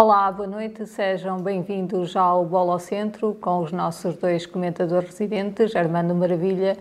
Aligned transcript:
Olá, 0.00 0.30
boa 0.30 0.46
noite, 0.46 0.86
sejam 0.86 1.38
bem-vindos 1.38 2.14
ao 2.14 2.44
Bola 2.44 2.74
ao 2.74 2.78
Centro 2.78 3.34
com 3.40 3.64
os 3.64 3.72
nossos 3.72 4.14
dois 4.14 4.46
comentadores 4.46 5.08
residentes, 5.08 5.74
Armando 5.74 6.14
Maravilha 6.14 6.76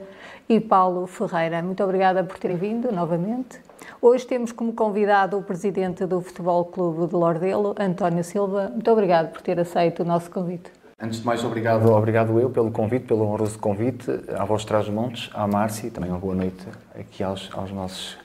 e 0.47 0.59
Paulo 0.59 1.07
Ferreira. 1.07 1.63
Muito 1.63 1.83
obrigada 1.83 2.23
por 2.23 2.37
terem 2.37 2.57
vindo 2.57 2.91
novamente. 2.91 3.59
Hoje 3.99 4.23
temos 4.23 4.51
como 4.51 4.71
convidado 4.71 5.35
o 5.35 5.41
presidente 5.41 6.05
do 6.05 6.21
Futebol 6.21 6.65
Clube 6.65 7.07
de 7.07 7.15
Lordelo, 7.15 7.73
António 7.79 8.23
Silva. 8.23 8.69
Muito 8.71 8.91
obrigado 8.91 9.31
por 9.31 9.41
ter 9.41 9.59
aceito 9.59 10.03
o 10.03 10.05
nosso 10.05 10.29
convite. 10.29 10.71
Antes 11.01 11.19
de 11.19 11.25
mais, 11.25 11.43
obrigado, 11.43 11.91
obrigado 11.91 12.39
eu 12.39 12.51
pelo 12.51 12.69
convite, 12.69 13.07
pelo 13.07 13.23
honroso 13.23 13.57
convite, 13.57 14.11
à 14.37 14.45
Voz 14.45 14.63
Trás 14.63 14.87
Montes, 14.89 15.31
à 15.33 15.47
Márcia 15.47 15.87
e 15.87 15.89
também 15.89 16.11
uma 16.11 16.19
boa 16.19 16.35
noite 16.35 16.67
aqui 16.93 17.23
aos, 17.23 17.49
aos 17.51 17.71
nossos 17.71 18.15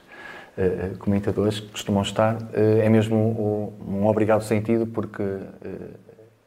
uh, 0.57 0.97
comentadores 0.97 1.59
que 1.59 1.67
costumam 1.71 2.01
estar. 2.01 2.35
Uh, 2.35 2.81
é 2.81 2.89
mesmo 2.89 3.73
um, 3.87 3.95
um, 3.95 4.07
obrigado 4.07 4.43
sentido 4.43 4.87
porque 4.87 5.21
uh, 5.21 5.49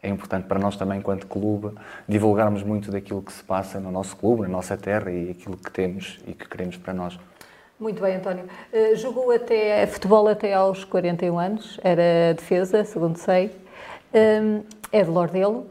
é 0.03 0.09
importante 0.09 0.47
para 0.47 0.59
nós 0.59 0.77
também, 0.77 0.99
enquanto 0.99 1.27
clube, 1.27 1.77
divulgarmos 2.09 2.63
muito 2.63 2.91
daquilo 2.91 3.23
que 3.23 3.33
se 3.33 3.43
passa 3.43 3.81
no 3.81 3.91
nosso 3.91 4.17
clube, 4.17 4.43
na 4.43 4.49
nossa 4.49 4.77
terra 4.77 5.11
e 5.11 5.31
aquilo 5.31 5.57
que 5.57 5.71
temos 5.71 6.19
e 6.27 6.33
que 6.33 6.49
queremos 6.49 6.77
para 6.77 6.95
nós. 6.95 7.19
Muito 7.79 8.01
bem, 8.01 8.17
António. 8.17 8.45
Uh, 8.73 8.97
jogou 8.97 9.31
até 9.31 9.87
futebol 9.87 10.27
até 10.29 10.55
aos 10.55 10.85
41 10.85 11.39
anos, 11.39 11.79
era 11.83 12.33
defesa, 12.35 12.85
segundo 12.85 13.19
sei. 13.19 13.47
Uh, 14.15 14.65
é 14.91 15.03
de 15.03 15.11
Lordelo, 15.11 15.67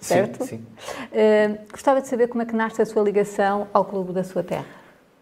certo? 0.00 0.44
Sim, 0.44 0.58
sim. 0.58 0.66
Uh, 1.12 1.58
gostava 1.72 2.00
de 2.00 2.08
saber 2.08 2.28
como 2.28 2.42
é 2.42 2.46
que 2.46 2.54
nasce 2.54 2.80
a 2.82 2.86
sua 2.86 3.02
ligação 3.02 3.66
ao 3.72 3.84
clube 3.84 4.12
da 4.12 4.22
sua 4.22 4.44
terra. 4.44 4.77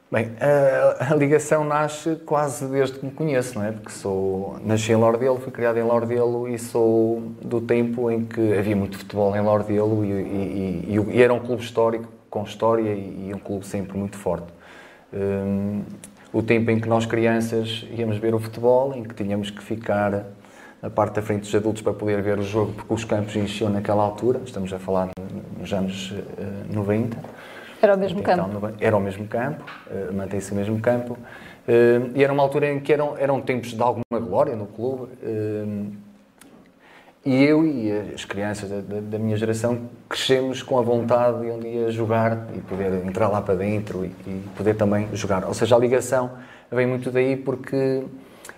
Bem, 0.08 0.30
a, 0.40 1.12
a, 1.12 1.16
ligação 1.16 1.64
nasce 1.64 2.14
quase 2.24 2.64
desde 2.68 2.96
que 2.96 3.04
me 3.04 3.10
conheço, 3.10 3.58
não 3.58 3.66
é? 3.66 3.72
Porque 3.72 3.90
sou, 3.90 4.56
nasci 4.64 4.92
em 4.92 4.94
Lordelo, 4.94 5.40
fui 5.40 5.50
criado 5.50 5.78
em 5.78 5.82
Lordelo 5.82 6.48
e 6.48 6.56
sou 6.60 7.20
do 7.42 7.60
tempo 7.60 8.08
em 8.08 8.24
que 8.24 8.56
havia 8.56 8.76
muito 8.76 8.98
futebol 8.98 9.34
em 9.34 9.40
Lordelo 9.40 10.04
e, 10.04 10.08
e, 10.12 10.94
e, 10.94 11.16
e 11.16 11.20
era 11.20 11.34
um 11.34 11.40
clube 11.40 11.60
histórico, 11.60 12.06
com 12.30 12.44
história 12.44 12.88
e, 12.94 13.32
um 13.34 13.38
clube 13.40 13.66
sempre 13.66 13.98
muito 13.98 14.16
forte. 14.16 14.46
Um, 15.12 15.82
o 16.32 16.40
tempo 16.40 16.70
em 16.70 16.78
que 16.78 16.88
nós 16.88 17.04
crianças 17.04 17.84
íamos 17.90 18.18
ver 18.18 18.32
o 18.32 18.38
futebol, 18.38 18.94
em 18.94 19.02
que 19.02 19.12
tínhamos 19.12 19.50
que 19.50 19.60
ficar 19.60 20.24
na 20.80 20.88
parte 20.88 21.14
da 21.14 21.22
frente 21.22 21.40
dos 21.40 21.54
adultos 21.54 21.82
para 21.82 21.92
poder 21.92 22.22
ver 22.22 22.38
o 22.38 22.44
jogo, 22.44 22.74
porque 22.74 22.94
os 22.94 23.04
campos 23.04 23.34
enchiam 23.34 23.70
naquela 23.70 24.04
altura, 24.04 24.40
estamos 24.44 24.72
a 24.72 24.78
falar 24.78 25.08
nos 25.58 25.72
anos 25.72 26.12
uh, 26.12 26.72
90 26.72 27.16
era 27.80 27.94
o 27.94 27.98
mesmo 27.98 28.22
campo? 28.22 28.72
Era 28.80 28.96
o 28.96 29.00
mesmo 29.00 29.26
campo, 29.26 29.64
uh, 29.88 30.12
mantém-se 30.12 30.52
o 30.52 30.54
mesmo 30.54 30.80
campo. 30.80 31.14
Uh, 31.14 32.12
e 32.14 32.22
era 32.22 32.32
uma 32.32 32.42
altura 32.42 32.72
em 32.72 32.80
que 32.80 32.92
eram, 32.92 33.16
eram 33.18 33.40
tempos 33.40 33.72
de 33.72 33.82
alguma 33.82 34.20
glória 34.20 34.54
no 34.56 34.66
clube. 34.66 35.12
Uh, 35.22 35.92
e 37.24 37.42
eu 37.42 37.66
e 37.66 37.90
as 38.14 38.24
crianças 38.24 38.70
da, 38.70 39.00
da, 39.00 39.18
minha 39.18 39.36
geração 39.36 39.88
crescemos 40.08 40.62
com 40.62 40.78
a 40.78 40.82
vontade 40.82 41.40
de 41.40 41.50
um 41.50 41.58
dia 41.58 41.90
jogar 41.90 42.46
e 42.54 42.60
poder 42.60 43.04
entrar 43.04 43.26
lá 43.26 43.42
para 43.42 43.56
dentro 43.56 44.04
e, 44.04 44.08
e 44.28 44.44
poder 44.56 44.74
também 44.74 45.08
jogar. 45.12 45.44
Ou 45.44 45.52
seja, 45.52 45.74
a 45.74 45.78
ligação 45.78 46.30
vem 46.70 46.86
muito 46.86 47.10
daí 47.10 47.36
porque 47.36 48.04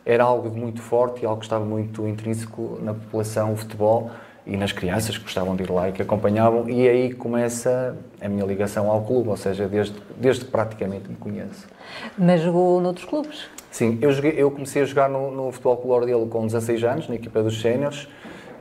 era 0.05 0.23
algo 0.23 0.55
muito 0.55 0.83
forte 0.83 1.23
e 1.23 1.27
algo 1.27 1.41
que 1.41 1.47
estava 1.47 1.65
muito 1.65 2.07
intrínseco 2.07 2.79
na 2.83 2.93
população, 2.93 3.55
o 3.55 3.57
futebol 3.57 4.11
e 4.49 4.57
nas 4.57 4.73
crianças 4.73 5.17
que 5.19 5.25
gostavam 5.25 5.55
de 5.55 5.63
ir 5.63 5.71
lá 5.71 5.91
e 5.91 5.93
que 5.93 6.01
acompanhavam, 6.01 6.69
e 6.69 6.89
aí 6.89 7.13
começa 7.13 7.97
a 8.21 8.29
minha 8.29 8.45
ligação 8.45 8.91
ao 8.91 9.03
clube, 9.03 9.29
ou 9.29 9.37
seja, 9.37 9.69
desde, 9.69 9.95
desde 10.17 10.47
que 10.47 10.51
praticamente 10.51 11.09
me 11.09 11.17
conheço. 11.17 11.69
Mas 12.17 12.41
jogou 12.41 12.81
noutros 12.81 13.05
clubes? 13.05 13.49
Sim, 13.71 13.99
eu, 14.00 14.11
joguei, 14.11 14.34
eu 14.37 14.50
comecei 14.50 14.83
a 14.83 14.84
jogar 14.87 15.11
no, 15.11 15.31
no 15.31 15.53
Futebol 15.53 16.05
dele 16.05 16.27
com 16.27 16.47
16 16.47 16.83
anos, 16.84 17.09
na 17.09 17.17
equipa 17.17 17.43
dos 17.43 17.61
séniores, 17.61 18.09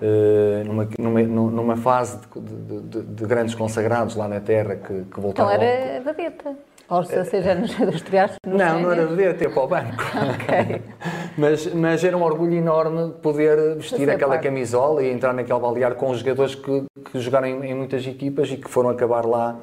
uh, 0.02 0.66
numa, 0.66 0.90
numa, 1.00 1.22
numa, 1.24 1.78
fase 1.78 2.20
de, 2.36 2.82
de, 2.82 3.02
de, 3.02 3.26
grandes 3.26 3.56
consagrados 3.56 4.16
lá 4.16 4.28
na 4.28 4.42
terra 4.42 4.76
que, 4.76 5.06
que 5.06 5.20
voltavam. 5.20 5.54
Então 5.54 5.66
era 5.66 6.02
vedeta? 6.02 6.56
Aos 6.90 7.10
16 7.10 7.48
anos 7.48 7.76
de 7.76 7.96
estrear 7.96 8.32
Não, 8.46 8.82
não 8.82 8.92
era 8.92 9.06
vedeta, 9.08 9.44
ia 9.44 9.50
para 9.50 9.64
o 9.64 9.68
banco. 9.68 10.04
ok. 10.34 10.82
Mas, 11.38 11.72
mas 11.72 12.04
era 12.04 12.18
um 12.18 12.24
orgulho 12.24 12.56
enorme 12.56 13.14
poder 13.22 13.76
vestir 13.76 14.10
aquela 14.10 14.34
parte. 14.34 14.46
camisola 14.46 15.04
e 15.04 15.12
entrar 15.12 15.34
naquele 15.34 15.60
baldear 15.60 15.94
com 15.94 16.10
os 16.10 16.18
jogadores 16.18 16.56
que, 16.56 16.84
que 17.12 17.20
jogaram 17.20 17.46
em, 17.46 17.64
em, 17.64 17.76
muitas 17.76 18.08
equipas 18.08 18.50
e 18.50 18.58
que 18.58 18.68
foram 18.68 18.90
acabar 18.90 19.24
lá 19.24 19.56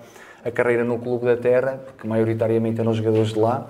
a 0.44 0.52
carreira 0.52 0.84
no 0.84 1.00
Clube 1.00 1.24
da 1.24 1.36
Terra, 1.36 1.80
porque 1.84 2.06
maioritariamente 2.06 2.80
eram 2.80 2.94
jogadores 2.94 3.32
de 3.32 3.40
lá. 3.40 3.66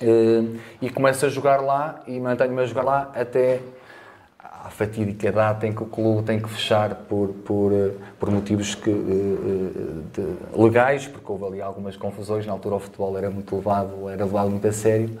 Eh, 0.00 0.44
e 0.80 0.88
começo 0.88 1.26
a 1.26 1.28
jogar 1.28 1.60
lá 1.60 1.98
e 2.06 2.20
mantenho-me 2.20 2.62
a 2.62 2.64
jogar 2.64 2.84
lá 2.84 3.10
até 3.12 3.58
à 4.66 4.70
fatídica 4.70 5.30
data 5.30 5.66
em 5.66 5.72
que 5.72 5.82
o 5.82 5.86
clube 5.86 6.24
tem 6.24 6.40
que 6.40 6.48
fechar 6.48 6.92
por, 7.08 7.28
por, 7.28 7.72
eh, 7.72 7.92
por 8.18 8.30
motivos 8.30 8.74
que, 8.74 8.90
de, 8.90 10.60
legais, 10.60 11.06
porque 11.06 11.30
houve 11.30 11.44
ali 11.44 11.62
algumas 11.62 11.96
confusões. 11.96 12.44
Na 12.44 12.52
altura 12.52 12.74
o 12.74 12.80
futebol 12.80 13.16
era 13.16 13.30
muito 13.30 13.54
levado, 13.54 14.08
era 14.08 14.24
levado 14.24 14.50
muito 14.50 14.66
a 14.66 14.72
sério. 14.72 15.20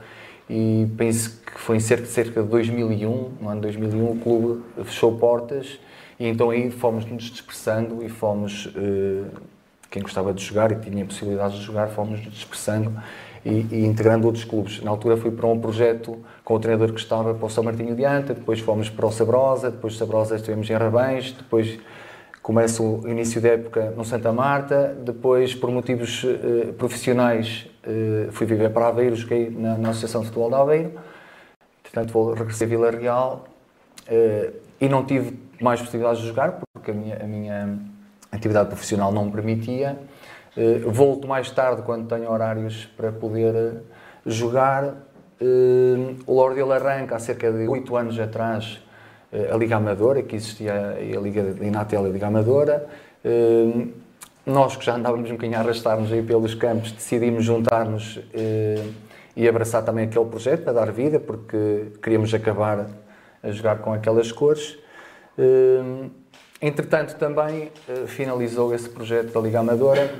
E 0.50 0.88
penso 0.96 1.40
que 1.44 1.60
foi 1.60 1.76
em 1.76 1.80
cerca, 1.80 2.06
cerca 2.06 2.42
de 2.42 2.48
2001, 2.48 3.32
no 3.40 3.48
ano 3.48 3.60
2001, 3.60 4.10
o 4.10 4.16
clube 4.18 4.62
fechou 4.84 5.16
portas. 5.16 5.78
E 6.18 6.26
então 6.26 6.50
aí 6.50 6.70
fomos 6.70 7.04
nos 7.04 7.24
dispersando 7.24 8.04
e 8.04 8.08
fomos, 8.08 8.68
eh, 8.76 9.30
quem 9.90 10.02
gostava 10.02 10.34
de 10.34 10.42
jogar 10.42 10.72
e 10.72 10.76
tinha 10.76 11.04
possibilidades 11.04 11.58
de 11.58 11.64
jogar, 11.64 11.88
fomos 11.88 12.20
nos 12.24 12.32
dispersando 12.32 12.92
e, 13.46 13.66
e, 13.70 13.86
integrando 13.86 14.26
outros 14.26 14.44
clubes. 14.44 14.82
Na 14.82 14.90
altura 14.90 15.16
fui 15.16 15.30
para 15.30 15.46
um 15.46 15.58
projeto 15.60 16.18
com 16.44 16.54
o 16.54 16.58
treinador 16.58 16.92
que 16.92 17.00
estava 17.00 17.32
para 17.32 17.46
o 17.46 17.48
São 17.48 17.62
Martinho 17.62 17.94
de 17.94 18.04
Anta, 18.04 18.34
depois 18.34 18.58
fomos 18.58 18.90
para 18.90 19.06
o 19.06 19.12
Sabrosa, 19.12 19.70
depois 19.70 19.92
de 19.92 20.00
Sabrosa 20.00 20.34
estivemos 20.34 20.68
em 20.68 20.74
Rabães, 20.74 21.32
depois 21.32 21.78
começa 22.42 22.82
o 22.82 23.08
início 23.08 23.40
da 23.40 23.50
época 23.50 23.92
no 23.96 24.04
Santa 24.04 24.32
Marta, 24.32 24.96
depois 25.04 25.54
por 25.54 25.70
motivos 25.70 26.24
uh, 26.24 26.72
profissionais 26.74 27.68
uh, 27.86 28.32
fui 28.32 28.46
viver 28.46 28.70
para 28.70 28.88
Aveiro, 28.88 29.14
joguei 29.14 29.50
na, 29.50 29.78
na, 29.78 29.90
Associação 29.90 30.22
de 30.22 30.28
Futebol 30.28 30.48
de 30.50 30.56
Aveiro, 30.56 30.92
portanto 31.82 32.12
vou 32.12 32.34
regressei 32.34 32.66
a 32.66 32.70
Vila 32.70 32.90
Real 32.90 33.46
uh, 34.08 34.52
e 34.80 34.88
não 34.88 35.04
tive 35.04 35.38
mais 35.60 35.80
possibilidades 35.80 36.20
de 36.20 36.28
jogar 36.28 36.60
porque 36.72 36.90
a 36.90 36.94
minha, 36.94 37.16
a 37.16 37.26
minha 37.26 37.78
atividade 38.30 38.68
profissional 38.68 39.12
não 39.12 39.24
me 39.24 39.32
permitia. 39.32 39.98
Volto 40.86 41.28
mais 41.28 41.50
tarde 41.50 41.82
quando 41.82 42.08
tenho 42.08 42.30
horários 42.30 42.86
para 42.96 43.12
poder 43.12 43.82
jogar. 44.24 44.94
o 46.26 46.34
Lordelo 46.34 46.72
arranca 46.72 47.16
há 47.16 47.18
cerca 47.18 47.52
de 47.52 47.68
8 47.68 47.96
anos 47.96 48.18
atrás 48.18 48.80
eh, 49.32 49.50
a 49.52 49.56
Liga 49.56 49.76
Amadora, 49.76 50.22
que 50.22 50.36
existia 50.36 50.96
a 50.96 51.20
Liga 51.20 51.42
de 51.42 51.66
Inatel 51.66 52.06
e 52.06 52.08
a 52.08 52.12
Liga 52.12 52.26
Amadora. 52.28 52.86
Eh, 53.24 53.86
nós 54.46 54.76
que 54.76 54.84
já 54.84 54.94
andávamos 54.94 55.28
um 55.28 55.34
bocadinho 55.34 55.58
a 55.58 55.60
arrastar-nos 55.60 56.12
aí 56.12 56.22
pelos 56.22 56.54
campos, 56.54 56.92
decidimos 56.92 57.44
juntar-nos 57.44 58.20
eh, 58.32 58.84
e 59.34 59.48
abraçar 59.48 59.84
também 59.84 60.04
aquele 60.06 60.24
projeto 60.26 60.62
para 60.62 60.72
dar 60.72 60.92
vida, 60.92 61.18
porque 61.18 61.92
queríamos 62.02 62.32
acabar 62.32 62.86
a 63.42 63.50
jogar 63.50 63.78
com 63.78 63.92
aquelas 63.92 64.32
cores. 64.32 64.78
Entretanto, 66.62 67.16
também 67.16 67.70
finalizou 68.06 68.74
esse 68.74 68.88
projeto 68.88 69.30
da 69.34 69.40
Liga 69.40 69.60
Amadora 69.60 70.10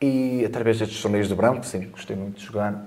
e, 0.00 0.44
através 0.44 0.78
destes 0.78 1.00
torneios 1.00 1.28
de 1.28 1.34
branco, 1.34 1.64
sim, 1.64 1.88
gostei 1.88 2.16
muito 2.16 2.38
de 2.38 2.44
jogar, 2.44 2.86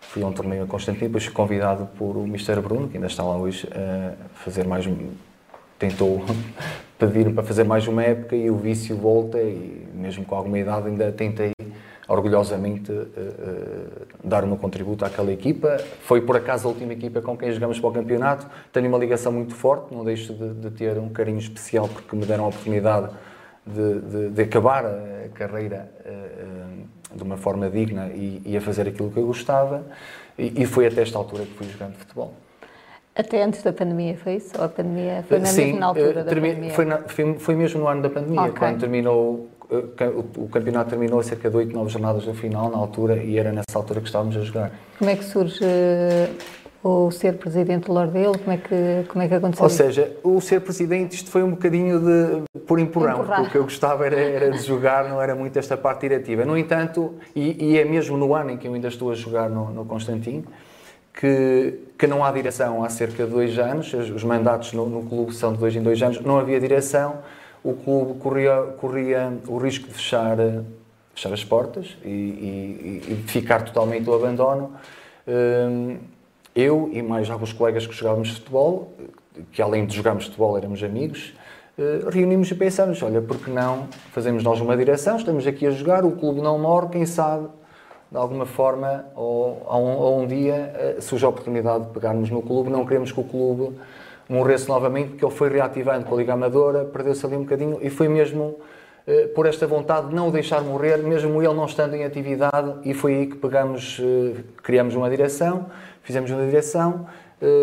Fui 0.00 0.22
a 0.22 0.26
um 0.26 0.32
torneio 0.32 0.64
a 0.64 0.66
Constantino, 0.66 1.06
depois 1.06 1.24
fui 1.24 1.32
convidado 1.32 1.86
por 1.96 2.16
o 2.16 2.24
Mr. 2.24 2.60
Bruno, 2.60 2.88
que 2.88 2.96
ainda 2.96 3.06
está 3.06 3.22
lá 3.22 3.36
hoje, 3.36 3.68
a 3.72 4.12
fazer 4.34 4.66
mais 4.66 4.86
um. 4.86 4.96
tentou 5.78 6.24
pedir 6.98 7.32
para 7.32 7.44
fazer 7.44 7.64
mais 7.64 7.86
uma 7.86 8.02
época 8.02 8.34
e 8.34 8.50
o 8.50 8.56
vício 8.56 8.96
volta 8.96 9.40
e 9.40 9.86
mesmo 9.94 10.24
com 10.24 10.34
alguma 10.34 10.58
idade 10.58 10.88
ainda 10.88 11.12
tentei 11.12 11.52
orgulhosamente 12.08 12.90
uh, 12.90 12.94
uh, 12.94 14.06
dar 14.24 14.42
o 14.42 14.48
meu 14.48 14.56
contributo 14.56 15.04
àquela 15.04 15.32
equipa. 15.32 15.76
Foi 16.02 16.20
por 16.20 16.36
acaso 16.36 16.66
a 16.66 16.70
última 16.70 16.92
equipa 16.92 17.22
com 17.22 17.36
quem 17.36 17.52
jogamos 17.52 17.78
para 17.78 17.88
o 17.88 17.92
campeonato. 17.92 18.46
Tenho 18.72 18.88
uma 18.88 18.98
ligação 18.98 19.30
muito 19.30 19.54
forte, 19.54 19.94
não 19.94 20.04
deixo 20.04 20.34
de, 20.34 20.54
de 20.54 20.70
ter 20.70 20.98
um 20.98 21.08
carinho 21.08 21.38
especial 21.38 21.88
porque 21.88 22.16
me 22.16 22.26
deram 22.26 22.46
a 22.46 22.48
oportunidade 22.48 23.10
de, 23.66 24.00
de, 24.00 24.30
de 24.30 24.42
acabar 24.42 24.84
a 24.84 25.28
carreira 25.34 25.90
uh, 26.04 27.16
de 27.16 27.22
uma 27.22 27.36
forma 27.36 27.68
digna 27.68 28.08
e, 28.08 28.40
e, 28.44 28.56
a 28.56 28.60
fazer 28.60 28.88
aquilo 28.88 29.10
que 29.10 29.18
eu 29.18 29.26
gostava. 29.26 29.84
E, 30.38 30.62
e, 30.62 30.66
foi 30.66 30.86
até 30.86 31.02
esta 31.02 31.18
altura 31.18 31.44
que 31.44 31.52
fui 31.52 31.66
jogando 31.68 31.94
futebol. 31.96 32.32
Até 33.14 33.42
antes 33.42 33.62
da 33.62 33.72
pandemia, 33.72 34.16
foi 34.16 34.36
isso? 34.36 34.52
Ou 34.56 34.64
a 34.64 34.68
pandemia 34.68 35.24
foi 35.28 35.38
na 35.38 35.46
Sim, 35.46 35.72
mesma 35.72 35.86
altura 35.86 36.24
da 36.24 36.34
pandemia? 36.34 36.72
Foi, 36.72 36.84
na, 36.84 36.98
foi, 36.98 37.38
foi, 37.38 37.54
mesmo 37.56 37.80
no 37.80 37.88
ano 37.88 38.02
da 38.02 38.10
pandemia, 38.10 38.42
okay. 38.42 38.54
quando 38.54 38.80
terminou, 38.80 39.48
o, 39.68 40.44
o 40.44 40.48
campeonato 40.48 40.90
terminou 40.90 41.18
a 41.18 41.22
cerca 41.22 41.50
de 41.50 41.56
8, 41.56 41.72
9 41.74 41.90
jornadas 41.90 42.24
do 42.24 42.32
final, 42.32 42.70
na 42.70 42.78
altura, 42.78 43.16
e 43.16 43.38
era 43.38 43.52
nessa 43.52 43.76
altura 43.76 44.00
que 44.00 44.06
estávamos 44.06 44.36
a 44.36 44.40
jogar. 44.40 44.70
Como 44.98 45.10
é 45.10 45.16
que 45.16 45.24
surge 45.24 45.64
o 46.82 47.10
ser 47.10 47.36
presidente 47.36 47.86
do 47.86 47.92
Lordelo? 47.92 48.38
Como 48.38 48.52
é 48.52 48.56
que, 48.56 49.04
como 49.08 49.22
é 49.22 49.28
que 49.28 49.34
aconteceu? 49.34 49.64
Ou 49.64 49.70
seja, 49.70 50.16
o 50.22 50.40
ser 50.40 50.60
presidente, 50.60 51.14
isto 51.14 51.30
foi 51.30 51.42
um 51.42 51.50
bocadinho 51.50 52.00
de 52.00 52.60
por 52.66 52.78
empurrão, 52.78 53.20
Empurrar. 53.20 53.42
o 53.42 53.50
que 53.50 53.56
eu 53.56 53.64
gostava 53.64 54.06
era, 54.06 54.18
era, 54.18 54.50
de 54.50 54.62
jogar, 54.62 55.08
não 55.08 55.20
era 55.20 55.34
muito 55.34 55.58
esta 55.58 55.76
parte 55.76 56.02
diretiva. 56.02 56.44
No 56.44 56.56
entanto, 56.56 57.14
e, 57.34 57.72
e, 57.72 57.78
é 57.78 57.84
mesmo 57.84 58.16
no 58.16 58.34
ano 58.34 58.50
em 58.50 58.56
que 58.56 58.66
eu 58.66 58.74
ainda 58.74 58.88
estou 58.88 59.10
a 59.10 59.14
jogar 59.14 59.50
no, 59.50 59.70
no 59.70 59.84
Constantino, 59.84 60.44
que, 61.12 61.80
que 61.98 62.06
não 62.06 62.24
há 62.24 62.30
direção 62.30 62.82
há 62.82 62.88
cerca 62.88 63.24
de 63.24 63.30
dois 63.30 63.58
anos, 63.58 63.92
os 63.92 64.24
mandatos 64.24 64.72
no, 64.72 64.88
no 64.88 65.02
clube 65.02 65.34
são 65.34 65.52
de 65.52 65.58
dois 65.58 65.76
em 65.76 65.82
dois 65.82 66.02
anos, 66.02 66.20
não 66.20 66.38
havia 66.38 66.58
direção, 66.58 67.18
o 67.62 67.74
clube 67.74 68.18
corria, 68.20 68.56
corria 68.78 69.32
o 69.46 69.58
risco 69.58 69.86
de 69.86 69.94
fechar, 69.94 70.36
fechar 71.14 71.32
as 71.32 71.44
portas 71.44 71.98
e, 72.02 72.08
e, 72.08 73.02
e 73.08 73.14
de 73.16 73.30
ficar 73.30 73.62
totalmente 73.62 74.08
ao 74.08 74.14
abandono. 74.14 74.72
Hum, 75.28 75.98
eu 76.54 76.90
e 76.92 77.02
mais 77.02 77.30
alguns 77.30 77.52
colegas 77.52 77.86
que 77.86 77.94
jogávamos 77.94 78.30
futebol, 78.30 78.92
que 79.52 79.62
além 79.62 79.86
de 79.86 79.96
jogarmos 79.96 80.24
futebol 80.24 80.56
éramos 80.56 80.82
amigos, 80.82 81.34
eh, 81.78 82.00
reunimos 82.10 82.50
e 82.50 82.54
pensamos, 82.54 83.02
olha, 83.02 83.22
por 83.22 83.38
que 83.38 83.50
não 83.50 83.88
fazemos 84.12 84.42
nós 84.42 84.60
uma 84.60 84.76
direção, 84.76 85.16
estamos 85.16 85.46
aqui 85.46 85.66
a 85.66 85.70
jogar, 85.70 86.04
o 86.04 86.12
clube 86.12 86.40
não 86.40 86.58
morre, 86.58 86.88
quem 86.88 87.06
sabe, 87.06 87.48
de 88.10 88.16
alguma 88.16 88.44
forma, 88.44 89.06
ou, 89.14 89.62
ou, 89.66 90.20
um, 90.20 90.26
dia 90.26 90.72
eh, 90.74 90.96
surge 91.00 91.24
a 91.24 91.28
oportunidade 91.28 91.86
de 91.86 91.90
pegarmos 91.90 92.28
no 92.28 92.42
clube, 92.42 92.68
não 92.68 92.84
queremos 92.84 93.12
que 93.12 93.20
o 93.20 93.24
clube 93.24 93.76
morresse 94.28 94.68
novamente, 94.68 95.10
porque 95.10 95.24
ele 95.24 95.34
foi 95.34 95.48
reativando 95.48 96.04
com 96.04 96.14
a 96.14 96.18
Liga 96.18 96.34
Amadora, 96.34 96.84
perdeu-se 96.84 97.24
ali 97.24 97.36
um 97.36 97.44
bocadinho, 97.44 97.78
e 97.80 97.88
foi 97.88 98.08
mesmo 98.08 98.56
eh, 99.06 99.28
por 99.28 99.46
esta 99.46 99.66
vontade 99.66 100.08
de 100.08 100.14
não 100.14 100.28
o 100.28 100.30
deixar 100.30 100.60
morrer, 100.60 100.98
mesmo 100.98 101.40
ele 101.40 101.54
não 101.54 101.64
estando 101.64 101.94
em 101.94 102.04
atividade, 102.04 102.74
e 102.84 102.92
foi 102.92 103.14
aí 103.14 103.26
que 103.26 103.36
pegamos, 103.36 103.98
criamos 104.62 104.94
uma 104.96 105.08
direção, 105.08 105.66
fizemos 106.02 106.30
uma 106.30 106.44
direção, 106.44 107.06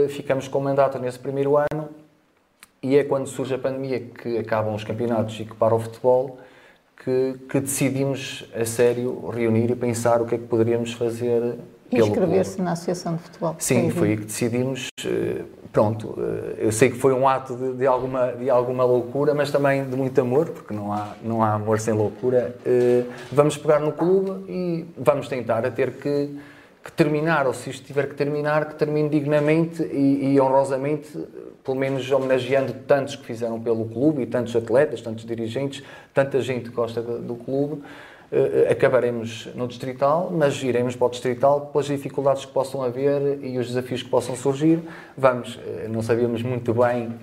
ficamos 0.10 0.48
com 0.48 0.60
o 0.60 0.62
mandato 0.62 0.98
nesse 0.98 1.20
primeiro 1.20 1.58
ano, 1.58 1.90
e 2.82 2.96
é 2.96 3.04
quando 3.04 3.28
surge 3.28 3.54
a 3.54 3.60
pandemia 3.60 4.00
que 4.00 4.38
acabam 4.38 4.74
os 4.74 4.84
campeonatos 4.84 5.40
e 5.40 5.46
que 5.46 5.56
para 5.56 5.76
o 5.76 5.80
futebol 5.80 6.40
que, 7.04 7.36
que 7.50 7.60
decidimos 7.60 8.50
a 8.56 8.66
sério 8.66 9.30
reunir 9.30 9.72
e 9.72 9.76
pensar 9.76 10.22
o 10.22 10.26
que 10.26 10.36
é 10.36 10.38
que 10.38 10.46
poderíamos 10.46 10.94
fazer 10.94 11.58
e 11.92 12.00
inscrever-se 12.00 12.62
na 12.62 12.74
Associação 12.74 13.16
de 13.16 13.24
Futebol. 13.24 13.56
Sim, 13.60 13.90
foi 13.92 14.10
aí 14.10 14.18
que 14.18 14.26
decidimos. 14.26 14.90
Eh, 15.06 15.44
pronto, 15.72 16.16
eh, 16.18 16.66
eu 16.66 16.72
sei 16.72 16.90
que 16.90 16.98
foi 16.98 17.14
um 17.14 17.28
ato 17.28 17.56
de, 17.56 17.74
de, 17.74 17.88
alguma, 17.88 18.34
de 18.34 18.50
alguma 18.50 18.84
loucura, 18.84 19.34
mas 19.34 19.52
também 19.52 19.86
de 19.86 19.96
muito 19.96 20.20
amor, 20.20 20.50
porque 20.50 20.74
não 20.74 20.92
há, 20.92 21.16
não 21.24 21.42
há 21.42 21.54
amor 21.54 21.80
sem 21.80 21.94
loucura. 21.94 22.56
Eh, 22.66 23.04
vamos 23.32 23.58
pegar 23.58 23.80
no 23.80 23.94
clube 23.94 24.52
e 24.52 24.86
vamos 24.98 25.30
tentar 25.30 25.66
a 25.66 25.72
ter 25.72 25.94
que, 25.94 26.38
que 26.88 26.94
terminar, 26.94 27.46
ou 27.46 27.54
se 27.54 27.70
isto 27.70 27.86
tiver 27.86 28.08
que 28.08 28.16
terminar, 28.16 28.70
que 28.70 28.76
termine 28.76 29.10
dignamente 29.10 29.84
e, 29.84 30.34
e 30.34 30.40
honrosamente 30.40 31.10
pelo 31.62 31.78
menos 31.78 32.10
homenageando 32.10 32.72
tantos 32.88 33.18
que 33.18 33.26
fizeram 33.26 33.60
pelo 33.60 33.84
clube 33.90 34.22
e 34.22 34.26
tantos 34.26 34.56
atletas, 34.56 35.02
tantos 35.02 35.26
dirigentes, 35.26 35.84
tanta 36.14 36.40
gente 36.40 36.70
que 36.70 36.76
gosta 36.76 37.02
do 37.02 37.36
clube. 37.36 37.84
Uh, 38.32 38.72
acabaremos 38.72 39.50
no 39.54 39.68
Distrital, 39.68 40.32
mas 40.32 40.64
iremos 40.64 40.96
para 40.96 41.08
o 41.08 41.10
Distrital 41.10 41.70
pelas 41.74 41.88
dificuldades 41.88 42.46
que 42.46 42.54
possam 42.54 42.82
haver 42.82 43.44
e 43.44 43.58
os 43.58 43.68
desafios 43.68 44.02
que 44.02 44.10
possam 44.10 44.36
surgir. 44.38 44.80
Vamos, 45.18 45.56
uh, 45.56 45.90
não 45.90 46.02
sabíamos 46.02 46.42
muito 46.42 46.74
bem 46.74 47.14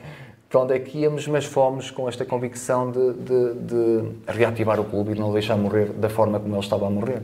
para 0.51 0.61
onde 0.61 0.75
é 0.75 0.79
que 0.79 0.99
íamos, 0.99 1.27
mas 1.27 1.47
fomos 1.47 1.91
com 1.91 2.07
esta 2.07 2.27
convicção 2.27 2.91
de, 2.91 3.13
de, 3.15 3.55
de 3.55 4.03
reativar 4.29 4.79
o 4.79 4.85
clube 4.85 5.13
e 5.13 5.19
não 5.19 5.33
deixar 5.33 5.57
morrer 5.57 5.87
da 5.87 6.11
forma 6.11 6.39
como 6.39 6.55
ele 6.55 6.63
estava 6.63 6.87
a 6.87 6.91
morrer. 6.91 7.23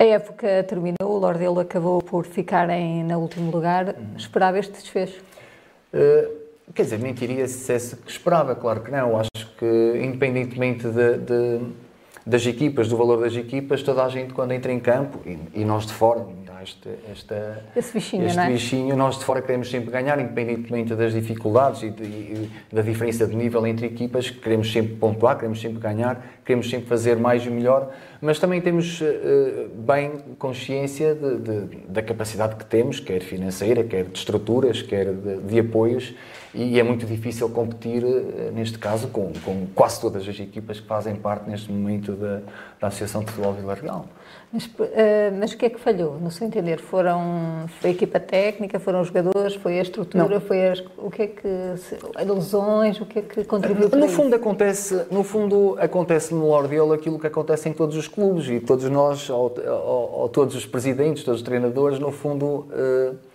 A 0.00 0.04
época 0.04 0.64
terminou, 0.66 0.94
o 1.02 1.18
Lordelo 1.18 1.60
acabou 1.60 2.00
por 2.00 2.24
ficar 2.24 2.70
em, 2.70 3.04
no 3.04 3.18
último 3.18 3.50
lugar. 3.50 3.94
Esperava 4.16 4.58
este 4.58 4.72
desfecho? 4.72 5.20
Uh, 5.92 6.72
quer 6.74 6.84
dizer, 6.84 6.98
mentiria 6.98 7.46
se 7.46 7.58
dissesse 7.58 7.96
que 7.96 8.10
esperava, 8.10 8.54
claro 8.54 8.80
que 8.80 8.90
não. 8.90 9.20
Acho 9.20 9.54
que, 9.58 10.00
independentemente 10.02 10.88
de, 10.88 11.18
de, 11.18 11.60
das 12.24 12.46
equipas, 12.46 12.88
do 12.88 12.96
valor 12.96 13.20
das 13.20 13.36
equipas, 13.36 13.82
toda 13.82 14.02
a 14.02 14.08
gente, 14.08 14.32
quando 14.32 14.52
entra 14.52 14.72
em 14.72 14.80
campo, 14.80 15.20
e, 15.26 15.60
e 15.60 15.64
nós 15.66 15.84
de 15.84 15.92
fora, 15.92 16.26
este, 16.62 16.88
esta, 17.10 17.64
Esse 17.74 17.92
bichinho, 17.92 18.26
este 18.26 18.38
é? 18.38 18.46
bichinho, 18.48 18.96
nós 18.96 19.18
de 19.18 19.24
fora 19.24 19.40
queremos 19.40 19.70
sempre 19.70 19.90
ganhar, 19.90 20.18
independentemente 20.20 20.94
das 20.94 21.12
dificuldades 21.12 21.82
e, 21.82 21.90
de, 21.90 22.04
e, 22.04 22.50
da 22.72 22.82
diferença 22.82 23.26
de 23.26 23.34
nível 23.34 23.66
entre 23.66 23.86
equipas, 23.86 24.30
queremos 24.30 24.70
sempre 24.70 24.94
pontuar, 24.96 25.36
queremos 25.36 25.60
sempre 25.60 25.78
ganhar, 25.78 26.24
queremos 26.44 26.68
sempre 26.68 26.86
fazer 26.86 27.16
mais 27.16 27.44
e 27.44 27.50
melhor, 27.50 27.90
mas 28.20 28.38
também 28.38 28.60
temos 28.60 29.00
uh, 29.00 29.68
bem 29.74 30.18
consciência 30.38 31.14
de, 31.14 31.38
de, 31.38 31.76
da 31.86 32.02
capacidade 32.02 32.56
que 32.56 32.64
temos, 32.64 33.00
quer 33.00 33.20
financeira, 33.22 33.82
quer 33.82 34.04
de 34.04 34.18
estruturas, 34.18 34.82
quer 34.82 35.12
de, 35.12 35.38
de 35.38 35.58
apoios, 35.58 36.14
e 36.52 36.78
é 36.78 36.82
muito 36.82 37.06
difícil 37.06 37.48
competir, 37.48 38.04
uh, 38.04 38.52
neste 38.52 38.78
caso, 38.78 39.08
com, 39.08 39.32
com, 39.44 39.66
quase 39.74 40.00
todas 40.00 40.28
as 40.28 40.38
equipas 40.38 40.80
que 40.80 40.86
fazem 40.86 41.16
parte 41.16 41.48
neste 41.48 41.72
momento 41.72 42.12
da, 42.12 42.42
da 42.78 42.88
Associação 42.88 43.24
de 43.24 43.30
Futebol 43.30 43.54
Vila 43.54 43.74
Real. 43.74 44.06
Mas, 44.52 44.64
uh, 44.64 44.70
mas 45.38 45.52
o 45.52 45.56
que 45.56 45.66
é 45.66 45.70
que 45.70 45.78
falhou, 45.78 46.18
no 46.18 46.28
seu 46.30 46.44
entender? 46.44 46.80
Foram, 46.80 47.66
foi 47.80 47.90
a 47.90 47.92
equipa 47.92 48.18
técnica, 48.18 48.80
foram 48.80 49.00
os 49.00 49.06
jogadores, 49.06 49.54
foi 49.54 49.78
a 49.78 49.82
estrutura, 49.82 50.28
Não. 50.28 50.40
foi 50.40 50.66
as, 50.66 50.82
o 50.98 51.08
que 51.08 51.22
é 51.22 51.26
que, 51.28 51.48
lesões, 52.26 53.00
o 53.00 53.06
que 53.06 53.20
é 53.20 53.22
que 53.22 53.44
contribuiu 53.44 53.88
para 53.88 54.00
no 54.00 54.06
isso? 54.06 54.16
fundo 54.16 54.34
acontece 54.34 55.06
No 55.10 55.22
fundo 55.22 55.76
acontece 55.78 56.34
no 56.34 56.48
Lordelo 56.48 56.92
aquilo 56.92 57.18
que 57.18 57.28
acontece 57.28 57.68
em 57.68 57.72
todos 57.72 57.96
os 57.96 58.08
clubes 58.08 58.48
e 58.48 58.58
todos 58.58 58.88
nós, 58.90 59.30
ou, 59.30 59.54
ou, 59.66 60.20
ou 60.22 60.28
todos 60.28 60.56
os 60.56 60.66
presidentes, 60.66 61.22
todos 61.22 61.40
os 61.40 61.46
treinadores, 61.46 62.00
no 62.00 62.10
fundo... 62.10 62.66
Uh, 62.70 63.29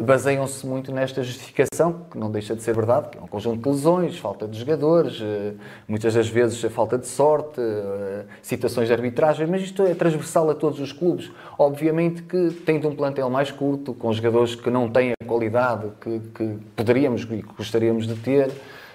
baseiam-se 0.00 0.66
muito 0.66 0.92
nesta 0.92 1.22
justificação, 1.22 2.04
que 2.10 2.18
não 2.18 2.30
deixa 2.30 2.54
de 2.54 2.62
ser 2.62 2.74
verdade, 2.74 3.08
que 3.08 3.18
é 3.18 3.20
um 3.20 3.26
conjunto 3.26 3.62
de 3.62 3.68
lesões, 3.68 4.18
falta 4.18 4.46
de 4.46 4.58
jogadores, 4.58 5.18
eh, 5.22 5.54
muitas 5.88 6.12
das 6.12 6.28
vezes 6.28 6.60
falta 6.72 6.98
de 6.98 7.06
sorte, 7.06 7.60
eh, 7.60 8.24
situações 8.42 8.88
de 8.88 8.92
arbitragem, 8.92 9.46
mas 9.46 9.62
isto 9.62 9.82
é 9.82 9.94
transversal 9.94 10.50
a 10.50 10.54
todos 10.54 10.80
os 10.80 10.92
clubes. 10.92 11.30
Obviamente 11.58 12.22
que 12.22 12.50
tendo 12.66 12.88
um 12.88 12.94
plantel 12.94 13.30
mais 13.30 13.50
curto, 13.50 13.94
com 13.94 14.12
jogadores 14.12 14.54
que 14.54 14.68
não 14.68 14.88
têm 14.88 15.12
a 15.12 15.24
qualidade 15.24 15.88
que, 15.98 16.20
que 16.34 16.58
poderíamos 16.76 17.22
e 17.22 17.42
gostaríamos 17.56 18.06
de 18.06 18.16
ter, 18.16 18.50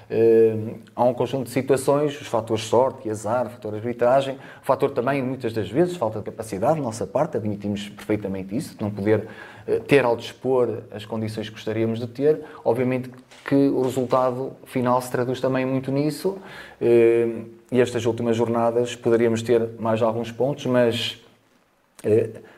Uh, 0.09 0.75
há 0.95 1.03
um 1.03 1.13
conjunto 1.13 1.45
de 1.45 1.49
situações, 1.49 2.19
os 2.21 2.27
fatores 2.27 2.65
sorte 2.65 3.07
e 3.07 3.11
azar, 3.11 3.49
fator 3.49 3.73
arbitragem, 3.73 4.37
fator 4.61 4.91
também, 4.91 5.21
muitas 5.21 5.51
das 5.51 5.69
vezes, 5.69 5.97
falta 5.97 6.19
de 6.19 6.25
capacidade 6.25 6.75
da 6.75 6.81
nossa 6.81 7.07
parte, 7.07 7.37
admitimos 7.37 7.89
perfeitamente 7.89 8.55
isso, 8.55 8.77
não 8.79 8.91
poder 8.91 9.27
uh, 9.67 9.79
ter 9.81 10.05
ao 10.05 10.15
dispor 10.15 10.83
as 10.91 11.05
condições 11.05 11.49
que 11.49 11.55
gostaríamos 11.55 11.99
de 11.99 12.07
ter. 12.07 12.41
Obviamente 12.63 13.09
que 13.43 13.55
o 13.55 13.81
resultado 13.81 14.53
final 14.65 15.01
se 15.01 15.09
traduz 15.11 15.41
também 15.41 15.65
muito 15.65 15.91
nisso, 15.91 16.29
uh, 16.29 17.45
e 17.71 17.81
estas 17.81 18.05
últimas 18.05 18.37
jornadas 18.37 18.95
poderíamos 18.95 19.41
ter 19.41 19.69
mais 19.79 20.01
alguns 20.01 20.31
pontos, 20.31 20.65
mas 20.67 21.19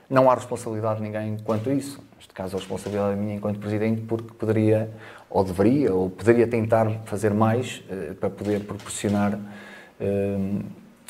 não 0.09 0.29
há 0.29 0.35
responsabilidade 0.35 0.97
de 0.97 1.03
ninguém 1.03 1.37
quanto 1.43 1.69
a 1.69 1.73
isso. 1.73 2.01
Neste 2.17 2.33
caso, 2.33 2.55
a 2.57 2.59
responsabilidade 2.59 3.13
é 3.13 3.15
minha 3.15 3.35
enquanto 3.35 3.59
Presidente, 3.59 4.01
porque 4.01 4.33
poderia 4.33 4.89
ou 5.37 5.43
deveria, 5.43 5.93
ou 5.93 6.09
poderia 6.09 6.47
tentar 6.47 6.89
fazer 7.05 7.31
mais 7.31 7.83
uh, 7.91 8.15
para 8.15 8.27
poder 8.27 8.61
proporcionar 8.61 9.35
uh, 9.35 10.63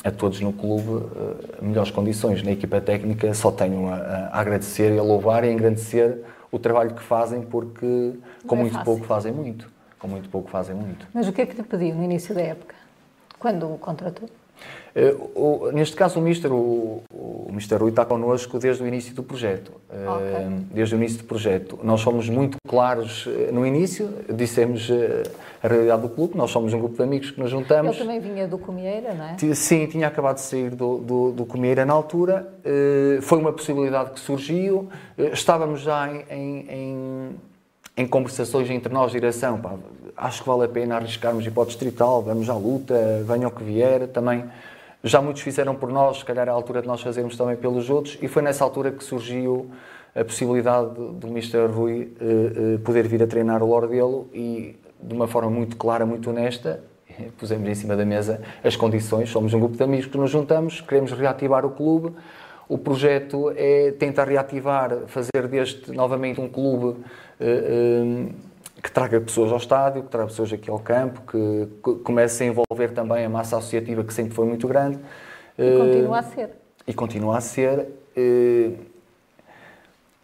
a 0.04 0.10
todos 0.10 0.38
no 0.42 0.52
clube 0.52 0.86
uh, 0.86 1.62
melhores 1.62 1.90
condições. 1.90 2.42
Na 2.42 2.50
equipa 2.50 2.78
técnica 2.78 3.32
só 3.32 3.50
tenho 3.50 3.88
a, 3.88 3.96
a, 3.96 4.40
agradecer 4.40 4.94
e 4.94 4.98
a 4.98 5.02
louvar 5.02 5.44
e 5.44 5.48
a 5.48 5.52
engrandecer 5.52 6.22
o 6.52 6.58
trabalho 6.58 6.94
que 6.94 7.02
fazem, 7.02 7.40
porque 7.40 8.12
com 8.46 8.54
é 8.56 8.58
muito 8.58 8.74
fácil. 8.74 8.84
pouco 8.84 9.06
fazem 9.06 9.32
muito. 9.32 9.70
Com 9.98 10.08
muito 10.08 10.28
pouco 10.28 10.50
fazem 10.50 10.76
muito. 10.76 11.08
Mas 11.14 11.26
o 11.26 11.32
que 11.32 11.40
é 11.40 11.46
que 11.46 11.56
lhe 11.56 11.62
pediu 11.62 11.94
no 11.94 12.04
início 12.04 12.34
da 12.34 12.42
época, 12.42 12.74
quando 13.38 13.72
o 13.72 13.78
contratou? 13.78 14.28
Eh, 14.98 15.14
o, 15.36 15.70
neste 15.72 15.94
caso, 15.94 16.18
o 16.18 16.22
Mister, 16.22 16.52
o, 16.52 17.04
o 17.08 17.50
Mister 17.52 17.80
Rui 17.80 17.90
está 17.90 18.04
connosco 18.04 18.58
desde 18.58 18.82
o 18.82 18.86
início 18.86 19.14
do 19.14 19.22
projeto. 19.22 19.70
Eh, 19.88 20.10
okay. 20.10 20.66
Desde 20.72 20.96
o 20.96 20.98
início 20.98 21.18
do 21.18 21.24
projeto. 21.24 21.78
Nós 21.84 22.00
somos 22.00 22.28
muito 22.28 22.58
claros 22.66 23.28
eh, 23.28 23.52
no 23.52 23.64
início, 23.64 24.10
dissemos 24.28 24.90
a 25.62 25.68
realidade 25.68 26.02
do 26.02 26.08
clube, 26.08 26.36
nós 26.36 26.50
somos 26.50 26.74
um 26.74 26.80
grupo 26.80 26.96
de 26.96 27.02
amigos 27.04 27.30
que 27.30 27.40
nos 27.40 27.48
juntamos. 27.48 27.96
Ele 27.96 28.04
também 28.04 28.18
vinha 28.18 28.48
do 28.48 28.58
Comieira, 28.58 29.14
não 29.14 29.24
é? 29.24 29.54
Sim, 29.54 29.86
tinha 29.86 30.08
acabado 30.08 30.36
de 30.36 30.40
sair 30.42 30.70
do, 30.70 30.98
do, 30.98 31.30
do 31.30 31.46
Comieira 31.46 31.86
na 31.86 31.92
altura. 31.92 32.48
Foi 33.22 33.38
uma 33.38 33.52
possibilidade 33.52 34.10
que 34.10 34.20
surgiu. 34.20 34.88
Estávamos 35.16 35.80
já 35.80 36.08
em, 36.08 36.66
em, 36.68 37.30
em 37.96 38.06
conversações 38.06 38.68
entre 38.70 38.92
nós, 38.92 39.12
direção, 39.12 39.60
pá, 39.60 39.74
acho 40.16 40.42
que 40.42 40.48
vale 40.48 40.64
a 40.64 40.68
pena 40.68 40.96
arriscarmos 40.96 41.44
ir 41.46 41.50
para 41.50 41.62
o 41.62 41.66
distrital, 41.66 42.22
vamos 42.22 42.48
à 42.48 42.54
luta, 42.54 43.24
venha 43.26 43.48
o 43.48 43.50
que 43.50 43.62
vier, 43.62 44.08
também 44.08 44.44
já 45.02 45.20
muitos 45.22 45.42
fizeram 45.42 45.74
por 45.74 45.90
nós, 45.90 46.18
se 46.18 46.24
calhar 46.24 46.48
é 46.48 46.50
a 46.50 46.54
altura 46.54 46.82
de 46.82 46.88
nós 46.88 47.00
fazermos 47.00 47.36
também 47.36 47.56
pelos 47.56 47.88
outros, 47.88 48.18
e 48.20 48.28
foi 48.28 48.42
nessa 48.42 48.64
altura 48.64 48.90
que 48.90 49.04
surgiu 49.04 49.70
a 50.14 50.24
possibilidade 50.24 50.94
do 50.94 51.28
Mr. 51.28 51.66
Rui 51.66 52.12
uh, 52.20 52.74
uh, 52.74 52.78
poder 52.80 53.06
vir 53.06 53.22
a 53.22 53.26
treinar 53.26 53.62
o 53.62 53.66
Lordelo 53.66 54.28
e, 54.34 54.76
de 55.00 55.14
uma 55.14 55.28
forma 55.28 55.50
muito 55.50 55.76
clara, 55.76 56.04
muito 56.04 56.30
honesta, 56.30 56.82
pusemos 57.38 57.68
em 57.68 57.74
cima 57.74 57.96
da 57.96 58.04
mesa 58.04 58.40
as 58.64 58.74
condições. 58.74 59.30
Somos 59.30 59.54
um 59.54 59.60
grupo 59.60 59.76
de 59.76 59.82
amigos 59.82 60.06
que 60.06 60.18
nos 60.18 60.30
juntamos, 60.30 60.80
queremos 60.80 61.12
reativar 61.12 61.64
o 61.64 61.70
clube. 61.70 62.14
O 62.68 62.76
projeto 62.76 63.52
é 63.56 63.92
tentar 63.92 64.28
reativar, 64.28 64.90
fazer 65.06 65.46
deste 65.48 65.90
novamente 65.92 66.40
um 66.40 66.48
clube. 66.48 67.00
Uh, 67.40 68.47
que 68.82 68.90
traga 68.90 69.20
pessoas 69.20 69.50
ao 69.50 69.58
estádio, 69.58 70.02
que 70.02 70.08
traga 70.08 70.28
pessoas 70.28 70.52
aqui 70.52 70.70
ao 70.70 70.78
campo, 70.78 71.22
que, 71.30 71.92
comece 72.04 72.44
a 72.44 72.46
envolver 72.46 72.92
também 72.94 73.24
a 73.24 73.28
massa 73.28 73.56
associativa 73.56 74.04
que 74.04 74.12
sempre 74.12 74.34
foi 74.34 74.46
muito 74.46 74.68
grande. 74.68 74.98
E 75.58 75.76
continua 75.76 76.18
a 76.18 76.22
ser. 76.22 76.50
E 76.86 76.94
continua 76.94 77.38
a 77.38 77.40
ser. 77.40 77.86
Eh, 78.16 78.70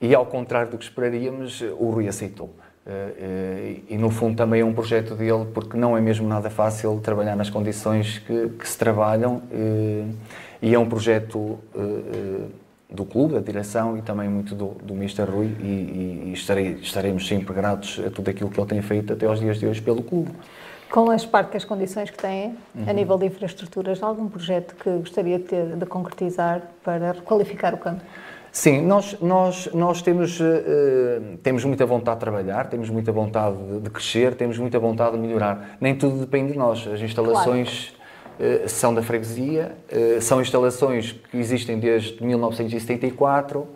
e 0.00 0.14
ao 0.14 0.26
contrário 0.26 0.70
do 0.70 0.78
que 0.78 0.84
esperaríamos, 0.84 1.62
o 1.78 1.90
Rui 1.90 2.06
aceitou. 2.06 2.50
E 3.88 3.96
no 3.96 4.10
fundo 4.10 4.36
também 4.36 4.60
é 4.60 4.64
um 4.64 4.74
projeto 4.74 5.14
dele, 5.14 5.46
porque 5.54 5.76
não 5.76 5.96
é 5.96 6.00
mesmo 6.00 6.28
nada 6.28 6.50
fácil 6.50 7.00
trabalhar 7.02 7.34
nas 7.34 7.48
condições 7.48 8.18
que, 8.18 8.50
que 8.50 8.68
se 8.68 8.76
trabalham, 8.76 9.40
e 10.60 10.74
é 10.74 10.78
um 10.78 10.86
projeto 10.86 11.58
do 12.94 13.04
clube, 13.04 13.34
da 13.34 13.40
direção 13.40 13.96
e 13.98 14.02
também 14.02 14.28
muito 14.28 14.54
do, 14.54 14.68
do 14.82 14.94
Mr. 14.94 15.24
Rui 15.24 15.46
e, 15.60 16.28
e, 16.28 16.32
estarei, 16.32 16.78
estaremos 16.80 17.26
sempre 17.26 17.52
gratos 17.54 18.00
a 18.06 18.10
tudo 18.10 18.30
aquilo 18.30 18.50
que 18.50 18.58
ele 18.58 18.68
tem 18.68 18.80
feito 18.82 19.12
até 19.12 19.26
aos 19.26 19.40
dias 19.40 19.58
de 19.58 19.66
hoje 19.66 19.82
pelo 19.82 20.02
clube. 20.02 20.30
Com 20.90 21.10
as 21.10 21.26
parcas 21.26 21.64
condições 21.64 22.10
que 22.10 22.18
têm, 22.18 22.56
uhum. 22.74 22.84
a 22.86 22.92
nível 22.92 23.18
de 23.18 23.26
infraestruturas, 23.26 24.02
algum 24.02 24.28
projeto 24.28 24.74
que 24.76 24.90
gostaria 24.98 25.38
de, 25.38 25.44
ter, 25.44 25.76
de 25.76 25.86
concretizar 25.86 26.62
para 26.84 27.12
requalificar 27.12 27.74
o 27.74 27.78
campo? 27.78 28.02
Sim, 28.54 28.82
nós, 28.82 29.18
nós, 29.20 29.68
nós 29.74 30.00
temos, 30.00 30.38
uh, 30.38 30.44
temos 31.42 31.64
muita 31.64 31.84
vontade 31.84 32.18
de 32.18 32.20
trabalhar, 32.20 32.68
temos 32.68 32.88
muita 32.88 33.10
vontade 33.10 33.56
de, 33.56 33.80
de, 33.80 33.90
crescer, 33.90 34.36
temos 34.36 34.56
muita 34.56 34.78
vontade 34.78 35.16
de 35.16 35.18
melhorar. 35.18 35.76
Nem 35.80 35.96
tudo 35.96 36.20
depende 36.20 36.52
de 36.52 36.58
nós. 36.58 36.86
As 36.86 37.00
instalações 37.00 37.88
claro. 37.88 38.03
Uh, 38.38 38.68
são 38.68 38.94
da 38.94 39.02
freguesia, 39.02 39.76
uh, 39.90 40.20
são 40.20 40.40
instalações 40.40 41.12
que 41.12 41.36
existem 41.36 41.78
desde 41.78 42.22
1974 42.22 43.66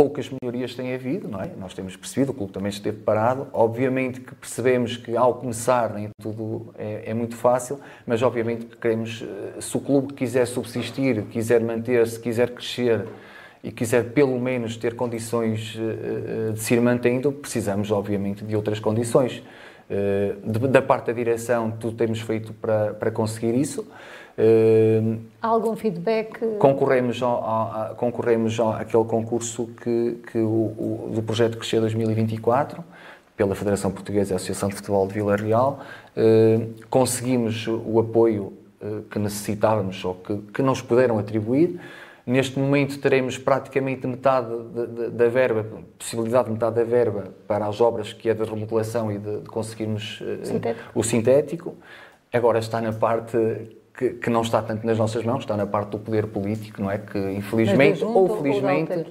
poucas 0.00 0.30
melhorias 0.30 0.74
têm 0.74 0.94
havido, 0.94 1.28
não 1.28 1.42
é? 1.42 1.50
Nós 1.58 1.74
temos 1.74 1.94
percebido, 1.94 2.30
o 2.30 2.34
clube 2.34 2.54
também 2.54 2.70
esteve 2.70 2.96
parado. 2.96 3.48
Obviamente 3.52 4.18
que 4.20 4.34
percebemos 4.34 4.96
que 4.96 5.14
ao 5.14 5.34
começar 5.34 5.92
nem 5.92 6.08
tudo 6.22 6.72
é, 6.78 7.10
é 7.10 7.12
muito 7.12 7.36
fácil, 7.36 7.78
mas 8.06 8.22
obviamente 8.22 8.64
que 8.64 8.78
queremos, 8.78 9.22
eh, 9.22 9.60
se 9.60 9.76
o 9.76 9.80
clube 9.80 10.14
quiser 10.14 10.46
subsistir, 10.46 11.22
quiser 11.24 11.60
manter-se, 11.60 12.18
quiser 12.18 12.48
crescer 12.50 13.06
e 13.62 13.70
quiser 13.70 14.12
pelo 14.12 14.40
menos 14.40 14.74
ter 14.78 14.96
condições 14.96 15.76
eh, 15.78 16.48
eh, 16.48 16.52
de 16.52 16.60
se 16.60 16.72
ir 16.72 16.80
mantendo, 16.80 17.30
precisamos 17.30 17.90
obviamente 17.90 18.42
de 18.42 18.56
outras 18.56 18.80
condições. 18.80 19.42
Da 20.62 20.80
parte 20.80 21.06
da 21.06 21.12
direção, 21.12 21.72
tudo 21.72 21.96
temos 21.96 22.20
feito 22.20 22.52
para, 22.52 22.94
para 22.94 23.10
conseguir 23.10 23.56
isso. 23.56 23.84
Há 25.42 25.48
algum 25.48 25.74
feedback? 25.74 26.38
Concorremos, 26.58 27.20
ao, 27.20 27.44
ao, 27.44 27.94
concorremos 27.96 28.60
ao, 28.60 28.72
àquele 28.72 29.04
concurso 29.04 29.68
que, 29.82 30.18
que 30.30 30.38
o, 30.38 31.08
o, 31.08 31.10
do 31.12 31.22
projeto 31.22 31.58
Crescer 31.58 31.80
2024, 31.80 32.84
pela 33.36 33.54
Federação 33.56 33.90
Portuguesa 33.90 34.32
e 34.32 34.36
Associação 34.36 34.68
de 34.68 34.76
Futebol 34.76 35.06
de 35.08 35.14
Vila 35.14 35.34
Real. 35.34 35.80
Uh, 36.16 36.72
conseguimos 36.88 37.66
o 37.66 37.98
apoio 37.98 38.52
que 39.10 39.18
necessitávamos 39.18 40.02
ou 40.04 40.14
que, 40.14 40.36
que 40.54 40.62
nos 40.62 40.80
puderam 40.80 41.18
atribuir. 41.18 41.78
Neste 42.30 42.60
momento 42.60 42.96
teremos 43.00 43.36
praticamente 43.36 44.06
metade 44.06 44.54
da 45.10 45.26
verba, 45.26 45.66
possibilidade 45.98 46.44
de 46.44 46.52
metade 46.52 46.76
da 46.76 46.84
verba 46.84 47.34
para 47.48 47.66
as 47.66 47.80
obras 47.80 48.12
que 48.12 48.28
é 48.28 48.34
de 48.34 48.44
remodelação 48.44 49.10
e 49.10 49.18
de, 49.18 49.40
de 49.40 49.48
conseguirmos 49.48 50.20
uh, 50.20 50.46
sintético. 50.46 50.90
o 50.94 51.02
sintético. 51.02 51.74
Agora 52.32 52.60
está 52.60 52.80
na 52.80 52.92
parte 52.92 53.36
que, 53.98 54.10
que, 54.10 54.30
não 54.30 54.42
está 54.42 54.62
tanto 54.62 54.86
nas 54.86 54.96
nossas 54.96 55.24
mãos, 55.24 55.40
está 55.40 55.56
na 55.56 55.66
parte 55.66 55.90
do 55.90 55.98
poder 55.98 56.28
político, 56.28 56.80
não 56.80 56.88
é? 56.88 56.98
Que 56.98 57.18
infelizmente 57.18 58.04
ou 58.04 58.40
felizmente, 58.40 59.06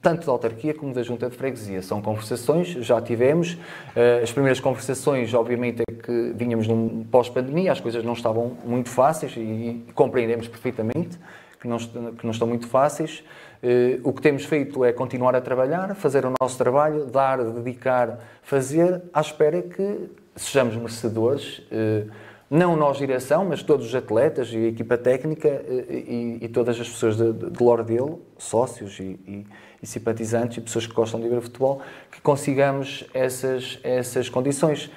tanto 0.00 0.24
da 0.24 0.30
autarquia 0.30 0.72
como 0.72 0.94
da 0.94 1.02
junta 1.02 1.28
de 1.28 1.36
freguesia. 1.36 1.82
São 1.82 2.00
conversações, 2.00 2.68
já 2.68 3.02
tivemos. 3.02 3.58
Eh, 3.96 4.20
as 4.22 4.30
primeiras 4.30 4.60
conversações, 4.60 5.34
obviamente, 5.34 5.82
é 5.82 5.92
que 5.92 6.32
vínhamos 6.36 6.68
num 6.68 7.02
pós-pandemia, 7.10 7.72
as 7.72 7.80
coisas 7.80 8.04
não 8.04 8.12
estavam 8.12 8.56
muito 8.64 8.88
fáceis 8.88 9.34
e, 9.36 9.84
compreendemos 9.96 10.46
perfeitamente 10.46 11.18
que 11.66 11.98
não, 11.98 12.12
que 12.12 12.24
não 12.24 12.30
estão 12.30 12.46
muito 12.46 12.66
fáceis. 12.68 13.24
Eh, 13.62 13.98
o 14.04 14.12
que 14.12 14.22
temos 14.22 14.44
feito 14.44 14.84
é 14.84 14.92
continuar 14.92 15.34
a 15.34 15.40
trabalhar, 15.40 15.94
fazer 15.94 16.24
o 16.24 16.32
nosso 16.40 16.56
trabalho, 16.56 17.06
dar, 17.06 17.42
dedicar, 17.42 18.18
fazer, 18.42 19.02
à 19.12 19.20
espera 19.20 19.60
que 19.62 20.10
sejamos 20.36 20.76
merecedores 20.76 21.62
eh, 21.70 22.04
não 22.48 22.76
nós 22.76 22.98
direção, 22.98 23.44
mas 23.44 23.62
todos 23.62 23.86
os 23.86 23.94
atletas 23.94 24.52
e 24.52 24.56
a 24.56 24.68
equipa 24.68 24.96
técnica 24.96 25.48
eh, 25.48 25.84
e, 25.90 26.38
e 26.42 26.48
todas 26.48 26.80
as 26.80 26.88
pessoas 26.88 27.16
de, 27.16 27.32
de, 27.32 27.50
de 27.50 27.62
Lordelo, 27.62 28.20
sócios 28.38 29.00
e, 29.00 29.18
e, 29.26 29.46
e, 29.82 29.86
simpatizantes 29.86 30.58
e 30.58 30.60
pessoas 30.60 30.86
que 30.86 30.94
gostam 30.94 31.20
de 31.20 31.28
ver 31.28 31.40
futebol, 31.40 31.80
que 32.12 32.20
consigamos 32.20 33.04
essas, 33.12 33.80
essas 33.82 34.28
condições. 34.28 34.90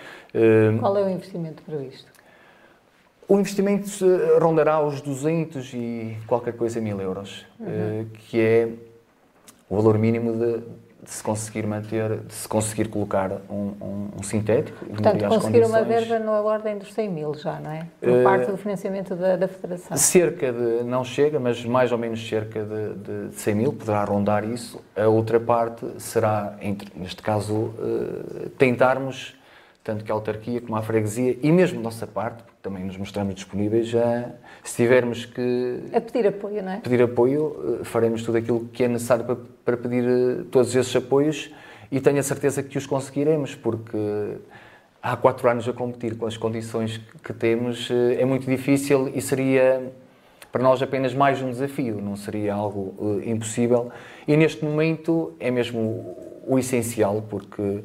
Qual 0.79 0.95
é 0.95 1.03
o 1.03 1.09
investimento 1.09 1.63
previsto? 1.63 2.08
O 3.29 3.39
investimento 3.39 3.87
rondará 4.41 4.81
os 4.81 5.01
200 5.01 5.71
e 5.75 6.17
qualquer 6.25 6.53
coisa 6.53 6.81
mil 6.81 6.99
euros, 6.99 7.45
uhum. 7.59 7.67
Eh, 7.69 8.05
que 8.15 8.41
é 8.41 8.69
o 9.69 9.75
valor 9.75 9.99
mínimo 9.99 10.33
de, 10.33 10.63
de 11.03 11.11
se 11.11 11.21
conseguir 11.21 11.67
manter, 11.67 12.21
de 12.21 12.33
se 12.33 12.47
conseguir 12.47 12.87
colocar 12.87 13.31
um, 13.47 13.73
um, 13.79 14.09
um 14.17 14.23
sintético. 14.23 14.83
Portanto, 14.83 15.27
conseguir 15.27 15.63
uma 15.63 15.83
verba 15.83 16.17
na 16.17 16.41
ordem 16.41 16.79
dos 16.79 16.91
100 16.91 17.09
mil 17.09 17.35
já, 17.35 17.59
não 17.59 17.69
é? 17.69 17.85
Por 18.01 18.09
uh, 18.09 18.23
parte 18.23 18.49
do 18.49 18.57
financiamento 18.57 19.15
da, 19.15 19.35
da, 19.35 19.47
Federação. 19.47 19.95
Cerca 19.95 20.51
de, 20.51 20.83
não 20.83 21.03
chega, 21.03 21.39
mas 21.39 21.63
mais 21.63 21.91
ou 21.91 21.99
menos 21.99 22.27
cerca 22.27 22.65
de, 22.65 23.29
de 23.29 23.35
100 23.35 23.55
mil, 23.55 23.73
poderá 23.73 24.05
rondar 24.05 24.43
isso. 24.43 24.81
A 24.97 25.07
outra 25.07 25.39
parte 25.39 25.85
será, 25.99 26.57
entre, 26.61 26.91
neste 26.95 27.21
caso, 27.21 27.53
uh, 27.53 28.49
tentarmos, 28.57 29.35
tanto 29.83 30.03
que 30.03 30.11
a 30.11 30.15
autarquia 30.15 30.59
como 30.61 30.75
a 30.75 30.81
freguesia, 30.81 31.37
e 31.43 31.51
mesmo 31.51 31.79
nossa 31.79 32.07
parte, 32.07 32.48
também 32.61 32.83
nos 32.83 32.97
mostramos 32.97 33.35
disponíveis 33.35 33.87
já 33.87 34.31
se 34.63 34.75
tivermos 34.75 35.25
que. 35.25 35.83
A 35.93 36.01
pedir 36.01 36.27
apoio, 36.27 36.63
não 36.63 36.71
é? 36.73 36.77
Pedir 36.77 37.01
apoio, 37.01 37.79
eh, 37.81 37.83
faremos 37.83 38.23
tudo 38.23 38.37
aquilo 38.37 38.67
que 38.71 38.83
é 38.83 38.87
necessário 38.87 39.25
para, 39.25 39.37
para 39.63 39.77
pedir 39.77 40.03
eh, 40.03 40.43
todos 40.51 40.75
esses 40.75 40.93
apoios 40.95 41.51
e 41.91 41.99
tenho 41.99 42.19
a 42.19 42.23
certeza 42.23 42.61
que 42.61 42.77
os 42.77 42.85
conseguiremos, 42.85 43.55
porque 43.55 43.97
há 45.01 45.15
quatro 45.15 45.49
anos 45.49 45.67
a 45.67 45.73
competir 45.73 46.17
com 46.17 46.25
as 46.25 46.37
condições 46.37 46.99
que 47.23 47.33
temos 47.33 47.89
eh, 47.89 48.21
é 48.21 48.25
muito 48.25 48.45
difícil 48.45 49.11
e 49.15 49.21
seria 49.21 49.91
para 50.51 50.63
nós 50.63 50.81
apenas 50.81 51.13
mais 51.13 51.41
um 51.41 51.51
desafio, 51.51 52.01
não 52.01 52.15
seria 52.15 52.55
algo 52.55 52.95
uh, 52.97 53.21
impossível. 53.23 53.91
E 54.27 54.35
neste 54.35 54.65
momento 54.65 55.33
é 55.39 55.51
mesmo 55.51 56.17
o 56.47 56.57
essencial, 56.57 57.23
porque 57.29 57.83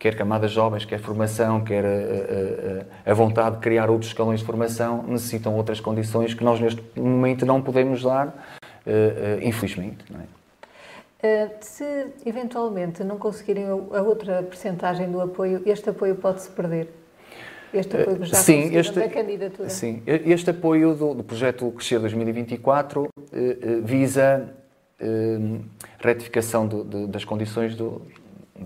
quer 0.00 0.16
camadas 0.16 0.50
jovens, 0.50 0.86
quer 0.86 0.98
formação, 0.98 1.62
quer 1.62 1.84
a, 1.84 3.08
a, 3.08 3.10
a, 3.10 3.14
vontade 3.14 3.56
de 3.56 3.62
criar 3.62 3.90
outros 3.90 4.10
escalões 4.10 4.40
de 4.40 4.46
formação, 4.46 5.04
necessitam 5.06 5.54
outras 5.54 5.78
condições 5.78 6.32
que 6.32 6.42
nós 6.42 6.58
neste 6.58 6.82
momento 6.98 7.44
não 7.44 7.60
podemos 7.60 8.02
dar, 8.02 8.34
infelizmente. 9.42 10.02
É? 11.22 11.50
Se 11.60 11.84
eventualmente 12.24 13.04
não 13.04 13.18
conseguirem 13.18 13.66
a 13.68 14.00
outra 14.00 14.42
percentagem 14.42 15.10
do 15.10 15.20
apoio, 15.20 15.62
este 15.66 15.90
apoio 15.90 16.14
pode-se 16.14 16.48
perder? 16.48 16.88
Este 17.72 18.00
apoio 18.00 18.20
que 18.20 18.24
já 18.24 18.36
sim, 18.36 18.74
este, 18.74 18.98
da 18.98 19.08
candidatura? 19.08 19.68
Sim, 19.68 20.02
este 20.06 20.48
apoio 20.48 20.94
do, 20.94 21.12
do 21.12 21.22
projeto 21.22 21.70
Crescer 21.72 21.98
2024 21.98 23.06
visa 23.84 24.48
retificação 25.98 26.66
do, 26.66 27.06
das 27.06 27.24
condições 27.24 27.74
do, 27.76 28.00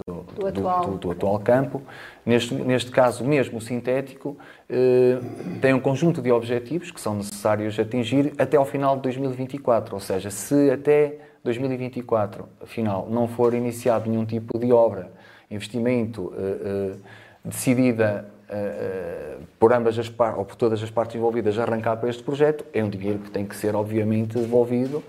do, 0.06 0.22
do, 0.22 0.46
atual. 0.46 0.86
do, 0.98 1.10
atual. 1.10 1.38
campo. 1.40 1.82
Neste, 2.24 2.54
neste 2.54 2.90
caso, 2.90 3.24
mesmo 3.24 3.58
o 3.58 3.60
sintético, 3.60 4.36
eh, 4.68 5.18
tem 5.60 5.74
um 5.74 5.80
conjunto 5.80 6.20
de 6.20 6.32
objetivos 6.32 6.90
que 6.90 7.00
são 7.00 7.14
necessários 7.14 7.78
atingir 7.78 8.32
até 8.38 8.56
ao 8.56 8.64
final 8.64 8.96
de 8.96 9.02
2024. 9.02 9.94
Ou 9.94 10.00
seja, 10.00 10.30
se 10.30 10.70
até 10.70 11.18
2024, 11.42 12.48
afinal, 12.62 13.08
não 13.10 13.28
for 13.28 13.54
iniciado 13.54 14.08
nenhum 14.10 14.24
tipo 14.24 14.58
de 14.58 14.72
obra, 14.72 15.12
investimento 15.50 16.32
eh, 16.36 16.40
eh, 16.64 16.96
decidida 17.44 18.32
eh, 18.48 18.56
eh, 18.56 19.36
por 19.58 19.72
ambas 19.72 19.98
as 19.98 20.08
partes, 20.08 20.38
ou 20.38 20.44
por 20.44 20.56
todas 20.56 20.82
as 20.82 20.90
partes 20.90 21.16
envolvidas, 21.16 21.58
arrancar 21.58 21.96
para 21.96 22.10
este 22.10 22.22
projeto, 22.22 22.64
é 22.72 22.84
um 22.84 22.90
dinheiro 22.90 23.18
que 23.18 23.30
tem 23.30 23.44
que 23.46 23.56
ser, 23.56 23.74
obviamente, 23.74 24.38
devolvido. 24.38 25.02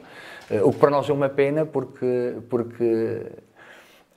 Eh, 0.50 0.62
o 0.64 0.72
que 0.72 0.80
para 0.80 0.90
nós 0.90 1.10
é 1.10 1.14
uma 1.14 1.28
pena, 1.28 1.66
porque, 1.66 2.36
porque 2.50 3.26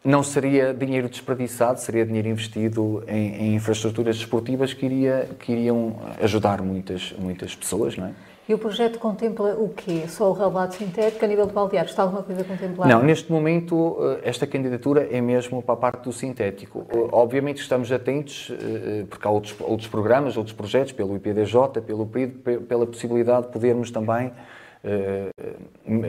não 0.05 0.23
seria 0.23 0.73
dinheiro 0.73 1.09
desperdiçado, 1.09 1.81
seria 1.81 2.07
dinheiro 2.07 2.29
investido 2.29 3.03
em, 3.07 3.35
em 3.35 3.55
infraestruturas 3.55 4.17
desportivas 4.17 4.73
que, 4.73 4.87
iria, 4.87 5.29
que 5.39 5.53
iriam 5.53 5.97
ajudar 6.23 6.63
muitas, 6.63 7.13
muitas 7.19 7.55
pessoas, 7.55 7.97
não 7.97 8.07
é? 8.07 8.13
E 8.49 8.55
o 8.55 8.59
projeto 8.59 8.99
contempla 8.99 9.55
o 9.57 9.69
quê? 9.69 10.05
Só 10.09 10.31
o 10.31 10.33
relevado 10.33 10.73
sintético 10.73 11.23
a 11.23 11.29
nível 11.29 11.45
de 11.47 11.53
baldeário? 11.53 11.91
Está 11.91 12.03
alguma 12.03 12.23
coisa 12.23 12.43
contemplada? 12.43 12.91
Não, 12.91 13.03
neste 13.03 13.31
momento 13.31 13.99
eh, 14.01 14.21
esta 14.31 14.47
candidatura 14.47 15.07
é 15.11 15.21
mesmo 15.21 15.63
para 15.63 15.75
a 15.75 15.77
parte 15.77 16.05
do 16.05 16.13
sintético. 16.15 16.79
Okay. 16.79 17.09
Obviamente 17.13 17.61
estamos 17.61 17.93
atentos, 17.93 18.51
eh, 18.51 19.05
porque 19.11 19.29
há 19.29 19.31
outros, 19.31 19.55
outros 19.61 19.87
programas, 19.87 20.39
outros 20.39 20.57
projetos, 20.57 20.93
pelo 20.93 21.15
IPDJ, 21.17 21.83
pelo 21.87 22.07
PRID, 22.07 22.33
pela 22.67 22.87
possibilidade 22.87 23.49
de 23.49 23.53
podermos 23.53 23.91
também 23.91 24.29
eh, 24.29 24.33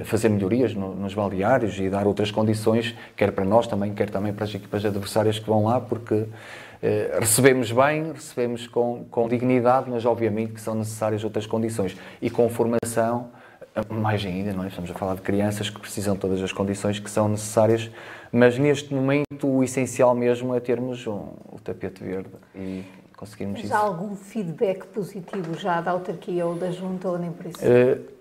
fazer 0.06 0.30
melhorias 0.30 0.74
nos 0.74 1.14
balneários 1.14 1.80
e 1.80 1.90
dar 1.90 2.06
outras 2.08 2.32
condições, 2.32 2.96
quer 3.16 3.32
para 3.32 3.46
nós 3.46 3.68
também, 3.68 3.94
quer 3.94 4.10
também 4.10 4.34
para 4.34 4.46
as 4.46 4.54
equipas 4.54 4.86
adversárias 4.86 5.40
que 5.40 5.48
vão 5.48 5.66
lá, 5.66 5.80
porque 5.82 6.26
eh, 6.82 7.18
recebemos 7.20 7.72
bem, 7.72 8.12
recebemos 8.12 8.68
com, 8.68 9.06
com 9.10 9.28
dignidade, 9.28 9.90
mas 9.90 10.06
obviamente 10.06 10.54
que 10.54 10.62
são 10.62 10.76
necessárias 10.76 11.24
outras 11.24 11.46
condições. 11.46 11.98
E 12.22 12.30
com 12.30 12.50
formação, 12.50 13.30
mais 13.90 14.26
ainda, 14.26 14.54
não 14.54 14.64
é? 14.64 14.68
Estamos 14.68 14.90
a 14.90 14.94
falar 14.94 15.16
de 15.16 15.22
crianças 15.22 15.70
que 15.70 15.80
precisam 15.80 16.16
de 16.16 16.20
todas 16.20 16.42
as 16.42 16.52
condições 16.52 17.00
que 17.00 17.10
são 17.10 17.28
necessárias, 17.28 17.90
mas 18.32 18.58
neste 18.58 18.94
momento 18.94 19.48
o 19.48 19.64
essencial 19.64 20.16
mesmo 20.16 20.54
é 20.56 20.60
termos 20.60 21.06
um, 21.08 21.30
o 21.52 21.60
tapete 21.64 22.04
verde 22.04 22.30
e 22.56 22.84
conseguirmos 23.16 23.62
isso. 23.62 23.74
há 23.74 23.80
algum 23.80 24.16
feedback 24.16 24.86
positivo 24.88 25.58
já 25.58 25.82
da 25.82 25.92
autarquia 25.92 26.46
ou 26.46 26.56
da 26.56 26.72
junta 26.72 27.10
ou 27.10 27.18
nem 27.18 27.32
por 27.32 27.46
isso? 27.48 27.60
Uh, 27.60 28.19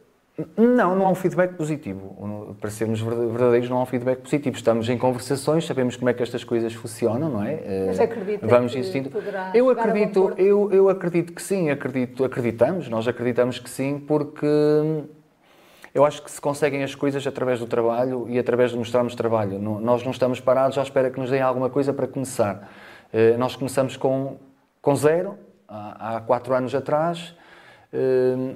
não, 0.56 0.94
não 0.94 1.06
há 1.06 1.10
um 1.10 1.14
feedback 1.14 1.54
positivo. 1.54 2.56
Para 2.60 2.70
sermos 2.70 3.00
verdadeiros, 3.00 3.68
não 3.68 3.78
há 3.78 3.82
um 3.82 3.86
feedback 3.86 4.20
positivo. 4.20 4.56
Estamos 4.56 4.88
em 4.88 4.96
conversações, 4.96 5.66
sabemos 5.66 5.96
como 5.96 6.08
é 6.08 6.14
que 6.14 6.22
estas 6.22 6.44
coisas 6.44 6.72
funcionam, 6.72 7.28
não 7.28 7.42
é? 7.42 7.86
Mas 7.86 8.00
acredita 8.00 8.46
Vamos 8.46 8.72
que 8.72 8.78
insistindo. 8.78 9.10
Eu 9.52 9.70
acredito, 9.70 10.32
eu, 10.36 10.72
eu 10.72 10.88
acredito 10.88 11.32
que 11.32 11.42
sim, 11.42 11.70
acredito, 11.70 12.24
acreditamos, 12.24 12.88
nós 12.88 13.08
acreditamos 13.08 13.58
que 13.58 13.68
sim, 13.68 13.98
porque 13.98 14.46
eu 15.94 16.04
acho 16.04 16.22
que 16.22 16.30
se 16.30 16.40
conseguem 16.40 16.82
as 16.84 16.94
coisas 16.94 17.26
através 17.26 17.58
do 17.58 17.66
trabalho 17.66 18.26
e 18.28 18.38
através 18.38 18.70
de 18.70 18.78
mostrarmos 18.78 19.14
trabalho. 19.14 19.58
Nós 19.58 20.04
não 20.04 20.12
estamos 20.12 20.40
parados 20.40 20.78
à 20.78 20.82
espera 20.82 21.10
que 21.10 21.18
nos 21.18 21.30
deem 21.30 21.42
alguma 21.42 21.70
coisa 21.70 21.92
para 21.92 22.06
começar. 22.06 22.70
Eh, 23.12 23.36
nós 23.36 23.56
começamos 23.56 23.96
com, 23.96 24.36
com 24.80 24.94
zero, 24.94 25.36
há 25.66 26.22
quatro 26.26 26.54
anos 26.54 26.74
atrás 26.74 27.34
eh, 27.92 28.54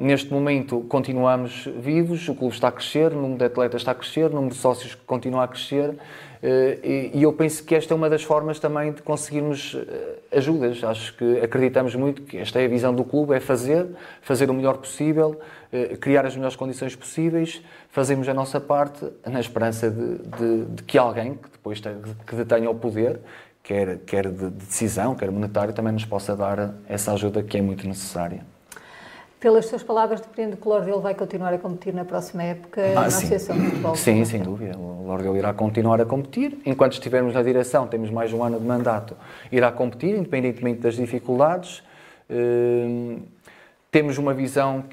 Neste 0.00 0.32
momento 0.32 0.80
continuamos 0.88 1.68
vivos, 1.78 2.26
o 2.26 2.34
clube 2.34 2.54
está 2.54 2.68
a 2.68 2.72
crescer, 2.72 3.12
o 3.12 3.16
número 3.16 3.36
de 3.36 3.44
atletas 3.44 3.82
está 3.82 3.92
a 3.92 3.94
crescer, 3.94 4.30
o 4.30 4.34
número 4.34 4.54
de 4.54 4.58
sócios 4.58 4.94
continua 4.94 5.44
a 5.44 5.48
crescer 5.48 5.94
eh, 6.42 7.10
e 7.12 7.22
eu 7.22 7.30
penso 7.34 7.62
que 7.62 7.74
esta 7.74 7.92
é 7.92 7.94
uma 7.94 8.08
das 8.08 8.22
formas 8.22 8.58
também 8.58 8.92
de 8.92 9.02
conseguirmos 9.02 9.76
eh, 9.76 10.38
ajudas. 10.38 10.82
Acho 10.82 11.14
que 11.18 11.40
acreditamos 11.40 11.94
muito 11.94 12.22
que 12.22 12.38
esta 12.38 12.58
é 12.58 12.64
a 12.64 12.68
visão 12.68 12.94
do 12.94 13.04
clube, 13.04 13.34
é 13.34 13.40
fazer, 13.40 13.88
fazer 14.22 14.48
o 14.48 14.54
melhor 14.54 14.78
possível, 14.78 15.38
eh, 15.70 15.98
criar 16.00 16.24
as 16.24 16.34
melhores 16.34 16.56
condições 16.56 16.96
possíveis, 16.96 17.62
fazemos 17.90 18.26
a 18.26 18.32
nossa 18.32 18.58
parte 18.58 19.06
na 19.26 19.38
esperança 19.38 19.90
de, 19.90 20.16
de, 20.16 20.64
de 20.76 20.82
que 20.82 20.96
alguém 20.96 21.34
que 21.34 21.50
depois 21.50 21.78
que 22.26 22.36
detenha 22.36 22.70
o 22.70 22.74
poder, 22.74 23.20
quer, 23.62 23.98
quer 23.98 24.32
de 24.32 24.48
decisão, 24.48 25.14
quer 25.14 25.30
monetário, 25.30 25.74
também 25.74 25.92
nos 25.92 26.06
possa 26.06 26.34
dar 26.34 26.74
essa 26.88 27.12
ajuda 27.12 27.42
que 27.42 27.58
é 27.58 27.60
muito 27.60 27.86
necessária. 27.86 28.49
Pelas 29.40 29.64
suas 29.64 29.82
palavras, 29.82 30.20
depende 30.20 30.58
que 30.58 30.68
o 30.68 30.70
Lordelo 30.70 31.00
vai 31.00 31.14
continuar 31.14 31.54
a 31.54 31.58
competir 31.58 31.94
na 31.94 32.04
próxima 32.04 32.42
época 32.42 32.82
ah, 32.90 32.94
na 32.94 33.06
Associação 33.06 33.56
de 33.56 33.68
Futebol. 33.68 33.96
Sim, 33.96 34.22
sem 34.26 34.42
dúvida. 34.42 34.76
O 34.76 35.06
Lordelo 35.06 35.34
irá 35.34 35.54
continuar 35.54 35.98
a 35.98 36.04
competir. 36.04 36.58
Enquanto 36.66 36.92
estivermos 36.92 37.32
na 37.32 37.42
direção, 37.42 37.86
temos 37.86 38.10
mais 38.10 38.34
um 38.34 38.44
ano 38.44 38.60
de 38.60 38.66
mandato, 38.66 39.16
irá 39.50 39.72
competir, 39.72 40.14
independentemente 40.14 40.80
das 40.80 40.94
dificuldades. 40.94 41.82
Uh, 42.28 43.22
temos 43.90 44.18
uma 44.18 44.34
visão 44.34 44.84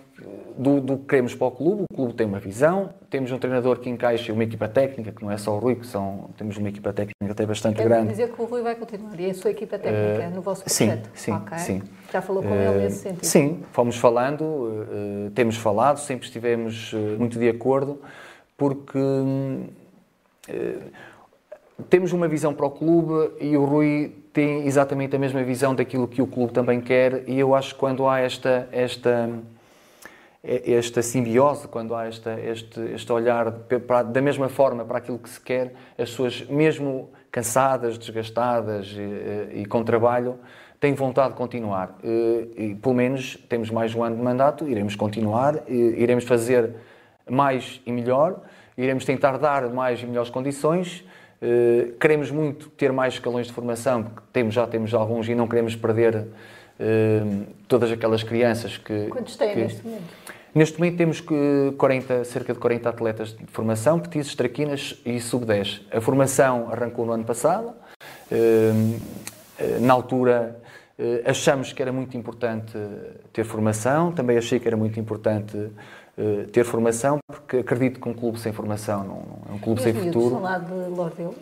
do, 0.57 0.81
do, 0.81 0.97
que 0.97 1.05
queremos 1.05 1.35
para 1.35 1.47
o 1.47 1.51
clube, 1.51 1.83
o 1.89 1.95
clube 1.95 2.13
tem 2.13 2.25
uma 2.25 2.39
visão, 2.39 2.89
temos 3.09 3.31
um 3.31 3.37
treinador 3.37 3.79
que 3.79 3.89
encaixa 3.89 4.33
uma 4.33 4.43
equipa 4.43 4.67
técnica, 4.67 5.11
que 5.11 5.23
não 5.23 5.31
é 5.31 5.37
só 5.37 5.55
o 5.55 5.59
Rui, 5.59 5.75
que 5.75 5.85
são, 5.85 6.29
temos 6.35 6.57
uma 6.57 6.67
equipa 6.67 6.91
técnica 6.91 7.31
até 7.31 7.45
bastante 7.45 7.75
Quer 7.75 7.87
grande. 7.87 8.09
dizer 8.09 8.31
que 8.31 8.41
o 8.41 8.45
Rui 8.45 8.61
vai 8.61 8.75
continuar 8.75 9.19
e 9.19 9.29
a 9.29 9.33
sua 9.33 9.51
equipa 9.51 9.77
técnica 9.77 10.29
uh, 10.29 10.35
no 10.35 10.41
vosso 10.41 10.63
projeto? 10.63 11.09
Sim, 11.13 11.33
okay. 11.33 11.59
sim. 11.59 11.83
Já 12.11 12.21
falou 12.21 12.41
com 12.41 12.49
uh, 12.49 12.55
ele 12.55 12.83
nesse 12.83 13.03
sentido? 13.03 13.23
Sim, 13.23 13.63
fomos 13.71 13.97
falando, 13.97 14.41
uh, 14.41 15.31
temos 15.35 15.57
falado, 15.57 15.97
sempre 15.99 16.25
estivemos 16.25 16.93
muito 17.17 17.37
de 17.37 17.49
acordo, 17.49 18.01
porque 18.57 18.99
temos 21.89 22.11
uma 22.11 22.27
visão 22.27 22.53
para 22.53 22.65
o 22.65 22.71
clube 22.71 23.31
e 23.39 23.55
o 23.55 23.63
Rui 23.63 24.15
tem 24.33 24.65
exatamente 24.65 25.15
a 25.15 25.19
mesma 25.19 25.43
visão 25.43 25.73
daquilo 25.73 26.07
que 26.07 26.21
o 26.21 26.27
clube 26.27 26.53
também 26.53 26.81
quer 26.81 27.23
e 27.27 27.39
eu 27.39 27.55
acho 27.55 27.73
que 27.73 27.79
quando 27.79 28.07
há 28.07 28.19
esta, 28.19 28.67
esta, 28.71 29.29
esta 30.47 31.01
simbiose, 31.01 31.67
quando 31.67 31.93
há 31.93 32.05
esta, 32.05 32.39
este, 32.39 32.79
este 32.93 33.11
olhar 33.11 33.51
para, 33.85 34.03
da 34.03 34.21
mesma 34.21 34.47
forma 34.47 34.85
para 34.85 34.99
aquilo 34.99 35.19
que 35.19 35.29
se 35.29 35.41
quer, 35.41 35.73
as 35.97 36.09
pessoas, 36.09 36.45
mesmo 36.47 37.09
cansadas, 37.29 37.97
desgastadas 37.97 38.87
e, 38.87 39.61
e 39.61 39.65
com 39.65 39.83
trabalho, 39.83 40.39
têm 40.79 40.93
vontade 40.93 41.29
de 41.31 41.35
continuar. 41.35 41.97
E, 42.03 42.51
e, 42.55 42.75
pelo 42.75 42.95
menos 42.95 43.35
temos 43.49 43.69
mais 43.69 43.93
um 43.93 44.03
ano 44.03 44.15
de 44.15 44.21
mandato, 44.21 44.67
iremos 44.67 44.95
continuar, 44.95 45.63
iremos 45.67 46.23
fazer 46.23 46.75
mais 47.29 47.81
e 47.85 47.91
melhor, 47.91 48.41
iremos 48.77 49.03
tentar 49.03 49.37
dar 49.37 49.67
mais 49.69 50.01
e 50.01 50.05
melhores 50.05 50.29
condições 50.29 51.03
queremos 51.99 52.31
muito 52.31 52.69
ter 52.69 52.91
mais 52.91 53.13
escalões 53.13 53.47
de 53.47 53.53
formação, 53.53 54.03
porque 54.03 54.21
temos, 54.33 54.55
já 54.55 54.65
temos 54.65 54.93
alguns 54.93 55.29
e 55.29 55.35
não 55.35 55.47
queremos 55.47 55.75
perder 55.75 56.25
todas 57.67 57.91
aquelas 57.91 58.23
crianças 58.23 58.77
que. 58.77 59.07
Quantos 59.07 59.35
têm 59.35 59.53
que... 59.53 59.59
neste 59.59 59.85
momento? 59.85 60.36
Neste 60.53 60.79
momento 60.79 60.97
temos 60.97 61.21
40, 61.77 62.23
cerca 62.23 62.53
de 62.53 62.59
40 62.59 62.89
atletas 62.89 63.35
de 63.35 63.45
formação, 63.47 63.99
petizes, 63.99 64.33
traquinas 64.35 64.99
e 65.05 65.19
sub-10. 65.19 65.81
A 65.91 66.01
formação 66.01 66.69
arrancou 66.71 67.05
no 67.05 67.13
ano 67.13 67.25
passado. 67.25 67.73
Uh, 68.31 68.99
na 69.81 69.93
altura 69.93 70.59
achamos 71.25 71.73
que 71.73 71.81
era 71.81 71.91
muito 71.91 72.17
importante 72.17 72.73
ter 73.31 73.43
formação, 73.43 74.11
também 74.11 74.37
achei 74.37 74.59
que 74.59 74.67
era 74.67 74.75
muito 74.75 74.99
importante 74.99 75.71
eh, 76.17 76.47
ter 76.51 76.63
formação, 76.63 77.19
porque 77.27 77.57
acredito 77.57 77.99
que 78.01 78.09
um 78.09 78.13
clube 78.13 78.39
sem 78.39 78.51
formação 78.51 79.03
não, 79.03 79.23
é 79.47 79.53
um 79.53 79.59
clube 79.59 79.81
e 79.81 79.83
sem 79.83 79.93
futuro. 79.93 80.39
Lá 80.39 80.57
de 80.57 80.73
Lordelo? 80.73 81.35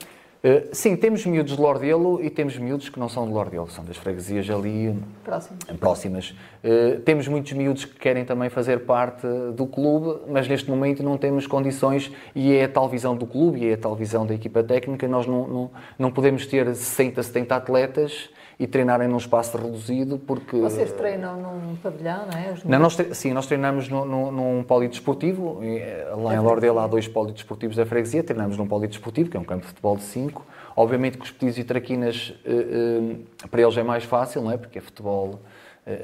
Uh, 0.45 0.69
sim, 0.71 0.95
temos 0.95 1.25
miúdos 1.25 1.55
de 1.55 1.59
Lordelo 1.59 2.23
e 2.23 2.29
temos 2.29 2.55
miúdos 2.55 2.87
que 2.87 2.99
não 2.99 3.09
são 3.09 3.25
de 3.25 3.33
Lordelo, 3.33 3.67
são 3.67 3.83
das 3.83 3.97
freguesias 3.97 4.47
ali 4.47 4.95
próximas. 5.23 5.63
próximas. 5.79 6.35
Uh, 6.63 6.99
temos 6.99 7.27
muitos 7.27 7.51
miúdos 7.53 7.85
que 7.85 7.95
querem 7.95 8.23
também 8.23 8.47
fazer 8.47 8.81
parte 8.81 9.25
do 9.55 9.65
clube, 9.65 10.21
mas 10.27 10.47
neste 10.47 10.69
momento 10.69 11.01
não 11.01 11.17
temos 11.17 11.47
condições 11.47 12.11
e 12.35 12.53
é 12.53 12.65
a 12.65 12.69
tal 12.69 12.87
visão 12.87 13.15
do 13.15 13.25
clube 13.25 13.61
e 13.61 13.69
é 13.69 13.73
a 13.73 13.77
tal 13.77 13.95
visão 13.95 14.23
da 14.23 14.35
equipa 14.35 14.63
técnica. 14.63 15.07
Nós 15.07 15.25
não, 15.25 15.47
não, 15.47 15.71
não 15.97 16.11
podemos 16.11 16.45
ter 16.45 16.75
60, 16.75 17.23
70 17.23 17.55
atletas 17.55 18.29
e 18.59 18.65
treinarem 18.65 19.07
num 19.07 19.17
espaço 19.17 19.57
reduzido, 19.57 20.17
porque... 20.17 20.57
Vocês 20.57 20.91
treinam 20.93 21.37
num 21.37 21.75
pavilhão, 21.75 22.25
não 22.25 22.37
é? 22.37 22.55
Não, 22.63 22.79
nós, 22.79 22.97
sim, 23.13 23.33
nós 23.33 23.45
treinamos 23.47 23.89
no, 23.89 24.05
no, 24.05 24.31
num 24.31 24.63
polidesportivo, 24.63 25.59
eh, 25.61 26.07
lá 26.15 26.35
em 26.35 26.39
Lordela 26.39 26.83
há 26.83 26.87
dois 26.87 27.07
polidesportivos 27.07 27.75
da 27.75 27.85
freguesia, 27.85 28.23
treinamos 28.23 28.57
num 28.57 28.67
polidesportivo, 28.67 29.29
que 29.29 29.35
é 29.35 29.39
um 29.39 29.43
campo 29.43 29.61
de 29.61 29.67
futebol 29.67 29.97
de 29.97 30.03
5. 30.03 30.45
Obviamente 30.75 31.17
que 31.17 31.25
os 31.25 31.31
petis 31.31 31.57
e 31.57 31.63
traquinas, 31.63 32.33
eh, 32.45 33.17
eh, 33.43 33.47
para 33.47 33.61
eles 33.61 33.75
é 33.77 33.83
mais 33.83 34.05
fácil, 34.05 34.41
não 34.41 34.51
é? 34.51 34.57
Porque 34.57 34.79
é 34.79 34.81
futebol 34.81 35.39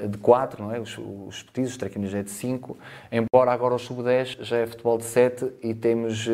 de 0.08 0.16
4, 0.18 0.62
não 0.62 0.72
é? 0.72 0.78
Os, 0.78 0.96
os 0.96 1.42
petis, 1.42 1.70
os 1.70 1.76
traquinas 1.76 2.14
é 2.14 2.22
de 2.22 2.30
5, 2.30 2.78
embora 3.10 3.50
agora 3.50 3.74
o 3.74 3.78
sub-10 3.80 4.36
já 4.40 4.58
é 4.58 4.64
futebol 4.64 4.96
de 4.96 5.02
7 5.02 5.54
e 5.60 5.74
temos 5.74 6.28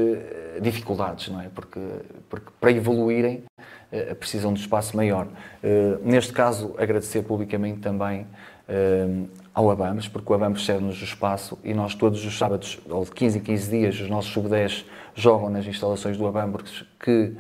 dificuldades, 0.61 1.29
não 1.31 1.41
é? 1.41 1.49
Porque, 1.49 1.81
porque 2.29 2.51
para 2.61 2.71
evoluírem 2.71 3.43
uh, 3.59 3.63
precisam 4.19 4.53
de 4.53 4.61
espaço 4.61 4.97
maior. 4.97 5.27
Uh, 5.27 6.01
neste 6.05 6.33
caso, 6.33 6.75
agradecer 6.79 7.23
publicamente 7.23 7.81
também 7.81 8.23
uh, 8.23 9.29
ao 9.55 9.71
Abamos, 9.71 10.09
porque 10.09 10.31
o 10.31 10.35
Abamos 10.35 10.65
cede-nos 10.65 11.01
o 11.01 11.05
espaço 11.05 11.59
e 11.65 11.73
nós 11.73 11.95
todos 11.95 12.25
os 12.25 12.37
sábados, 12.37 12.79
ou 12.89 13.05
de 13.05 13.13
15 13.13 13.39
em 13.39 13.41
15 13.41 13.71
dias, 13.71 14.01
os 14.01 14.09
nossos 14.09 14.31
sub-10 14.33 14.85
jogam 15.15 15.51
nas 15.51 15.67
instalações 15.67 16.17
do 16.17 16.27
Abamos, 16.27 16.85
que 17.01 17.33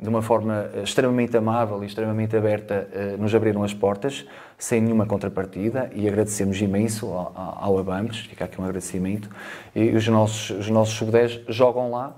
de 0.00 0.08
uma 0.08 0.22
forma 0.22 0.70
extremamente 0.84 1.36
amável 1.36 1.82
e 1.82 1.86
extremamente 1.86 2.36
aberta, 2.36 2.88
nos 3.18 3.34
abriram 3.34 3.64
as 3.64 3.74
portas, 3.74 4.24
sem 4.56 4.80
nenhuma 4.80 5.04
contrapartida, 5.04 5.90
e 5.92 6.06
agradecemos 6.06 6.60
imenso 6.60 7.06
ao, 7.06 7.32
ao 7.34 7.78
Abamos, 7.78 8.20
fica 8.20 8.44
aqui 8.44 8.60
um 8.60 8.64
agradecimento, 8.64 9.28
e 9.74 9.90
os 9.90 10.06
nossos, 10.06 10.50
os 10.50 10.70
nossos 10.70 10.94
sub-10 10.94 11.42
jogam 11.48 11.90
lá, 11.90 12.14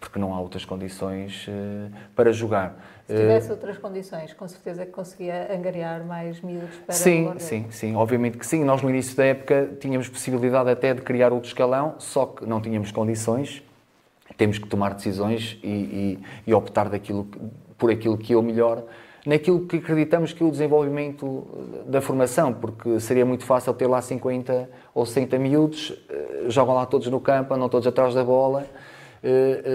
porque 0.00 0.18
não 0.18 0.34
há 0.34 0.40
outras 0.40 0.64
condições 0.64 1.46
eh, 1.48 1.90
para 2.14 2.32
jogar. 2.32 2.76
Se 3.06 3.14
tivesse 3.14 3.50
outras 3.50 3.76
condições, 3.76 4.32
com 4.32 4.48
certeza 4.48 4.86
que 4.86 4.92
conseguia 4.92 5.54
angariar 5.54 6.04
mais 6.04 6.40
miúdos 6.40 6.74
para 6.86 6.94
Sim, 6.94 7.28
o 7.28 7.38
sim, 7.38 7.66
sim, 7.70 7.94
obviamente 7.94 8.38
que 8.38 8.46
sim. 8.46 8.64
Nós 8.64 8.80
no 8.80 8.88
início 8.88 9.14
da 9.16 9.24
época 9.24 9.76
tínhamos 9.78 10.08
possibilidade 10.08 10.70
até 10.70 10.94
de 10.94 11.02
criar 11.02 11.32
outro 11.32 11.48
escalão, 11.48 11.96
só 11.98 12.26
que 12.26 12.46
não 12.46 12.60
tínhamos 12.60 12.90
condições. 12.90 13.62
Temos 14.38 14.58
que 14.58 14.66
tomar 14.66 14.94
decisões 14.94 15.58
e, 15.62 15.68
e, 15.68 16.18
e 16.46 16.54
optar 16.54 16.88
daquilo, 16.88 17.28
por 17.76 17.90
aquilo 17.90 18.16
que 18.16 18.32
é 18.32 18.36
o 18.36 18.42
melhor 18.42 18.84
naquilo 19.24 19.66
que 19.66 19.76
acreditamos 19.76 20.32
que 20.32 20.42
é 20.42 20.46
o 20.46 20.50
desenvolvimento 20.50 21.46
da 21.86 22.00
formação, 22.00 22.52
porque 22.52 23.00
seria 23.00 23.24
muito 23.24 23.44
fácil 23.44 23.72
ter 23.72 23.86
lá 23.86 24.00
50 24.00 24.68
ou 24.94 25.06
60 25.06 25.38
miúdos, 25.38 25.92
eh, 26.08 26.44
jogam 26.48 26.74
lá 26.74 26.84
todos 26.84 27.08
no 27.08 27.20
campo, 27.20 27.54
andam 27.54 27.68
todos 27.68 27.86
atrás 27.86 28.14
da 28.14 28.22
bola, 28.22 28.62
eh, 28.62 28.66
eh, 28.66 28.93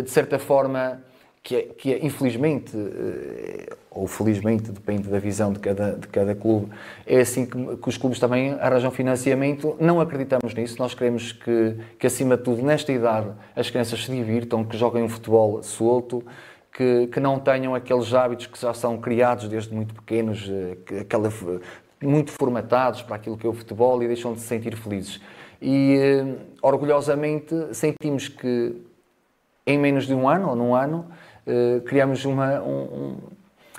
de 0.03 0.09
certa 0.09 0.37
forma, 0.37 1.01
que 1.41 1.55
é, 1.55 1.61
que 1.63 1.93
é, 1.93 2.05
infelizmente, 2.05 2.77
eh, 2.77 3.75
ou 3.89 4.05
felizmente, 4.07 4.71
depende 4.71 5.09
da 5.09 5.19
visão 5.19 5.51
de 5.51 5.59
cada, 5.59 5.93
de 5.93 6.07
cada 6.07 6.35
clube, 6.35 6.69
é 7.07 7.21
assim 7.21 7.45
que, 7.45 7.77
que, 7.77 7.89
os 7.89 7.97
clubes 7.97 8.19
também 8.19 8.51
arranjam 8.59 8.91
financiamento. 8.91 9.75
Não 9.79 9.99
acreditamos 9.99 10.53
nisso, 10.53 10.75
nós 10.77 10.93
queremos 10.93 11.31
que, 11.31 11.75
que, 11.97 12.05
acima 12.05 12.37
de 12.37 12.43
tudo, 12.43 12.61
nesta 12.61 12.91
idade, 12.91 13.31
as 13.55 13.69
crianças 13.69 14.03
se 14.05 14.11
divirtam, 14.11 14.63
que 14.63 14.77
joguem 14.77 15.01
um 15.01 15.09
futebol 15.09 15.63
solto, 15.63 16.23
que, 16.71 17.07
que 17.07 17.19
não 17.19 17.39
tenham 17.39 17.73
aqueles 17.73 18.13
hábitos 18.13 18.45
que 18.45 18.59
já 18.59 18.73
são 18.73 18.97
criados 18.97 19.47
desde 19.47 19.73
muito 19.73 19.93
pequenos, 19.95 20.49
aquela, 21.01 21.33
muito 22.01 22.31
formatados 22.31 23.01
para 23.01 23.15
aquilo 23.15 23.37
que 23.37 23.47
é 23.47 23.49
o 23.49 23.53
futebol 23.53 24.03
e 24.03 24.07
deixam 24.07 24.33
de 24.33 24.39
se 24.41 24.47
sentir 24.47 24.75
felizes. 24.75 25.19
E 25.61 25.97
orgulhosamente 26.61 27.53
sentimos 27.73 28.27
que 28.27 28.88
em 29.71 29.77
menos 29.77 30.05
de 30.05 30.13
um 30.13 30.27
ano 30.27 30.49
ou 30.49 30.55
num 30.55 30.75
ano 30.75 31.05
criamos 31.85 32.25
uma, 32.25 32.61
um, 32.61 33.17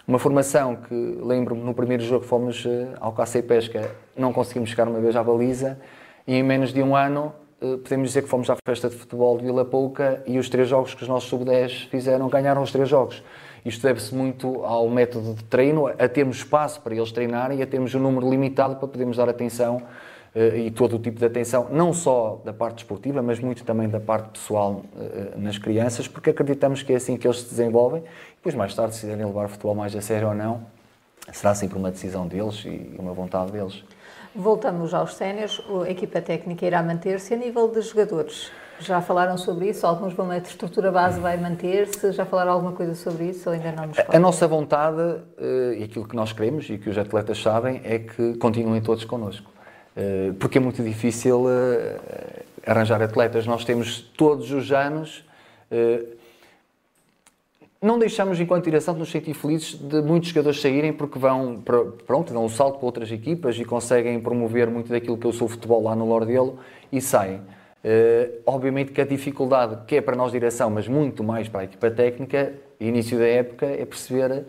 uma 0.09 0.19
formação 0.19 0.75
que, 0.75 0.95
lembro-me, 1.23 1.63
no 1.63 1.73
primeiro 1.73 2.03
jogo 2.03 2.25
fomos 2.25 2.67
ao 2.99 3.13
caça 3.13 3.39
e 3.39 3.43
pesca, 3.43 3.89
não 4.17 4.33
conseguimos 4.33 4.71
chegar 4.71 4.89
uma 4.89 4.99
vez 4.99 5.15
à 5.15 5.23
baliza 5.23 5.79
e 6.27 6.35
em 6.35 6.43
menos 6.43 6.73
de 6.73 6.83
um 6.83 6.97
ano 6.97 7.33
eh, 7.63 7.77
podemos 7.77 8.09
dizer 8.09 8.23
que 8.23 8.29
fomos 8.29 8.49
à 8.49 8.57
festa 8.65 8.89
de 8.89 8.97
futebol 8.97 9.37
de 9.37 9.45
Vila 9.45 9.65
Pouca 9.65 10.23
e 10.27 10.39
os 10.39 10.49
três 10.49 10.67
jogos 10.67 10.95
que 10.95 11.03
os 11.03 11.09
nossos 11.09 11.29
sub-10 11.29 11.89
fizeram 11.89 12.29
ganharam 12.29 12.63
os 12.63 12.73
três 12.73 12.89
jogos. 12.89 13.23
Isto 13.65 13.83
deve-se 13.83 14.15
muito 14.15 14.65
ao 14.65 14.89
método 14.89 15.35
de 15.35 15.45
treino, 15.45 15.87
a 15.87 16.09
termos 16.09 16.39
espaço 16.39 16.81
para 16.81 16.95
eles 16.95 17.13
treinarem 17.13 17.59
e 17.59 17.63
a 17.63 17.67
termos 17.67 17.95
um 17.95 18.01
número 18.01 18.31
limitado 18.31 18.77
para 18.77 18.89
podermos 18.89 19.19
dar 19.19 19.29
atenção 19.29 19.83
eh, 19.83 19.87
e 20.35 20.71
todo 20.71 20.97
o 20.97 20.99
tipo 20.99 21.19
de 21.19 21.25
atenção, 21.25 21.69
não 21.71 21.93
só 21.93 22.41
da 22.45 22.53
parte 22.53 22.79
esportiva, 22.79 23.21
mas 23.21 23.41
muito 23.41 23.65
também 23.65 23.89
da 23.89 23.99
parte 23.99 24.31
pessoal 24.31 24.83
eh, 24.97 25.33
nas 25.37 25.59
crianças, 25.59 26.07
porque 26.07 26.31
acreditamos 26.31 26.83
que 26.83 26.93
é 26.93 26.97
assim 26.97 27.17
que 27.17 27.27
eles 27.27 27.41
se 27.41 27.51
desenvolvem. 27.51 28.05
Depois, 28.37 28.55
mais 28.55 28.75
tarde, 28.75 28.95
se 28.95 29.01
quiserem 29.01 29.27
levar 29.27 29.47
o 29.47 29.49
futebol 29.49 29.75
mais 29.75 29.95
a 29.97 30.01
sério 30.01 30.29
ou 30.29 30.35
não, 30.35 30.61
será 31.33 31.55
sempre 31.55 31.77
uma 31.77 31.91
decisão 31.91 32.29
deles 32.29 32.65
e 32.65 32.95
uma 32.99 33.13
vontade 33.13 33.51
deles. 33.51 33.83
Voltamos 34.35 34.95
aos 34.95 35.15
séniores, 35.15 35.61
a 35.85 35.91
equipa 35.91 36.23
técnica 36.23 36.65
irá 36.65 36.81
manter-se 36.81 37.35
a 37.35 37.37
nível 37.37 37.67
de 37.69 37.81
jogadores. 37.81 38.53
Já 38.79 39.03
falaram 39.03 39.37
sobre 39.37 39.69
isso? 39.69 39.85
Alguns 39.85 40.15
vão, 40.15 40.31
a 40.31 40.39
estrutura 40.39 40.93
base 40.93 41.21
vai 41.21 41.37
manter-se? 41.37 42.13
Já 42.13 42.25
falaram 42.25 42.53
alguma 42.53 42.73
coisa 42.73 42.95
sobre 42.95 43.25
isso 43.25 43.49
ou 43.49 43.55
ainda 43.55 43.73
não 43.73 43.87
nos 43.89 43.97
falam? 43.97 44.13
A 44.15 44.19
nossa 44.19 44.47
vontade 44.47 45.21
eh, 45.37 45.79
e 45.81 45.85
aquilo 45.85 46.07
que 46.07 46.15
nós 46.15 46.33
queremos 46.33 46.71
e 46.71 46.79
que 46.79 46.89
os 46.89 46.97
atletas 46.97 47.43
sabem 47.43 47.83
é 47.85 47.99
que 47.99 48.37
continuem 48.37 48.81
todos 48.81 49.05
connosco. 49.05 49.51
Eh, 49.97 50.33
porque 50.39 50.59
é 50.59 50.61
muito 50.61 50.83
difícil 50.83 51.45
eh, 51.49 52.43
arranjar 52.67 53.03
atletas. 53.03 53.47
Nós 53.47 53.65
temos 53.65 54.01
todos 54.17 54.51
os 54.51 54.73
anos 54.73 55.25
não 57.83 57.99
deixamos, 57.99 58.39
enquanto 58.39 58.65
direção, 58.65 58.93
de 58.93 59.01
nos 59.01 59.11
sentir 59.11 59.33
felizes 59.33 59.75
de 59.75 60.03
muitos 60.03 60.29
jogadores 60.29 60.61
saírem 60.61 60.93
porque 60.93 61.19
vão, 61.19 61.63
pronto, 62.07 62.31
dão 62.31 62.45
um 62.45 62.49
salto 62.49 62.77
para 62.77 62.85
outras 62.85 63.11
equipas 63.11 63.59
e 63.59 63.65
conseguem 63.65 64.21
promover 64.21 64.69
muito 64.69 64.91
daquilo 64.91 65.17
que 65.17 65.27
eu 65.27 65.33
sou 65.33 65.49
futebol 65.49 65.83
lá 65.83 65.97
no 65.97 66.07
Lordelo 66.07 66.59
e 66.93 67.01
saem. 67.01 67.37
Uh, 67.83 68.37
obviamente 68.45 68.93
que 68.93 69.01
a 69.01 69.07
dificuldade, 69.07 69.79
que 69.87 69.97
é 69.97 70.03
para 70.03 70.15
nós 70.15 70.31
direção, 70.31 70.69
mas 70.69 70.87
muito 70.87 71.25
mais 71.25 71.49
para 71.49 71.63
a 71.63 71.65
equipa 71.65 71.91
técnica, 71.91 72.53
início 72.79 73.19
da 73.19 73.27
época, 73.27 73.65
é 73.65 73.87
perceber 73.87 74.45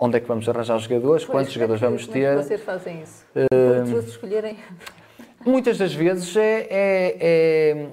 onde 0.00 0.16
é 0.16 0.20
que 0.20 0.26
vamos 0.26 0.48
arranjar 0.48 0.76
os 0.76 0.84
jogadores, 0.84 1.24
pois, 1.24 1.30
quantos 1.30 1.52
jogadores 1.52 1.80
vamos 1.80 2.06
ter. 2.06 2.28
Como 2.28 2.40
é 2.40 2.42
vocês 2.42 2.62
fazem 2.62 3.02
isso? 3.02 3.24
Uh, 3.36 3.98
escolherem. 3.98 4.56
Muitas 5.44 5.78
das 5.78 5.92
vezes 5.92 6.34
é, 6.36 6.66
é, 6.70 7.16
é 7.20 7.86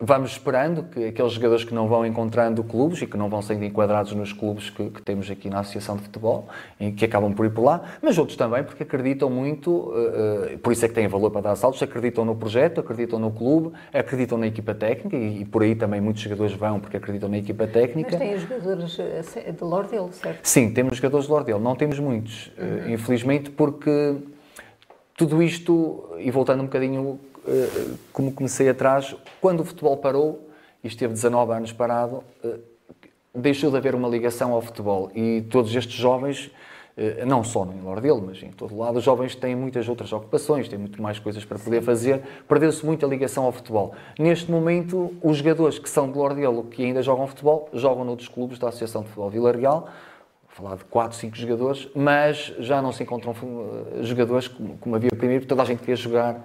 vamos 0.00 0.32
esperando 0.32 0.82
que 0.84 1.06
aqueles 1.06 1.32
jogadores 1.32 1.64
que 1.64 1.72
não 1.72 1.86
vão 1.86 2.04
encontrando 2.04 2.64
clubes 2.64 3.00
e 3.02 3.06
que 3.06 3.16
não 3.16 3.28
vão 3.28 3.40
sendo 3.40 3.64
enquadrados 3.64 4.12
nos 4.12 4.32
clubes 4.32 4.68
que, 4.68 4.90
que, 4.90 5.02
temos 5.02 5.30
aqui 5.30 5.48
na 5.48 5.60
Associação 5.60 5.96
de 5.96 6.02
Futebol, 6.02 6.48
em 6.80 6.92
que 6.92 7.04
acabam 7.04 7.32
por 7.32 7.46
ir 7.46 7.50
por 7.50 7.62
lá, 7.62 7.82
mas 8.02 8.18
outros 8.18 8.36
também 8.36 8.64
porque 8.64 8.82
acreditam 8.82 9.30
muito, 9.30 9.70
uh, 9.70 10.54
uh, 10.54 10.58
por 10.58 10.72
isso 10.72 10.84
é 10.84 10.88
que 10.88 10.94
têm 10.94 11.06
valor 11.06 11.30
para 11.30 11.42
dar 11.42 11.56
saltos, 11.56 11.82
acreditam 11.82 12.24
no 12.24 12.34
projeto, 12.34 12.80
acreditam 12.80 13.18
no 13.18 13.30
clube, 13.30 13.72
acreditam 13.92 14.36
na 14.36 14.46
equipa 14.46 14.74
técnica 14.74 15.16
e, 15.16 15.42
e 15.42 15.44
por 15.44 15.62
aí 15.62 15.74
também 15.74 16.00
muitos 16.00 16.22
jogadores 16.22 16.52
vão 16.54 16.80
porque 16.80 16.96
acreditam 16.96 17.28
na 17.28 17.38
equipa 17.38 17.66
técnica. 17.66 18.10
Mas 18.10 18.18
têm 18.18 18.38
jogadores 18.38 18.98
eh, 18.98 19.52
de 19.52 19.64
Lordelo, 19.64 20.12
certo? 20.12 20.40
Sim, 20.42 20.72
temos 20.72 20.96
jogadores 20.96 21.26
de 21.26 21.32
Lordelo, 21.32 21.60
não 21.60 21.76
temos 21.76 21.98
muitos, 21.98 22.50
uhum. 22.58 22.90
uh, 22.90 22.90
infelizmente, 22.90 23.50
porque 23.50 24.16
tudo 25.16 25.40
isto, 25.40 26.10
e 26.18 26.30
voltando 26.30 26.62
um 26.62 26.66
bocadinho 26.66 27.20
como 28.12 28.32
comecei 28.32 28.68
atrás, 28.68 29.14
quando 29.40 29.60
o 29.60 29.64
futebol 29.64 29.96
parou, 29.96 30.44
e 30.84 30.86
esteve 30.86 31.14
19 31.14 31.52
anos 31.52 31.72
parado, 31.72 32.22
eh, 32.44 32.58
deixou 33.34 33.70
de 33.70 33.78
haver 33.78 33.94
uma 33.94 34.06
ligação 34.06 34.52
ao 34.52 34.60
futebol. 34.60 35.10
E 35.14 35.40
todos 35.48 35.74
estes 35.74 35.94
jovens, 35.94 36.50
eh, 36.94 37.24
não 37.24 37.42
só 37.42 37.64
no 37.64 37.82
Lordelo, 37.82 38.22
mas 38.24 38.42
em 38.42 38.50
todo 38.50 38.76
lado, 38.76 38.98
os 38.98 39.04
jovens 39.04 39.34
têm 39.34 39.56
muitas 39.56 39.88
outras 39.88 40.12
ocupações, 40.12 40.68
têm 40.68 40.78
muito 40.78 41.00
mais 41.00 41.18
coisas 41.18 41.42
para 41.42 41.58
poder 41.58 41.80
fazer, 41.80 42.22
perdeu-se 42.46 42.84
muito 42.84 43.04
a 43.06 43.08
ligação 43.08 43.44
ao 43.44 43.52
futebol. 43.52 43.94
Neste 44.18 44.50
momento, 44.50 45.14
os 45.22 45.38
jogadores 45.38 45.78
que 45.78 45.88
são 45.88 46.12
de 46.12 46.18
Lordelo, 46.18 46.64
que 46.64 46.84
ainda 46.84 47.02
jogam 47.02 47.26
futebol, 47.26 47.70
jogam 47.72 48.04
noutros 48.04 48.28
clubes 48.28 48.58
da 48.58 48.68
Associação 48.68 49.00
de 49.00 49.08
Futebol 49.08 49.30
Vila 49.30 49.52
Real, 49.52 49.88
falar 50.48 50.76
de 50.76 50.84
4, 50.84 51.16
5 51.16 51.34
jogadores, 51.34 51.88
mas 51.96 52.54
já 52.58 52.80
não 52.80 52.92
se 52.92 53.02
encontram 53.02 53.34
jogadores 54.02 54.46
como, 54.46 54.76
como 54.76 54.94
havia 54.94 55.10
primeiro, 55.10 55.46
toda 55.46 55.62
a 55.62 55.64
gente 55.64 55.80
queria 55.80 55.96
jogar 55.96 56.40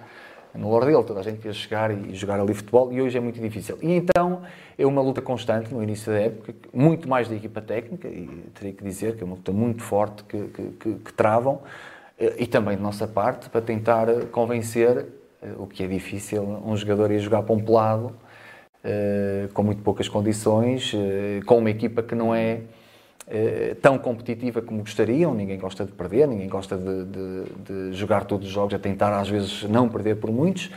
no 0.54 0.68
Lordelo, 0.70 1.04
toda 1.04 1.20
a 1.20 1.22
gente 1.22 1.36
queria 1.36 1.52
chegar 1.52 1.90
e 1.90 2.14
jogar 2.14 2.40
ali 2.40 2.52
futebol 2.54 2.92
e 2.92 3.00
hoje 3.00 3.16
é 3.16 3.20
muito 3.20 3.40
difícil. 3.40 3.78
E 3.80 3.92
então 3.92 4.42
é 4.76 4.86
uma 4.86 5.00
luta 5.00 5.22
constante 5.22 5.72
no 5.72 5.82
início 5.82 6.12
da 6.12 6.18
época, 6.18 6.54
muito 6.72 7.08
mais 7.08 7.28
da 7.28 7.34
equipa 7.34 7.60
técnica, 7.60 8.08
e 8.08 8.26
teria 8.54 8.72
que 8.72 8.82
dizer 8.82 9.16
que 9.16 9.22
é 9.22 9.26
uma 9.26 9.36
luta 9.36 9.52
muito 9.52 9.82
forte 9.82 10.24
que, 10.24 10.38
que, 10.48 10.62
que, 10.62 10.94
que 10.94 11.12
travam, 11.12 11.60
eh, 12.18 12.36
e 12.38 12.46
também 12.46 12.76
de 12.76 12.82
nossa 12.82 13.06
parte, 13.06 13.48
para 13.48 13.60
tentar 13.60 14.06
convencer, 14.32 15.06
eh, 15.42 15.52
o 15.58 15.66
que 15.66 15.82
é 15.82 15.86
difícil, 15.86 16.42
um 16.42 16.76
jogador 16.76 17.10
a 17.10 17.18
jogar 17.18 17.42
para 17.42 17.54
um 17.54 17.60
pelado, 17.60 18.12
eh, 18.82 19.48
com 19.54 19.62
muito 19.62 19.82
poucas 19.82 20.08
condições, 20.08 20.92
com 21.46 21.58
uma 21.58 21.70
equipa 21.70 22.02
que 22.02 22.14
não 22.14 22.34
é 22.34 22.60
eh, 23.32 23.76
tão 23.80 23.96
competitiva 23.96 24.60
como 24.60 24.80
gostariam, 24.80 25.32
ninguém 25.32 25.56
gosta 25.56 25.84
de 25.84 25.92
perder, 25.92 26.26
ninguém 26.26 26.48
gosta 26.48 26.76
de, 26.76 27.04
de, 27.04 27.44
de, 27.90 27.92
jogar 27.92 28.24
todos 28.24 28.48
os 28.48 28.52
jogos, 28.52 28.74
a 28.74 28.78
tentar 28.78 29.16
às 29.16 29.28
vezes 29.28 29.62
não 29.62 29.88
perder 29.88 30.16
por 30.16 30.32
muitos, 30.32 30.68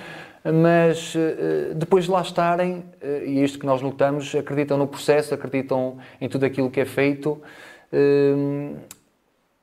mas 0.46 1.16
eh, 1.16 1.74
depois 1.74 2.06
de 2.06 2.12
lá 2.12 2.22
estarem, 2.22 2.84
eh, 3.02 3.24
e 3.26 3.40
é 3.40 3.44
isto 3.44 3.58
que 3.58 3.66
nós 3.66 3.82
notamos, 3.82 4.36
acreditam 4.36 4.78
no 4.78 4.86
processo, 4.86 5.34
acreditam 5.34 5.98
em 6.22 6.30
tudo 6.30 6.46
aquilo 6.46 6.70
que 6.70 6.80
é 6.80 6.86
feito 6.86 7.42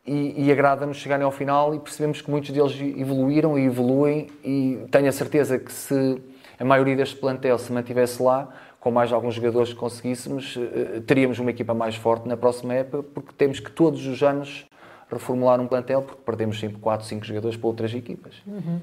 e, 0.04 0.46
e 0.46 0.50
agrada-nos 0.50 0.96
chegarem 0.96 1.24
ao 1.24 1.30
final 1.30 1.72
e 1.72 1.78
percebemos 1.78 2.20
que 2.20 2.28
muitos 2.28 2.50
deles 2.50 2.76
evoluíram 2.98 3.56
e 3.56 3.66
evoluem 3.66 4.26
e 4.44 4.84
tenho 4.90 5.08
a 5.08 5.12
certeza 5.12 5.60
que 5.60 5.72
se 5.72 6.20
a 6.58 6.64
maioria 6.64 6.96
deste 6.96 7.16
plantel 7.16 7.56
se 7.56 7.72
mantivesse 7.72 8.20
lá, 8.20 8.48
com 8.80 8.90
mais 8.90 9.12
alguns 9.12 9.34
jogadores 9.34 9.72
que 9.72 9.78
conseguíssemos, 9.78 10.56
eh, 10.56 10.96
eh, 10.96 11.00
teríamos 11.06 11.38
uma 11.38 11.50
equipa 11.50 11.74
mais 11.74 11.94
forte 11.94 12.26
na 12.26 12.36
próxima 12.36 12.74
época, 12.74 13.02
porque 13.14 13.32
temos 13.36 13.60
que 13.60 13.70
todos 13.70 14.06
os 14.06 14.22
anos 14.22 14.66
reformular 15.10 15.60
um 15.60 15.66
plantel, 15.66 16.02
porque 16.02 16.22
perdemos 16.24 16.58
sempre 16.58 16.78
4, 16.78 17.06
5 17.06 17.24
jogadores 17.24 17.56
para 17.58 17.66
outras 17.68 17.92
equipas. 17.92 18.34
Uhum. 18.46 18.80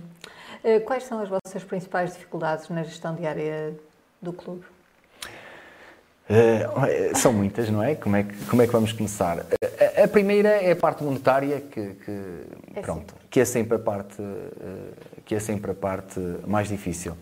Eh, 0.63 0.79
quais 0.81 1.03
são 1.03 1.19
as 1.19 1.29
vossas 1.29 1.63
principais 1.63 2.13
dificuldades 2.13 2.69
na 2.69 2.83
gestão 2.83 3.15
diária 3.15 3.73
do 4.21 4.31
clube? 4.31 4.63
Uh, 6.29 7.15
são 7.17 7.31
muitas, 7.31 7.69
não 7.69 7.81
é? 7.81 7.95
Como 7.95 8.17
é 8.17 8.23
que, 8.23 8.45
como 8.45 8.61
é 8.61 8.67
que 8.67 8.73
vamos 8.73 8.91
começar? 8.91 9.45
A, 9.97 10.03
a 10.03 10.07
primeira 10.09 10.49
é 10.49 10.73
a 10.73 10.75
parte 10.75 11.01
monetária, 11.01 11.61
que, 11.61 11.93
que 11.93 12.43
é 12.75 12.81
pronto, 12.81 13.15
que 13.29 13.39
é 13.39 13.45
sempre 13.45 13.77
a 13.77 13.79
parte, 13.79 14.21
uh, 14.21 15.23
que 15.25 15.33
é 15.33 15.39
sempre 15.39 15.71
a 15.71 15.73
parte 15.73 16.19
mais 16.45 16.67
difícil. 16.67 17.15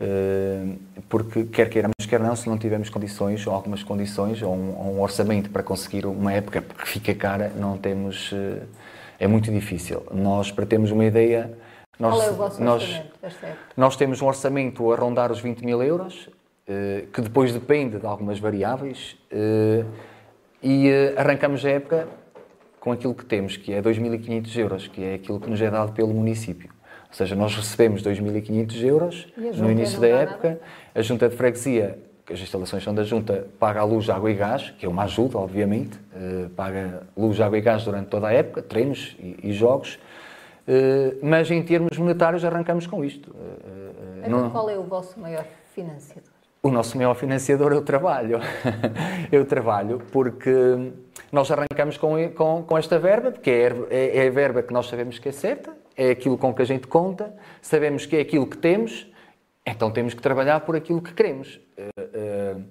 Eh, 0.00 0.74
porque 1.08 1.44
quer 1.44 1.68
queiramos, 1.68 1.94
quer 2.08 2.18
não, 2.18 2.34
se 2.34 2.48
não 2.48 2.58
tivermos 2.58 2.90
condições, 2.90 3.46
ou 3.46 3.54
algumas 3.54 3.82
condições, 3.82 4.42
ou 4.42 4.54
um, 4.54 4.76
ou 4.76 4.94
um 4.96 5.00
orçamento 5.00 5.50
para 5.50 5.62
conseguir 5.62 6.06
uma 6.06 6.32
época 6.32 6.62
que 6.62 6.88
fica 6.88 7.14
cara, 7.14 7.52
não 7.56 7.78
temos, 7.78 8.30
eh, 8.32 8.62
é 9.20 9.26
muito 9.26 9.52
difícil. 9.52 10.02
Nós, 10.12 10.50
para 10.50 10.66
termos 10.66 10.90
uma 10.90 11.04
ideia, 11.04 11.56
nós, 11.98 12.14
Qual 12.14 12.22
é 12.22 12.30
o 12.30 12.34
vosso 12.34 12.62
nós, 12.62 13.02
nós 13.76 13.96
temos 13.96 14.20
um 14.20 14.26
orçamento 14.26 14.92
a 14.92 14.96
rondar 14.96 15.30
os 15.30 15.40
20 15.40 15.64
mil 15.64 15.80
euros, 15.80 16.28
eh, 16.66 17.04
que 17.12 17.20
depois 17.20 17.52
depende 17.52 17.98
de 17.98 18.06
algumas 18.06 18.38
variáveis, 18.38 19.16
e 20.62 20.90
arrancamos 21.16 21.64
a 21.64 21.70
época 21.70 22.08
com 22.80 22.90
aquilo 22.90 23.14
que 23.14 23.24
temos, 23.24 23.56
que 23.56 23.72
é 23.72 23.82
2.500 23.82 24.56
euros, 24.56 24.88
que 24.88 25.04
é 25.04 25.14
aquilo 25.14 25.38
que 25.38 25.48
nos 25.48 25.60
é 25.60 25.70
dado 25.70 25.92
pelo 25.92 26.12
município. 26.14 26.73
Ou 27.14 27.16
seja, 27.16 27.36
nós 27.36 27.54
recebemos 27.54 28.02
2.500 28.02 28.84
euros 28.84 29.32
no 29.36 29.70
início 29.70 30.00
da 30.00 30.08
época, 30.08 30.48
nada? 30.48 30.60
a 30.92 31.00
junta 31.00 31.28
de 31.28 31.36
freguesia, 31.36 31.96
as 32.28 32.40
instalações 32.40 32.82
são 32.82 32.92
da 32.92 33.04
junta, 33.04 33.46
paga 33.56 33.82
a 33.82 33.84
luz, 33.84 34.10
água 34.10 34.32
e 34.32 34.34
gás, 34.34 34.70
que 34.70 34.84
é 34.84 34.88
uma 34.88 35.04
ajuda, 35.04 35.38
obviamente, 35.38 35.96
uh, 35.96 36.50
paga 36.56 37.04
luz, 37.16 37.40
água 37.40 37.56
e 37.56 37.60
gás 37.60 37.84
durante 37.84 38.08
toda 38.08 38.26
a 38.26 38.32
época, 38.32 38.62
treinos 38.62 39.16
e, 39.20 39.36
e 39.44 39.52
jogos, 39.52 39.94
uh, 40.66 41.16
mas 41.22 41.48
em 41.52 41.62
termos 41.62 41.96
monetários 41.96 42.44
arrancamos 42.44 42.84
com 42.88 43.04
isto. 43.04 43.30
Uh, 43.30 44.28
não... 44.28 44.50
qual 44.50 44.68
é 44.68 44.76
o 44.76 44.82
vosso 44.82 45.20
maior 45.20 45.44
financiador? 45.72 46.32
O 46.64 46.68
nosso 46.68 46.96
maior 46.96 47.14
financiador 47.14 47.70
é 47.70 47.76
o 47.76 47.82
trabalho. 47.82 48.40
eu 49.30 49.44
trabalho 49.44 50.02
porque 50.10 50.50
nós 51.30 51.48
arrancamos 51.48 51.96
com, 51.96 52.28
com, 52.30 52.64
com 52.64 52.76
esta 52.76 52.98
verba, 52.98 53.30
porque 53.30 53.50
é, 53.50 53.72
é, 53.90 54.16
é, 54.24 54.26
a 54.26 54.30
verba 54.32 54.64
que 54.64 54.72
nós 54.72 54.88
sabemos 54.88 55.20
que 55.20 55.28
é 55.28 55.32
certa, 55.32 55.83
é 55.96 56.10
aquilo 56.10 56.36
com 56.36 56.52
que 56.52 56.62
a 56.62 56.64
gente 56.64 56.86
conta, 56.86 57.34
sabemos 57.62 58.06
que 58.06 58.16
é 58.16 58.20
aquilo 58.20 58.46
que 58.46 58.58
temos, 58.58 59.06
então 59.66 59.90
temos 59.90 60.14
que 60.14 60.20
trabalhar 60.20 60.60
por 60.60 60.76
aquilo 60.76 61.00
que 61.00 61.14
queremos. 61.14 61.60
Uh, 61.78 62.58
uh, 62.58 62.64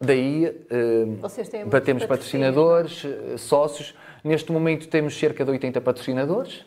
daí 0.00 0.46
uh, 0.46 1.66
batemos 1.66 2.04
patrocinadores, 2.04 3.04
sócios. 3.38 3.94
Neste 4.22 4.52
momento 4.52 4.88
temos 4.88 5.18
cerca 5.18 5.44
de 5.44 5.50
80 5.50 5.80
patrocinadores. 5.80 6.64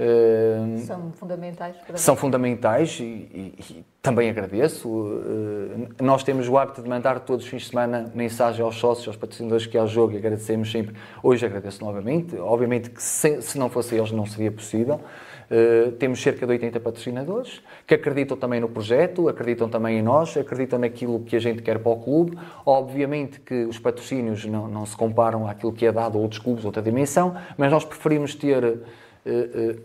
Uh, 0.00 0.78
são 0.78 1.12
fundamentais? 1.12 1.76
são 1.96 2.16
fundamentais 2.16 2.98
e, 3.00 3.02
e, 3.04 3.54
e, 3.58 3.84
também 4.00 4.30
agradeço. 4.30 4.88
Uh, 4.88 5.88
nós 6.00 6.22
temos 6.22 6.48
o 6.48 6.56
hábito 6.56 6.82
de 6.82 6.88
mandar 6.88 7.20
todos 7.20 7.44
os 7.44 7.50
fins 7.50 7.64
de 7.64 7.68
semana 7.68 8.10
mensagem 8.14 8.64
aos 8.64 8.76
sócios, 8.76 9.08
aos 9.08 9.16
patrocinadores 9.16 9.66
que 9.66 9.76
há 9.76 9.84
jogo 9.84 10.14
e 10.14 10.16
agradecemos 10.16 10.72
sempre. 10.72 10.96
Hoje 11.22 11.44
agradeço 11.44 11.84
novamente. 11.84 12.34
Obviamente 12.38 12.88
que 12.88 13.02
se, 13.02 13.42
se 13.42 13.58
não 13.58 13.68
fosse 13.68 13.94
eles 13.94 14.10
não 14.10 14.24
seria 14.24 14.50
possível. 14.50 15.02
Uh, 15.50 15.92
temos 15.92 16.22
cerca 16.22 16.46
de 16.46 16.52
80 16.52 16.80
patrocinadores 16.80 17.60
que 17.86 17.92
acreditam 17.92 18.38
também 18.38 18.58
no 18.58 18.70
projeto, 18.70 19.28
acreditam 19.28 19.68
também 19.68 19.98
em 19.98 20.02
nós, 20.02 20.34
acreditam 20.34 20.78
naquilo 20.78 21.20
que 21.20 21.36
a 21.36 21.40
gente 21.40 21.60
quer 21.60 21.78
para 21.78 21.92
o 21.92 21.96
clube. 22.00 22.38
Obviamente 22.64 23.38
que 23.38 23.64
os 23.66 23.78
patrocínios 23.78 24.46
não, 24.46 24.66
não 24.66 24.86
se 24.86 24.96
comparam 24.96 25.46
àquilo 25.46 25.72
que 25.72 25.84
é 25.84 25.92
dado 25.92 26.16
a 26.16 26.20
outros 26.22 26.40
clubes, 26.40 26.64
outra 26.64 26.80
dimensão, 26.80 27.36
mas 27.58 27.70
nós 27.70 27.84
preferimos 27.84 28.34
ter 28.34 28.80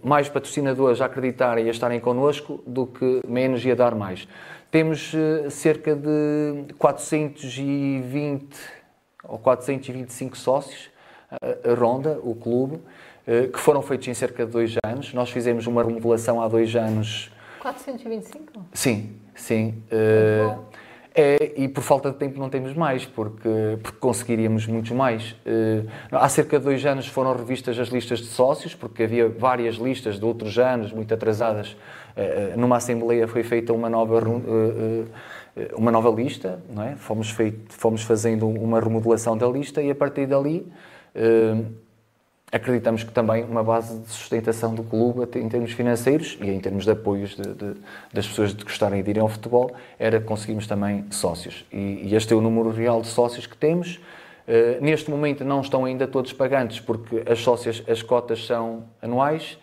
mais 0.04 0.30
patrocinadores 0.30 1.02
a 1.02 1.06
acreditarem 1.06 1.66
e 1.66 1.68
a 1.68 1.72
estarem 1.72 2.00
connosco 2.00 2.64
do 2.66 2.88
que 2.88 3.22
menos 3.28 3.66
e 3.66 3.72
a 3.72 3.76
dar 3.76 3.94
mais. 3.96 4.28
Temos 4.72 5.14
eh, 5.14 5.50
cerca 5.50 5.96
de 5.96 6.74
420 6.78 8.56
ou 9.24 9.38
425 9.40 10.38
sócios, 10.38 10.90
ronda 11.78 12.20
o 12.24 12.36
clube, 12.36 12.80
que 13.52 13.60
foram 13.60 13.82
feitos 13.82 14.08
em 14.08 14.14
cerca 14.14 14.46
de 14.46 14.52
dois 14.52 14.76
anos. 14.86 15.12
Nós 15.14 15.32
fizemos 15.32 15.66
uma 15.66 15.84
remodelação 15.84 16.40
há 16.40 16.48
dois 16.48 16.76
anos. 16.76 17.32
425? 17.60 18.64
Sim, 18.72 19.16
sim. 19.34 19.82
É, 21.16 21.54
e 21.56 21.70
por 21.70 21.82
falta 21.82 22.12
de 22.12 22.18
tempo 22.18 22.38
não 22.38 22.50
temos 22.50 22.74
mais, 22.74 23.06
porque, 23.06 23.78
porque 23.82 23.98
conseguiríamos 24.00 24.68
muitos 24.68 24.92
mais. 24.92 25.32
Uh, 25.32 25.88
há 26.12 26.28
cerca 26.28 26.60
de 26.60 26.66
dois 26.66 26.86
anos 26.86 27.08
foram 27.08 27.34
revistas 27.34 27.80
as 27.80 27.88
listas 27.88 28.20
de 28.20 28.26
sócios, 28.26 28.76
porque 28.76 29.04
havia 29.04 29.30
várias 29.30 29.76
listas 29.76 30.20
de 30.20 30.26
outros 30.26 30.60
anos, 30.60 30.92
muito 30.92 31.14
atrasadas. 31.14 31.72
Uh, 32.18 32.60
numa 32.60 32.76
Assembleia 32.76 33.30
foi 33.30 33.44
feita 33.44 33.72
uma 33.72 33.90
nova, 33.90 34.28
uh, 34.28 35.08
uma 35.78 35.90
nova 35.90 36.10
lista, 36.10 36.62
não 36.70 36.84
é? 36.84 36.98
fomos, 36.98 37.30
feito, 37.30 37.74
fomos 37.74 38.02
fazendo 38.02 38.46
uma 38.50 38.82
remodelação 38.82 39.38
da 39.38 39.48
lista 39.48 39.82
e 39.82 39.90
a 39.90 39.96
partir 39.96 40.28
dali 40.28 40.70
acreditamos 42.52 43.04
que 43.04 43.12
também 43.12 43.44
uma 43.44 43.64
base 43.64 44.00
de 44.00 44.10
sustentação 44.10 44.74
do 44.74 44.84
clube 44.84 45.28
em 45.38 45.50
termos 45.50 45.72
financeiros 45.72 46.38
e 46.42 46.50
em 46.50 46.60
termos 46.60 46.86
de 46.86 46.92
apoios 46.92 47.36
de, 47.36 47.54
de, 47.54 47.74
das 48.14 48.28
pessoas 48.28 48.54
de 48.54 48.64
gostarem 48.64 49.04
de 49.04 49.12
ir 49.12 49.20
ao 49.20 49.28
futebol 49.28 49.76
era 50.00 50.20
conseguirmos 50.20 50.68
também 50.68 51.06
sócios. 51.10 51.66
E, 51.72 52.08
e, 52.08 52.16
este 52.16 52.34
é 52.34 52.36
o 52.36 52.42
número 52.42 52.70
real 52.72 53.02
de 53.02 53.08
sócios 53.08 53.46
que 53.48 53.58
temos. 53.58 54.00
Uh, 54.48 54.80
neste 54.80 55.10
momento 55.10 55.44
não 55.44 55.62
estão 55.62 55.86
ainda 55.86 56.08
todos 56.08 56.32
pagantes 56.32 56.80
porque 56.80 57.24
as 57.30 57.40
sócias, 57.40 57.84
as 57.88 58.02
cotas 58.02 58.46
são 58.46 58.84
anuais. 59.02 59.58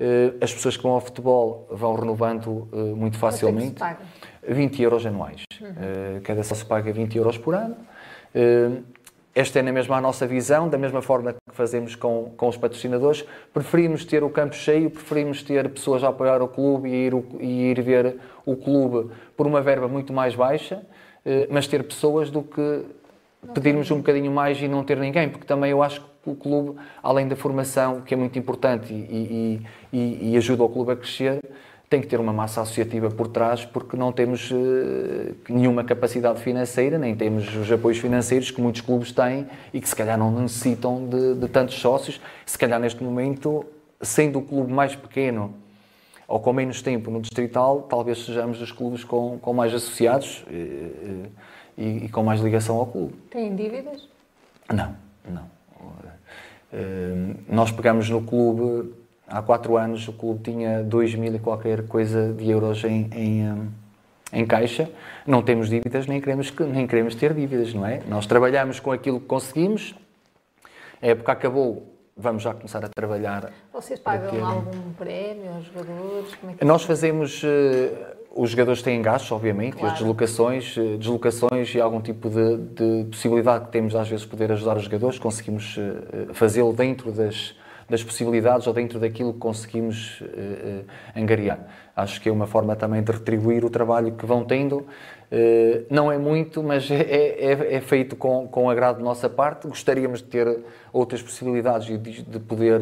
Uh, 0.00 0.38
as 0.40 0.54
pessoas 0.54 0.76
que 0.76 0.82
vão 0.84 0.92
ao 0.92 1.00
futebol 1.00 1.66
vão 1.70 1.96
renovando 1.96 2.68
uh, 2.72 2.96
muito 2.96 3.18
facilmente. 3.18 3.74
Quanto 3.74 3.84
é 3.84 3.94
que 3.94 4.02
se 4.02 4.46
paga? 4.46 4.54
20 4.54 4.82
euros 4.82 5.04
anuais. 5.04 5.42
Uhum. 5.60 6.20
cada 6.22 6.44
sócio 6.44 6.64
paga 6.66 6.92
20 6.92 7.18
euros 7.18 7.36
por 7.36 7.54
ano. 7.54 7.76
Esta 9.38 9.60
é 9.60 9.62
na 9.62 9.70
mesma 9.70 9.96
a 9.96 10.00
nossa 10.00 10.26
visão, 10.26 10.68
da 10.68 10.76
mesma 10.76 11.00
forma 11.00 11.32
que 11.32 11.54
fazemos 11.54 11.94
com, 11.94 12.32
com 12.36 12.48
os 12.48 12.56
patrocinadores. 12.56 13.24
Preferimos 13.54 14.04
ter 14.04 14.24
o 14.24 14.30
campo 14.30 14.56
cheio, 14.56 14.90
preferimos 14.90 15.44
ter 15.44 15.68
pessoas 15.68 16.02
a 16.02 16.08
apoiar 16.08 16.42
o 16.42 16.48
clube 16.48 16.88
e 16.88 17.06
ir, 17.06 17.12
e 17.38 17.70
ir 17.70 17.80
ver 17.80 18.16
o 18.44 18.56
clube 18.56 19.12
por 19.36 19.46
uma 19.46 19.60
verba 19.60 19.86
muito 19.86 20.12
mais 20.12 20.34
baixa, 20.34 20.82
eh, 21.24 21.46
mas 21.52 21.68
ter 21.68 21.84
pessoas 21.84 22.32
do 22.32 22.42
que 22.42 22.84
pedirmos 23.54 23.88
um 23.92 23.98
bocadinho 23.98 24.32
mais 24.32 24.60
e 24.60 24.66
não 24.66 24.82
ter 24.82 24.96
ninguém, 24.96 25.28
porque 25.28 25.46
também 25.46 25.70
eu 25.70 25.84
acho 25.84 26.00
que 26.00 26.30
o 26.30 26.34
clube, 26.34 26.76
além 27.00 27.28
da 27.28 27.36
formação, 27.36 28.00
que 28.00 28.14
é 28.14 28.16
muito 28.16 28.36
importante 28.40 28.92
e, 28.92 29.62
e, 29.92 29.96
e, 29.96 30.32
e 30.32 30.36
ajuda 30.36 30.64
o 30.64 30.68
clube 30.68 30.90
a 30.90 30.96
crescer, 30.96 31.38
tem 31.88 32.00
que 32.02 32.06
ter 32.06 32.20
uma 32.20 32.32
massa 32.32 32.60
associativa 32.60 33.10
por 33.10 33.28
trás, 33.28 33.64
porque 33.64 33.96
não 33.96 34.12
temos 34.12 34.50
uh, 34.50 35.34
nenhuma 35.48 35.82
capacidade 35.82 36.40
financeira, 36.40 36.98
nem 36.98 37.16
temos 37.16 37.54
os 37.56 37.70
apoios 37.72 37.98
financeiros 37.98 38.50
que 38.50 38.60
muitos 38.60 38.82
clubes 38.82 39.10
têm 39.10 39.46
e 39.72 39.80
que 39.80 39.88
se 39.88 39.96
calhar 39.96 40.18
não 40.18 40.30
necessitam 40.30 41.06
de, 41.08 41.34
de 41.34 41.48
tantos 41.48 41.76
sócios. 41.76 42.20
Se 42.44 42.58
calhar 42.58 42.78
neste 42.78 43.02
momento, 43.02 43.64
sendo 44.02 44.38
o 44.38 44.42
clube 44.42 44.70
mais 44.72 44.94
pequeno 44.94 45.54
ou 46.26 46.38
com 46.38 46.52
menos 46.52 46.82
tempo 46.82 47.10
no 47.10 47.22
distrital, 47.22 47.82
talvez 47.82 48.24
sejamos 48.26 48.60
os 48.60 48.70
clubes 48.70 49.02
com, 49.02 49.38
com 49.38 49.54
mais 49.54 49.72
associados 49.72 50.44
e, 50.50 50.54
eh, 50.54 50.90
eh, 51.02 51.28
e, 51.78 52.04
e 52.04 52.08
com 52.10 52.22
mais 52.22 52.42
ligação 52.42 52.76
ao 52.76 52.86
clube. 52.86 53.14
Têm 53.30 53.56
dívidas? 53.56 54.06
Não, 54.70 54.94
não. 55.26 55.58
Uh, 56.70 57.34
nós 57.48 57.70
pegamos 57.72 58.10
no 58.10 58.20
clube 58.20 58.92
há 59.28 59.42
quatro 59.42 59.76
anos 59.76 60.08
o 60.08 60.12
clube 60.12 60.42
tinha 60.42 60.82
2 60.82 61.14
mil 61.14 61.34
e 61.34 61.38
qualquer 61.38 61.86
coisa 61.86 62.32
de 62.32 62.50
euros 62.50 62.82
em, 62.84 63.10
em, 63.14 63.50
hum, 63.50 63.68
em 64.32 64.46
caixa. 64.46 64.90
Não 65.26 65.42
temos 65.42 65.68
dívidas, 65.68 66.06
nem 66.06 66.20
queremos, 66.20 66.52
nem 66.72 66.86
queremos 66.86 67.14
ter 67.14 67.34
dívidas, 67.34 67.74
não 67.74 67.86
é? 67.86 68.00
Nós 68.08 68.26
trabalhamos 68.26 68.80
com 68.80 68.90
aquilo 68.90 69.20
que 69.20 69.26
conseguimos. 69.26 69.94
A 71.00 71.06
época 71.06 71.32
acabou, 71.32 71.94
vamos 72.16 72.42
já 72.42 72.52
começar 72.54 72.84
a 72.84 72.88
trabalhar. 72.88 73.52
Vocês 73.72 74.00
pagam 74.00 74.44
algum 74.44 74.92
prémio 74.94 75.52
aos 75.54 75.64
jogadores? 75.66 76.38
É 76.58 76.64
Nós 76.64 76.82
fazemos. 76.82 77.42
Uh, 77.42 78.18
os 78.34 78.50
jogadores 78.50 78.82
têm 78.82 79.02
gastos, 79.02 79.32
obviamente, 79.32 79.72
claro. 79.72 79.88
e 79.88 79.90
as 79.90 79.98
deslocações, 79.98 80.76
uh, 80.76 80.96
deslocações 80.96 81.74
e 81.74 81.80
algum 81.80 82.00
tipo 82.00 82.28
de, 82.28 82.56
de, 82.56 83.04
possibilidade 83.10 83.66
que 83.66 83.72
temos 83.72 83.96
às 83.96 84.08
vezes 84.08 84.24
de 84.24 84.30
poder 84.30 84.52
ajudar 84.52 84.76
os 84.76 84.84
jogadores, 84.84 85.18
conseguimos 85.18 85.76
uh, 85.76 86.34
fazê-lo 86.34 86.72
dentro 86.72 87.10
das, 87.10 87.56
das 87.88 88.02
possibilidades 88.02 88.66
ou 88.66 88.72
dentro 88.72 88.98
daquilo 88.98 89.32
que 89.32 89.38
conseguimos 89.38 90.20
uh, 90.20 90.24
uh, 90.24 90.84
angariar. 91.16 91.58
Acho 91.96 92.20
que 92.20 92.28
é 92.28 92.32
uma 92.32 92.46
forma 92.46 92.76
também 92.76 93.02
de 93.02 93.10
retribuir 93.10 93.64
o 93.64 93.70
trabalho 93.70 94.12
que 94.12 94.26
vão 94.26 94.44
tendo. 94.44 94.78
Uh, 94.78 95.86
não 95.90 96.12
é 96.12 96.18
muito, 96.18 96.62
mas 96.62 96.90
é, 96.90 97.00
é, 97.00 97.74
é, 97.76 97.80
feito 97.80 98.14
com, 98.14 98.46
com 98.46 98.68
agrado 98.68 98.98
de 98.98 99.02
nossa 99.02 99.28
parte. 99.28 99.66
Gostaríamos 99.66 100.20
de 100.20 100.28
ter 100.28 100.58
outras 100.92 101.22
possibilidades 101.22 101.88
e 101.88 101.96
de, 101.96 102.22
de, 102.22 102.38
poder 102.38 102.80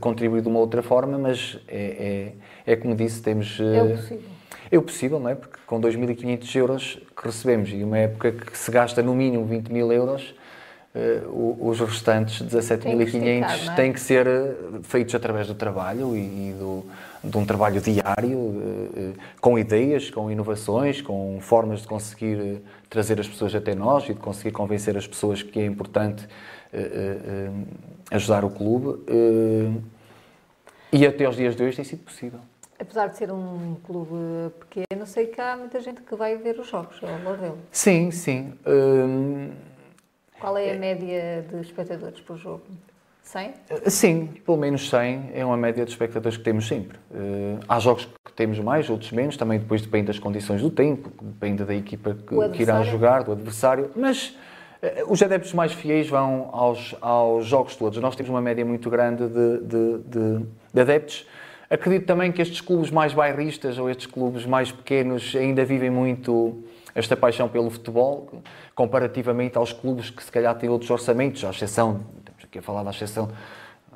contribuir 0.00 0.42
de 0.42 0.48
uma 0.48 0.58
outra 0.58 0.82
forma, 0.82 1.16
mas 1.16 1.58
é, 1.68 2.32
é, 2.66 2.72
é 2.72 2.76
como 2.76 2.94
disse, 2.94 3.22
temos. 3.22 3.58
é 3.60 3.82
o 3.82 3.96
possível. 3.96 4.40
É 4.72 4.78
o 4.78 4.82
possível, 4.82 5.18
não 5.18 5.28
é? 5.30 5.34
Porque 5.34 5.58
com 5.66 5.80
2.500 5.80 6.56
euros 6.56 6.98
que 7.16 7.26
recebemos 7.26 7.70
e 7.72 7.82
uma 7.82 7.98
época 7.98 8.30
que 8.30 8.56
se 8.56 8.70
gasta 8.70 9.02
no 9.02 9.14
mínimo 9.14 9.44
20 9.44 9.68
mil 9.68 9.92
euros, 9.92 10.32
Uh, 10.92 11.68
os 11.68 11.78
restantes 11.78 12.42
17.500 12.42 13.76
têm 13.76 13.92
que 13.92 14.00
ser 14.00 14.26
eh, 14.26 14.56
feitos 14.82 15.14
através 15.14 15.46
do 15.46 15.54
trabalho 15.54 16.16
e, 16.16 16.50
e 16.50 16.56
do, 16.58 16.84
de 17.22 17.38
um 17.38 17.46
trabalho 17.46 17.80
diário, 17.80 18.36
uh, 18.36 19.14
com 19.40 19.56
ideias, 19.56 20.10
com 20.10 20.28
inovações, 20.28 21.00
com 21.00 21.38
formas 21.40 21.82
de 21.82 21.86
conseguir 21.86 22.60
trazer 22.88 23.20
as 23.20 23.28
pessoas 23.28 23.54
até 23.54 23.72
nós 23.72 24.02
e 24.08 24.14
de 24.14 24.18
conseguir 24.18 24.50
convencer 24.50 24.96
as 24.96 25.06
pessoas 25.06 25.44
que 25.44 25.60
é 25.60 25.64
importante 25.64 26.26
ajudar 28.10 28.44
o 28.44 28.50
clube. 28.50 29.00
e 30.92 31.06
até 31.06 31.24
aos 31.24 31.36
dias 31.36 31.54
de 31.54 31.62
hoje 31.62 31.76
tem 31.76 31.84
sido 31.84 32.04
possível. 32.04 32.40
Apesar 32.78 33.08
de 33.08 33.16
ser 33.16 33.30
um 33.30 33.76
clube 33.84 34.52
pequeno, 34.60 35.06
sei 35.06 35.26
que 35.26 35.40
há 35.40 35.56
muita 35.56 35.80
gente 35.80 36.00
que 36.00 36.16
vai 36.16 36.36
ver 36.36 36.58
os 36.58 36.68
jogos 36.68 37.00
ao 37.02 37.18
Lordelo. 37.22 37.58
Sim, 37.70 38.10
sim. 38.10 38.54
Qual 40.40 40.56
é 40.56 40.72
a 40.72 40.78
média 40.78 41.44
de 41.50 41.60
espectadores 41.60 42.18
por 42.20 42.38
jogo? 42.38 42.62
100? 43.22 43.54
Sim, 43.86 44.26
pelo 44.44 44.56
menos 44.56 44.88
100 44.88 45.32
é 45.34 45.44
uma 45.44 45.56
média 45.56 45.84
de 45.84 45.90
espectadores 45.90 46.38
que 46.38 46.42
temos 46.42 46.66
sempre. 46.66 46.98
Uh, 47.10 47.60
há 47.68 47.78
jogos 47.78 48.08
que 48.24 48.32
temos 48.32 48.58
mais, 48.58 48.88
outros 48.88 49.12
menos, 49.12 49.36
também 49.36 49.58
depois 49.58 49.82
depende 49.82 50.06
das 50.06 50.18
condições 50.18 50.62
do 50.62 50.70
tempo, 50.70 51.10
depende 51.22 51.62
da 51.62 51.74
equipa 51.74 52.14
que, 52.14 52.56
que 52.56 52.62
irá 52.62 52.82
jogar, 52.82 53.22
do 53.22 53.32
adversário, 53.32 53.90
mas 53.94 54.30
uh, 54.82 55.12
os 55.12 55.22
adeptos 55.22 55.52
mais 55.52 55.72
fiéis 55.72 56.08
vão 56.08 56.48
aos, 56.52 56.96
aos 57.02 57.44
jogos 57.44 57.76
todos. 57.76 57.98
Nós 58.00 58.16
temos 58.16 58.30
uma 58.30 58.40
média 58.40 58.64
muito 58.64 58.88
grande 58.88 59.28
de, 59.28 59.58
de, 59.58 59.98
de, 59.98 60.46
de 60.72 60.80
adeptos. 60.80 61.26
Acredito 61.68 62.06
também 62.06 62.32
que 62.32 62.40
estes 62.40 62.62
clubes 62.62 62.90
mais 62.90 63.12
bairristas 63.12 63.78
ou 63.78 63.88
estes 63.90 64.06
clubes 64.06 64.44
mais 64.46 64.72
pequenos 64.72 65.36
ainda 65.36 65.64
vivem 65.64 65.90
muito 65.90 66.64
esta 67.00 67.16
paixão 67.16 67.48
pelo 67.48 67.70
futebol, 67.70 68.30
comparativamente 68.74 69.58
aos 69.58 69.72
clubes 69.72 70.10
que 70.10 70.22
se 70.22 70.30
calhar 70.30 70.56
têm 70.56 70.68
outros 70.70 70.90
orçamentos, 70.90 71.44
à 71.44 71.50
exceção, 71.50 72.00
temos 72.24 72.44
aqui 72.44 72.58
a 72.58 72.62
falar 72.62 72.84
da 72.84 72.90
exceção, 72.90 73.28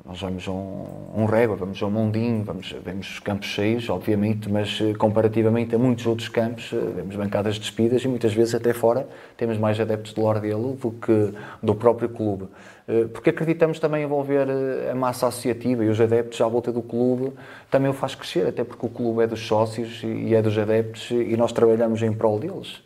nós 0.05 0.21
vamos 0.21 0.47
a 0.47 0.51
um, 0.51 0.85
um 1.15 1.25
Régua, 1.25 1.55
vamos 1.55 1.81
a 1.81 1.85
um 1.87 1.89
Mondinho, 1.89 2.43
vamos, 2.43 2.71
vemos 2.83 3.09
os 3.09 3.19
campos 3.19 3.47
cheios, 3.47 3.89
obviamente, 3.89 4.47
mas 4.47 4.79
eh, 4.79 4.93
comparativamente 4.93 5.73
a 5.73 5.79
muitos 5.79 6.05
outros 6.05 6.29
campos, 6.29 6.69
eh, 6.71 6.77
vemos 6.95 7.15
bancadas 7.15 7.57
despidas 7.57 8.03
e 8.03 8.07
muitas 8.07 8.31
vezes 8.31 8.53
até 8.53 8.71
fora 8.71 9.07
temos 9.35 9.57
mais 9.57 9.79
adeptos 9.79 10.13
do 10.13 10.21
Lordelo 10.21 10.73
do 10.75 10.91
que 10.91 11.33
do 11.63 11.73
próprio 11.73 12.07
clube. 12.09 12.47
Eh, 12.87 13.05
porque 13.11 13.31
acreditamos 13.31 13.79
também 13.79 14.03
envolver 14.03 14.47
a 14.91 14.93
massa 14.93 15.25
associativa 15.25 15.83
e 15.83 15.89
os 15.89 15.99
adeptos 15.99 16.39
à 16.39 16.47
volta 16.47 16.71
do 16.71 16.83
clube 16.83 17.33
também 17.71 17.89
o 17.89 17.93
faz 17.93 18.13
crescer, 18.13 18.45
até 18.45 18.63
porque 18.63 18.85
o 18.85 18.89
clube 18.89 19.23
é 19.23 19.27
dos 19.27 19.47
sócios 19.47 20.03
e 20.03 20.35
é 20.35 20.41
dos 20.41 20.55
adeptos 20.55 21.09
e 21.09 21.35
nós 21.35 21.51
trabalhamos 21.51 22.03
em 22.03 22.13
prol 22.13 22.37
deles. 22.39 22.84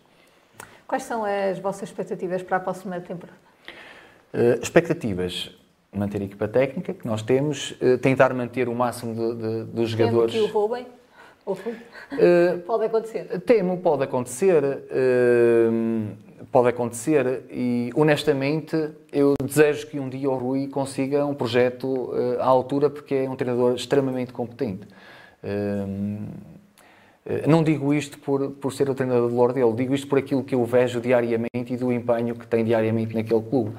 Quais 0.89 1.04
são 1.04 1.23
as 1.23 1.60
vossas 1.60 1.88
expectativas 1.88 2.41
para 2.41 2.58
a 2.58 2.60
próxima 2.60 2.99
temporada? 2.99 3.38
Uh, 4.34 4.60
expectativas. 4.60 5.56
manter 5.93 6.19
a 6.19 6.25
equipa 6.25 6.47
técnica 6.47 6.95
que 6.95 7.06
nós 7.06 7.21
temos, 7.21 7.71
uh, 7.80 7.99
tentar 7.99 8.34
manter 8.34 8.67
o 8.67 8.73
máximo 8.73 9.13
de, 9.13 9.36
de, 9.36 9.63
dos 9.65 9.91
jogadores. 9.91 10.34
Temo 10.34 10.47
que 10.47 10.52
o 10.52 10.54
roubem? 10.54 10.88
Uh, 11.45 12.58
pode 12.65 12.86
acontecer? 12.86 13.39
Temo, 13.41 13.78
pode 13.78 14.04
acontecer. 14.04 14.63
Uh, 14.63 16.17
pode 16.52 16.69
acontecer 16.69 17.43
e, 17.52 17.91
honestamente, 17.93 18.89
eu 19.12 19.36
desejo 19.43 19.86
que 19.86 19.99
um 19.99 20.10
dia 20.10 20.28
o 20.28 20.38
Rui 20.38 20.69
consiga 20.69 21.23
um 21.23 21.36
projeto 21.36 22.12
à 22.39 22.45
altura, 22.45 22.89
porque 22.89 23.13
é 23.13 23.30
um 23.30 23.36
treinador 23.36 23.75
extremamente 23.75 24.34
competente. 24.34 24.88
Não 27.47 27.63
digo 27.63 27.93
isto 27.93 28.17
por, 28.17 28.51
por 28.51 28.73
ser 28.73 28.89
o 28.89 28.95
treinador 28.95 29.29
de 29.29 29.35
Lordelo, 29.35 29.75
digo 29.75 29.93
isto 29.93 30.07
por 30.07 30.17
aquilo 30.17 30.43
que 30.43 30.55
eu 30.55 30.65
vejo 30.65 30.99
diariamente 30.99 31.73
e 31.73 31.77
do 31.77 31.91
empenho 31.91 32.33
que 32.33 32.47
tem 32.47 32.65
diariamente 32.65 33.13
naquele 33.13 33.41
clube. 33.41 33.71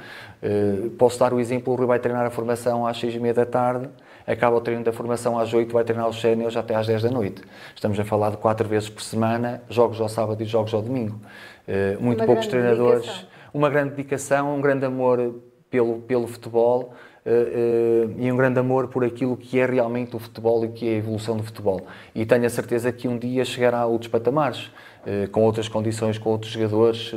Posso 0.96 1.18
dar 1.18 1.34
o 1.34 1.40
exemplo, 1.40 1.72
o 1.72 1.76
Rui 1.76 1.86
vai 1.86 1.98
treinar 1.98 2.24
a 2.24 2.30
formação 2.30 2.86
às 2.86 2.98
seis 2.98 3.12
e 3.12 3.18
meia 3.18 3.34
da 3.34 3.44
tarde, 3.44 3.88
acaba 4.26 4.56
o 4.56 4.60
treino 4.60 4.84
da 4.84 4.92
formação 4.92 5.38
às 5.38 5.52
8, 5.52 5.72
vai 5.72 5.84
treinar 5.84 6.08
os 6.08 6.20
séniores 6.20 6.56
até 6.56 6.74
às 6.74 6.86
10 6.86 7.02
da 7.02 7.10
noite. 7.10 7.42
Estamos 7.74 7.98
a 7.98 8.04
falar 8.04 8.30
de 8.30 8.36
quatro 8.36 8.68
vezes 8.68 8.88
por 8.88 9.02
semana, 9.02 9.62
jogos 9.68 10.00
ao 10.00 10.08
sábado 10.08 10.40
e 10.42 10.46
jogos 10.46 10.72
ao 10.72 10.82
domingo. 10.82 11.20
Uh, 11.66 12.02
muito 12.02 12.24
poucos 12.24 12.46
treinadores. 12.46 13.06
Dedicação. 13.06 13.30
Uma 13.52 13.68
grande 13.68 13.90
dedicação, 13.90 14.56
um 14.56 14.60
grande 14.60 14.84
amor 14.84 15.34
pelo, 15.68 16.00
pelo 16.00 16.26
futebol. 16.26 16.94
Uh, 17.24 18.08
uh, 18.08 18.14
e 18.18 18.32
um 18.32 18.36
grande 18.36 18.58
amor 18.58 18.88
por 18.88 19.04
aquilo 19.04 19.36
que 19.36 19.60
é 19.60 19.66
realmente 19.66 20.16
o 20.16 20.18
futebol 20.18 20.64
e 20.64 20.68
que 20.68 20.88
é 20.88 20.94
a 20.94 20.96
evolução 20.96 21.36
do 21.36 21.42
futebol. 21.42 21.86
E 22.14 22.24
tenho 22.24 22.46
a 22.46 22.50
certeza 22.50 22.90
que 22.90 23.06
um 23.06 23.18
dia 23.18 23.44
chegará 23.44 23.80
a 23.80 23.86
outros 23.86 24.10
patamares, 24.10 24.70
uh, 25.04 25.28
com 25.30 25.42
outras 25.42 25.68
condições, 25.68 26.16
com 26.16 26.30
outros 26.30 26.50
jogadores, 26.50 27.12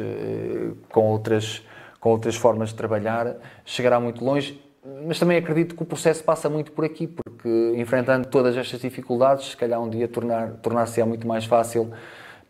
com, 0.91 1.05
outras, 1.07 1.65
com 2.01 2.09
outras 2.09 2.35
formas 2.35 2.69
de 2.69 2.75
trabalhar, 2.75 3.37
chegará 3.63 3.97
muito 3.97 4.23
longe 4.25 4.61
mas 5.05 5.17
também 5.17 5.37
acredito 5.37 5.75
que 5.75 5.83
o 5.83 5.85
processo 5.85 6.21
passa 6.23 6.49
muito 6.49 6.73
por 6.73 6.83
aqui, 6.83 7.07
porque 7.07 7.73
enfrentando 7.77 8.27
todas 8.27 8.57
estas 8.57 8.81
dificuldades, 8.81 9.51
se 9.51 9.57
calhar 9.57 9.81
um 9.81 9.89
dia 9.89 10.09
tornar, 10.09 10.51
tornar-se-á 10.61 11.05
muito 11.05 11.25
mais 11.25 11.45
fácil 11.45 11.89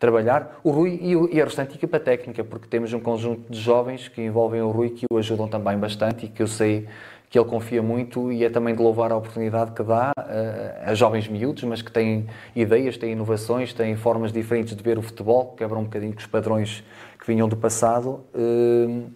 trabalhar. 0.00 0.58
O 0.64 0.70
Rui 0.70 0.98
e, 1.00 1.40
a 1.40 1.44
restante 1.44 1.76
equipa 1.76 2.00
técnica, 2.00 2.42
porque 2.42 2.66
temos 2.66 2.92
um 2.92 2.98
conjunto 2.98 3.50
de 3.50 3.60
jovens 3.60 4.08
que 4.08 4.20
envolvem 4.20 4.60
o 4.60 4.70
Rui 4.70 4.90
que 4.90 5.06
o 5.10 5.16
ajudam 5.16 5.46
também 5.46 5.78
bastante 5.78 6.26
e 6.26 6.28
que 6.28 6.42
eu 6.42 6.48
sei 6.48 6.88
que 7.34 7.38
ele 7.40 7.48
confia 7.48 7.82
muito 7.82 8.30
e 8.30 8.44
é 8.44 8.48
também 8.48 8.76
de 8.76 8.80
louvar 8.80 9.10
a 9.10 9.16
oportunidade 9.16 9.72
que 9.72 9.82
dá 9.82 10.12
uh, 10.16 10.88
a 10.88 10.94
jovens 10.94 11.26
miúdos, 11.26 11.64
mas 11.64 11.82
que 11.82 11.90
têm 11.90 12.28
ideias, 12.54 12.96
têm 12.96 13.10
inovações, 13.10 13.74
têm 13.74 13.96
formas 13.96 14.30
diferentes 14.30 14.76
de 14.76 14.80
ver 14.80 14.98
o 14.98 15.02
futebol, 15.02 15.52
quebram 15.56 15.80
um 15.80 15.82
bocadinho 15.82 16.14
os 16.16 16.26
padrões 16.26 16.84
que 17.18 17.26
vinham 17.26 17.48
do 17.48 17.56
passado 17.56 18.24
uh, 18.32 19.10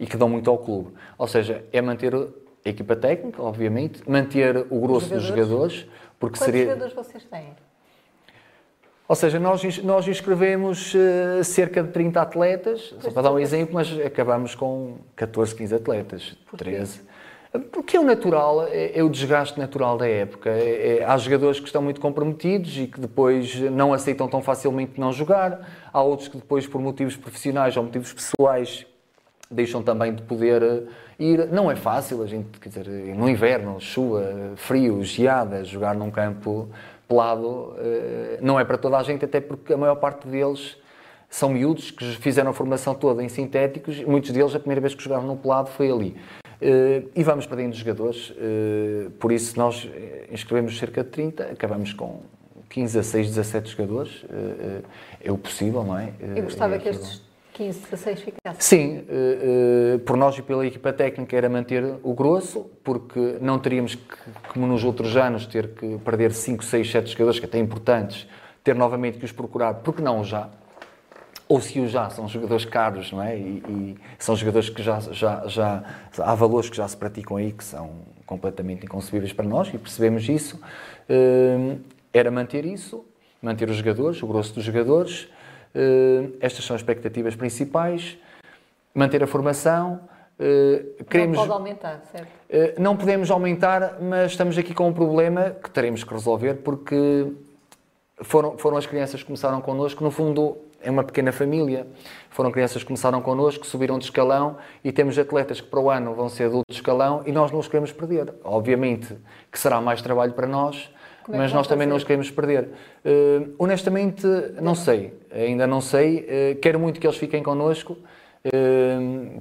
e 0.00 0.04
que 0.04 0.16
dão 0.16 0.28
muito 0.28 0.50
ao 0.50 0.58
clube. 0.58 0.94
Ou 1.16 1.28
seja, 1.28 1.64
é 1.72 1.80
manter 1.80 2.12
a 2.12 2.68
equipa 2.68 2.96
técnica, 2.96 3.40
obviamente, 3.40 4.02
manter 4.04 4.66
o 4.68 4.80
grosso 4.80 5.14
dos 5.14 5.22
jogadores, 5.22 5.86
porque 6.18 6.36
Quantos 6.36 6.46
seria... 6.46 6.64
jogadores 6.64 6.92
vocês 6.92 7.22
têm? 7.22 7.50
Ou 9.06 9.14
seja, 9.14 9.38
nós, 9.38 9.78
nós 9.84 10.08
inscrevemos 10.08 10.92
uh, 10.92 11.44
cerca 11.44 11.84
de 11.84 11.90
30 11.92 12.20
atletas, 12.20 12.92
só 12.98 13.12
para 13.12 13.22
dar 13.22 13.32
um 13.32 13.38
exemplo, 13.38 13.74
mas 13.74 13.96
acabamos 14.04 14.56
com 14.56 14.96
14, 15.14 15.54
15 15.54 15.74
atletas, 15.76 16.36
Porquê? 16.50 16.64
13. 16.64 17.13
Porque 17.70 17.96
é 17.96 18.00
o 18.00 18.02
natural, 18.02 18.66
é, 18.66 18.98
é 18.98 19.02
o 19.04 19.08
desgaste 19.08 19.58
natural 19.58 19.96
da 19.96 20.08
época. 20.08 20.50
É, 20.50 20.98
é, 20.98 21.04
há 21.04 21.16
jogadores 21.16 21.60
que 21.60 21.66
estão 21.66 21.80
muito 21.80 22.00
comprometidos 22.00 22.76
e 22.76 22.88
que 22.88 23.00
depois 23.00 23.54
não 23.70 23.92
aceitam 23.92 24.26
tão 24.26 24.42
facilmente 24.42 24.98
não 24.98 25.12
jogar. 25.12 25.68
Há 25.92 26.02
outros 26.02 26.26
que 26.26 26.36
depois, 26.36 26.66
por 26.66 26.80
motivos 26.80 27.16
profissionais 27.16 27.76
ou 27.76 27.84
motivos 27.84 28.12
pessoais, 28.12 28.84
deixam 29.48 29.84
também 29.84 30.12
de 30.12 30.22
poder 30.22 30.62
eh, 30.62 30.82
ir. 31.16 31.46
Não 31.52 31.70
é 31.70 31.76
fácil, 31.76 32.22
a 32.24 32.26
gente, 32.26 32.58
quer 32.58 32.70
dizer, 32.70 32.88
no 33.14 33.28
inverno, 33.28 33.80
chuva, 33.80 34.52
frio, 34.56 35.04
geada, 35.04 35.62
jogar 35.62 35.94
num 35.94 36.10
campo 36.10 36.68
pelado 37.08 37.76
eh, 37.78 38.38
não 38.42 38.58
é 38.58 38.64
para 38.64 38.76
toda 38.76 38.98
a 38.98 39.02
gente, 39.04 39.24
até 39.24 39.40
porque 39.40 39.72
a 39.72 39.76
maior 39.76 39.96
parte 39.96 40.26
deles 40.26 40.76
são 41.30 41.50
miúdos 41.50 41.90
que 41.92 42.04
fizeram 42.16 42.50
a 42.50 42.54
formação 42.54 42.94
toda 42.94 43.22
em 43.22 43.28
sintéticos, 43.28 44.02
muitos 44.02 44.30
deles 44.30 44.54
a 44.54 44.58
primeira 44.58 44.80
vez 44.80 44.94
que 44.94 45.02
jogaram 45.02 45.24
no 45.24 45.36
pelado 45.36 45.68
foi 45.70 45.90
ali. 45.90 46.16
Eh, 46.60 47.02
e 47.14 47.22
vamos 47.22 47.46
perdendo 47.46 47.74
jogadores, 47.74 48.32
por 49.18 49.32
isso 49.32 49.58
nós 49.58 49.88
inscrevemos 50.30 50.78
cerca 50.78 51.02
de 51.02 51.10
30, 51.10 51.44
acabamos 51.44 51.92
com 51.92 52.22
15 52.70 52.98
a 52.98 53.02
6, 53.02 53.28
17 53.28 53.70
jogadores, 53.70 54.24
é 55.22 55.30
o 55.30 55.38
possível, 55.38 55.84
não 55.84 55.98
é? 55.98 56.12
Eu 56.34 56.44
gostava 56.44 56.76
é 56.76 56.78
que 56.78 56.88
estes 56.88 57.22
15, 57.52 57.80
16 57.80 58.20
ficasse. 58.20 58.56
Sim, 58.58 59.04
por 60.04 60.16
nós 60.16 60.36
e 60.38 60.42
pela 60.42 60.66
equipa 60.66 60.92
técnica 60.92 61.36
era 61.36 61.48
manter 61.48 61.84
o 62.02 62.12
grosso, 62.14 62.66
porque 62.82 63.36
não 63.40 63.58
teríamos 63.58 63.94
que, 63.94 64.16
como 64.52 64.66
nos 64.66 64.82
outros 64.84 65.16
anos, 65.16 65.46
ter 65.46 65.68
que 65.68 65.98
perder 65.98 66.32
5, 66.32 66.64
6, 66.64 66.90
7 66.90 67.12
jogadores, 67.12 67.38
que 67.38 67.46
até 67.46 67.58
importantes, 67.58 68.26
ter 68.64 68.74
novamente 68.74 69.18
que 69.18 69.24
os 69.24 69.32
procurar, 69.32 69.74
porque 69.74 70.02
não 70.02 70.24
já. 70.24 70.50
Ou 71.48 71.60
se 71.60 71.78
o 71.80 71.88
já, 71.88 72.08
são 72.10 72.26
jogadores 72.26 72.64
caros, 72.64 73.12
não 73.12 73.22
é? 73.22 73.36
E, 73.36 73.62
e, 73.68 73.96
são 74.18 74.34
jogadores 74.34 74.70
que 74.70 74.82
já, 74.82 74.98
já, 75.00 75.46
já. 75.46 75.84
Há 76.18 76.34
valores 76.34 76.70
que 76.70 76.76
já 76.76 76.88
se 76.88 76.96
praticam 76.96 77.36
aí 77.36 77.52
que 77.52 77.62
são 77.62 77.90
completamente 78.24 78.86
inconcebíveis 78.86 79.32
para 79.32 79.44
nós 79.44 79.68
e 79.72 79.78
percebemos 79.78 80.28
isso. 80.28 80.58
Uh, 81.08 81.78
era 82.12 82.30
manter 82.30 82.64
isso, 82.64 83.04
manter 83.42 83.68
os 83.68 83.76
jogadores, 83.76 84.22
o 84.22 84.26
grosso 84.26 84.54
dos 84.54 84.64
jogadores 84.64 85.28
eh, 85.74 86.28
estas 86.40 86.64
são 86.64 86.76
as 86.76 86.80
expectativas 86.80 87.34
principais. 87.34 88.16
Manter 88.94 89.22
a 89.22 89.26
formação. 89.26 90.00
Eh, 90.38 90.84
queremos, 91.10 91.36
não 91.36 91.46
pode 91.46 91.58
aumentar, 91.58 92.00
certo? 92.12 92.28
Eh, 92.48 92.74
não 92.78 92.96
podemos 92.96 93.30
aumentar, 93.30 93.98
mas 94.00 94.32
estamos 94.32 94.56
aqui 94.56 94.72
com 94.72 94.88
um 94.88 94.92
problema 94.92 95.50
que 95.50 95.70
teremos 95.70 96.04
que 96.04 96.12
resolver 96.12 96.54
porque 96.54 97.32
foram, 98.22 98.56
foram 98.56 98.76
as 98.76 98.86
crianças 98.86 99.20
que 99.20 99.26
começaram 99.26 99.60
connosco, 99.60 100.02
no 100.02 100.10
fundo 100.10 100.56
é 100.84 100.90
uma 100.90 101.02
pequena 101.02 101.32
família. 101.32 101.86
Foram 102.30 102.50
crianças 102.50 102.82
que 102.82 102.86
começaram 102.86 103.20
connosco, 103.20 103.66
subiram 103.66 103.98
de 103.98 104.04
escalão 104.04 104.56
e 104.82 104.92
temos 104.92 105.18
atletas 105.18 105.60
que 105.60 105.66
para 105.66 105.80
o 105.80 105.90
ano 105.90 106.14
vão 106.14 106.28
ser 106.28 106.44
adultos 106.44 106.74
de 106.74 106.80
escalão 106.80 107.22
e 107.26 107.32
nós 107.32 107.50
não 107.50 107.58
os 107.58 107.68
queremos 107.68 107.92
perder. 107.92 108.34
Obviamente 108.44 109.16
que 109.50 109.58
será 109.58 109.80
mais 109.80 110.02
trabalho 110.02 110.32
para 110.32 110.46
nós, 110.46 110.90
é 111.28 111.36
mas 111.36 111.52
nós 111.52 111.66
também 111.66 111.86
não 111.86 111.96
os 111.96 112.04
queremos 112.04 112.30
perder. 112.30 112.70
Uh, 113.04 113.54
honestamente, 113.58 114.26
não 114.60 114.74
sei. 114.74 115.14
Ainda 115.32 115.66
não 115.66 115.80
sei. 115.80 116.18
Uh, 116.20 116.60
quero 116.60 116.78
muito 116.78 117.00
que 117.00 117.06
eles 117.06 117.16
fiquem 117.16 117.42
connosco, 117.42 117.96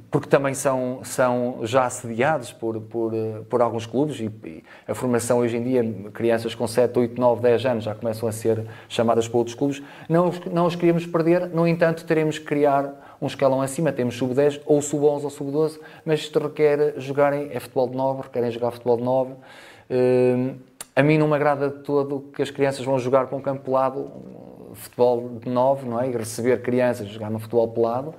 porque 0.10 0.30
também 0.30 0.54
são, 0.54 1.02
são 1.04 1.60
já 1.64 1.86
assediados 1.86 2.54
por, 2.54 2.80
por, 2.80 3.12
por 3.50 3.62
alguns 3.62 3.86
clubes 3.86 4.20
e, 4.20 4.32
e, 4.46 4.64
a 4.88 4.96
formação 4.96 5.40
hoje 5.40 5.58
em 5.58 5.64
dia, 5.64 5.84
crianças 6.14 6.56
com 6.56 6.66
7, 6.66 6.98
8, 6.98 7.20
9, 7.20 7.42
10 7.42 7.66
anos 7.66 7.84
já 7.84 7.94
começam 7.94 8.30
a 8.30 8.32
ser 8.32 8.66
chamadas 8.88 9.28
para 9.28 9.38
outros 9.38 9.56
clubes. 9.56 9.84
Não, 10.08 10.32
não 10.52 10.66
os 10.66 10.76
queríamos 10.76 11.06
perder, 11.06 11.48
no 11.50 11.68
entanto, 11.68 12.06
teremos 12.06 12.40
que 12.40 12.46
criar 12.46 13.18
um 13.22 13.28
escalão 13.28 13.62
acima. 13.62 13.92
Temos 13.92 14.16
sub-10 14.16 14.62
ou 14.66 14.82
sub-11 14.82 15.24
ou 15.24 15.30
sub-12, 15.30 15.80
mas 16.06 16.22
isto 16.22 16.40
requer 16.40 16.94
jogarem 16.98 17.50
é 17.52 17.60
futebol 17.60 17.90
de 17.90 17.98
9, 17.98 18.22
requerem 18.24 18.52
jogar 18.52 18.72
futebol 18.72 18.98
de 18.98 19.04
9. 19.04 19.34
A 20.96 21.04
mim 21.04 21.18
não 21.18 21.28
me 21.28 21.36
agrada 21.36 21.70
de 21.70 21.80
todo 21.80 22.32
que 22.34 22.42
as 22.42 22.52
crianças 22.52 22.86
vão 22.86 22.98
jogar 23.00 23.28
com 23.28 23.38
um 23.38 23.42
campo 23.42 23.64
pelado, 23.64 24.12
futebol 24.76 25.40
de 25.40 25.50
nove, 25.50 25.88
não 25.88 26.00
é? 26.00 26.08
E 26.08 26.12
receber 26.16 26.62
crianças 26.62 27.08
jogar 27.08 27.30
no 27.30 27.40
futebol 27.40 27.68
pelado. 27.68 28.14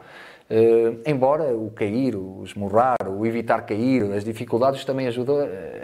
Uh, 0.54 1.00
embora 1.04 1.52
o 1.56 1.68
cair, 1.70 2.14
o 2.14 2.44
esmurrar, 2.44 3.08
o 3.08 3.26
evitar 3.26 3.62
cair, 3.62 4.04
as 4.12 4.22
dificuldades 4.22 4.84
também 4.84 5.08
ajudam 5.08 5.38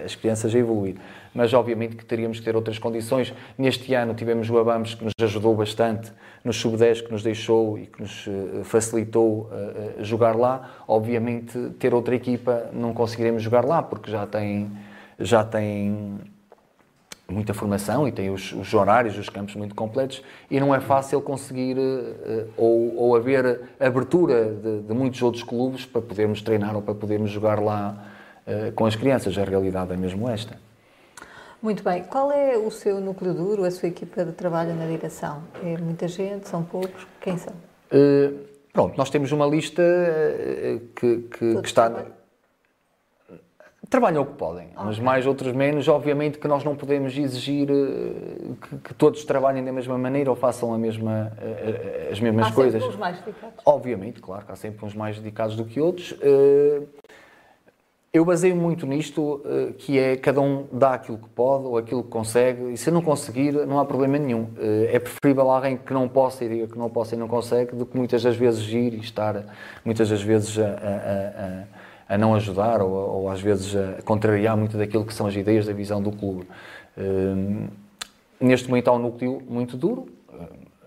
as 0.05 0.15
crianças 0.15 0.55
a 0.55 0.59
evoluir. 0.59 0.95
Mas 1.35 1.53
obviamente 1.53 1.97
que 1.97 2.05
teríamos 2.05 2.39
que 2.39 2.45
ter 2.45 2.55
outras 2.55 2.79
condições. 2.79 3.35
Neste 3.59 3.93
ano 3.95 4.15
tivemos 4.15 4.49
o 4.49 4.57
Abamos 4.59 4.95
que 4.95 5.03
nos 5.03 5.13
ajudou 5.21 5.57
bastante, 5.57 6.13
nos 6.45 6.57
sub-10 6.57 7.03
que 7.03 7.11
nos 7.11 7.25
deixou 7.25 7.79
e 7.79 7.87
que 7.87 8.01
nos 8.01 8.29
eh, 8.29 8.63
facilitou 8.63 9.51
uh, 9.51 10.05
jogar 10.05 10.37
lá. 10.37 10.85
Obviamente 10.87 11.59
ter 11.79 11.93
outra 11.93 12.15
equipa 12.15 12.71
não 12.73 12.95
conseguiremos 12.95 13.43
jogar 13.43 13.65
lá 13.65 13.83
porque 13.83 14.09
já 14.09 14.25
tem, 14.25 14.71
já 15.19 15.43
tem 15.43 16.21
muita 17.31 17.55
formação 17.55 18.07
e 18.07 18.13
tem 18.13 18.31
os, 18.31 18.53
os, 18.53 18.73
horários, 18.75 19.17
os 19.19 19.29
campos 19.29 19.55
muito 19.55 19.75
completos 19.75 20.23
e 20.51 20.59
não 20.59 20.75
é 20.75 20.81
fácil 20.81 21.21
conseguir 21.21 21.79
uh, 21.79 22.49
ou, 22.57 22.97
ou 22.97 23.17
haver 23.17 23.61
abertura 23.79 24.45
de, 24.47 24.81
de, 24.83 24.95
muitos 24.95 25.23
outros 25.23 25.43
clubes 25.43 25.87
para 25.87 26.03
podermos 26.03 26.43
treinar 26.43 26.75
ou 26.75 26.83
para 26.83 26.95
podermos 26.95 27.31
jogar 27.31 27.61
lá 27.61 28.07
uh, 28.47 28.73
com 28.73 28.87
as 28.87 28.97
crianças. 28.97 29.37
A 29.39 29.45
realidade 29.45 29.93
é 29.93 29.97
mesmo 29.97 30.29
esta. 30.29 30.59
Muito 31.63 31.83
bem. 31.85 32.03
Qual 32.05 32.33
é 32.33 32.57
o 32.57 32.71
seu 32.71 33.01
núcleo 33.01 33.35
duro, 33.35 33.65
a 33.65 33.71
sua 33.71 33.89
equipa 33.89 34.25
de 34.25 34.33
trabalho 34.33 34.75
na 34.75 34.87
direção? 34.87 35.43
É 35.63 35.77
muita 35.77 36.09
gente? 36.09 36.49
São 36.49 36.63
poucos? 36.63 37.07
Quem 37.21 37.37
são? 37.37 37.53
Uh, 37.93 38.39
pronto, 38.73 38.97
nós 38.97 39.11
temos 39.11 39.31
uma 39.33 39.47
lista 39.47 39.83
que, 40.97 41.29
que, 41.39 41.55
que 41.61 41.67
está 41.67 42.07
trabalham 43.91 44.23
o 44.23 44.27
que 44.27 44.35
podem, 44.35 44.69
okay. 44.69 44.87
uns 44.87 44.99
mais, 45.01 45.27
outros 45.27 45.53
menos. 45.53 45.89
Obviamente 45.89 46.39
que 46.39 46.49
nós 46.49 46.65
não 46.65 46.75
podemos 46.77 47.17
exigir 47.19 47.69
eh, 47.71 48.55
que, 48.63 48.77
que, 48.79 48.95
todos 48.95 49.25
trabalhem 49.25 49.63
da 49.65 49.73
mesma 49.73 49.99
maneira 49.99 50.31
ou 50.31 50.37
façam 50.37 50.77
mesma, 50.79 51.33
eh, 51.39 52.09
as 52.11 52.21
mesmas 52.21 52.47
há 52.47 52.53
coisas. 52.53 52.77
Há 52.77 52.87
sempre 52.87 52.95
uns 52.95 53.01
mais 53.01 53.21
dedicados. 53.21 53.63
Obviamente, 53.67 54.21
claro, 54.21 54.45
há 54.49 54.57
sempre 54.57 54.87
uns 54.87 54.95
mais 54.95 55.19
dedicados 55.19 55.57
do 55.57 55.65
que 55.65 55.81
outros. 55.81 56.17
Eu 58.13 58.25
baseio 58.25 58.57
muito 58.57 58.87
nisto, 58.87 59.41
eh, 59.45 59.73
que 59.79 59.97
é 59.97 60.17
cada 60.17 60.41
um 60.41 60.67
dá 60.73 60.95
aquilo 60.95 61.17
que 61.17 61.29
pode 61.29 61.65
ou 61.65 61.79
aquilo 61.79 62.03
que 62.03 62.09
consegue, 62.09 62.73
e 62.73 62.77
se 62.77 62.91
não 62.91 63.01
conseguir, 63.01 63.53
não 63.53 63.79
há 63.79 63.85
problema 63.85 64.19
nenhum. 64.19 64.49
Eh, 64.59 64.97
é 64.97 64.99
preferível 64.99 65.49
alguém 65.49 65.77
que 65.77 65.93
não 65.93 66.09
possa 66.09 66.45
e 66.45 66.49
diga 66.49 66.67
que 66.67 66.77
não 66.77 66.91
possa 66.91 67.15
e 67.15 67.19
não 67.19 67.29
consegue, 67.29 67.77
do 67.77 67.87
que 67.87 67.97
muitas 67.97 68.25
das 68.25 68.35
vezes 68.35 68.67
ir 68.69 68.95
e 68.95 68.99
estar, 68.99 69.45
muitas 69.85 70.09
das 70.09 70.21
vezes, 70.21 70.59
a, 70.59 70.65
a, 70.65 70.67
a, 70.67 71.65
a 72.11 72.19
não 72.19 72.35
ajudar 72.35 72.83
ou, 72.83 72.91
ou, 72.91 73.31
às 73.31 73.41
vezes 73.41 73.77
a 73.77 74.03
contrariar 74.03 74.57
muito 74.57 74.77
daquilo 74.77 75.05
que 75.05 75.15
são 75.15 75.29
as 75.29 75.37
ideias 75.37 75.65
da 75.65 75.73
visão 75.73 76.03
do 76.03 76.11
clube. 76.11 76.45
Eh, 76.99 77.69
neste 78.41 78.69
momento 78.69 78.89
há 78.89 78.93
um 78.95 78.99
núcleo 78.99 79.41
muito 79.49 79.77
duro, 79.77 80.09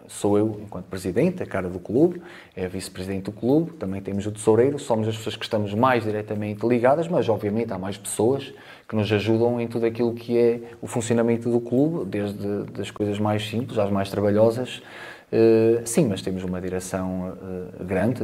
sou 0.05 0.37
eu, 0.37 0.59
enquanto 0.61 0.85
presidente, 0.87 1.41
a 1.41 1.45
cara 1.45 1.69
do 1.69 1.79
clube, 1.79 2.21
é 2.53 2.67
vice-presidente 2.67 3.23
do 3.23 3.31
clube, 3.31 3.71
também 3.71 4.01
temos 4.01 4.25
o 4.27 4.31
tesoureiro, 4.33 4.77
somos 4.77 5.07
as 5.07 5.15
pessoas 5.15 5.37
que 5.37 5.45
estamos 5.45 5.73
mais 5.73 6.03
diretamente 6.03 6.67
ligadas, 6.67 7.07
mas 7.07 7.29
obviamente 7.29 7.71
há 7.71 7.79
mais 7.79 7.97
pessoas 7.97 8.53
que 8.85 8.93
nos 8.93 9.09
ajudam 9.09 9.61
em 9.61 9.67
tudo 9.67 9.85
aquilo 9.85 10.13
que 10.13 10.37
é 10.37 10.59
o 10.81 10.87
funcionamento 10.87 11.49
do 11.49 11.61
clube, 11.61 12.03
desde 12.05 12.63
das 12.73 12.91
coisas 12.91 13.17
mais 13.17 13.47
simples 13.47 13.79
às 13.79 13.89
mais 13.89 14.09
trabalhosas. 14.09 14.83
Uh, 15.31 15.81
sim, 15.85 16.05
mas 16.05 16.21
temos 16.21 16.43
uma 16.43 16.59
direção 16.59 17.37
grande, 17.79 18.23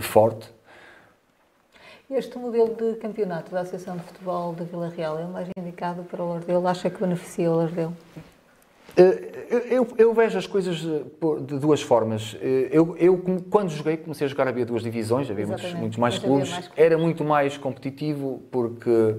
forte. 0.00 0.50
Este 2.10 2.36
modelo 2.38 2.74
de 2.74 2.96
campeonato 2.96 3.52
da 3.52 3.60
Associação 3.60 3.96
de 3.96 4.02
Futebol 4.02 4.52
de 4.52 4.64
Vila 4.64 4.88
Real 4.88 5.16
é 5.16 5.24
o 5.24 5.28
mais 5.28 5.48
indicado 5.56 6.02
para 6.02 6.20
o 6.20 6.28
Lardelo? 6.30 6.66
Acha 6.66 6.90
que 6.90 6.98
beneficia 6.98 7.48
o 7.48 7.54
Lardelo? 7.54 7.96
Eh, 8.96 9.68
eu, 9.70 9.86
eu, 9.96 10.12
vejo 10.12 10.36
as 10.36 10.44
coisas 10.44 10.78
de 10.78 11.58
duas 11.60 11.80
formas. 11.80 12.36
Eh, 12.42 12.68
eu, 12.72 12.96
eu, 12.96 13.22
quando 13.48 13.70
joguei, 13.70 13.96
comecei 13.96 14.26
a 14.26 14.28
jogar, 14.28 14.48
havia 14.48 14.66
duas 14.66 14.82
divisões, 14.82 15.30
havia 15.30 15.46
muitos, 15.46 15.72
muitos, 15.74 15.98
mais 15.98 16.18
clubes. 16.18 16.50
Mais 16.50 16.70
Era 16.76 16.98
muito 16.98 17.22
mais 17.22 17.56
competitivo 17.56 18.42
porque, 18.50 19.14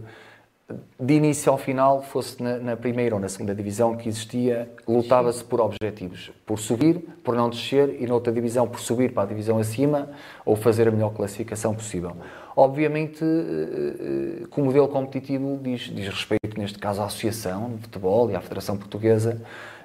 de 1.00 1.14
início 1.14 1.50
ao 1.50 1.58
final, 1.58 2.02
fosse 2.02 2.44
na, 2.44 2.58
na 2.58 2.76
primeira 2.76 3.16
ou 3.16 3.22
na 3.22 3.30
segunda 3.30 3.56
divisão 3.56 3.96
que 3.96 4.10
existia, 4.10 4.70
lutava-se 4.86 5.42
por 5.46 5.62
objetivos. 5.62 6.30
Por 6.46 6.60
subir, 6.60 7.00
por 7.24 7.38
não 7.38 7.50
descer, 7.50 8.02
e 8.02 8.06
noutra 8.06 8.34
divisão, 8.34 8.68
por 8.68 8.82
subir 8.82 9.14
para 9.14 9.24
a 9.24 9.28
divisão 9.28 9.58
acima 9.58 10.10
ou 10.46 10.58
fazer 10.58 10.89
a 10.89 10.92
melhor 10.92 11.14
classificação 11.14 11.74
possível. 11.74 12.18
Obviamente, 12.56 13.24
eh, 13.24 14.45
que 14.52 14.60
o 14.60 14.64
modelo 14.64 14.88
competitivo 14.88 15.60
diz, 15.62 15.82
diz 15.84 16.08
respeito, 16.08 16.60
neste 16.60 16.78
caso, 16.78 17.02
à 17.02 17.06
Associação 17.06 17.76
de 17.76 17.84
Futebol 17.84 18.30
e 18.30 18.36
à 18.36 18.41
Federação 18.41 18.76
Portuguesa, 18.78 19.41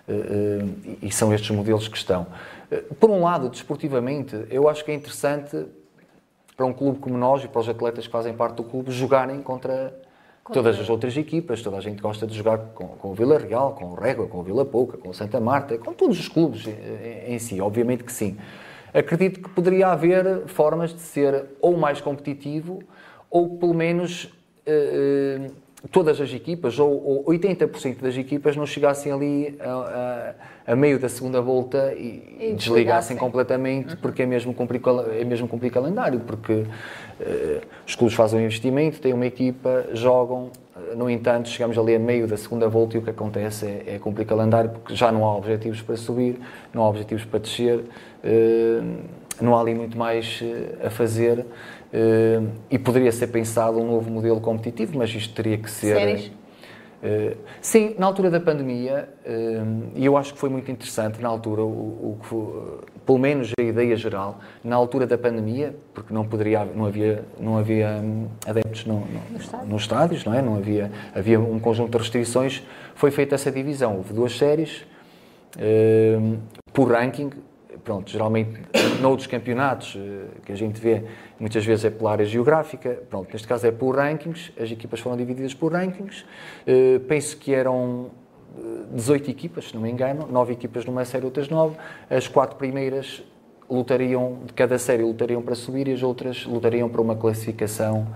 eh, 0.09 0.13
eh, 0.13 0.97
e 1.03 1.13
são 1.13 1.33
estes 1.33 1.51
modelos 1.51 1.87
que 1.87 1.97
estão. 1.97 2.27
Por 2.99 3.11
um 3.11 3.23
lado, 3.23 3.49
desportivamente, 3.49 4.47
eu 4.51 4.69
acho 4.69 4.85
que 4.85 4.91
é 4.91 4.95
interessante 4.95 5.67
para 6.57 6.67
um 6.67 6.73
clube 6.73 6.99
como 6.99 7.17
nós 7.17 7.45
e 7.45 7.49
para 7.49 7.61
os 7.61 7.69
atletas 7.69 8.07
que 8.07 8.13
fazem 8.13 8.35
parte 8.35 8.57
do 8.57 8.65
clube 8.65 8.91
jogarem 8.91 9.41
contra 9.43 9.95
todas 10.53 10.81
as 10.81 10.91
outras 10.91 11.17
equipas. 11.17 11.63
Toda 11.63 11.77
a 11.77 11.81
gente 11.81 12.03
gosta 12.03 12.27
de 12.27 12.35
jogar 12.35 12.59
com, 12.75 12.89
com 12.89 13.11
o 13.11 13.15
Vila 13.15 13.39
Real, 13.39 13.73
com 13.75 13.85
o 13.85 13.95
Régua, 13.95 14.27
com 14.27 14.39
o 14.39 14.43
Vila 14.43 14.65
Pouca, 14.65 14.97
com 14.97 15.11
o 15.11 15.15
Santa 15.15 15.39
Marta, 15.39 15.79
com 15.79 15.93
todos 15.93 16.19
os 16.19 16.29
clubes 16.29 16.67
em, 16.67 17.35
em 17.35 17.39
si, 17.39 17.61
obviamente 17.61 18.03
que 18.03 18.13
sim 18.13 18.37
acredito 18.97 19.41
que 19.41 19.49
poderia 19.51 19.89
haver 19.89 20.47
formas 20.47 20.93
de 20.93 21.01
ser 21.01 21.45
ou 21.61 21.77
mais 21.77 22.01
competitivo 22.01 22.83
ou 23.31 23.59
pelo 23.59 23.75
menos 23.75 24.25
uh, 24.67 25.53
todas 25.91 26.21
as 26.21 26.33
equipas, 26.33 26.79
ou, 26.79 26.91
ou 26.91 27.25
80% 27.27 28.01
das 28.01 28.17
equipas 28.17 28.57
não 28.57 28.67
chegassem 28.67 29.13
ali 29.13 29.57
a, 29.61 30.35
a, 30.67 30.73
a 30.73 30.77
meio 30.77 30.99
da 30.99 31.09
segunda 31.09 31.41
volta 31.41 31.93
e, 31.95 32.37
e 32.41 32.55
desligassem 32.55 33.17
completamente, 33.17 33.95
uhum. 33.95 34.01
porque 34.01 34.23
é 34.23 34.27
mesmo, 34.27 34.55
cumprir, 34.55 34.81
é 35.19 35.25
mesmo 35.25 35.47
cumprir 35.47 35.71
calendário, 35.71 36.21
porque 36.21 36.53
uh, 36.53 36.67
os 37.87 37.95
clubes 37.95 38.17
fazem 38.17 38.41
um 38.41 38.43
investimento, 38.45 39.01
têm 39.01 39.13
uma 39.13 39.27
equipa, 39.27 39.87
jogam, 39.93 40.51
no 40.95 41.11
entanto, 41.11 41.49
chegamos 41.49 41.77
ali 41.79 41.95
a 41.95 41.99
meio 41.99 42.27
da 42.27 42.37
segunda 42.37 42.69
volta 42.69 42.97
e 42.97 43.01
o 43.01 43.03
que 43.03 43.11
acontece 43.11 43.67
é, 43.67 43.95
é 43.95 43.99
cumprir 43.99 44.27
calendário, 44.27 44.71
porque 44.71 44.95
já 44.95 45.11
não 45.11 45.25
há 45.25 45.37
objetivos 45.37 45.83
para 45.83 45.97
subir, 45.97 46.39
não 46.73 46.83
há 46.83 46.89
objetivos 46.89 47.25
para 47.25 47.39
descer, 47.39 47.79
uh, 47.79 48.97
não 49.41 49.57
há 49.57 49.61
ali 49.61 49.75
muito 49.75 49.97
mais 49.99 50.41
uh, 50.41 50.87
a 50.87 50.91
fazer. 50.91 51.41
Uh, 51.93 52.49
e 52.71 52.79
poderia 52.79 53.13
ser 53.13 53.29
pensado 53.29 53.79
um 53.79 53.87
novo 53.87 54.11
modelo 54.11 54.41
competitivo, 54.41 54.99
mas 54.99 55.11
isto 55.15 55.35
teria 55.35 55.57
que 55.57 55.71
ser. 55.71 55.97
Séries? 55.97 56.33
Uh, 57.03 57.37
sim, 57.61 57.95
na 57.99 58.07
altura 58.07 58.31
da 58.31 58.41
pandemia, 58.41 59.09
uh, 59.25 59.91
e 59.95 60.05
eu 60.05 60.17
acho 60.17 60.33
que 60.33 60.39
foi 60.39 60.49
muito 60.49 60.71
interessante 60.71 61.21
na 61.21 61.29
altura, 61.29 61.63
o, 61.63 62.19
o, 62.33 62.81
pelo 63.05 63.19
menos 63.19 63.53
a 63.59 63.63
ideia 63.63 63.95
geral, 63.97 64.41
na 64.65 64.75
altura 64.77 65.07
da 65.07 65.19
pandemia, 65.19 65.77
porque 65.93 66.13
não 66.13 66.25
poderia, 66.25 66.65
não 66.65 66.87
havia, 66.87 67.25
não 67.39 67.59
havia 67.59 68.01
um, 68.03 68.29
adeptos 68.47 68.87
no, 68.87 69.01
no, 69.01 69.67
nos 69.67 69.83
estádios, 69.83 70.25
não 70.25 70.35
é? 70.35 70.41
Não 70.41 70.57
havia, 70.57 70.91
havia 71.15 71.39
um 71.39 71.61
conjunto 71.61 71.93
de 71.93 71.99
restrições, 71.99 72.63
foi 72.95 73.11
feita 73.11 73.35
essa 73.35 73.53
divisão. 73.53 73.97
Houve 73.97 74.15
duas 74.15 74.37
séries, 74.37 74.87
uh, 75.57 76.39
por 76.73 76.91
ranking, 76.91 77.31
pronto, 77.87 78.11
geralmente 78.11 78.61
noutros 79.01 79.29
campeonatos 79.29 79.97
eh, 79.97 80.25
que 80.45 80.53
a 80.53 80.57
gente 80.57 80.81
vê, 80.81 81.05
muitas 81.39 81.65
vezes 81.65 81.85
é 81.85 81.91
pela 81.91 82.13
área 82.13 82.25
geográfica, 82.25 83.03
pronto, 83.09 83.31
neste 83.33 83.47
caso 83.47 83.67
é 83.67 83.71
por 83.71 83.97
rankings, 83.97 84.53
as 84.61 84.71
equipas 84.71 85.01
foram 85.01 85.17
divididas 85.17 85.55
por 85.55 85.73
rankings, 85.73 86.23
uh, 86.23 87.01
penso 87.01 87.37
que 87.37 87.55
eram 87.55 88.11
18 88.93 89.29
eh, 89.29 89.31
equipas, 89.31 89.69
se 89.69 89.75
não 89.75 89.83
me 89.83 89.91
engano, 89.91 90.27
9 90.31 90.53
equipas 90.53 90.85
numa 90.85 91.05
série, 91.05 91.25
outras 91.25 91.49
9, 91.49 91.77
as 92.09 92.27
quatro 92.27 92.57
primeiras 92.57 93.23
lutariam, 93.69 94.39
de 94.45 94.53
cada 94.53 94.79
série 94.79 95.03
lutariam 95.03 95.43
para 95.43 95.55
subir 95.55 95.89
e 95.89 95.93
as 95.93 96.03
outras 96.03 96.47
lutariam 96.47 96.89
para 96.89 97.01
uma 97.01 97.17
classificação 97.17 98.07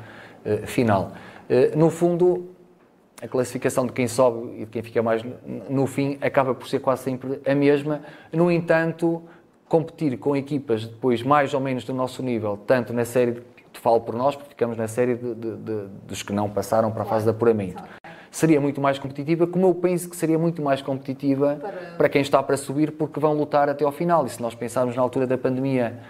uh, 0.45 0.67
final. 0.67 1.13
Uh, 1.49 1.77
no 1.77 1.91
fundo, 1.91 2.51
a 3.23 3.29
classificação 3.29 3.85
de 3.85 3.93
quem 3.93 4.09
sobe 4.09 4.63
e 4.63 4.65
de 4.65 4.67
quem 4.67 4.83
fica 4.83 5.03
mais 5.03 5.23
no 5.69 5.87
fim 5.87 6.17
acaba 6.23 6.55
por 6.55 6.67
ser 6.69 6.81
quase 6.81 7.03
sempre 7.03 7.41
a 7.47 7.55
mesma. 7.55 8.01
No 8.33 8.51
entanto, 8.51 9.23
competir 9.71 10.19
com 10.19 10.35
equipas 10.37 10.85
depois 10.85 11.23
mais 11.23 11.55
ou 11.55 11.61
menos 11.61 11.85
do 11.85 11.95
nosso 11.95 12.25
nível, 12.25 12.59
tanto 12.67 12.93
na 12.93 13.05
série, 13.05 13.35
de, 13.35 13.43
falo 13.75 14.01
por 14.01 14.17
nós, 14.17 14.35
porque 14.35 14.51
ficamos 14.51 14.77
na 14.77 14.89
série 14.89 15.15
de, 15.15 15.33
de, 15.33 15.57
de, 15.57 15.87
dos 16.09 16.25
que 16.25 16.33
não 16.33 16.51
passaram 16.51 16.91
para 16.91 17.05
a 17.05 17.07
fase 17.07 17.25
de 17.25 17.31
apuramento. 17.31 17.81
Seria 18.33 18.61
muito 18.61 18.81
mais 18.81 18.99
competitiva, 18.99 19.47
como 19.47 19.69
eu 19.69 19.75
penso 19.75 20.11
que 20.11 20.17
seria 20.17 20.39
muito 20.39 20.61
mais 20.61 20.83
competitiva 20.83 21.57
para... 21.61 21.73
para 21.97 22.09
quem 22.09 22.21
está 22.21 22.43
para 22.43 22.57
subir, 22.57 22.91
porque 22.91 23.21
vão 23.21 23.33
lutar 23.33 23.69
até 23.69 23.85
ao 23.85 23.93
final. 23.93 24.27
E 24.27 24.29
se 24.29 24.43
nós 24.43 24.57
pensarmos 24.57 24.97
na 24.97 25.03
altura 25.03 25.25
da 25.25 25.39
pandemia, 25.39 26.01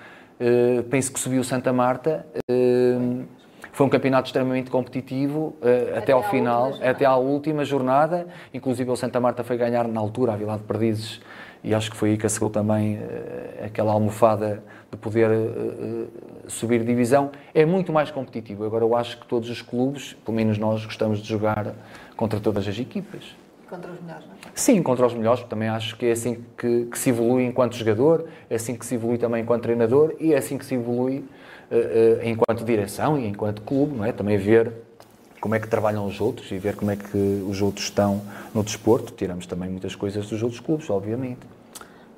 uh, 0.40 0.82
penso 0.84 1.12
que 1.12 1.20
subiu 1.20 1.44
Santa 1.44 1.72
Marta. 1.72 2.26
Uh, 2.50 3.24
foi 3.72 3.86
um 3.86 3.90
campeonato 3.90 4.26
extremamente 4.26 4.70
competitivo 4.70 5.54
uh, 5.60 5.90
até, 5.90 5.98
até 5.98 6.12
ao 6.12 6.22
final, 6.24 6.72
até 6.82 7.04
à 7.04 7.16
última 7.16 7.64
jornada. 7.64 8.26
Inclusive 8.52 8.90
o 8.90 8.96
Santa 8.96 9.20
Marta 9.20 9.44
foi 9.44 9.56
ganhar 9.56 9.86
na 9.86 10.00
altura 10.00 10.32
a 10.32 10.36
Vila 10.36 10.56
de 10.56 10.64
Perdizes 10.64 11.20
e 11.62 11.74
acho 11.74 11.90
que 11.90 11.96
foi 11.96 12.10
aí 12.10 12.16
que 12.16 12.26
assegurou 12.26 12.50
também 12.50 12.96
uh, 12.96 13.64
aquela 13.64 13.92
almofada 13.92 14.62
de 14.90 14.96
poder 14.96 15.30
uh, 15.30 16.08
subir 16.48 16.82
divisão. 16.84 17.30
É 17.54 17.64
muito 17.66 17.92
mais 17.92 18.10
competitivo. 18.10 18.64
Agora, 18.64 18.84
eu 18.84 18.96
acho 18.96 19.18
que 19.18 19.26
todos 19.26 19.48
os 19.50 19.60
clubes, 19.60 20.14
pelo 20.24 20.36
menos 20.36 20.58
nós, 20.58 20.84
gostamos 20.84 21.20
de 21.20 21.28
jogar 21.28 21.74
contra 22.16 22.40
todas 22.40 22.66
as 22.66 22.78
equipas. 22.78 23.36
Contra 23.68 23.90
os 23.90 24.00
melhores, 24.00 24.26
não 24.26 24.34
é? 24.34 24.38
Sim, 24.54 24.82
contra 24.82 25.06
os 25.06 25.14
melhores. 25.14 25.44
Também 25.44 25.68
acho 25.68 25.96
que 25.96 26.06
é 26.06 26.12
assim 26.12 26.44
que, 26.56 26.86
que, 26.86 26.98
se 26.98 27.10
evolui 27.10 27.44
enquanto 27.44 27.76
jogador, 27.76 28.26
é 28.48 28.56
assim 28.56 28.74
que 28.74 28.84
se 28.84 28.94
evolui 28.94 29.18
também 29.18 29.42
enquanto 29.42 29.62
treinador 29.62 30.14
e 30.18 30.34
é 30.34 30.38
assim 30.38 30.58
que 30.58 30.64
se 30.64 30.74
evolui 30.74 31.18
uh, 31.70 32.24
enquanto 32.24 32.64
direção 32.64 33.18
e 33.18 33.26
enquanto 33.26 33.62
clube, 33.62 33.96
não 33.96 34.04
é? 34.04 34.12
Também 34.12 34.36
ver 34.36 34.72
como 35.40 35.54
é 35.54 35.58
que 35.58 35.66
trabalham 35.66 36.06
os 36.06 36.20
outros 36.20 36.50
e 36.52 36.58
ver 36.58 36.76
como 36.76 36.90
é 36.90 36.96
que 36.96 37.16
os 37.48 37.62
outros 37.62 37.86
estão 37.86 38.20
no 38.54 38.62
desporto. 38.62 39.12
Tiramos 39.12 39.46
também 39.46 39.70
muitas 39.70 39.94
coisas 39.94 40.28
dos 40.28 40.42
outros 40.42 40.60
clubes, 40.60 40.88
obviamente. 40.90 41.40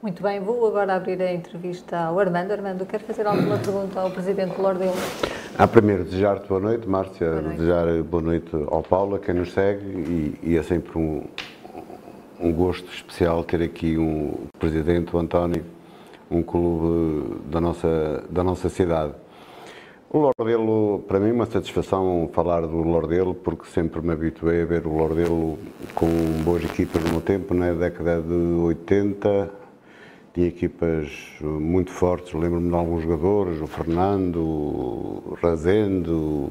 Muito 0.02 0.20
bem, 0.20 0.40
vou 0.40 0.66
agora 0.66 0.96
abrir 0.96 1.22
a 1.22 1.32
entrevista 1.32 1.96
ao 1.96 2.18
Armando. 2.18 2.50
Armando, 2.50 2.84
quer 2.84 3.00
fazer 3.00 3.24
alguma 3.24 3.56
pergunta 3.56 4.00
ao 4.00 4.10
Presidente 4.10 4.60
Lordelo? 4.60 4.96
Ah, 5.56 5.68
primeiro, 5.68 6.02
desejar-te 6.02 6.48
boa 6.48 6.60
noite, 6.60 6.88
Márcia, 6.88 7.28
boa 7.28 7.42
noite. 7.42 7.56
desejar 7.58 8.02
boa 8.02 8.22
noite 8.22 8.50
ao 8.66 8.82
Paulo, 8.82 9.14
a 9.14 9.18
quem 9.20 9.34
nos 9.34 9.52
segue, 9.52 9.84
e, 9.84 10.38
e 10.42 10.56
é 10.56 10.62
sempre 10.64 10.98
um, 10.98 11.22
um 12.40 12.52
gosto 12.52 12.92
especial 12.92 13.44
ter 13.44 13.62
aqui 13.62 13.96
um 13.96 14.46
Presidente, 14.58 15.14
o 15.14 15.18
António, 15.20 15.64
um 16.28 16.42
clube 16.42 17.40
da 17.48 17.60
nossa, 17.60 18.24
da 18.28 18.42
nossa 18.42 18.68
cidade. 18.68 19.12
O 20.14 20.18
Lordelo, 20.18 21.02
para 21.08 21.18
mim, 21.18 21.30
é 21.30 21.32
uma 21.32 21.46
satisfação 21.46 22.28
falar 22.34 22.60
do 22.66 22.76
Lordelo, 22.82 23.34
porque 23.34 23.64
sempre 23.64 24.02
me 24.02 24.12
habituei 24.12 24.60
a 24.60 24.66
ver 24.66 24.86
o 24.86 24.94
Lordelo 24.94 25.58
com 25.94 26.06
boas 26.44 26.62
equipas 26.62 27.02
no 27.10 27.18
tempo, 27.18 27.54
na 27.54 27.72
década 27.72 28.20
de 28.20 28.34
80. 28.34 29.50
Tinha 30.34 30.48
equipas 30.48 31.08
muito 31.40 31.90
fortes, 31.90 32.34
lembro-me 32.34 32.68
de 32.68 32.74
alguns 32.74 33.02
jogadores, 33.04 33.58
o 33.62 33.66
Fernando, 33.66 34.36
o 34.36 35.38
Razendo, 35.42 36.50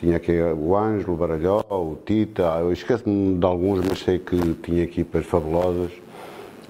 tinha 0.00 0.16
aqui 0.16 0.32
o 0.40 0.74
Ângelo, 0.74 1.12
o 1.12 1.16
Baralhó, 1.18 1.62
o 1.68 1.98
Tita, 2.06 2.56
eu 2.60 2.72
esqueço-me 2.72 3.38
de 3.38 3.44
alguns, 3.44 3.84
mas 3.86 3.98
sei 3.98 4.18
que 4.18 4.38
tinha 4.62 4.82
equipas 4.82 5.26
fabulosas 5.26 5.92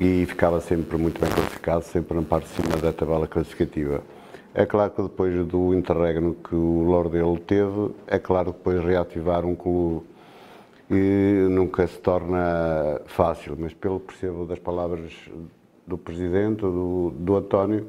e 0.00 0.26
ficava 0.26 0.60
sempre 0.60 0.98
muito 0.98 1.20
bem 1.20 1.30
classificado, 1.30 1.84
sempre 1.84 2.16
na 2.16 2.24
parte 2.24 2.48
de 2.48 2.60
cima 2.60 2.76
da 2.76 2.92
tabela 2.92 3.28
classificativa. 3.28 4.02
É 4.56 4.64
claro 4.64 4.92
que 4.92 5.02
depois 5.02 5.44
do 5.48 5.74
interregno 5.74 6.36
que 6.36 6.54
o 6.54 6.82
Lordelo 6.84 7.36
teve, 7.40 7.90
é 8.06 8.20
claro 8.20 8.52
que 8.52 8.58
depois 8.58 8.84
reativar 8.84 9.44
um 9.44 9.56
clube 9.56 10.06
e 10.88 11.48
nunca 11.50 11.84
se 11.88 11.98
torna 11.98 13.00
fácil, 13.06 13.56
mas 13.58 13.74
pelo 13.74 13.98
percebo 13.98 14.46
das 14.46 14.60
palavras 14.60 15.12
do 15.84 15.98
Presidente, 15.98 16.60
do, 16.60 17.12
do 17.18 17.34
António, 17.34 17.88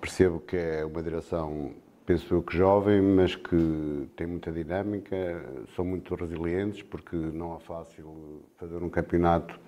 percebo 0.00 0.38
que 0.38 0.56
é 0.56 0.84
uma 0.84 1.02
direção, 1.02 1.72
penso 2.06 2.34
eu 2.34 2.42
que 2.42 2.56
jovem, 2.56 3.02
mas 3.02 3.34
que 3.34 4.08
tem 4.14 4.28
muita 4.28 4.52
dinâmica, 4.52 5.44
são 5.74 5.84
muito 5.84 6.14
resilientes, 6.14 6.84
porque 6.84 7.16
não 7.16 7.56
é 7.56 7.58
fácil 7.58 8.44
fazer 8.56 8.80
um 8.80 8.88
campeonato 8.88 9.58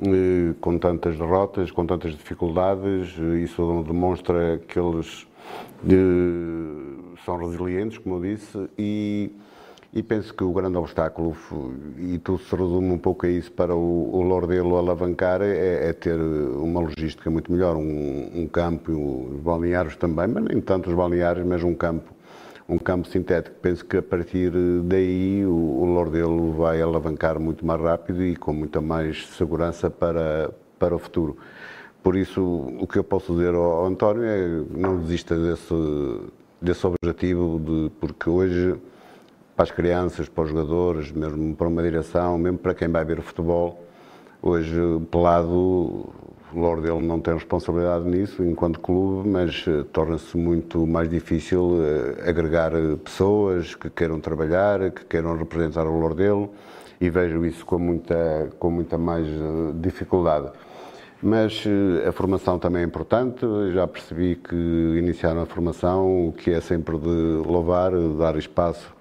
eh, 0.00 0.54
com 0.62 0.78
tantas 0.78 1.18
derrotas, 1.18 1.70
com 1.70 1.84
tantas 1.84 2.12
dificuldades, 2.12 3.18
isso 3.18 3.84
demonstra 3.86 4.58
que 4.66 4.78
eles 4.78 5.28
são 7.24 7.36
resilientes, 7.36 7.98
como 7.98 8.16
eu 8.16 8.34
disse, 8.34 8.68
e 8.76 9.30
e 9.92 10.02
penso 10.02 10.34
que 10.34 10.44
o 10.44 10.52
grande 10.52 10.76
obstáculo, 10.76 11.34
e 11.96 12.18
tudo 12.18 12.38
se 12.38 12.54
resume 12.54 12.92
um 12.92 12.98
pouco 12.98 13.24
a 13.24 13.28
isso, 13.28 13.50
para 13.50 13.74
o, 13.74 14.14
o 14.14 14.22
Lordelo 14.22 14.76
alavancar, 14.76 15.40
é, 15.40 15.88
é, 15.88 15.92
ter 15.94 16.14
uma 16.14 16.80
logística 16.80 17.30
muito 17.30 17.50
melhor, 17.50 17.74
um, 17.74 18.30
um 18.34 18.46
campo, 18.46 18.92
os 18.92 19.40
balneários 19.40 19.96
também, 19.96 20.28
mas 20.28 20.44
nem 20.44 20.60
tanto 20.60 20.90
os 20.90 20.94
balneários, 20.94 21.46
mas 21.46 21.62
um 21.64 21.74
campo, 21.74 22.12
um 22.68 22.76
campo 22.76 23.08
sintético. 23.08 23.56
Penso 23.62 23.82
que 23.82 23.96
a 23.96 24.02
partir 24.02 24.52
daí 24.84 25.44
o, 25.46 25.50
o 25.52 25.84
Lordelo 25.86 26.52
vai 26.52 26.82
alavancar 26.82 27.40
muito 27.40 27.64
mais 27.64 27.80
rápido 27.80 28.22
e 28.22 28.36
com 28.36 28.52
muita 28.52 28.82
mais 28.82 29.26
segurança 29.28 29.88
para, 29.88 30.50
para 30.78 30.94
o 30.94 30.98
futuro. 30.98 31.38
Por 32.08 32.16
isso, 32.16 32.42
o 32.80 32.86
que 32.86 32.98
eu 32.98 33.04
posso 33.04 33.34
dizer 33.34 33.54
ao, 33.54 33.84
António 33.84 34.24
é 34.24 34.62
não 34.70 34.98
desista 34.98 35.36
desse, 35.36 35.74
desse 36.58 36.86
objetivo, 36.86 37.60
de, 37.60 37.90
porque 38.00 38.30
hoje 38.30 38.76
para 39.54 39.64
as 39.64 39.70
crianças, 39.70 40.26
para 40.26 40.44
os 40.44 40.48
jogadores, 40.48 41.12
mesmo 41.12 41.54
para 41.54 41.68
uma 41.68 41.82
direção, 41.82 42.38
mesmo 42.38 42.56
para 42.56 42.72
quem 42.72 42.88
vai 42.88 43.04
ver 43.04 43.18
o 43.18 43.22
futebol. 43.22 43.84
Hoje, 44.40 44.74
pelado, 45.10 45.52
o 45.54 46.14
Lordelo 46.54 46.98
não 46.98 47.20
tem 47.20 47.34
responsabilidade 47.34 48.06
nisso 48.06 48.42
enquanto 48.42 48.80
clube, 48.80 49.28
mas 49.28 49.66
uh, 49.66 49.84
torna-se 49.84 50.34
muito 50.34 50.86
mais 50.86 51.10
difícil 51.10 51.60
uh, 51.60 52.26
agregar 52.26 52.72
eh, 52.72 52.96
pessoas 53.04 53.74
que 53.74 53.90
queiram 53.90 54.18
trabalhar, 54.18 54.92
que 54.92 55.04
queiram 55.04 55.36
representar 55.36 55.86
o 55.86 56.00
Lordelo 56.00 56.54
e 56.98 57.10
vejo 57.10 57.44
isso 57.44 57.66
com 57.66 57.78
muita, 57.78 58.48
com 58.58 58.70
muita 58.70 58.96
mais 58.96 59.26
dificuldade. 59.78 60.52
Mas 61.20 61.64
a 62.06 62.12
formação 62.12 62.58
também 62.60 62.82
é 62.82 62.84
importante, 62.84 63.44
já 63.72 63.88
percebi 63.88 64.36
que 64.36 64.54
iniciaram 64.54 65.42
a 65.42 65.46
formação, 65.46 66.28
o 66.28 66.32
que 66.32 66.52
é 66.52 66.60
sempre 66.60 66.96
de 66.96 67.42
louvar, 67.44 67.90
dar 68.16 68.36
espaço 68.36 68.96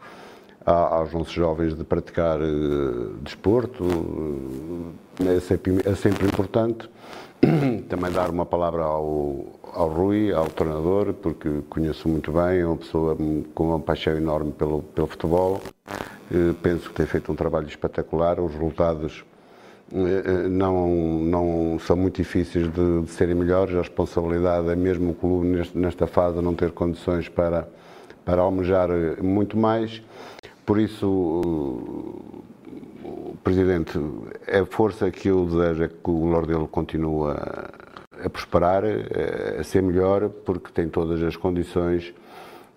aos 0.68 1.14
nossos 1.14 1.32
jovens 1.32 1.78
de 1.78 1.84
praticar 1.86 2.42
uh, 2.42 3.14
desporto, 3.22 3.86
uh, 3.86 4.94
é, 5.26 5.40
sempre, 5.40 5.78
é 5.86 5.96
sempre 5.96 6.28
importante. 6.28 6.90
Também 7.88 8.12
dar 8.12 8.30
uma 8.30 8.46
palavra 8.46 8.84
ao, 8.84 9.46
ao 9.74 9.88
Rui, 9.88 10.34
ao 10.34 10.48
treinador, 10.48 11.14
porque 11.14 11.62
conheço 11.70 12.10
muito 12.10 12.34
bem, 12.34 12.60
é 12.60 12.66
uma 12.66 12.76
pessoa 12.76 13.16
com 13.54 13.70
uma 13.70 13.80
paixão 13.80 14.18
enorme 14.18 14.52
pelo, 14.52 14.82
pelo 14.82 15.08
futebol. 15.08 15.62
Penso 16.62 16.90
que 16.90 16.96
tem 16.96 17.06
feito 17.06 17.32
um 17.32 17.36
trabalho 17.36 17.68
espetacular, 17.68 18.38
os 18.42 18.52
resultados 18.52 19.24
não, 20.50 20.90
não 20.90 21.80
são 21.80 21.96
muito 21.96 22.18
difíceis 22.18 22.72
de, 22.72 23.02
de, 23.02 23.12
serem 23.12 23.36
melhores, 23.36 23.76
a 23.76 23.80
responsabilidade 23.80 24.70
é 24.70 24.76
mesmo 24.76 25.12
o 25.12 25.14
clube 25.14 25.48
neste, 25.48 25.78
nesta 25.78 26.08
fase 26.08 26.42
não 26.42 26.54
ter 26.54 26.72
condições 26.72 27.30
para, 27.30 27.68
para 28.26 28.42
almejar 28.42 28.90
muito 29.22 29.58
mais. 29.58 30.02
Por 30.66 30.80
isso, 30.80 31.08
o 31.08 33.38
Presidente, 33.42 33.98
a 34.52 34.66
força 34.66 35.10
que 35.10 35.30
eu 35.30 35.46
desejo 35.46 35.84
é 35.84 35.88
que 35.88 36.10
o 36.10 36.26
Lordelo 36.26 36.68
continue 36.68 37.32
a, 37.32 38.30
prosperar, 38.30 38.84
a, 38.84 39.62
a, 39.62 39.64
ser 39.64 39.82
melhor, 39.82 40.28
porque 40.28 40.70
tem 40.74 40.90
todas 40.90 41.24
as 41.24 41.38
condições 41.38 42.14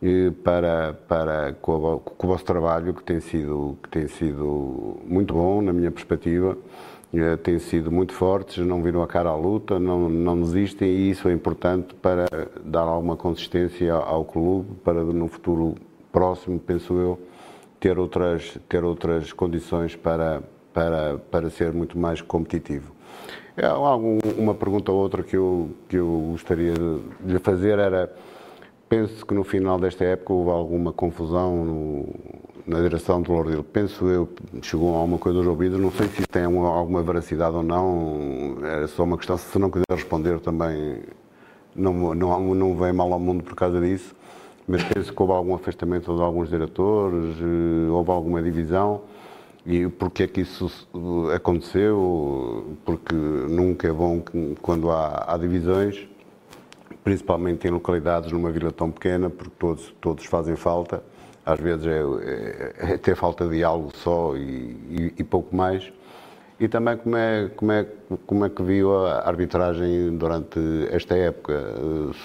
eh, 0.00 0.30
para, 0.44 0.92
para 1.08 1.56
com, 1.60 1.98
com, 1.98 2.26
o 2.26 2.30
vosso 2.30 2.44
trabalho, 2.44 2.94
que 2.94 3.02
tem, 3.02 3.18
sido, 3.18 3.76
que 3.82 3.88
tem 3.88 4.06
sido 4.06 5.00
muito 5.04 5.34
bom, 5.34 5.60
na 5.60 5.72
minha 5.72 5.90
perspectiva, 5.90 6.56
eh, 7.12 7.36
têm 7.36 7.58
sido 7.58 7.90
muito 7.90 8.12
fortes, 8.12 8.64
não 8.64 8.82
viram 8.82 9.02
a 9.02 9.06
cara 9.06 9.30
à 9.30 9.36
luta, 9.36 9.80
não, 9.80 10.08
não 10.08 10.40
desistem 10.40 10.88
e 10.88 11.10
isso 11.10 11.28
é 11.28 11.32
importante 11.32 11.94
para 11.94 12.26
dar 12.64 12.82
alguma 12.82 13.16
consistência 13.16 13.92
ao, 13.92 14.24
clube, 14.24 14.76
para 14.84 15.02
no 15.02 15.26
futuro 15.26 15.74
próximo, 16.12 16.58
penso 16.60 16.94
eu, 16.94 17.18
ter 17.80 17.98
outras, 17.98 18.56
ter 18.68 18.84
outras 18.84 19.32
condições 19.32 19.96
para, 19.96 20.42
para, 20.72 21.18
para 21.30 21.50
ser 21.50 21.72
muito 21.72 21.98
mais 21.98 22.20
competitivo. 22.20 22.92
Algum, 23.60 24.18
uma 24.38 24.54
pergunta 24.54 24.92
ou 24.92 24.98
outra 24.98 25.22
que 25.22 25.36
eu, 25.36 25.70
que 25.88 25.96
eu 25.96 26.28
gostaria 26.30 26.72
de 26.72 27.32
lhe 27.32 27.38
fazer 27.40 27.78
era, 27.78 28.10
penso 28.88 29.26
que 29.26 29.34
no 29.34 29.42
final 29.42 29.78
desta 29.78 30.04
época 30.04 30.32
houve 30.32 30.50
alguma 30.50 30.92
confusão 30.92 31.64
no, 31.64 32.08
na 32.70 32.80
direção 32.80 33.20
do 33.20 33.32
Lordil. 33.32 33.62
Penso 33.64 34.06
eu, 34.06 34.28
chegou 34.62 34.94
alguma 34.94 35.18
coisa 35.18 35.38
aos 35.38 35.46
ouvidos, 35.46 35.78
não 35.78 35.90
sei 35.90 36.08
se 36.08 36.26
tem 36.26 36.44
alguma 36.44 37.02
veracidade 37.02 37.56
ou 37.56 37.62
não, 37.62 38.58
é 38.62 38.86
só 38.86 39.04
uma 39.04 39.16
questão, 39.16 39.36
se 39.36 39.58
não 39.58 39.70
quiser 39.70 39.84
responder 39.90 40.40
também 40.40 41.02
não, 41.74 42.14
não, 42.14 42.54
não 42.54 42.76
vem 42.76 42.92
mal 42.92 43.12
ao 43.12 43.20
mundo 43.20 43.44
por 43.44 43.54
causa 43.54 43.80
disso 43.80 44.14
mas 44.70 44.84
penso 44.84 45.12
que 45.12 45.20
houve 45.20 45.34
algum 45.34 45.54
afastamento 45.54 46.14
de 46.14 46.22
alguns 46.22 46.48
diretores, 46.48 47.36
eh, 47.40 47.90
houve 47.90 48.10
alguma 48.12 48.40
divisão. 48.40 49.02
E 49.66 49.88
porquê 49.88 50.22
é 50.22 50.26
que 50.28 50.42
isso 50.42 50.70
aconteceu? 51.34 52.76
Porque 52.84 53.14
nunca 53.14 53.88
é 53.88 53.92
bom 53.92 54.22
quando 54.62 54.90
há, 54.90 55.24
há, 55.26 55.36
divisões, 55.36 56.08
principalmente 57.02 57.66
em 57.66 57.70
localidades 57.70 58.30
numa 58.30 58.50
vila 58.52 58.70
tão 58.70 58.92
pequena, 58.92 59.28
porque 59.28 59.52
todos, 59.58 59.92
todos 60.00 60.24
fazem 60.26 60.54
falta. 60.54 61.02
Às 61.52 61.60
vezes 61.60 61.86
é, 61.86 62.00
é, 62.00 62.94
é 62.94 62.96
ter 62.98 63.16
falta 63.16 63.46
de 63.48 63.62
algo 63.62 63.90
só 63.96 64.36
e, 64.36 64.40
e, 64.40 65.14
e 65.18 65.24
pouco 65.24 65.54
mais 65.54 65.92
e 66.60 66.68
também 66.68 66.94
como 66.98 67.16
é, 67.16 67.48
como 67.56 67.72
é, 67.72 67.86
como 68.26 68.44
é 68.44 68.50
que 68.50 68.62
viu 68.62 68.94
a 69.06 69.26
arbitragem 69.26 70.14
durante 70.18 70.60
esta 70.90 71.16
época? 71.16 71.58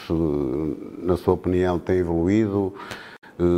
Se, 0.05 0.13
na 1.01 1.15
sua 1.15 1.35
opinião, 1.35 1.79
tem 1.79 1.99
evoluído? 1.99 2.73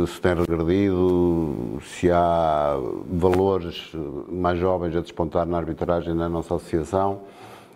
Se 0.06 0.20
tem 0.20 0.34
regredido? 0.34 1.80
Se 1.82 2.12
há 2.12 2.76
valores 3.10 3.90
mais 4.30 4.56
jovens 4.60 4.94
a 4.94 5.00
despontar 5.00 5.44
na 5.46 5.58
arbitragem 5.58 6.16
da 6.16 6.28
nossa 6.28 6.54
associação? 6.54 7.22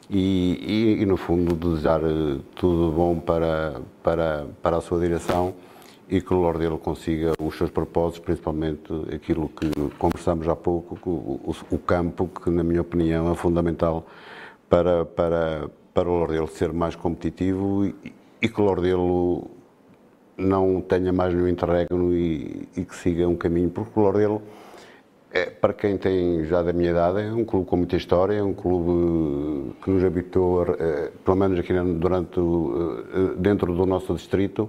E, 0.09 0.97
e, 0.99 1.03
e 1.03 1.07
no 1.07 1.16
fundo, 1.16 1.57
desejar 1.57 2.01
tudo 2.55 2.93
bom 2.95 3.18
para, 3.18 3.80
para, 4.01 4.47
para 4.62 4.76
a 4.76 4.80
sua 4.80 5.01
direção 5.01 5.55
e 6.12 6.20
que 6.20 6.34
o 6.34 6.36
Lordelo 6.36 6.76
consiga 6.76 7.32
os 7.40 7.56
seus 7.56 7.70
propósitos, 7.70 8.20
principalmente 8.20 8.92
aquilo 9.14 9.48
que 9.48 9.70
conversamos 9.98 10.46
há 10.46 10.54
pouco, 10.54 10.98
o, 11.08 11.56
o, 11.70 11.78
campo, 11.78 12.28
que 12.28 12.50
na 12.50 12.62
minha 12.62 12.82
opinião 12.82 13.32
é 13.32 13.34
fundamental 13.34 14.06
para, 14.68 15.06
para, 15.06 15.70
para 15.94 16.10
o 16.10 16.12
Lordelo 16.12 16.46
ser 16.48 16.70
mais 16.70 16.94
competitivo 16.94 17.86
e, 17.86 17.94
e 18.42 18.46
que 18.46 18.60
o 18.60 18.64
Lordelo 18.64 19.50
não 20.36 20.82
tenha 20.82 21.14
mais 21.14 21.32
nenhum 21.32 21.48
interregno 21.48 22.12
e, 22.12 22.68
e, 22.76 22.84
que 22.84 22.94
siga 22.94 23.26
um 23.26 23.34
caminho, 23.34 23.70
porque 23.70 23.98
o 23.98 24.02
Lordelo, 24.02 24.42
é, 25.32 25.46
para 25.46 25.72
quem 25.72 25.96
tem 25.96 26.44
já 26.44 26.62
da 26.62 26.74
minha 26.74 26.90
idade, 26.90 27.22
é 27.22 27.32
um 27.32 27.46
clube 27.46 27.64
com 27.64 27.76
muita 27.76 27.96
história, 27.96 28.34
é 28.34 28.42
um 28.42 28.52
clube 28.52 29.76
que 29.82 29.90
nos 29.90 30.04
habitou, 30.04 30.62
é, 30.78 31.10
pelo 31.24 31.38
menos 31.38 31.58
aqui 31.58 31.72
durante, 31.72 32.38
é, 32.38 33.34
dentro 33.38 33.74
do 33.74 33.86
nosso 33.86 34.14
distrito, 34.14 34.68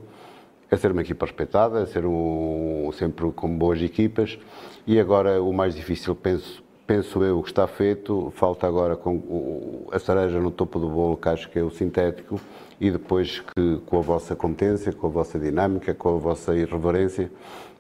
é 0.74 0.78
ser 0.78 0.92
uma 0.92 1.02
equipa 1.02 1.26
respeitada, 1.26 1.82
é 1.82 1.86
ser 1.86 2.06
um, 2.06 2.90
sempre 2.98 3.32
com 3.32 3.56
boas 3.56 3.82
equipas 3.82 4.40
e 4.88 5.00
agora 5.00 5.42
o 5.42 5.54
mais 5.54 5.76
difícil, 5.76 6.16
penso, 6.16 6.64
penso 6.88 7.24
eu, 7.24 7.42
que 7.44 7.50
está 7.50 7.68
feito, 7.68 8.34
falta 8.36 8.68
agora 8.68 8.96
com 8.96 9.86
a 9.92 10.00
cereja 10.00 10.40
no 10.40 10.50
topo 10.50 10.80
do 10.80 10.90
bolo, 10.90 11.16
que 11.16 11.30
acho 11.30 11.50
que 11.50 11.60
é 11.60 11.64
o 11.64 11.70
sintético, 11.70 12.42
e 12.82 12.90
depois 12.90 13.40
que 13.40 13.78
com 13.86 14.00
a 14.00 14.02
vossa 14.02 14.36
competência, 14.36 14.92
com 14.92 15.08
a 15.08 15.10
vossa 15.12 15.38
dinâmica, 15.38 15.94
com 15.94 16.16
a 16.16 16.18
vossa 16.18 16.56
irreverência, 16.56 17.32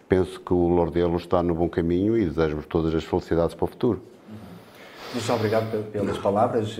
penso 0.07 0.39
que 0.39 0.53
o 0.53 0.67
Lordelo 0.67 1.17
está 1.17 1.41
no 1.41 1.55
bom 1.55 1.67
caminho 1.67 2.15
e 2.15 2.25
desejo-vos 2.25 2.67
todas 2.67 2.93
as 2.93 3.03
felicidades 3.03 3.55
para 3.55 3.65
o 3.65 3.67
futuro. 3.67 4.01
Muito 5.13 5.33
obrigado 5.33 5.91
pelas 5.91 6.17
palavras. 6.19 6.77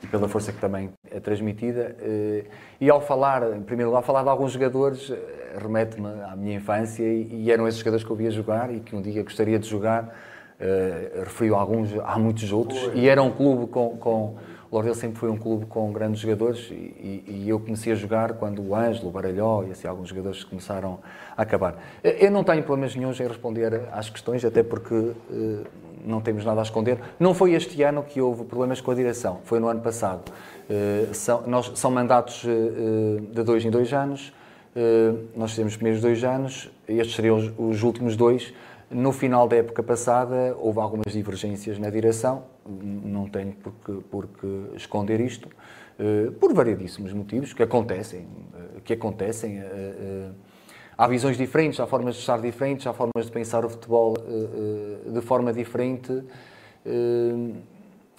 Eh, 0.00 0.04
eh, 0.04 0.04
e 0.04 0.06
pela 0.06 0.28
força 0.28 0.52
que 0.52 0.60
também 0.60 0.90
é 1.10 1.20
transmitida. 1.20 1.96
Eh, 2.00 2.44
e 2.80 2.90
ao 2.90 3.00
falar, 3.00 3.56
em 3.56 3.62
primeiro 3.62 3.90
lugar, 3.90 4.02
falar 4.02 4.22
de 4.22 4.28
alguns 4.28 4.52
jogadores 4.52 5.10
eh, 5.10 5.58
remete-me 5.58 6.08
à 6.24 6.34
minha 6.36 6.56
infância 6.56 7.04
e 7.04 7.50
eram 7.50 7.66
esses 7.66 7.78
jogadores 7.78 8.04
que 8.04 8.10
eu 8.10 8.16
via 8.16 8.30
jogar 8.30 8.72
e 8.74 8.80
que 8.80 8.94
um 8.94 9.02
dia 9.02 9.22
gostaria 9.22 9.58
de 9.58 9.68
jogar. 9.68 10.14
Uh, 10.60 11.20
referiu 11.20 11.56
alguns, 11.56 11.88
há 12.04 12.18
muitos 12.18 12.52
outros, 12.52 12.90
e 12.92 13.08
era 13.08 13.22
um 13.22 13.30
clube 13.30 13.66
com, 13.68 13.96
com 13.96 14.36
O 14.70 14.74
Lordelo 14.74 14.94
sempre 14.94 15.18
foi 15.18 15.30
um 15.30 15.36
clube 15.38 15.64
com 15.64 15.90
grandes 15.90 16.20
jogadores 16.20 16.70
e, 16.70 17.24
e, 17.26 17.44
eu 17.48 17.58
comecei 17.58 17.94
a 17.94 17.96
jogar 17.96 18.34
quando 18.34 18.62
o 18.62 18.74
Ângelo, 18.74 19.08
o 19.08 19.10
Baralhó 19.10 19.64
e 19.64 19.70
assim, 19.70 19.88
alguns 19.88 20.10
jogadores 20.10 20.44
começaram 20.44 20.98
a 21.34 21.40
acabar. 21.40 21.82
Eu 22.04 22.30
não 22.30 22.44
tenho 22.44 22.62
problemas 22.62 22.94
nenhum 22.94 23.10
em 23.10 23.26
responder 23.26 23.88
às 23.90 24.10
questões, 24.10 24.44
até 24.44 24.62
porque 24.62 24.94
uh, 24.94 25.64
não 26.04 26.20
temos 26.20 26.44
nada 26.44 26.60
a 26.60 26.62
esconder. 26.62 26.98
Não 27.18 27.34
foi 27.34 27.52
este 27.54 27.82
ano 27.82 28.02
que 28.02 28.20
houve 28.20 28.44
problemas 28.44 28.80
com 28.80 28.90
a 28.90 28.94
direção, 28.94 29.40
foi 29.44 29.60
no 29.60 29.68
ano 29.68 29.80
passado. 29.80 30.30
Uh, 30.68 31.14
são, 31.14 31.46
nós, 31.46 31.72
são 31.74 31.90
mandatos 31.90 32.44
uh, 32.44 33.20
de 33.20 33.42
dois 33.42 33.64
em 33.64 33.70
dois 33.70 33.92
anos, 33.92 34.32
nós 35.34 35.56
temos 35.56 35.72
os 35.72 35.76
primeiros 35.76 36.00
dois 36.00 36.22
anos, 36.22 36.70
estes 36.86 37.16
seriam 37.16 37.36
os, 37.36 37.52
os 37.58 37.82
últimos 37.82 38.16
dois. 38.16 38.54
No 38.88 39.10
final 39.10 39.48
da 39.48 39.56
época 39.56 39.82
passada 39.82 40.56
houve 40.60 40.78
algumas 40.78 41.12
divergências 41.12 41.76
na 41.76 41.90
direção, 41.90 42.44
não 42.64 43.28
tenho 43.28 43.52
por 43.52 43.72
que, 43.84 43.92
por 44.08 44.26
que 44.28 44.76
esconder 44.76 45.20
isto, 45.20 45.48
por 46.38 46.54
variedíssimos 46.54 47.12
motivos 47.12 47.52
que 47.52 47.64
acontecem, 47.64 48.28
que 48.84 48.92
acontecem. 48.92 49.60
Há 51.00 51.06
visões 51.06 51.38
diferentes, 51.38 51.80
há 51.80 51.86
formas 51.86 52.14
de 52.14 52.20
estar 52.20 52.38
diferentes, 52.38 52.86
há 52.86 52.92
formas 52.92 53.24
de 53.24 53.32
pensar 53.32 53.64
o 53.64 53.70
futebol 53.70 54.14
de 55.06 55.20
forma 55.22 55.50
diferente 55.50 56.22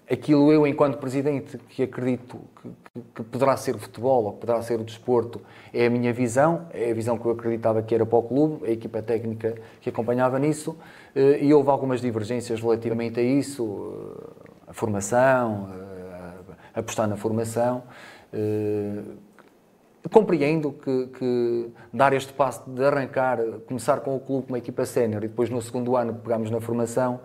aquilo 0.10 0.52
eu, 0.52 0.66
enquanto 0.66 0.98
presidente, 0.98 1.60
que 1.70 1.84
acredito 1.84 2.42
que, 2.60 3.02
que, 3.16 3.24
poderá 3.24 3.56
ser 3.56 3.76
o 3.76 3.78
futebol 3.78 4.26
ou 4.26 4.34
que 4.34 4.40
poderá 4.40 4.64
ser 4.64 4.80
o 4.80 4.84
desporto, 4.84 5.40
é 5.72 5.86
a 5.86 5.90
minha 5.92 6.12
visão, 6.12 6.68
é 6.74 6.90
a 6.90 6.94
visão 6.96 7.20
que 7.20 7.26
eu 7.26 7.34
acreditava 7.34 7.84
que 7.84 7.94
era 7.94 8.04
para 8.04 8.18
o 8.18 8.24
clube, 8.24 8.66
a 8.66 8.72
equipa 8.72 9.00
técnica 9.04 9.56
que 9.80 9.88
acompanhava 9.88 10.40
nisso, 10.40 10.76
eh, 11.16 11.44
e 11.44 11.54
houve 11.54 11.70
algumas 11.70 12.02
divergências 12.02 12.60
relativamente 12.60 13.20
a 13.20 13.24
isso, 13.24 14.18
a 14.68 14.74
formação, 14.74 15.70
apostar 16.74 17.08
na 17.08 17.16
formação. 17.16 17.84
Eh, 18.34 19.02
compreendo 20.10 20.72
que, 20.72 21.08
que, 21.08 21.70
dar 21.94 22.14
este 22.14 22.34
passo 22.34 22.70
de 22.70 22.84
arrancar, 22.84 23.40
começar 23.68 24.00
com 24.00 24.16
o 24.16 24.20
clube 24.20 24.48
uma 24.50 24.58
equipa 24.58 24.86
sénior 24.86 25.24
e 25.24 25.28
depois 25.28 25.50
no 25.50 25.62
segundo 25.62 25.96
ano 25.96 26.16
pegamos 26.16 26.50
na 26.50 26.60
formação, 26.60 27.20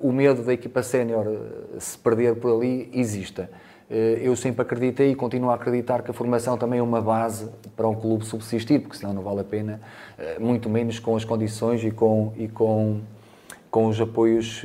o 0.00 0.12
medo 0.12 0.42
da 0.42 0.52
equipa 0.52 0.82
sénior 0.82 1.26
eh, 1.26 1.80
se 1.80 1.98
perder 1.98 2.36
por 2.36 2.56
ali 2.56 2.88
exista. 2.92 3.50
Eh, 3.90 4.20
eu 4.22 4.36
sempre 4.36 4.62
acreditei 4.62 5.10
e 5.10 5.14
continuo 5.14 5.50
a 5.50 5.54
acreditar 5.54 6.02
que 6.02 6.10
a 6.10 6.14
formação 6.14 6.56
também 6.56 6.78
é 6.78 6.82
uma 6.82 7.00
base 7.00 7.50
para 7.76 7.88
um 7.88 7.94
clube 7.94 8.24
subsistir, 8.24 8.80
porque 8.80 8.96
senão 8.96 9.12
não 9.12 9.22
vale 9.22 9.40
a 9.40 9.44
pena, 9.44 9.80
eh, 10.18 10.38
muito 10.38 10.68
menos 10.68 10.98
com 10.98 11.16
as 11.16 11.24
condições 11.24 11.82
e 11.82 11.90
com, 11.90 12.32
e 12.36 12.48
com, 12.48 13.00
com 13.70 13.86
os 13.86 14.00
apoios 14.00 14.64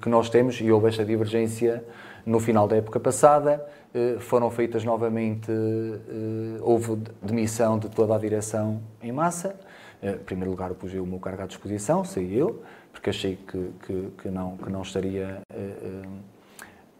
que 0.00 0.08
nós 0.08 0.28
temos. 0.28 0.60
E 0.60 0.70
houve 0.70 0.88
esta 0.88 1.04
divergência 1.04 1.82
no 2.24 2.40
final 2.40 2.66
da 2.66 2.76
época 2.76 3.00
passada. 3.00 3.64
Foram 4.20 4.50
feitas 4.50 4.84
novamente, 4.84 5.52
houve 6.62 6.96
demissão 7.20 7.78
de 7.78 7.90
toda 7.90 8.16
a 8.16 8.18
direção 8.18 8.80
em 9.02 9.12
massa. 9.12 9.54
Em 10.02 10.16
primeiro 10.16 10.50
lugar, 10.50 10.70
eu 10.70 10.74
pus 10.74 10.94
o 10.94 11.04
meu 11.04 11.18
cargo 11.18 11.42
à 11.42 11.46
disposição, 11.46 12.04
saí 12.04 12.38
eu 12.38 12.62
porque 12.92 13.10
achei 13.10 13.36
que, 13.36 13.72
que, 13.84 14.08
que 14.22 14.28
não, 14.28 14.56
que 14.56 14.70
não 14.70 14.82
estaria 14.82 15.42
uh, 15.52 16.08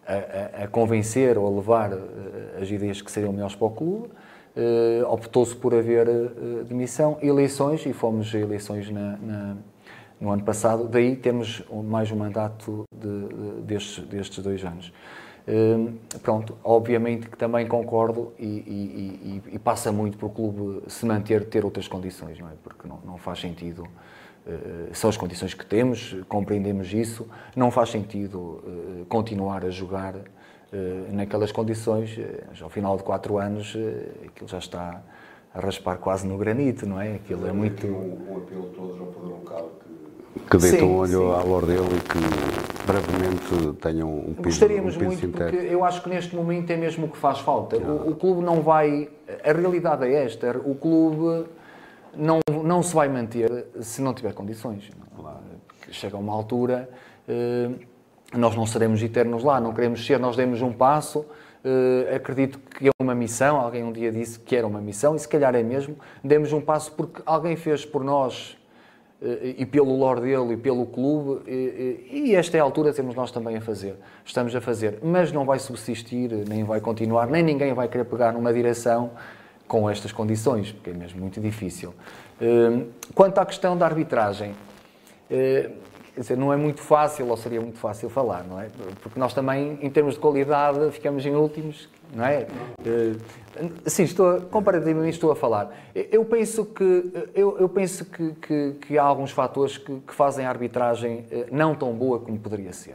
a, 0.06 0.64
a, 0.64 0.68
convencer 0.68 1.38
ou 1.38 1.46
a 1.46 1.50
levar 1.50 1.92
as 2.60 2.68
ideias 2.70 3.00
que 3.00 3.10
seriam 3.10 3.32
melhores 3.32 3.54
para 3.54 3.66
o 3.66 3.70
clube. 3.70 4.08
Optou-se 5.08 5.54
por 5.54 5.72
haver 5.74 6.06
demissão, 6.66 7.16
eleições, 7.22 7.86
e 7.86 7.92
fomos 7.92 8.34
a 8.34 8.38
eleições 8.38 8.90
na, 8.90 9.16
na, 9.16 9.56
no 10.22 10.30
ano 10.30 10.44
passado. 10.44 10.86
Daí 10.88 11.16
temos 11.16 11.62
mais 11.84 12.10
um 12.12 12.16
mandato 12.16 12.84
de, 12.94 13.28
de, 13.28 13.62
destes, 13.62 14.04
destes 14.06 14.42
dois 14.42 14.64
anos. 14.64 14.92
pronto, 16.22 16.56
obviamente 16.62 17.28
que 17.28 17.36
também 17.36 17.66
concordo 17.66 18.32
e, 18.38 18.46
e, 18.46 19.42
e, 19.50 19.54
e, 19.56 19.58
passa 19.58 19.90
muito 19.90 20.16
para 20.16 20.26
o 20.26 20.30
clube 20.30 20.82
se 20.86 21.04
manter, 21.04 21.44
ter 21.46 21.64
outras 21.64 21.88
condições, 21.88 22.38
não 22.38 22.46
é? 22.46 22.52
Porque 22.62 22.86
não, 22.86 23.00
não 23.04 23.18
faz 23.18 23.40
sentido 23.40 23.88
eh, 24.46 24.90
são 24.92 25.08
as 25.08 25.16
condições 25.16 25.54
que 25.54 25.64
temos, 25.64 26.16
compreendemos 26.28 26.92
isso. 26.92 27.28
Não 27.54 27.70
faz 27.70 27.90
sentido 27.90 28.62
eh, 28.66 29.04
continuar 29.08 29.64
a 29.64 29.70
jogar 29.70 30.14
eh, 30.72 31.06
naquelas 31.10 31.52
condições. 31.52 32.18
Ao 32.60 32.68
final 32.68 32.96
de 32.96 33.02
quatro 33.02 33.38
anos, 33.38 33.76
aquilo 34.26 34.48
já 34.48 34.58
está 34.58 35.02
a 35.54 35.60
raspar 35.60 35.98
quase 35.98 36.26
no 36.26 36.36
granito, 36.38 36.86
não 36.86 37.00
é? 37.00 37.14
Aquilo 37.14 37.46
é 37.46 37.52
muito. 37.52 37.86
Um, 37.86 38.32
um 38.32 38.36
apelo 38.38 38.66
todos 38.74 38.98
ao 39.00 39.06
poder 39.06 39.28
local 39.28 39.70
que, 39.80 39.81
que 40.50 40.56
deita 40.56 40.84
um 40.84 40.96
olho 40.96 41.20
sim. 41.20 41.40
à 41.40 41.42
Lordelo 41.42 41.88
e 41.96 42.00
que 42.00 42.86
brevemente 42.86 43.78
tenham 43.80 44.08
um 44.08 44.34
piso 44.34 44.42
Gostaríamos 44.42 44.96
um 44.96 44.98
piso 44.98 45.10
muito, 45.10 45.20
sintético. 45.20 45.56
porque 45.58 45.74
eu 45.74 45.84
acho 45.84 46.02
que 46.02 46.08
neste 46.08 46.34
momento 46.34 46.70
é 46.70 46.76
mesmo 46.76 47.06
o 47.06 47.08
que 47.08 47.16
faz 47.16 47.38
falta. 47.40 47.76
O, 47.76 48.10
o 48.10 48.16
clube 48.16 48.42
não 48.42 48.62
vai. 48.62 49.08
A 49.44 49.52
realidade 49.52 50.04
é 50.06 50.24
esta: 50.24 50.58
o 50.64 50.74
clube 50.74 51.46
não, 52.16 52.40
não 52.64 52.82
se 52.82 52.94
vai 52.94 53.08
manter 53.08 53.66
se 53.80 54.00
não 54.00 54.14
tiver 54.14 54.32
condições. 54.32 54.90
Claro. 55.16 55.38
Chega 55.90 56.16
a 56.16 56.20
uma 56.20 56.32
altura, 56.32 56.88
eh, 57.28 57.70
nós 58.34 58.56
não 58.56 58.64
seremos 58.64 59.02
eternos 59.02 59.44
lá, 59.44 59.60
não 59.60 59.74
queremos 59.74 60.04
ser, 60.06 60.18
nós 60.18 60.36
demos 60.36 60.62
um 60.62 60.72
passo, 60.72 61.26
eh, 61.62 62.14
acredito 62.14 62.58
que 62.58 62.88
é 62.88 62.90
uma 62.98 63.14
missão, 63.14 63.60
alguém 63.60 63.84
um 63.84 63.92
dia 63.92 64.10
disse 64.10 64.38
que 64.38 64.56
era 64.56 64.66
uma 64.66 64.80
missão, 64.80 65.14
e 65.14 65.18
se 65.18 65.28
calhar 65.28 65.54
é 65.54 65.62
mesmo, 65.62 65.96
demos 66.24 66.52
um 66.52 66.60
passo 66.60 66.92
porque 66.92 67.20
alguém 67.26 67.56
fez 67.56 67.84
por 67.84 68.02
nós 68.02 68.56
e 69.56 69.64
pelo 69.64 69.96
lore 69.96 70.20
dele 70.22 70.54
e 70.54 70.56
pelo 70.56 70.84
clube, 70.86 71.48
e 71.48 72.34
esta 72.34 72.56
é 72.56 72.60
a 72.60 72.62
altura 72.62 72.92
temos 72.92 73.14
nós 73.14 73.30
também 73.30 73.56
a 73.56 73.60
fazer. 73.60 73.94
Estamos 74.24 74.54
a 74.56 74.60
fazer, 74.60 74.98
mas 75.02 75.30
não 75.30 75.44
vai 75.44 75.58
subsistir, 75.58 76.30
nem 76.48 76.64
vai 76.64 76.80
continuar, 76.80 77.28
nem 77.28 77.42
ninguém 77.42 77.72
vai 77.72 77.86
querer 77.86 78.04
pegar 78.04 78.32
numa 78.32 78.52
direção 78.52 79.12
com 79.68 79.88
estas 79.88 80.10
condições, 80.10 80.72
porque 80.72 80.90
é 80.90 80.92
mesmo 80.92 81.20
muito 81.20 81.40
difícil. 81.40 81.94
Quanto 83.14 83.38
à 83.38 83.46
questão 83.46 83.78
da 83.78 83.86
arbitragem, 83.86 84.54
quer 86.14 86.20
dizer, 86.20 86.36
não 86.36 86.52
é 86.52 86.56
muito 86.56 86.80
fácil, 86.80 87.28
ou 87.28 87.36
seria 87.36 87.60
muito 87.60 87.78
fácil 87.78 88.08
falar, 88.10 88.44
não 88.44 88.60
é? 88.60 88.68
Porque 89.02 89.18
nós 89.18 89.32
também, 89.32 89.78
em 89.80 89.90
termos 89.90 90.14
de 90.14 90.20
qualidade, 90.20 90.90
ficamos 90.90 91.24
em 91.24 91.34
últimos, 91.34 91.88
não 92.14 92.24
é? 92.24 92.46
Hum, 92.86 93.70
sim, 93.86 94.02
estou, 94.02 94.40
comparativamente 94.42 95.14
estou 95.14 95.32
a 95.32 95.36
falar. 95.36 95.70
Eu 95.94 96.24
penso 96.24 96.66
que, 96.66 97.12
eu, 97.34 97.58
eu 97.58 97.68
penso 97.68 98.04
que, 98.04 98.32
que, 98.32 98.72
que, 98.86 98.98
há 98.98 99.02
alguns 99.02 99.30
fatores 99.30 99.78
que, 99.78 100.00
que 100.00 100.14
fazem 100.14 100.44
a 100.44 100.48
arbitragem 100.48 101.24
não 101.50 101.74
tão 101.74 101.92
boa 101.92 102.18
como 102.18 102.38
poderia 102.38 102.72
ser. 102.72 102.94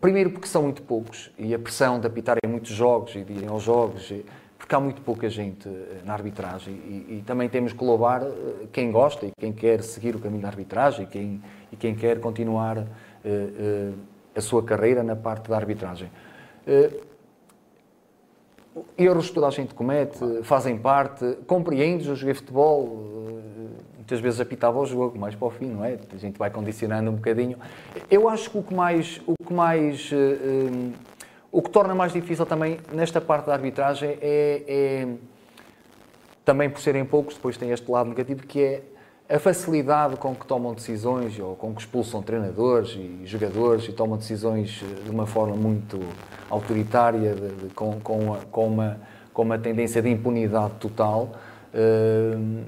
Primeiro 0.00 0.30
porque 0.30 0.46
são 0.46 0.62
muito 0.62 0.82
poucos 0.82 1.30
e 1.38 1.54
a 1.54 1.58
pressão 1.58 1.98
de 1.98 2.06
apitarem 2.06 2.48
muitos 2.48 2.70
jogos 2.70 3.14
e 3.14 3.22
de 3.22 3.32
irem 3.32 3.48
aos 3.48 3.62
jogos 3.62 4.12
porque 4.60 4.74
há 4.74 4.80
muito 4.80 5.00
pouca 5.00 5.28
gente 5.28 5.68
eh, 5.68 6.02
na 6.04 6.12
arbitragem 6.12 6.74
e, 6.74 7.16
e, 7.16 7.24
também 7.26 7.48
temos 7.48 7.72
que 7.72 7.82
louvar 7.82 8.22
eh, 8.22 8.66
quem 8.70 8.92
gosta 8.92 9.26
e 9.26 9.32
quem 9.36 9.52
quer 9.52 9.82
seguir 9.82 10.14
o 10.14 10.20
caminho 10.20 10.42
da 10.42 10.48
arbitragem 10.48 11.06
quem, 11.06 11.42
e 11.72 11.76
quem 11.76 11.94
quer 11.94 12.20
continuar 12.20 12.78
uh, 12.78 12.82
uh, 12.82 13.94
a 14.34 14.40
sua 14.40 14.62
carreira 14.62 15.02
na 15.02 15.16
parte 15.16 15.48
da 15.48 15.56
arbitragem. 15.56 16.10
Uh, 16.66 17.10
erros 18.96 19.28
que 19.28 19.34
toda 19.34 19.48
a 19.48 19.50
gente 19.50 19.74
comete, 19.74 20.18
fazem 20.42 20.78
parte, 20.78 21.38
compreendes, 21.46 22.06
eu 22.06 22.14
joguei 22.14 22.34
futebol, 22.34 23.04
muitas 23.96 24.20
vezes 24.20 24.40
apitava 24.40 24.78
o 24.78 24.86
jogo, 24.86 25.18
mais 25.18 25.34
para 25.34 25.48
o 25.48 25.50
fim, 25.50 25.66
não 25.66 25.84
é? 25.84 25.98
A 26.12 26.16
gente 26.16 26.38
vai 26.38 26.50
condicionando 26.50 27.10
um 27.10 27.14
bocadinho. 27.14 27.58
Eu 28.08 28.28
acho 28.28 28.48
que 28.48 28.58
o 28.58 28.62
que 28.62 28.72
mais, 28.72 29.20
o 29.26 29.34
que 29.44 29.52
mais 29.52 30.12
o 31.52 31.60
que 31.60 31.70
torna 31.70 31.94
mais 31.94 32.12
difícil 32.12 32.46
também 32.46 32.78
nesta 32.92 33.20
parte 33.20 33.46
da 33.46 33.52
arbitragem 33.52 34.16
é, 34.20 34.62
é, 34.68 35.08
também 36.44 36.70
por 36.70 36.80
serem 36.80 37.04
poucos, 37.04 37.34
depois 37.34 37.56
tem 37.56 37.70
este 37.70 37.90
lado 37.90 38.08
negativo 38.08 38.46
que 38.46 38.62
é 38.62 38.82
a 39.30 39.38
facilidade 39.38 40.16
com 40.16 40.34
que 40.34 40.44
tomam 40.44 40.74
decisões 40.74 41.38
ou 41.38 41.54
com 41.54 41.72
que 41.72 41.80
expulsam 41.80 42.20
treinadores 42.20 42.96
e 42.96 43.22
jogadores 43.24 43.86
e 43.88 43.92
tomam 43.92 44.18
decisões 44.18 44.82
eh, 44.82 45.04
de 45.04 45.10
uma 45.10 45.24
forma 45.24 45.54
muito 45.54 46.00
autoritária, 46.50 47.34
de, 47.34 47.48
de, 47.48 47.74
com, 47.74 48.00
com, 48.00 48.36
com, 48.50 48.66
uma, 48.66 49.00
com 49.32 49.42
uma 49.42 49.56
tendência 49.56 50.02
de 50.02 50.10
impunidade 50.10 50.74
total. 50.80 51.32
Uh, 51.72 52.64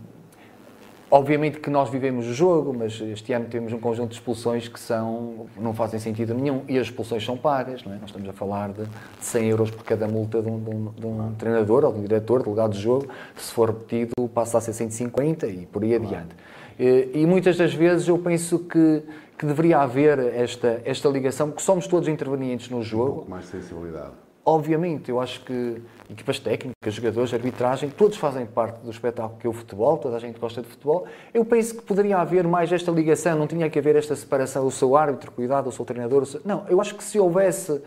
Obviamente 1.14 1.60
que 1.60 1.68
nós 1.68 1.90
vivemos 1.90 2.26
o 2.26 2.32
jogo, 2.32 2.72
mas 2.72 2.98
este 2.98 3.34
ano 3.34 3.44
temos 3.44 3.70
um 3.70 3.78
conjunto 3.78 4.08
de 4.08 4.14
expulsões 4.14 4.66
que 4.66 4.80
são, 4.80 5.44
não 5.58 5.74
fazem 5.74 6.00
sentido 6.00 6.32
nenhum 6.32 6.62
e 6.66 6.78
as 6.78 6.86
expulsões 6.86 7.22
são 7.22 7.36
pagas. 7.36 7.84
Não 7.84 7.92
é? 7.92 7.96
Nós 7.96 8.08
estamos 8.08 8.26
a 8.30 8.32
falar 8.32 8.72
de 8.72 8.86
100 9.20 9.50
euros 9.50 9.70
por 9.70 9.84
cada 9.84 10.08
multa 10.08 10.40
de 10.40 10.48
um, 10.48 10.58
de 10.58 10.70
um, 10.70 10.90
de 10.90 11.06
um 11.06 11.34
treinador 11.34 11.84
ou 11.84 11.92
de 11.92 11.98
um 11.98 12.02
diretor, 12.02 12.42
delegado 12.42 12.72
de 12.72 12.80
jogo. 12.80 13.08
Se 13.36 13.52
for 13.52 13.68
repetido, 13.68 14.26
passa 14.32 14.56
a 14.56 14.60
ser 14.62 14.72
150 14.72 15.46
e 15.48 15.66
por 15.66 15.82
aí 15.82 15.94
adiante. 15.94 16.34
E, 16.78 17.26
muitas 17.26 17.56
das 17.56 17.74
vezes 17.74 18.08
eu 18.08 18.18
penso 18.18 18.58
que, 18.60 19.02
que 19.38 19.46
deveria 19.46 19.78
haver 19.78 20.18
esta, 20.18 20.80
esta 20.84 21.08
ligação, 21.08 21.48
porque 21.48 21.62
somos 21.62 21.86
todos 21.86 22.08
intervenientes 22.08 22.68
no 22.70 22.82
jogo. 22.82 23.10
Um 23.10 23.14
pouco 23.14 23.30
mais 23.30 23.46
sensibilidade. 23.46 24.12
Obviamente, 24.44 25.08
eu 25.08 25.20
acho 25.20 25.44
que 25.44 25.80
equipas 26.10 26.40
técnicas, 26.40 26.92
jogadores, 26.92 27.32
arbitragem, 27.32 27.88
todos 27.90 28.16
fazem 28.16 28.44
parte 28.44 28.80
do 28.80 28.90
espetáculo 28.90 29.38
que 29.38 29.46
é 29.46 29.50
o 29.50 29.52
futebol, 29.52 29.98
toda 29.98 30.16
a 30.16 30.18
gente 30.18 30.38
gosta 30.40 30.60
de 30.60 30.66
futebol. 30.66 31.06
Eu 31.32 31.44
penso 31.44 31.76
que 31.76 31.82
poderia 31.82 32.18
haver 32.18 32.46
mais 32.48 32.72
esta 32.72 32.90
ligação, 32.90 33.38
não 33.38 33.46
tinha 33.46 33.70
que 33.70 33.78
haver 33.78 33.94
esta 33.94 34.16
separação, 34.16 34.64
eu 34.64 34.70
sou 34.72 34.96
árbitro, 34.96 35.30
cuidado, 35.30 35.68
eu 35.68 35.72
sou 35.72 35.86
treinador. 35.86 36.22
Eu 36.22 36.26
sou... 36.26 36.40
Não, 36.44 36.66
eu 36.68 36.80
acho 36.80 36.96
que 36.96 37.04
se 37.04 37.20
houvesse 37.20 37.80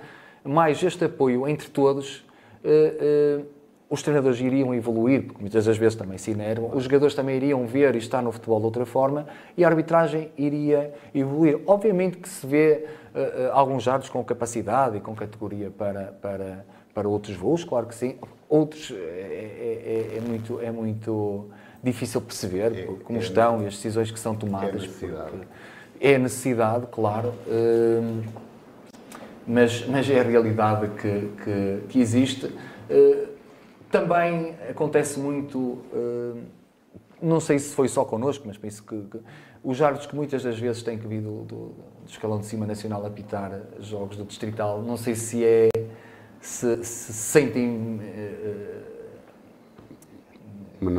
mais 0.46 0.82
este 0.82 1.04
apoio 1.04 1.46
entre 1.46 1.68
todos, 1.70 2.26
uh, 2.64 3.42
uh, 3.42 3.46
os 3.96 4.04
treinadores 4.04 4.40
iriam 4.42 4.76
evoluir, 4.76 5.24
porque 5.24 5.42
muitas 5.42 5.66
das 5.66 5.78
vezes 5.78 5.96
também 5.96 6.18
se 6.18 6.32
inervam, 6.32 6.70
os 6.76 6.84
jogadores 6.84 7.16
também 7.16 7.38
iriam 7.38 7.66
ver 7.66 7.96
e 7.96 7.98
estar 7.98 8.22
no 8.22 8.32
futebol 8.32 8.60
de 8.60 8.66
outra 8.66 8.86
forma 8.86 9.26
e 9.58 9.64
a 9.64 9.68
arbitragem 9.68 10.30
iria 10.38 10.94
evoluir. 11.14 11.60
Obviamente 11.66 12.18
que 12.18 12.28
se 12.28 12.46
vê 12.46 12.86
uh, 13.16 13.52
alguns 13.54 13.88
árbitros 13.88 14.12
com 14.12 14.24
capacidade 14.24 14.98
e 14.98 15.00
com 15.00 15.16
categoria 15.16 15.72
para, 15.72 16.14
para, 16.22 16.66
para 16.94 17.08
outros 17.08 17.36
voos, 17.38 17.64
claro 17.64 17.88
que 17.88 17.96
sim. 17.96 18.18
Outros 18.50 18.92
é, 18.92 18.96
é, 18.96 20.12
é, 20.14 20.18
é 20.18 20.22
muito, 20.22 20.60
é 20.62 20.72
muito 20.72 21.50
difícil 21.82 22.20
perceber 22.20 22.78
é, 22.78 22.84
como 23.04 23.18
é 23.18 23.22
estão 23.22 23.64
e 23.64 23.68
as 23.68 23.76
decisões 23.76 24.12
que 24.12 24.20
são 24.20 24.36
tomadas. 24.36 24.84
É 24.84 24.88
necessidade. 24.88 25.38
É 26.02 26.18
necessidade, 26.18 26.88
claro. 26.92 27.34
Uh, 27.48 28.24
mas, 29.48 29.88
mas 29.88 30.10
é 30.10 30.20
a 30.20 30.24
realidade 30.24 30.90
que, 31.02 31.32
que, 31.44 31.84
que 31.88 32.00
existe. 32.02 32.46
Uh, 32.46 33.35
também 33.92 34.56
acontece 34.70 35.20
muito, 35.20 35.58
uh, 35.60 36.42
não 37.22 37.40
sei 37.40 37.60
se 37.60 37.74
foi 37.74 37.88
só 37.88 38.04
connosco, 38.04 38.46
mas 38.48 38.58
penso 38.58 38.84
que, 38.84 39.00
que 39.02 39.20
os 39.64 39.82
árbitros 39.82 40.08
que 40.08 40.16
muitas 40.16 40.44
das 40.44 40.60
vezes 40.60 40.84
têm 40.84 40.98
que 40.98 41.08
vir 41.08 41.22
do, 41.22 41.44
do, 41.44 41.56
do, 41.56 41.84
escalão 42.08 42.40
de 42.40 42.46
cima 42.46 42.66
nacional 42.66 43.06
apitar 43.06 43.60
jogos 43.80 44.16
do 44.16 44.24
Distrital, 44.24 44.82
não 44.82 44.96
sei 44.96 45.16
se 45.16 45.44
é, 45.44 45.70
se, 46.40 46.84
se 46.84 47.14
sentem. 47.14 48.00
Uh, 48.00 48.96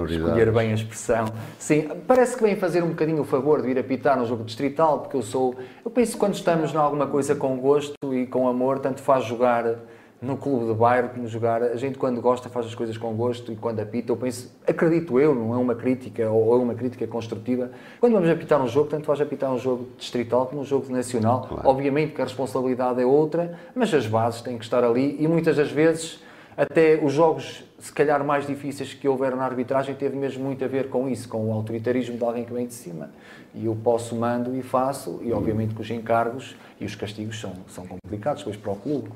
escolher 0.09 0.51
bem 0.53 0.73
a 0.73 0.75
expressão. 0.75 1.27
Sim, 1.59 1.89
parece 2.09 2.37
que 2.37 2.43
vem 2.43 2.57
fazer 2.57 2.83
um 2.83 2.89
bocadinho 2.89 3.21
o 3.21 3.25
favor 3.25 3.63
de 3.63 3.69
ir 3.69 3.79
apitar 3.79 4.19
no 4.19 4.27
jogo 4.27 4.43
distrital, 4.43 5.01
porque 5.01 5.17
eu 5.17 5.23
sou. 5.23 5.55
Eu 5.85 5.91
penso 5.91 6.13
que 6.13 6.19
quando 6.19 6.35
estamos 6.35 6.73
em 6.73 6.77
alguma 6.77 7.07
coisa 7.07 7.37
com 7.37 7.57
gosto 7.59 8.15
e 8.15 8.27
com 8.27 8.49
amor, 8.49 8.81
tanto 8.81 9.01
faz 9.01 9.25
jogar 9.25 9.77
no 10.21 10.37
clube 10.37 10.67
de 10.67 10.75
bairro 10.75 11.11
como 11.11 11.27
jogar. 11.27 11.63
A 11.63 11.77
gente, 11.77 11.99
quando 11.99 12.21
gosta, 12.21 12.49
faz 12.49 12.67
as 12.67 12.75
coisas 12.75 12.97
com 12.97 13.15
gosto 13.15 13.53
e 13.53 13.57
quando 13.57 13.81
apita, 13.81 14.13
eu 14.13 14.17
penso, 14.17 14.55
acredito 14.67 15.21
eu, 15.21 15.35
não 15.35 15.55
é 15.55 15.59
uma 15.59 15.75
crítica 15.75 16.31
ou 16.31 16.55
é 16.55 16.63
uma 16.63 16.75
crítica 16.75 17.07
construtiva. 17.07 17.71
Quando 18.01 18.15
vamos 18.15 18.29
apitar 18.29 18.63
um 18.63 18.69
jogo, 18.69 18.89
tanto 18.89 19.07
faz 19.07 19.21
apitar 19.21 19.53
um 19.53 19.59
jogo 19.59 19.89
distrital 19.99 20.47
como 20.47 20.63
um 20.63 20.65
jogo 20.65 20.91
nacional. 20.91 21.47
Claro. 21.49 21.69
Obviamente 21.69 22.15
que 22.15 22.21
a 22.21 22.25
responsabilidade 22.25 23.01
é 23.01 23.07
outra, 23.07 23.59
mas 23.75 23.93
as 23.93 24.07
bases 24.07 24.41
têm 24.41 24.57
que 24.57 24.65
estar 24.65 24.83
ali 24.83 25.17
e 25.21 25.29
muitas 25.29 25.57
das 25.57 25.71
vezes 25.71 26.25
até 26.57 26.99
os 27.03 27.13
jogos, 27.13 27.65
se 27.79 27.93
calhar, 27.93 28.25
mais 28.25 28.47
difíceis 28.47 28.95
que 28.95 29.07
houveram 29.07 29.37
na 29.37 29.45
arbitragem 29.45 29.95
teve 29.95 30.17
mesmo 30.17 30.43
muito 30.43 30.65
a 30.65 30.69
ver 30.69 30.89
com 30.89 31.07
isso, 31.07 31.29
com 31.29 31.47
o 31.51 31.53
autoritarismo 31.53 32.17
de 32.17 32.25
alguém 32.25 32.45
que 32.47 32.53
vem 32.53 32.67
de 32.67 32.73
cima. 32.73 33.11
E 33.55 33.67
eu 33.67 33.77
posso, 33.77 34.17
mando 34.17 34.57
e 34.57 34.63
faço, 34.63 35.21
e 35.23 35.33
obviamente 35.33 35.75
que 35.75 35.83
os 35.83 35.91
encargos 35.91 36.57
e 36.81 36.87
os 36.87 36.95
castigos 36.95 37.39
são, 37.39 37.53
são 37.69 37.87
complicados 37.87 38.43
depois 38.43 38.57
para 38.57 38.73
o 38.73 38.77
clube. 38.77 39.11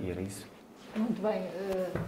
E 0.00 0.10
era 0.10 0.20
isso. 0.20 0.46
Muito 0.96 1.20
bem. 1.22 1.42
Uh, 1.42 1.98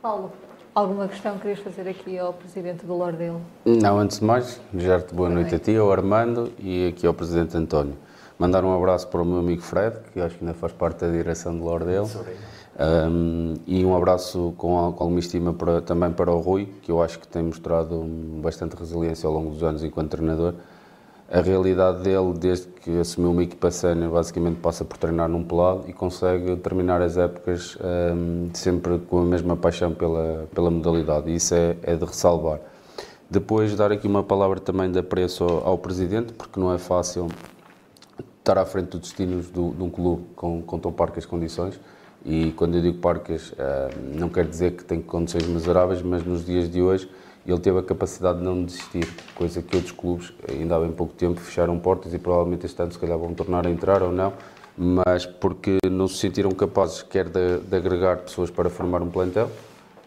Paulo, 0.00 0.32
alguma 0.74 1.06
questão 1.08 1.38
querias 1.38 1.60
fazer 1.60 1.88
aqui 1.88 2.18
ao 2.18 2.32
Presidente 2.32 2.84
do 2.84 2.94
Lordelo? 2.94 3.40
Não, 3.64 3.98
antes 3.98 4.18
de 4.18 4.24
mais, 4.24 4.60
desejar-te 4.72 5.14
boa 5.14 5.28
noite 5.28 5.54
a 5.54 5.58
ti, 5.58 5.76
ao 5.76 5.92
Armando 5.92 6.52
e 6.58 6.88
aqui 6.88 7.06
ao 7.06 7.14
Presidente 7.14 7.56
António. 7.56 7.96
Mandar 8.38 8.64
um 8.64 8.74
abraço 8.74 9.06
para 9.08 9.22
o 9.22 9.24
meu 9.24 9.38
amigo 9.38 9.62
Fred, 9.62 9.96
que 10.12 10.20
acho 10.20 10.36
que 10.36 10.44
ainda 10.44 10.54
faz 10.54 10.72
parte 10.72 11.00
da 11.00 11.10
direção 11.10 11.56
do 11.56 11.64
Lordelo. 11.64 12.10
Um, 12.76 13.54
e 13.66 13.84
um 13.84 13.94
abraço 13.94 14.52
com, 14.56 14.92
com 14.92 15.04
alguma 15.04 15.20
estima 15.20 15.52
para, 15.52 15.80
também 15.80 16.10
para 16.10 16.32
o 16.32 16.40
Rui, 16.40 16.66
que 16.82 16.90
eu 16.90 17.00
acho 17.00 17.20
que 17.20 17.28
tem 17.28 17.42
mostrado 17.42 18.04
bastante 18.42 18.74
resiliência 18.74 19.28
ao 19.28 19.32
longo 19.32 19.50
dos 19.50 19.62
anos 19.62 19.84
enquanto 19.84 20.10
treinador. 20.10 20.54
A 21.34 21.40
realidade 21.40 22.04
dele, 22.04 22.32
desde 22.38 22.68
que 22.68 22.96
assumiu 23.00 23.32
uma 23.32 23.42
equipa 23.42 23.68
sénior, 23.68 24.12
basicamente 24.12 24.60
passa 24.60 24.84
por 24.84 24.96
treinar 24.96 25.28
num 25.28 25.42
pelado 25.42 25.82
e 25.88 25.92
consegue 25.92 26.54
terminar 26.58 27.02
as 27.02 27.16
épocas 27.16 27.76
um, 28.14 28.50
sempre 28.54 29.00
com 29.00 29.18
a 29.18 29.24
mesma 29.24 29.56
paixão 29.56 29.92
pela, 29.92 30.46
pela 30.54 30.70
modalidade. 30.70 31.34
Isso 31.34 31.52
é, 31.56 31.76
é 31.82 31.96
de 31.96 32.04
ressalvar. 32.04 32.60
Depois, 33.28 33.74
dar 33.74 33.90
aqui 33.90 34.06
uma 34.06 34.22
palavra 34.22 34.60
também 34.60 34.92
de 34.92 35.00
apreço 35.00 35.42
ao, 35.42 35.70
ao 35.70 35.78
Presidente, 35.78 36.32
porque 36.34 36.60
não 36.60 36.72
é 36.72 36.78
fácil 36.78 37.26
estar 38.38 38.56
à 38.56 38.64
frente 38.64 38.90
dos 38.90 39.00
destinos 39.00 39.50
do, 39.50 39.72
de 39.72 39.82
um 39.82 39.90
clube 39.90 40.22
com, 40.36 40.62
com 40.62 40.78
tão 40.78 40.92
parcas 40.92 41.26
condições 41.26 41.80
e 42.24 42.52
quando 42.52 42.76
eu 42.76 42.80
digo 42.80 42.98
parques, 42.98 43.52
eh, 43.58 43.90
não 44.14 44.28
quer 44.30 44.46
dizer 44.46 44.72
que 44.72 44.84
tem 44.84 45.02
condições 45.02 45.46
miseráveis, 45.46 46.00
mas 46.00 46.24
nos 46.24 46.46
dias 46.46 46.70
de 46.70 46.80
hoje 46.80 47.08
ele 47.50 47.60
teve 47.60 47.78
a 47.78 47.82
capacidade 47.82 48.38
de 48.38 48.44
não 48.44 48.64
desistir, 48.64 49.06
coisa 49.34 49.60
que 49.60 49.76
outros 49.76 49.92
clubes, 49.92 50.32
ainda 50.50 50.76
há 50.76 50.80
bem 50.80 50.92
pouco 50.92 51.12
tempo, 51.12 51.40
fecharam 51.40 51.78
portas 51.78 52.14
e 52.14 52.18
provavelmente 52.18 52.66
este 52.66 52.80
ano 52.80 52.92
se 52.92 52.98
calhar 52.98 53.18
vão 53.18 53.34
tornar 53.34 53.66
a 53.66 53.70
entrar 53.70 54.02
ou 54.02 54.12
não, 54.12 54.32
mas 54.76 55.26
porque 55.26 55.78
não 55.90 56.08
se 56.08 56.16
sentiram 56.16 56.50
capazes 56.52 57.02
quer 57.02 57.28
de, 57.28 57.58
de 57.58 57.76
agregar 57.76 58.18
pessoas 58.18 58.50
para 58.50 58.70
formar 58.70 59.02
um 59.02 59.10
plantel, 59.10 59.50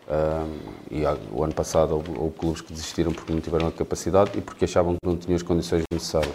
um, 0.07 0.57
e 0.89 1.03
o 1.31 1.43
ano 1.43 1.53
passado 1.53 1.93
houve, 1.95 2.11
houve, 2.17 2.35
clubes 2.37 2.61
que 2.61 2.71
desistiram 2.71 3.11
porque 3.11 3.31
não 3.33 3.41
tiveram 3.41 3.67
a 3.67 3.71
capacidade 3.71 4.31
e 4.37 4.41
porque 4.41 4.63
achavam 4.63 4.93
que 4.93 5.05
não 5.05 5.17
tinham 5.17 5.35
as 5.35 5.43
condições 5.43 5.83
necessárias. 5.91 6.33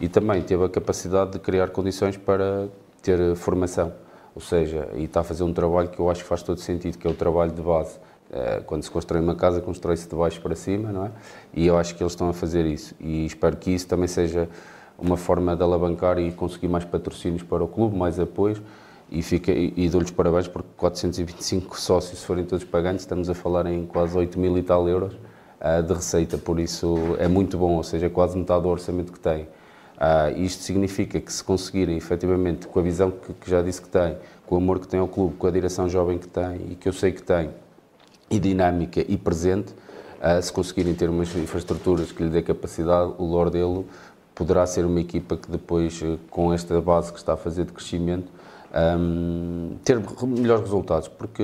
E 0.00 0.08
também 0.08 0.40
teve 0.42 0.64
a 0.64 0.68
capacidade 0.70 1.32
de 1.32 1.38
criar 1.38 1.68
condições 1.68 2.16
para 2.16 2.68
ter 3.02 3.36
formação. 3.36 3.92
Ou 4.34 4.40
seja, 4.40 4.88
e 4.94 5.04
está 5.04 5.20
a 5.20 5.24
fazer 5.24 5.42
um 5.42 5.52
trabalho 5.52 5.88
que 5.88 5.98
eu 5.98 6.08
acho 6.08 6.22
que 6.22 6.28
faz 6.28 6.42
todo 6.42 6.58
sentido, 6.60 6.96
que 6.96 7.06
é 7.06 7.10
o 7.10 7.14
trabalho 7.14 7.52
de 7.52 7.60
base. 7.60 7.98
Eh, 8.32 8.62
quando 8.64 8.82
se 8.82 8.90
constrói 8.90 9.20
uma 9.20 9.34
casa, 9.34 9.60
constrói-se 9.60 10.08
de 10.08 10.14
baixo 10.14 10.40
para 10.40 10.54
cima, 10.54 10.92
não 10.92 11.06
é? 11.06 11.10
E 11.52 11.66
eu 11.66 11.76
acho 11.76 11.94
que 11.96 12.02
eles 12.02 12.12
estão 12.12 12.28
a 12.28 12.32
fazer 12.32 12.64
isso. 12.64 12.94
E 13.00 13.26
espero 13.26 13.56
que 13.56 13.70
isso 13.70 13.88
também 13.88 14.06
seja 14.06 14.48
uma 14.98 15.16
forma 15.16 15.56
de 15.56 15.62
alavancar 15.62 16.18
e 16.18 16.30
conseguir 16.30 16.68
mais 16.68 16.84
patrocínios 16.84 17.42
para 17.42 17.64
o 17.64 17.68
clube, 17.68 17.96
mais 17.96 18.20
apoios. 18.20 18.60
E, 19.10 19.22
fica, 19.22 19.50
e, 19.50 19.88
dou-lhes 19.88 20.12
parabéns 20.12 20.46
porque 20.46 20.68
425 20.76 21.80
sócios, 21.80 22.22
forem 22.22 22.44
todos 22.44 22.64
pagantes, 22.64 23.02
estamos 23.02 23.28
a 23.28 23.34
falar 23.34 23.66
em 23.66 23.84
quase 23.84 24.16
8 24.16 24.38
mil 24.38 24.56
e 24.56 24.62
tal 24.62 24.88
euros 24.88 25.14
uh, 25.14 25.82
de 25.82 25.92
receita. 25.92 26.38
Por 26.38 26.60
isso 26.60 27.16
é 27.18 27.26
muito 27.26 27.58
bom, 27.58 27.72
ou 27.74 27.82
seja, 27.82 28.08
quase 28.08 28.38
metade 28.38 28.62
do 28.62 28.68
orçamento 28.68 29.12
que 29.12 29.18
tem. 29.18 29.48
Uh, 29.96 30.38
isto 30.38 30.62
significa 30.62 31.20
que 31.20 31.32
se 31.32 31.42
conseguirem, 31.42 31.96
efetivamente, 31.96 32.68
com 32.68 32.78
a 32.78 32.82
visão 32.82 33.10
que, 33.10 33.32
que, 33.34 33.50
já 33.50 33.60
disse 33.60 33.82
que 33.82 33.88
tem, 33.88 34.16
com 34.46 34.54
o 34.54 34.58
amor 34.58 34.78
que 34.78 34.86
tem 34.86 35.00
ao 35.00 35.08
clube, 35.08 35.34
com 35.36 35.46
a 35.48 35.50
direção 35.50 35.88
jovem 35.88 36.16
que 36.16 36.28
tem 36.28 36.68
e 36.70 36.76
que 36.76 36.88
eu 36.88 36.92
sei 36.92 37.10
que 37.10 37.22
tem, 37.22 37.50
e 38.30 38.38
dinâmica 38.38 39.04
e 39.06 39.16
presente, 39.16 39.72
uh, 39.72 40.40
se 40.40 40.52
conseguirem 40.52 40.94
ter 40.94 41.10
umas 41.10 41.34
infraestruturas 41.34 42.12
que 42.12 42.22
lhe 42.22 42.30
dê 42.30 42.42
capacidade, 42.42 43.12
o 43.18 43.24
Lordelo 43.24 43.84
poderá 44.34 44.64
ser 44.66 44.84
uma 44.86 45.00
equipa 45.00 45.36
que 45.36 45.50
depois, 45.50 46.00
eh, 46.02 46.16
com 46.30 46.50
esta 46.50 46.80
base 46.80 47.12
que 47.12 47.18
está 47.18 47.34
a 47.34 47.36
fazer 47.36 47.66
de 47.66 47.72
crescimento, 47.72 48.32
um, 48.98 49.76
ter 49.84 50.00
melhores 50.22 50.62
resultados, 50.62 51.08
porque 51.08 51.42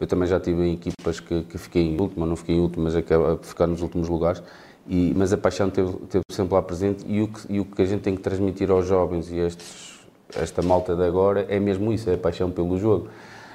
eu 0.00 0.06
também 0.06 0.26
já 0.26 0.40
tive 0.40 0.62
em 0.62 0.72
equipas 0.74 1.20
que, 1.20 1.42
que 1.42 1.58
fiquei 1.58 1.82
em 1.82 2.00
última, 2.00 2.24
não 2.24 2.36
fiquei 2.36 2.54
em 2.54 2.60
última, 2.60 2.84
mas 2.84 2.96
acaba 2.96 3.36
de 3.36 3.46
ficar 3.46 3.66
nos 3.66 3.82
últimos 3.82 4.08
lugares, 4.08 4.42
e, 4.88 5.12
mas 5.16 5.32
a 5.32 5.36
paixão 5.36 5.68
teve, 5.68 5.92
teve, 6.08 6.24
sempre 6.30 6.54
lá 6.54 6.62
presente 6.62 7.04
e 7.06 7.20
o, 7.20 7.28
que, 7.28 7.40
e 7.52 7.60
o 7.60 7.64
que 7.64 7.82
a 7.82 7.84
gente 7.84 8.00
tem 8.00 8.16
que 8.16 8.22
transmitir 8.22 8.70
aos 8.70 8.86
jovens 8.86 9.30
e 9.30 9.38
estes, 9.38 10.00
esta 10.34 10.62
malta 10.62 10.96
de 10.96 11.04
agora 11.04 11.44
é 11.48 11.60
mesmo 11.60 11.92
isso, 11.92 12.08
é 12.08 12.14
a 12.14 12.18
paixão 12.18 12.50
pelo 12.50 12.78
jogo. 12.78 13.08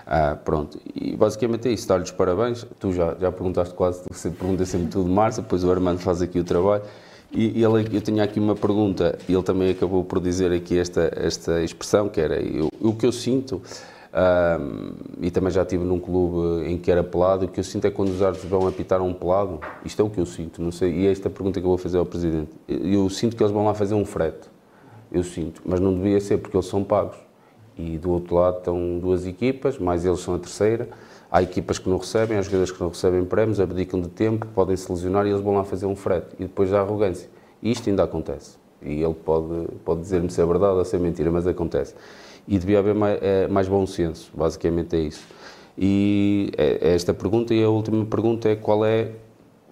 Ah, 0.08 0.36
pronto, 0.36 0.80
e 0.94 1.16
basicamente 1.16 1.68
é 1.68 1.72
isso, 1.72 1.88
dar-lhes 1.88 2.12
parabéns. 2.12 2.66
Tu 2.80 2.94
já, 2.94 3.16
já 3.20 3.32
perguntaste 3.32 3.74
quase, 3.74 4.04
você 4.10 4.30
pergunta 4.30 4.64
sempre 4.66 4.90
tudo, 4.90 5.10
Márcia, 5.10 5.42
depois 5.42 5.64
o 5.64 5.72
Armando 5.72 6.00
faz 6.00 6.22
aqui 6.22 6.40
o 6.40 6.44
trabalho. 6.44 6.84
E 7.32 7.62
ele, 7.62 7.90
eu 7.92 8.02
tinha 8.02 8.24
aqui 8.24 8.40
uma 8.40 8.56
pergunta, 8.56 9.18
e 9.28 9.34
ele 9.34 9.44
também 9.44 9.72
acabou 9.72 10.04
por 10.06 10.22
dizer 10.22 10.54
aqui 10.54 10.78
esta, 10.78 11.12
esta 11.16 11.62
expressão, 11.64 12.08
que 12.08 12.22
era, 12.22 12.40
eu, 12.40 12.70
o 12.80 12.94
que 12.94 13.06
eu 13.06 13.12
sinto 13.12 13.62
um, 14.16 14.94
e 15.22 15.30
também 15.30 15.52
já 15.52 15.64
estive 15.64 15.84
num 15.84 16.00
clube 16.00 16.66
em 16.70 16.78
que 16.78 16.90
era 16.90 17.04
pelado. 17.04 17.46
O 17.46 17.48
que 17.50 17.60
eu 17.60 17.64
sinto 17.64 17.86
é 17.86 17.92
quando 17.92 18.10
os 18.10 18.22
árbitros 18.22 18.50
vão 18.50 18.66
apitar 18.66 19.02
um 19.02 19.14
pelado, 19.14 19.60
isto 19.84 20.02
é 20.02 20.06
o 20.06 20.10
que 20.10 20.20
eu 20.20 20.26
sinto, 20.26 20.62
não 20.62 20.72
sei, 20.72 20.94
e 20.94 21.08
é 21.08 21.12
esta 21.12 21.30
pergunta 21.30 21.60
que 21.60 21.66
eu 21.66 21.70
vou 21.70 21.78
fazer 21.78 21.98
ao 21.98 22.06
Presidente. 22.06 22.52
Eu 22.68 23.10
sinto 23.10 23.36
que 23.36 23.44
eles 23.44 23.52
vão 23.52 23.66
lá 23.66 23.74
fazer 23.74 23.96
um 23.96 24.06
frete, 24.06 24.48
eu 25.12 25.24
sinto, 25.24 25.62
mas 25.66 25.80
não 25.80 25.94
devia 25.94 26.22
ser 26.22 26.38
porque 26.38 26.56
eles 26.56 26.68
são 26.68 26.84
pagos. 26.84 27.25
E 27.78 27.98
do 27.98 28.12
outro 28.12 28.36
lado 28.36 28.60
estão 28.60 29.00
duas 29.00 29.26
equipas, 29.26 29.78
mais 29.78 30.06
eles 30.06 30.20
são 30.20 30.36
a 30.36 30.40
terceira. 30.40 30.88
Há 31.30 31.42
equipas 31.42 31.78
que 31.78 31.90
não 31.90 31.98
recebem, 31.98 32.38
há 32.38 32.42
jogadores 32.42 32.72
que 32.72 32.80
não 32.80 32.90
recebem 32.90 33.26
prémios, 33.26 33.60
abdicam 33.60 34.00
de 34.00 34.10
tempo, 34.10 34.48
podem 34.56 34.78
se 34.78 34.90
lesionar 34.92 35.26
e 35.26 35.30
eles 35.30 35.42
vão 35.42 35.56
lá 35.56 35.64
fazer 35.64 35.86
um 35.86 35.96
frete. 35.96 36.36
E 36.40 36.44
depois 36.44 36.72
há 36.74 36.80
arrogância. 36.80 37.30
E 37.62 37.72
isto 37.72 37.90
ainda 37.90 38.04
acontece. 38.04 38.58
E 38.82 39.02
ele 39.02 39.14
pode, 39.14 39.68
pode 39.84 40.02
dizer-me 40.02 40.30
se 40.30 40.40
é 40.40 40.46
verdade 40.46 40.78
ou 40.78 40.86
se 40.86 40.96
é 40.96 41.00
mentira, 41.00 41.32
mas 41.32 41.46
acontece 41.48 41.96
e 42.48 42.60
devia 42.60 42.80
haver 42.80 42.94
mais, 42.94 43.20
é, 43.22 43.48
mais 43.48 43.68
bom 43.68 43.86
senso, 43.86 44.32
basicamente 44.34 44.96
é 44.96 45.00
isso. 45.00 45.26
E 45.78 46.52
é, 46.58 46.90
é 46.90 46.96
esta 46.96 47.14
pergunta 47.14 47.54
e 47.54 47.64
a 47.64 47.70
última 47.70 48.06
pergunta 48.06 48.50
é 48.50 48.56
qual 48.56 48.86
é 48.86 49.12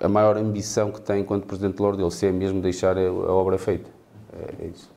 a 0.02 0.10
maior 0.10 0.38
ambição 0.38 0.92
que 0.92 1.00
tem 1.00 1.22
enquanto 1.22 1.46
Presidente 1.46 1.78
de 1.78 1.82
Lorde, 1.82 2.16
se 2.16 2.26
é 2.26 2.32
mesmo 2.32 2.62
deixar 2.62 2.98
a, 2.98 3.02
a 3.02 3.32
obra 3.32 3.58
feita. 3.58 3.90
É, 4.34 4.66
é, 4.66 4.68
isso. 4.68 4.93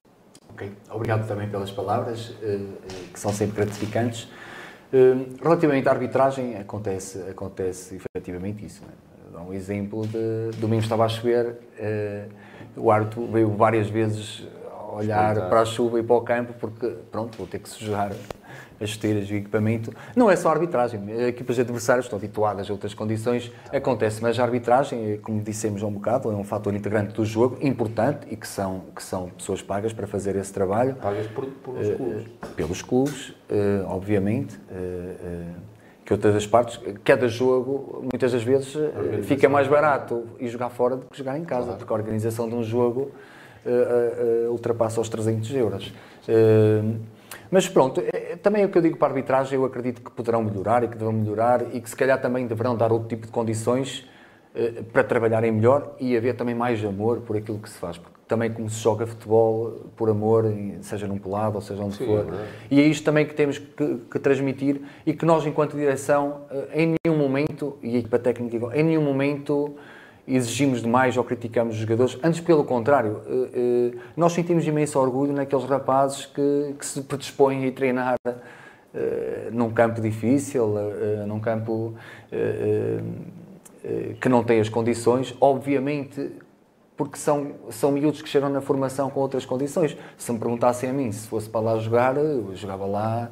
Obrigado 0.90 1.26
também 1.26 1.48
pelas 1.48 1.70
palavras, 1.70 2.34
eh, 2.42 2.54
eh, 2.54 2.88
que 3.12 3.20
são 3.20 3.32
sempre 3.32 3.56
gratificantes. 3.56 4.28
Eh, 4.92 5.14
relativamente 5.42 5.88
à 5.88 5.92
arbitragem, 5.92 6.56
acontece, 6.56 7.18
acontece 7.28 7.96
efetivamente 7.96 8.64
isso. 8.64 8.82
É? 8.84 9.32
Dá 9.32 9.42
um 9.42 9.52
exemplo 9.52 10.06
de 10.06 10.56
domingo 10.58 10.82
estava 10.82 11.04
a 11.04 11.08
chover, 11.08 11.58
o 12.74 12.90
árbitro 12.90 13.26
veio 13.26 13.50
várias 13.50 13.90
vezes 13.90 14.46
olhar 14.92 15.48
para 15.48 15.60
a 15.60 15.64
chuva 15.64 16.00
e 16.00 16.02
para 16.02 16.16
o 16.16 16.22
campo, 16.22 16.54
porque, 16.58 16.88
pronto, 17.10 17.36
vou 17.36 17.46
ter 17.46 17.58
que 17.58 17.68
sujar 17.68 18.12
as 18.80 18.90
esteiras 18.90 19.28
e 19.28 19.34
o 19.34 19.36
equipamento. 19.36 19.92
Não 20.14 20.30
é 20.30 20.36
só 20.36 20.48
a 20.48 20.52
arbitragem, 20.52 21.00
equipas 21.26 21.58
adversárias 21.58 22.06
estão 22.06 22.18
habituadas 22.18 22.68
a 22.68 22.72
outras 22.72 22.94
condições, 22.94 23.52
acontece, 23.72 24.22
mas 24.22 24.38
a 24.38 24.44
arbitragem, 24.44 25.18
como 25.22 25.40
dissemos 25.40 25.82
há 25.82 25.86
um 25.86 25.92
bocado, 25.92 26.30
é 26.30 26.34
um 26.34 26.44
fator 26.44 26.74
integrante 26.74 27.14
do 27.14 27.24
jogo, 27.24 27.58
importante 27.60 28.26
e 28.30 28.36
que 28.36 28.46
são, 28.46 28.82
que 28.94 29.02
são 29.02 29.30
pessoas 29.30 29.62
pagas 29.62 29.92
para 29.92 30.06
fazer 30.06 30.36
esse 30.36 30.52
trabalho. 30.52 30.94
Pagas 30.96 31.26
por, 31.28 31.46
pelos 31.46 31.88
uh, 31.88 31.96
clubes. 31.96 32.26
Pelos 32.54 32.82
clubes, 32.82 33.28
uh, 33.30 33.86
obviamente. 33.88 34.56
Uh, 34.70 35.76
que 36.04 36.12
outras 36.12 36.36
as 36.36 36.46
partes, 36.46 36.80
cada 37.02 37.26
jogo, 37.26 38.02
muitas 38.02 38.30
das 38.30 38.44
vezes, 38.44 38.76
fica 39.24 39.48
mais 39.48 39.66
barato 39.66 40.22
ir 40.38 40.46
jogar 40.46 40.70
fora 40.70 40.94
do 40.94 41.06
que 41.06 41.18
jogar 41.18 41.36
em 41.36 41.44
casa, 41.44 41.64
claro. 41.64 41.78
porque 41.78 41.92
a 41.92 41.96
organização 41.96 42.48
de 42.48 42.54
um 42.54 42.62
jogo 42.62 43.10
ultrapassa 44.48 45.00
os 45.00 45.08
300 45.08 45.52
euros. 45.56 45.92
Mas 47.50 47.68
pronto, 47.68 48.00
é, 48.00 48.32
é, 48.32 48.36
também 48.36 48.62
é 48.62 48.66
o 48.66 48.68
que 48.68 48.78
eu 48.78 48.82
digo 48.82 48.96
para 48.96 49.08
a 49.08 49.10
arbitragem, 49.10 49.58
eu 49.58 49.64
acredito 49.64 50.02
que 50.02 50.10
poderão 50.10 50.42
melhorar 50.42 50.82
e 50.84 50.88
que 50.88 50.94
deverão 50.94 51.12
melhorar 51.12 51.74
e 51.74 51.80
que 51.80 51.88
se 51.88 51.96
calhar 51.96 52.20
também 52.20 52.46
deverão 52.46 52.76
dar 52.76 52.92
outro 52.92 53.08
tipo 53.08 53.26
de 53.26 53.32
condições 53.32 54.08
eh, 54.54 54.82
para 54.92 55.04
trabalharem 55.04 55.52
melhor 55.52 55.94
e 56.00 56.16
haver 56.16 56.34
também 56.34 56.54
mais 56.54 56.84
amor 56.84 57.20
por 57.20 57.36
aquilo 57.36 57.58
que 57.58 57.68
se 57.68 57.78
faz. 57.78 57.98
Porque 57.98 58.16
também 58.26 58.52
como 58.52 58.68
se 58.68 58.80
joga 58.80 59.06
futebol 59.06 59.90
por 59.96 60.08
amor, 60.10 60.44
seja 60.80 61.06
num 61.06 61.18
pelado 61.18 61.56
ou 61.56 61.60
seja 61.60 61.82
onde 61.82 61.96
Sim, 61.96 62.06
for. 62.06 62.26
É 62.32 62.46
e 62.70 62.80
é 62.80 62.84
isto 62.84 63.04
também 63.04 63.24
que 63.26 63.34
temos 63.34 63.58
que, 63.58 63.98
que, 64.10 64.18
transmitir 64.18 64.80
e 65.04 65.12
que 65.12 65.24
nós, 65.24 65.46
enquanto 65.46 65.76
direção, 65.76 66.42
eh, 66.50 66.82
em 66.82 66.96
nenhum 67.04 67.18
momento, 67.18 67.78
e 67.82 67.96
a 67.96 67.98
equipa 67.98 68.18
técnica, 68.18 68.56
em 68.74 68.82
nenhum 68.82 69.02
momento 69.02 69.76
exigimos 70.26 70.82
demais 70.82 71.16
ou 71.16 71.22
criticamos 71.22 71.74
os 71.76 71.80
jogadores. 71.80 72.18
Antes, 72.22 72.40
pelo 72.40 72.64
contrário, 72.64 73.22
eh, 73.26 73.48
eh, 73.94 73.98
nós 74.16 74.32
sentimos 74.32 74.66
imenso 74.66 74.98
orgulho 74.98 75.32
naqueles 75.32 75.64
rapazes 75.64 76.26
que, 76.26 76.74
que 76.78 76.84
se 76.84 77.02
predispõem 77.02 77.66
a 77.68 77.72
treinar 77.72 78.16
eh, 78.26 79.48
num 79.52 79.70
campo 79.70 80.00
difícil, 80.00 80.74
num 81.26 81.38
campo 81.38 81.94
que 84.20 84.28
não 84.28 84.42
tem 84.42 84.58
as 84.58 84.68
condições. 84.68 85.34
Obviamente, 85.40 86.32
porque 86.96 87.18
são, 87.18 87.52
são 87.70 87.92
miúdos 87.92 88.20
que 88.20 88.28
chegam 88.28 88.48
na 88.48 88.60
formação 88.60 89.08
com 89.10 89.20
outras 89.20 89.44
condições. 89.44 89.96
Se 90.18 90.32
me 90.32 90.38
perguntassem 90.38 90.90
a 90.90 90.92
mim 90.92 91.12
se 91.12 91.28
fosse 91.28 91.48
para 91.48 91.60
lá 91.60 91.78
jogar, 91.78 92.16
eu 92.16 92.50
jogava 92.56 92.86
lá. 92.86 93.30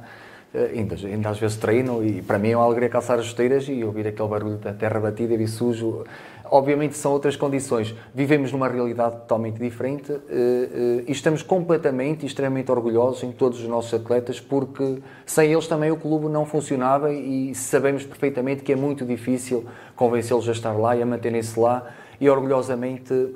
Ainda, 0.72 0.94
ainda 0.94 1.30
às 1.30 1.38
vezes 1.40 1.56
treino 1.56 2.04
e 2.04 2.22
para 2.22 2.38
mim 2.38 2.50
é 2.50 2.56
uma 2.56 2.64
alegria 2.64 2.88
calçar 2.88 3.18
as 3.18 3.26
esteiras 3.26 3.64
e 3.68 3.82
ouvir 3.82 4.06
aquele 4.06 4.28
barulho 4.28 4.56
da 4.56 4.72
terra 4.72 5.00
batida 5.00 5.34
e 5.34 5.48
sujo 5.48 6.04
Obviamente 6.50 6.96
são 6.96 7.12
outras 7.12 7.36
condições. 7.36 7.94
Vivemos 8.14 8.52
numa 8.52 8.68
realidade 8.68 9.16
totalmente 9.16 9.58
diferente 9.58 10.12
eh, 10.12 10.18
eh, 10.28 11.04
e 11.08 11.12
estamos 11.12 11.42
completamente 11.42 12.24
e 12.24 12.26
extremamente 12.26 12.70
orgulhosos 12.70 13.22
em 13.22 13.32
todos 13.32 13.60
os 13.60 13.66
nossos 13.66 13.94
atletas 13.94 14.40
porque 14.40 14.98
sem 15.24 15.52
eles 15.52 15.66
também 15.66 15.90
o 15.90 15.96
clube 15.96 16.26
não 16.26 16.44
funcionava 16.44 17.12
e 17.12 17.54
sabemos 17.54 18.04
perfeitamente 18.04 18.62
que 18.62 18.72
é 18.72 18.76
muito 18.76 19.06
difícil 19.06 19.64
convencê-los 19.96 20.46
a 20.48 20.52
estar 20.52 20.72
lá 20.72 20.94
e 20.94 21.02
a 21.02 21.06
manterem-se 21.06 21.58
lá 21.58 21.90
e 22.20 22.28
orgulhosamente 22.28 23.34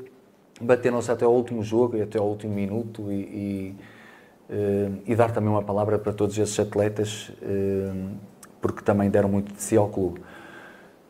bateram-se 0.61 1.11
até 1.11 1.25
ao 1.25 1.33
último 1.33 1.63
jogo 1.63 1.97
e 1.97 2.03
até 2.03 2.19
ao 2.19 2.27
último 2.27 2.55
minuto 2.55 3.11
e, 3.11 3.15
e, 3.15 3.75
eh, 4.51 4.91
e, 5.07 5.17
dar 5.17 5.31
também 5.31 5.49
uma 5.49 5.63
palavra 5.63 5.99
para 5.99 6.13
todos 6.13 6.37
esses 6.37 6.59
atletas 6.61 7.33
porque 8.61 8.83
também 8.83 9.09
deram 9.09 9.29
muito 9.29 9.53
de 9.55 9.63
si 9.63 9.77
ao 9.77 9.89
clube. 9.89 10.21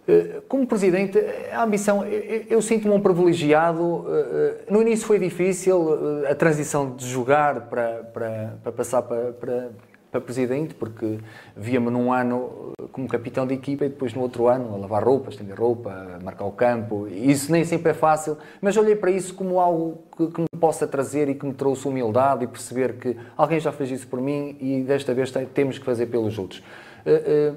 Eh, 0.08 0.40
como 0.48 0.66
presidente, 0.66 1.22
a 1.52 1.62
ambição, 1.62 2.02
eu, 2.06 2.44
eu 2.48 2.62
sinto-me 2.62 2.94
um 2.94 3.00
privilegiado. 3.00 4.06
Eh, 4.08 4.64
eh, 4.66 4.72
no 4.72 4.80
início 4.80 5.06
foi 5.06 5.18
difícil 5.18 6.24
a 6.26 6.34
transição 6.34 6.96
de 6.96 7.06
jogar 7.06 7.68
para, 7.68 8.04
para, 8.04 8.58
para 8.62 8.72
passar 8.72 9.02
para, 9.02 9.32
para, 9.32 9.68
para 10.10 10.20
presidente, 10.22 10.74
porque 10.74 11.18
via-me 11.54 11.90
num 11.90 12.10
ano 12.10 12.72
como 12.90 13.06
capitão 13.06 13.46
de 13.46 13.52
equipa 13.52 13.84
e 13.84 13.90
depois 13.90 14.14
no 14.14 14.22
outro 14.22 14.48
ano 14.48 14.74
a 14.74 14.78
lavar 14.78 15.04
roupas, 15.04 15.34
estender 15.34 15.60
roupa, 15.60 16.18
marcar 16.24 16.46
o 16.46 16.52
campo. 16.52 17.06
Isso 17.08 17.52
nem 17.52 17.62
sempre 17.62 17.90
é 17.90 17.94
fácil, 17.94 18.38
mas 18.62 18.78
olhei 18.78 18.96
para 18.96 19.10
isso 19.10 19.34
como 19.34 19.60
algo 19.60 19.98
que, 20.16 20.26
que, 20.28 20.40
me 20.40 20.58
possa 20.58 20.86
trazer 20.86 21.28
e 21.28 21.34
que 21.34 21.44
me 21.44 21.52
trouxe 21.52 21.86
humildade 21.86 22.44
e 22.44 22.46
perceber 22.46 22.94
que 22.94 23.14
alguém 23.36 23.60
já 23.60 23.72
fez 23.72 23.90
isso 23.90 24.08
por 24.08 24.22
mim 24.22 24.56
e 24.58 24.82
desta 24.84 25.12
vez 25.12 25.30
temos 25.52 25.78
que 25.78 25.84
fazer 25.84 26.06
pelos 26.06 26.38
outros. 26.38 26.62
Uh, 27.04 27.52
uh, 27.52 27.56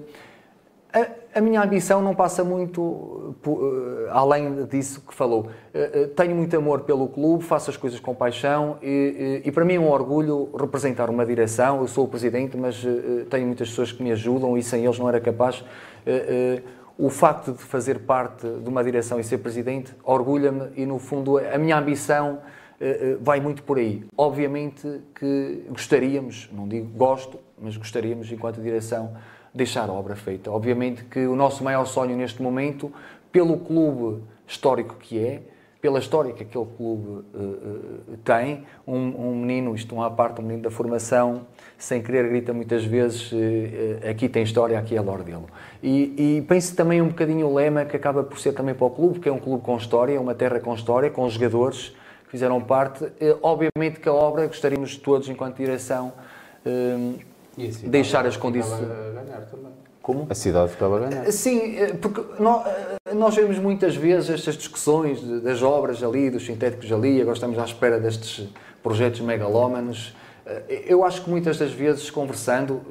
a, 1.34 1.42
minha 1.42 1.62
ambição 1.62 2.02
não 2.02 2.14
passa 2.14 2.44
muito 2.44 2.82
uh, 2.82 4.08
além 4.10 4.66
disso 4.66 5.02
que 5.02 5.14
falou. 5.14 5.50
Uh, 5.74 6.08
tenho 6.10 6.36
muito 6.36 6.56
amor 6.58 6.82
pelo 6.82 7.08
clube, 7.08 7.44
faço 7.44 7.70
as 7.70 7.78
coisas 7.78 8.00
com 8.00 8.14
paixão 8.14 8.78
e, 8.82 9.42
e, 9.46 9.52
para 9.52 9.64
mim 9.64 9.76
é 9.76 9.80
um 9.80 9.89
orgulho 9.89 10.50
representar 10.58 11.10
uma 11.10 11.26
direção. 11.26 11.82
Eu 11.82 11.88
sou 11.88 12.06
o 12.06 12.08
presidente, 12.08 12.58
mas 12.58 12.84
tenho 13.30 13.46
muitas 13.46 13.70
pessoas 13.70 13.92
que 13.92 14.04
me 14.04 14.12
ajudam 14.12 14.58
e 14.58 14.64
sem 14.64 14.84
eles 14.84 15.00
não 15.00 15.08
era 15.08 15.22
capaz. 15.22 15.64
o 16.98 17.10
facto 17.10 17.54
de 17.54 17.64
fazer 17.64 18.00
parte 18.00 18.48
de 18.48 18.70
uma 18.70 18.84
direção 18.84 19.20
e 19.20 19.24
ser 19.24 19.38
presidente 19.38 19.94
orgulha-me 20.04 20.70
e, 20.76 20.86
no 20.86 21.00
fundo, 21.00 21.38
a 21.38 21.58
minha 21.58 21.78
ambição 21.78 22.39
vai 23.22 23.39
muito 23.39 23.64
por 23.64 23.78
aí. 23.78 24.04
Obviamente 24.18 25.02
que 25.16 25.66
gostaríamos, 25.70 26.50
não 26.52 26.68
digo 26.68 26.88
gosto, 26.98 27.39
mas 27.62 27.78
gostaríamos, 27.78 28.32
enquanto 28.32 28.60
direção, 28.60 29.14
deixar 29.54 29.89
a 29.89 29.93
obra 29.93 30.16
feita. 30.16 30.52
Obviamente 30.52 31.04
que 31.06 31.26
o 31.26 31.36
nosso 31.36 31.64
maior 31.64 31.86
sonho 31.86 32.16
neste 32.16 32.41
momento, 32.41 32.91
pelo 33.32 33.58
clube 33.58 34.24
histórico 34.47 34.95
que 34.95 35.20
é, 35.20 35.41
pela 35.82 35.97
história 35.97 36.32
que 36.32 36.43
aquele 36.43 36.68
clube 36.78 37.08
uh, 37.10 37.39
uh, 37.39 38.18
tem, 38.24 38.64
um, 38.88 38.97
um, 38.97 39.36
menino, 39.36 39.74
isto 39.74 39.95
uma 39.95 40.12
parte, 40.12 40.39
um 40.39 40.43
menino 40.43 40.62
da 40.62 40.70
formação, 40.70 41.47
sem 41.76 42.04
querer 42.04 42.30
grita 42.30 42.54
muitas 42.54 42.86
vezes, 42.86 43.32
uh, 43.32 44.08
aqui 44.08 44.30
tem 44.30 44.43
história, 44.43 44.78
aqui 44.78 44.95
é 44.95 45.02
Lordelo. 45.02 45.47
E, 45.82 46.38
e 46.38 46.41
penso 46.43 46.76
também 46.76 47.02
um 47.02 47.08
bocadinho 47.08 47.47
o 47.47 47.56
lema 47.56 47.84
que 47.84 47.97
acaba 47.97 48.24
por 48.24 48.39
ser 48.39 48.54
também 48.54 48.76
para 48.76 48.86
o 48.86 48.91
clube, 48.91 49.20
que 49.20 49.28
é 49.28 49.32
um 49.32 49.39
clube 49.39 49.64
com 49.64 49.76
história, 49.76 50.22
uma 50.22 50.36
terra 50.36 50.60
com 50.60 50.74
história, 50.76 51.10
com 51.10 51.28
jogadores 51.28 51.89
que 52.26 52.32
fizeram 52.32 52.62
parte. 52.62 53.12
obviamente 53.41 53.99
que 53.99 54.08
a 54.08 54.14
obra 54.14 54.45
gostaríamos 54.45 54.95
todos, 54.97 55.28
enquanto 55.30 55.58
direção, 55.58 56.14
deixar 57.86 58.26
as 58.26 58.38
condições. 58.38 58.88
Como? 60.02 60.26
A 60.30 60.36
cidade 60.36 60.72
ficava 60.72 60.97
a 60.97 61.10
ganhar. 61.10 61.32
Sim, 61.32 61.76
eh, 61.78 61.93
porque 61.93 62.24
nós, 62.41 62.66
eh, 62.66 63.14
nós 63.14 63.36
vemos 63.36 63.60
muitas 63.60 63.95
vezes 63.95 64.32
estas 64.32 64.56
discussões 64.56 65.22
das 65.43 65.62
obras 65.62 66.02
ali, 66.02 66.32
dos 66.32 66.43
sintéticos 66.43 66.91
ali, 66.91 67.22
agora 67.22 67.36
estamos 67.36 67.60
à 67.60 67.64
espera 67.64 67.99
destes 67.99 68.49
projetos 68.82 69.22
megalómanos. 69.22 70.16
Eh, 70.43 70.86
eu 70.88 71.04
acho 71.06 71.24
que 71.24 71.30
muitas 71.30 71.60
das 71.60 71.72
vezes, 71.72 72.10
conversando, 72.10 72.82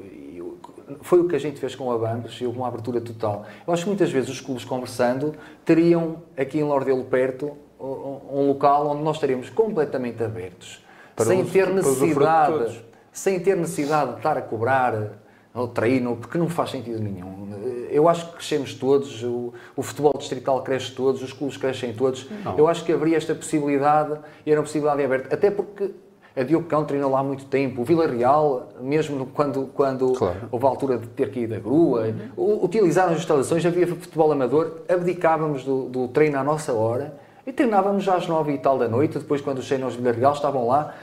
foi 1.01 1.19
o 1.19 1.27
que 1.27 1.35
a 1.35 1.39
gente 1.39 1.59
fez 1.59 1.75
com 1.75 1.91
a 1.91 1.97
Bambos 1.97 2.39
e 2.39 2.45
houve 2.45 2.57
uma 2.57 2.67
abertura 2.69 3.01
total. 3.01 3.45
Eu 3.67 3.73
acho 3.73 3.83
que 3.83 3.89
muitas 3.89 4.09
vezes 4.09 4.29
os 4.29 4.39
clubes 4.39 4.63
conversando 4.63 5.35
teriam 5.65 6.23
aqui 6.37 6.59
em 6.59 6.63
Lordelo 6.63 7.03
perto 7.03 7.57
um 7.79 8.47
local 8.47 8.87
onde 8.87 9.03
nós 9.03 9.15
estaríamos 9.15 9.49
completamente 9.49 10.23
abertos, 10.23 10.85
para 11.15 11.25
sem 11.25 11.43
ter 11.43 11.67
necessidade 11.67 12.79
sem 13.11 13.39
ter 13.39 13.55
necessidade 13.55 14.11
de 14.11 14.17
estar 14.17 14.37
a 14.37 14.41
cobrar 14.41 15.19
ao 15.53 15.67
treino, 15.67 16.15
porque 16.15 16.37
não 16.37 16.47
faz 16.49 16.71
sentido 16.71 16.99
nenhum. 16.99 17.49
Eu 17.89 18.07
acho 18.07 18.27
que 18.27 18.35
crescemos 18.37 18.73
todos, 18.73 19.21
o, 19.23 19.53
o 19.75 19.83
futebol 19.83 20.13
distrital 20.17 20.61
cresce 20.63 20.91
todos, 20.91 21.21
os 21.21 21.33
clubes 21.33 21.57
crescem 21.57 21.93
todos. 21.93 22.29
Não. 22.43 22.57
Eu 22.57 22.67
acho 22.67 22.85
que 22.85 22.91
haveria 22.93 23.17
esta 23.17 23.35
possibilidade 23.35 24.17
e 24.45 24.51
era 24.51 24.59
uma 24.59 24.63
possibilidade 24.63 25.03
aberta, 25.03 25.35
até 25.35 25.51
porque 25.51 25.91
a 26.35 26.43
Diogo 26.43 26.65
Cão 26.67 26.85
treinou 26.85 27.11
lá 27.11 27.19
há 27.19 27.23
muito 27.23 27.45
tempo, 27.45 27.81
o 27.81 27.83
Vila 27.83 28.07
Real, 28.07 28.69
mesmo 28.79 29.25
quando, 29.33 29.69
quando 29.73 30.13
claro. 30.13 30.47
houve 30.49 30.65
a 30.65 30.69
altura 30.69 30.97
de 30.97 31.07
ter 31.07 31.29
que 31.29 31.41
ir 31.41 31.47
da 31.47 31.59
grua, 31.59 32.13
uhum. 32.37 32.63
utilizaram 32.63 33.11
as 33.11 33.19
instalações, 33.19 33.65
havia 33.65 33.85
futebol 33.87 34.31
amador, 34.31 34.77
abdicávamos 34.87 35.65
do, 35.65 35.89
do 35.89 36.07
treino 36.07 36.39
à 36.39 36.43
nossa 36.43 36.71
hora 36.71 37.13
e 37.45 37.51
treinávamos 37.51 38.03
já 38.03 38.15
às 38.15 38.27
nove 38.27 38.53
e 38.53 38.57
tal 38.57 38.77
da 38.77 38.87
noite, 38.87 39.19
depois 39.19 39.41
quando 39.41 39.57
os 39.57 39.67
treinos 39.67 39.95
Vila 39.95 40.13
Real 40.13 40.31
estavam 40.31 40.67
lá 40.67 40.93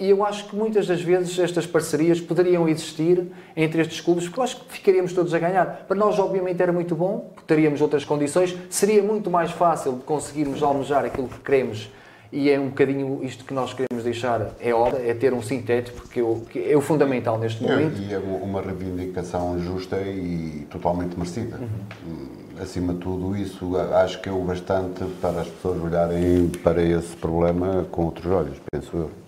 e, 0.00 0.08
eu 0.10 0.24
acho 0.24 0.48
que 0.48 0.56
muitas 0.56 0.86
das 0.86 1.02
vezes 1.02 1.38
estas 1.38 1.66
parcerias 1.66 2.20
poderiam 2.20 2.68
existir 2.68 3.26
entre 3.56 3.82
estes 3.82 4.00
clubes, 4.00 4.24
porque 4.24 4.40
eu 4.40 4.44
acho 4.44 4.56
que 4.60 4.72
ficaríamos 4.72 5.12
todos 5.12 5.34
a 5.34 5.38
ganhar. 5.38 5.84
Para 5.86 5.96
nós, 5.96 6.18
obviamente, 6.18 6.62
era 6.62 6.72
muito 6.72 6.94
bom, 6.94 7.30
porque 7.34 7.46
teríamos 7.46 7.80
outras 7.80 8.04
condições, 8.04 8.56
seria 8.70 9.02
muito 9.02 9.30
mais 9.30 9.50
fácil 9.50 9.94
de 9.94 10.04
conseguirmos 10.04 10.62
almejar 10.62 11.04
aquilo 11.04 11.28
que 11.28 11.38
queremos 11.40 11.90
e 12.34 12.50
é 12.50 12.58
um 12.58 12.66
bocadinho 12.66 13.20
isto 13.22 13.44
que 13.44 13.54
nós 13.54 13.72
queremos 13.72 14.02
deixar 14.02 14.50
é 14.60 14.74
hora, 14.74 14.98
é 14.98 15.14
ter 15.14 15.32
um 15.32 15.40
sintético, 15.40 16.00
porque 16.00 16.20
é, 16.58 16.72
é 16.72 16.76
o 16.76 16.80
fundamental 16.80 17.38
neste 17.38 17.62
momento. 17.62 18.00
E 18.02 18.12
é 18.12 18.18
uma 18.18 18.60
reivindicação 18.60 19.56
justa 19.60 20.00
e 20.00 20.66
totalmente 20.68 21.16
merecida. 21.16 21.58
Uhum. 21.58 22.26
Acima 22.60 22.92
de 22.92 22.98
tudo 22.98 23.36
isso, 23.36 23.76
acho 23.76 24.20
que 24.20 24.28
é 24.28 24.32
o 24.32 24.40
bastante 24.40 25.04
para 25.20 25.42
as 25.42 25.48
pessoas 25.48 25.80
olharem 25.80 26.48
para 26.62 26.82
esse 26.82 27.14
problema 27.16 27.86
com 27.92 28.06
outros 28.06 28.30
olhos, 28.32 28.56
penso 28.72 28.96
eu. 28.96 29.23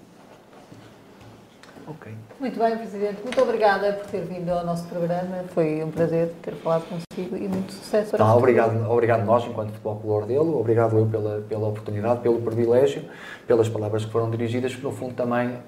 Ok. 1.87 2.13
Muito 2.41 2.59
bem, 2.59 2.77
Presidente. 2.77 3.23
Muito 3.23 3.41
obrigada 3.41 3.93
por 3.93 4.07
ter 4.07 4.23
vindo 4.23 4.51
ao 4.51 4.65
nosso 4.65 4.89
programa. 4.89 5.45
Foi 5.49 5.85
um 5.85 5.91
prazer 5.91 6.33
ter 6.43 6.55
falado 6.55 6.85
consigo 6.89 7.37
e 7.37 7.49
muito 7.49 7.73
sucesso. 7.73 8.19
Não, 8.19 8.37
obrigado, 8.37 8.91
obrigado 8.91 9.25
nós, 9.25 9.45
enquanto 9.45 9.71
Futebol 9.71 9.97
Clube 9.97 10.27
dele. 10.27 10.51
Obrigado 10.51 10.99
eu 10.99 11.07
pela, 11.07 11.41
pela 11.49 11.69
oportunidade, 11.69 12.21
pelo 12.21 12.41
privilégio, 12.41 13.05
pelas 13.47 13.69
palavras 13.69 14.05
que 14.05 14.11
foram 14.11 14.31
dirigidas, 14.31 14.75
que 14.75 14.83
no 14.83 14.91
fundo 14.91 15.15
também, 15.15 15.59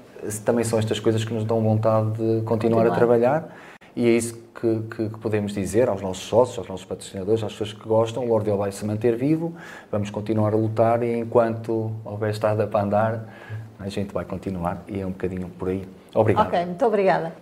também 0.45 0.65
são 0.65 0.79
estas 0.79 0.99
coisas 0.99 1.25
que 1.25 1.33
nos 1.33 1.45
dão 1.45 1.63
vontade 1.63 2.11
de 2.13 2.43
continuar, 2.43 2.85
continuar. 2.85 2.87
a 2.87 2.97
trabalhar 2.97 3.57
e 3.99 4.07
é 4.07 4.11
isso 4.11 4.35
que, 4.55 4.83
que, 4.95 5.09
que, 5.09 5.19
podemos 5.19 5.53
dizer 5.53 5.89
aos 5.89 6.01
nossos 6.01 6.23
sócios, 6.23 6.57
aos 6.59 6.69
nossos 6.69 6.87
patrocinadores, 6.87 7.43
às 7.43 7.51
pessoas 7.51 7.73
que 7.73 7.89
gostam, 7.89 8.25
o 8.25 8.29
Lordel 8.29 8.57
vai 8.57 8.71
se 8.71 8.85
manter 8.85 9.17
vivo, 9.17 9.57
vamos 9.91 10.09
continuar 10.09 10.53
a 10.53 10.57
lutar 10.57 11.03
e 11.03 11.19
enquanto 11.19 11.93
houver 12.05 12.31
estrada 12.31 12.65
para 12.65 12.85
andar, 12.85 13.35
a 13.77 13.89
gente 13.89 14.15
vai 14.15 14.25
continuar 14.25 14.85
e 14.87 15.01
é 15.01 15.05
um 15.05 15.11
bocadinho 15.11 15.49
por 15.49 15.71
aí. 15.71 15.85
Obrigado. 16.19 16.49
Ok, 16.49 16.67
muito 16.67 16.85
obrigada. 16.85 17.33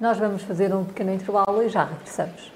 Nós 0.00 0.16
vamos 0.16 0.42
fazer 0.44 0.72
um 0.72 0.84
pequeno 0.84 1.12
intervalo 1.12 1.64
e 1.64 1.68
já 1.68 1.82
regressamos. 1.82 2.52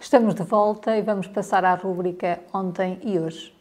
Estamos 0.00 0.34
de 0.34 0.42
volta 0.42 0.96
e 0.96 1.02
vamos 1.02 1.28
passar 1.28 1.64
à 1.64 1.74
rúbrica 1.74 2.40
Ontem 2.52 2.98
e 3.04 3.16
Hoje. 3.16 3.54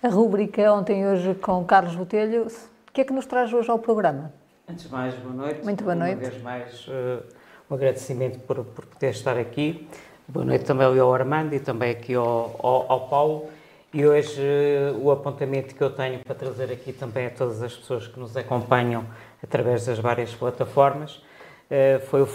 A 0.00 0.08
rúbrica 0.08 0.72
Ontem 0.72 1.02
e 1.02 1.06
Hoje 1.06 1.34
com 1.34 1.64
Carlos 1.64 1.96
Botelho. 1.96 2.46
O 2.94 2.96
que 2.96 3.00
é 3.00 3.04
que 3.04 3.12
nos 3.12 3.26
traz 3.26 3.52
hoje 3.52 3.68
ao 3.68 3.78
programa? 3.80 4.32
Antes 4.68 4.84
de 4.84 4.92
mais, 4.92 5.12
boa 5.16 5.34
noite. 5.34 5.64
Muito 5.64 5.82
boa 5.82 5.96
noite. 5.96 6.14
Uma 6.14 6.30
vez 6.30 6.42
mais, 6.44 6.86
uh, 6.86 7.24
um 7.68 7.74
agradecimento 7.74 8.38
por, 8.46 8.64
por 8.64 8.86
poder 8.86 9.10
estar 9.10 9.36
aqui. 9.36 9.88
Boa 10.28 10.46
noite 10.46 10.64
também 10.64 10.86
ao 10.86 11.12
Armando 11.12 11.52
e 11.56 11.58
também 11.58 11.90
aqui 11.90 12.14
ao, 12.14 12.54
ao, 12.62 12.92
ao 12.92 13.08
Paulo. 13.08 13.50
E 13.92 14.06
hoje 14.06 14.40
uh, 14.40 14.96
o 15.04 15.10
apontamento 15.10 15.74
que 15.74 15.82
eu 15.82 15.90
tenho 15.90 16.20
para 16.20 16.36
trazer 16.36 16.70
aqui 16.70 16.92
também 16.92 17.26
a 17.26 17.30
todas 17.30 17.60
as 17.64 17.74
pessoas 17.74 18.06
que 18.06 18.16
nos 18.20 18.36
acompanham 18.36 19.04
através 19.42 19.86
das 19.86 19.98
várias 19.98 20.32
plataformas. 20.32 21.20
Eh, 21.68 21.98
foi 22.08 22.22
o 22.22 22.28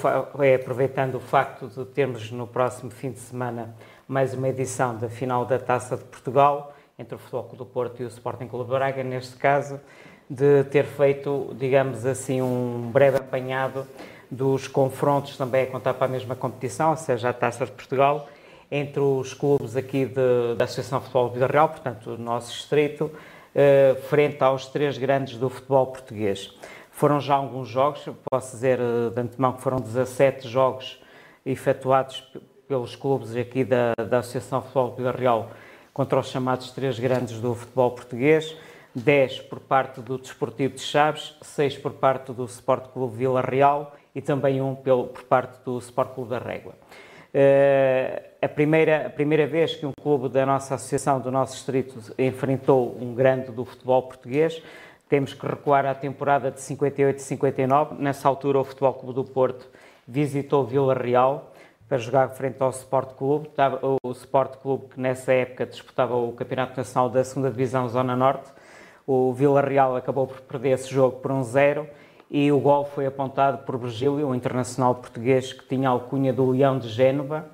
é 0.43 0.55
aproveitando 0.55 1.15
o 1.15 1.19
facto 1.21 1.69
de 1.69 1.85
termos 1.85 2.31
no 2.31 2.45
próximo 2.45 2.91
fim 2.91 3.11
de 3.11 3.19
semana 3.19 3.73
mais 4.05 4.33
uma 4.33 4.49
edição 4.49 4.97
da 4.97 5.07
final 5.07 5.45
da 5.45 5.57
Taça 5.57 5.95
de 5.95 6.03
Portugal 6.03 6.75
entre 6.99 7.15
o 7.15 7.17
Futebol 7.17 7.43
Clube 7.43 7.57
do 7.57 7.65
Porto 7.65 8.01
e 8.01 8.05
o 8.05 8.09
Sporting 8.09 8.47
Clube 8.47 8.69
Braga, 8.69 9.01
neste 9.03 9.37
caso, 9.37 9.79
de 10.29 10.63
ter 10.65 10.85
feito, 10.85 11.55
digamos 11.57 12.05
assim, 12.05 12.41
um 12.41 12.91
breve 12.91 13.17
apanhado 13.17 13.87
dos 14.29 14.67
confrontos 14.67 15.35
também 15.35 15.63
a 15.63 15.67
contar 15.67 15.95
para 15.95 16.05
a 16.05 16.09
mesma 16.09 16.35
competição, 16.35 16.91
ou 16.91 16.97
seja, 16.97 17.29
a 17.29 17.33
Taça 17.33 17.65
de 17.65 17.71
Portugal, 17.71 18.29
entre 18.71 18.99
os 18.99 19.33
clubes 19.33 19.75
aqui 19.75 20.05
de, 20.05 20.55
da 20.55 20.65
Associação 20.65 21.01
Futebol 21.01 21.29
de 21.29 21.33
Vila 21.35 21.47
Real, 21.47 21.69
portanto, 21.69 22.11
o 22.11 22.17
nosso 22.17 22.51
distrito, 22.53 23.11
eh, 23.55 23.97
frente 24.07 24.43
aos 24.43 24.67
três 24.67 24.99
grandes 24.99 25.37
do 25.39 25.49
futebol 25.49 25.87
português. 25.87 26.55
Foram 26.91 27.19
já 27.19 27.33
alguns 27.35 27.67
jogos, 27.67 28.07
posso 28.29 28.51
dizer 28.51 28.79
eh, 28.79 29.09
de 29.09 29.19
antemão 29.19 29.53
que 29.53 29.61
foram 29.63 29.77
17 29.77 30.47
jogos 30.47 31.01
efetuados 31.43 32.31
pelos 32.67 32.95
clubes 32.95 33.35
aqui 33.35 33.63
da, 33.63 33.93
da 34.07 34.19
Associação 34.19 34.61
Futebol 34.61 34.91
de 34.91 34.97
Vila 34.97 35.11
Real 35.11 35.49
contra 35.91 36.19
os 36.19 36.27
chamados 36.27 36.69
três 36.71 36.99
grandes 36.99 37.41
do 37.41 37.55
futebol 37.55 37.89
português, 37.91 38.55
10 38.95 39.41
por 39.41 39.59
parte 39.59 40.01
do 40.01 40.17
Desportivo 40.17 40.75
de 40.75 40.81
Chaves, 40.81 41.35
6 41.41 41.77
por 41.77 41.93
parte 41.93 42.31
do 42.31 42.45
Sport 42.45 42.91
Clube 42.91 43.17
Vila 43.17 43.41
Real 43.41 43.95
e 44.13 44.21
também 44.21 44.61
um 44.61 44.75
pelo, 44.75 45.07
por 45.07 45.23
parte 45.23 45.63
do 45.63 45.77
Sport 45.79 46.13
Clube 46.13 46.29
da 46.31 46.39
Régua. 46.39 46.73
Uh, 47.31 48.23
a, 48.41 48.47
primeira, 48.47 49.05
a 49.05 49.09
primeira 49.09 49.45
vez 49.45 49.75
que 49.75 49.85
um 49.85 49.91
clube 50.01 50.29
da 50.29 50.45
nossa 50.45 50.75
associação, 50.75 51.19
do 51.19 51.31
nosso 51.31 51.53
distrito, 51.53 51.99
enfrentou 52.17 52.97
um 52.99 53.13
grande 53.13 53.51
do 53.51 53.63
futebol 53.63 54.03
português 54.03 54.61
temos 55.09 55.33
que 55.33 55.45
recuar 55.45 55.87
à 55.87 55.95
temporada 55.95 56.51
de 56.51 56.61
58 56.61 57.17
e 57.17 57.21
59. 57.21 57.95
Nessa 57.95 58.29
altura, 58.29 58.59
o 58.59 58.63
Futebol 58.63 58.93
Clube 58.93 59.15
do 59.15 59.23
Porto 59.23 59.67
visitou 60.07 60.63
Vila 60.63 60.93
Real 60.93 61.51
para 61.87 61.97
jogar 61.97 62.29
frente 62.29 62.61
ao 62.61 62.69
Sport 62.69 63.15
Clube. 63.15 63.49
O 64.03 64.11
Sport 64.11 64.57
Clube, 64.57 64.85
que 64.93 64.99
nessa 64.99 65.33
época 65.33 65.65
disputava 65.65 66.15
o 66.15 66.31
Campeonato 66.33 66.77
Nacional 66.77 67.09
da 67.09 67.23
2 67.23 67.33
Divisão 67.51 67.89
Zona 67.89 68.15
Norte. 68.15 68.51
O 69.11 69.33
Vila 69.33 69.59
Real 69.59 69.95
acabou 69.95 70.27
por 70.27 70.39
perder 70.41 70.73
esse 70.73 70.87
jogo 70.87 71.17
por 71.17 71.31
1-0 71.31 71.87
e 72.29 72.51
o 72.51 72.59
gol 72.59 72.85
foi 72.85 73.07
apontado 73.07 73.65
por 73.65 73.75
Virgílio, 73.75 74.27
um 74.27 74.35
internacional 74.35 74.93
português 74.93 75.51
que 75.51 75.67
tinha 75.67 75.89
a 75.89 75.91
alcunha 75.91 76.31
do 76.31 76.51
Leão 76.51 76.77
de 76.77 76.87
Génova 76.89 77.49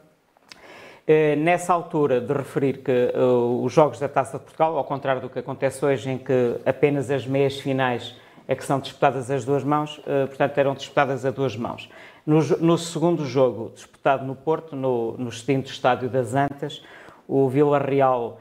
eh, 1.08 1.38
nessa 1.38 1.72
altura, 1.72 2.20
de 2.20 2.34
referir 2.34 2.80
que 2.80 2.92
uh, 2.92 3.64
os 3.64 3.72
jogos 3.72 4.00
da 4.02 4.10
Taça 4.10 4.38
de 4.38 4.44
Portugal, 4.44 4.78
ao 4.78 4.84
contrário 4.84 5.22
do 5.22 5.30
que 5.30 5.40
acontece 5.40 5.86
hoje, 5.86 6.10
em 6.10 6.18
que 6.18 6.60
apenas 6.66 7.10
as 7.10 7.26
meias 7.26 7.58
finais 7.58 8.14
é 8.50 8.54
que 8.54 8.66
são 8.66 8.78
disputadas 8.78 9.32
as 9.32 9.46
duas 9.46 9.64
mãos, 9.64 9.98
uh, 10.00 10.28
portanto, 10.28 10.58
eram 10.58 10.74
disputadas 10.74 11.26
a 11.26 11.32
duas 11.32 11.56
mãos. 11.56 11.90
No, 12.26 12.42
no 12.58 12.78
segundo 12.78 13.24
jogo, 13.24 13.72
disputado 13.74 14.26
no 14.26 14.36
Porto, 14.36 14.76
no, 14.76 15.16
no 15.18 15.30
extinto 15.30 15.72
Estádio 15.72 16.10
das 16.10 16.36
Antas, 16.36 16.84
o 17.26 17.48
Vila 17.48 17.80
Real 17.80 18.40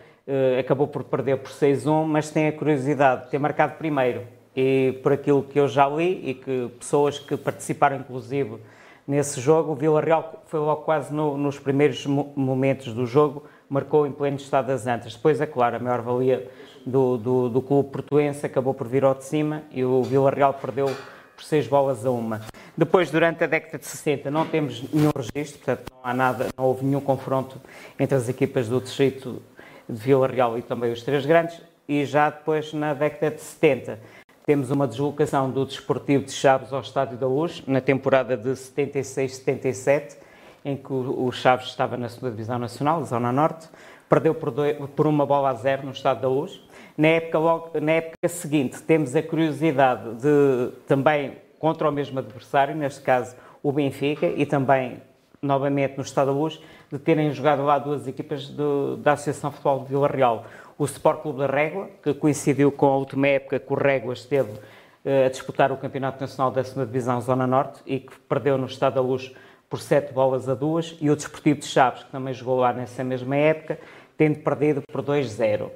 acabou 0.59 0.89
por 0.89 1.05
perder 1.05 1.39
por 1.39 1.51
6-1, 1.51 2.05
mas 2.05 2.31
tem 2.31 2.49
a 2.49 2.53
curiosidade 2.53 3.25
de 3.25 3.31
ter 3.31 3.39
marcado 3.39 3.77
primeiro. 3.77 4.23
E 4.57 4.99
por 5.03 5.13
aquilo 5.13 5.43
que 5.43 5.59
eu 5.59 5.67
já 5.67 5.89
li 5.89 6.31
e 6.31 6.35
que 6.35 6.71
pessoas 6.79 7.19
que 7.19 7.37
participaram, 7.37 7.97
inclusive, 7.97 8.59
nesse 9.07 9.41
jogo. 9.41 9.73
O 9.73 9.75
Vila 9.75 10.01
Real 10.01 10.43
foi 10.47 10.61
logo 10.61 10.83
quase 10.83 11.13
no, 11.13 11.37
nos 11.37 11.59
primeiros 11.59 12.07
momentos 12.07 12.93
do 12.93 13.07
jogo, 13.07 13.45
marcou 13.69 14.07
em 14.07 14.13
pleno 14.13 14.37
estado 14.37 14.69
das 14.69 14.87
antas. 14.87 15.15
Depois, 15.15 15.41
é 15.41 15.47
claro, 15.47 15.77
a 15.77 15.79
maior 15.79 16.01
valia 16.01 16.49
do, 16.87 17.17
do, 17.17 17.49
do 17.49 17.63
clube 17.63 17.91
portuense 17.91 18.45
acabou 18.45 18.75
por 18.75 18.87
vir 18.87 19.05
ao 19.05 19.15
de 19.15 19.25
cima 19.25 19.63
e 19.71 19.85
o 19.85 20.03
Vila 20.03 20.31
Real 20.31 20.55
perdeu 20.55 20.87
por 21.35 21.45
seis 21.45 21.67
bolas 21.67 22.05
a 22.07 22.11
uma. 22.11 22.41
Depois, 22.77 23.11
durante 23.11 23.45
a 23.45 23.47
década 23.47 23.79
de 23.79 23.87
60, 23.87 24.31
não 24.31 24.47
temos 24.47 24.83
nenhum 24.93 25.11
registro, 25.15 25.59
portanto, 25.65 25.93
não 25.93 26.11
há 26.11 26.15
nada, 26.15 26.49
não 26.57 26.65
houve 26.65 26.85
nenhum 26.85 27.01
confronto 27.01 27.61
entre 27.99 28.17
as 28.17 28.29
equipas 28.29 28.69
do 28.69 28.81
distrito 28.81 29.43
Vila 29.89 30.27
Real 30.27 30.59
e 30.59 30.63
também 30.63 30.93
os 30.93 31.03
três 31.03 31.25
grandes. 31.27 31.61
E 31.89 32.05
já 32.05 32.31
depois, 32.31 32.73
na 32.73 32.95
década 32.95 33.35
de 33.35 33.41
70, 33.41 33.99
temos 34.47 34.71
uma 34.71 34.87
deslocação 34.87 35.51
do 35.51 35.65
Desportivo 35.65 36.25
de 36.25 36.33
Chaves 36.33 36.73
ao 36.73 36.81
Estádio 36.81 37.17
da 37.17 37.27
Luz, 37.27 37.63
na 37.67 37.81
temporada 37.81 38.37
de 38.37 38.51
76-77, 38.51 40.17
em 40.65 40.77
que 40.77 40.93
o 40.93 41.31
Chaves 41.33 41.69
estava 41.69 41.97
na 41.97 42.09
segunda 42.09 42.33
Divisão 42.33 42.59
Nacional, 42.59 43.05
Zona 43.05 43.33
Norte, 43.33 43.69
perdeu 44.09 44.35
por, 44.35 44.51
dois, 44.51 44.77
por, 44.95 45.07
uma 45.07 45.27
bola 45.27 45.51
a 45.51 45.55
zero 45.55 45.85
no 45.85 45.93
Estádio 45.93 46.23
da 46.23 46.29
Luz. 46.29 46.61
Na 46.97 47.09
época, 47.09 47.39
logo, 47.39 47.81
na 47.81 47.93
época 47.93 48.29
seguinte, 48.29 48.83
temos 48.83 49.17
a 49.17 49.23
curiosidade 49.23 50.15
de 50.15 50.73
também 50.87 51.39
contra 51.59 51.89
o 51.89 51.93
mesmo 51.93 52.19
adversário, 52.19 52.75
neste 52.75 53.01
caso 53.01 53.35
o 53.63 53.73
Benfica, 53.73 54.27
e 54.27 54.45
também 54.45 55.01
novamente 55.41 55.97
no 55.97 56.03
Estado 56.03 56.29
da 56.29 56.33
Luz, 56.33 56.61
de 56.95 57.01
terem 57.01 57.33
jogado 57.33 57.65
lá 57.65 57.77
duas 57.77 58.07
equipas 58.07 58.49
do, 58.49 58.97
da 58.99 59.15
Associação 59.15 59.51
de 59.51 59.57
Futebol 59.57 59.81
de 59.81 59.89
Vila 59.89 60.07
Real. 60.07 60.47
O 60.79 60.85
Sport 60.85 61.23
Clube 61.23 61.41
da 61.41 61.47
Régua, 61.49 61.91
que 62.01 62.15
coincidiu 62.15 62.71
com 62.71 62.87
a 62.87 62.97
última 62.97 63.27
época 63.27 63.59
que 63.59 63.73
o 63.73 63.77
Régua 63.77 64.13
esteve 64.13 64.53
uh, 64.53 65.27
a 65.27 65.29
disputar 65.29 65.73
o 65.73 65.77
Campeonato 65.77 66.21
Nacional 66.21 66.53
da 66.53 66.63
2 66.63 66.87
Divisão 66.87 67.21
Zona 67.21 67.49
Norte 67.49 67.81
e 67.85 67.99
que 67.99 68.17
perdeu 68.29 68.57
no 68.57 68.67
Estado 68.67 68.95
da 68.95 69.01
Luz 69.01 69.35
por 69.69 69.81
7 69.81 70.13
bolas 70.13 70.49
a 70.49 70.55
2, 70.55 70.99
e 71.01 71.11
o 71.11 71.17
Desportivo 71.17 71.59
de 71.59 71.67
Chaves, 71.67 72.05
que 72.05 72.13
também 72.13 72.33
jogou 72.33 72.59
lá 72.59 72.73
nessa 72.73 73.03
mesma 73.03 73.35
época, 73.35 73.77
tendo 74.17 74.39
perdido 74.39 74.83
por 74.83 75.03
2-0. 75.03 75.71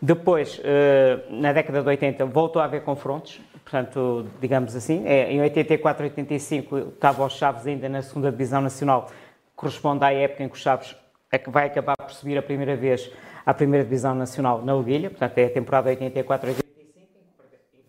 Depois, 0.00 0.56
uh, 0.58 1.32
na 1.32 1.52
década 1.52 1.82
de 1.82 1.88
80, 1.88 2.26
voltou 2.26 2.62
a 2.62 2.66
haver 2.66 2.84
confrontos, 2.84 3.40
portanto, 3.64 4.24
digamos 4.40 4.76
assim, 4.76 5.04
é, 5.04 5.32
em 5.32 5.40
84, 5.40 6.04
85 6.04 6.78
estava 6.78 7.24
o 7.24 7.28
Chaves 7.28 7.66
ainda 7.66 7.88
na 7.88 8.02
segunda 8.02 8.30
Divisão 8.30 8.60
Nacional, 8.60 9.10
corresponde 9.60 10.02
à 10.02 10.10
época 10.10 10.42
em 10.42 10.48
que 10.48 10.54
o 10.54 10.58
Chaves 10.58 10.96
é 11.30 11.38
vai 11.38 11.66
acabar 11.66 11.94
por 11.94 12.10
subir 12.12 12.38
a 12.38 12.42
primeira 12.42 12.74
vez 12.74 13.12
à 13.44 13.52
primeira 13.52 13.84
divisão 13.84 14.14
nacional 14.14 14.62
na 14.64 14.74
Leguilha, 14.74 15.10
portanto 15.10 15.36
é 15.36 15.44
a 15.44 15.50
temporada 15.50 15.94
84-85, 15.94 16.62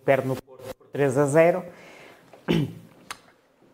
perde 0.03 0.27
no 0.27 0.35
Porto 0.35 0.75
por 0.75 0.87
3 0.87 1.17
a 1.17 1.25
0. 1.25 1.63
Uh, 2.49 2.67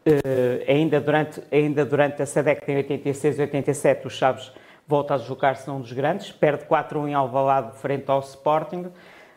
eh, 0.06 0.66
ainda, 0.68 1.02
durante, 1.02 1.42
ainda 1.52 1.84
durante 1.84 2.22
essa 2.22 2.44
década, 2.44 2.72
em 2.72 2.78
86 2.78 3.40
e 3.40 3.42
87, 3.42 4.08
o 4.08 4.10
Chaves 4.12 4.52
volta 4.88 5.16
a 5.16 5.18
deslocar-se 5.18 5.68
num 5.68 5.82
dos 5.82 5.92
grandes, 5.92 6.32
perde 6.32 6.66
4-1 6.66 7.10
em 7.10 7.14
Alvalade 7.16 7.78
frente 7.80 8.10
ao 8.12 8.20
Sporting, 8.20 8.92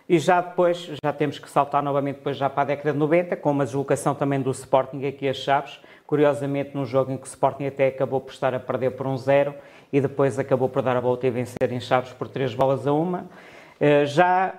e 0.06 0.18
já 0.18 0.40
depois, 0.40 0.90
já 1.02 1.12
temos 1.12 1.38
que 1.38 1.48
saltar 1.48 1.82
novamente 1.82 2.16
depois 2.16 2.36
já 2.36 2.50
para 2.50 2.62
a 2.62 2.66
década 2.66 2.92
de 2.92 2.98
90, 2.98 3.36
com 3.36 3.52
uma 3.52 3.64
deslocação 3.64 4.14
também 4.14 4.40
do 4.40 4.50
Sporting 4.50 5.06
aqui 5.06 5.28
a 5.28 5.32
Chaves, 5.34 5.80
curiosamente 6.10 6.72
num 6.74 6.84
jogo 6.84 7.12
em 7.12 7.16
que 7.16 7.22
o 7.22 7.26
Sporting 7.28 7.66
até 7.66 7.86
acabou 7.86 8.20
por 8.20 8.32
estar 8.32 8.52
a 8.52 8.58
perder 8.58 8.90
por 8.90 9.06
um 9.06 9.16
0 9.16 9.54
e 9.92 10.00
depois 10.00 10.40
acabou 10.40 10.68
por 10.68 10.82
dar 10.82 10.96
a 10.96 11.00
volta 11.00 11.24
e 11.24 11.30
vencer 11.30 11.70
em 11.70 11.78
Chaves 11.78 12.12
por 12.12 12.26
três 12.26 12.52
bolas 12.52 12.84
a 12.84 12.92
uma. 12.92 13.26
Eh, 13.78 14.04
já 14.06 14.54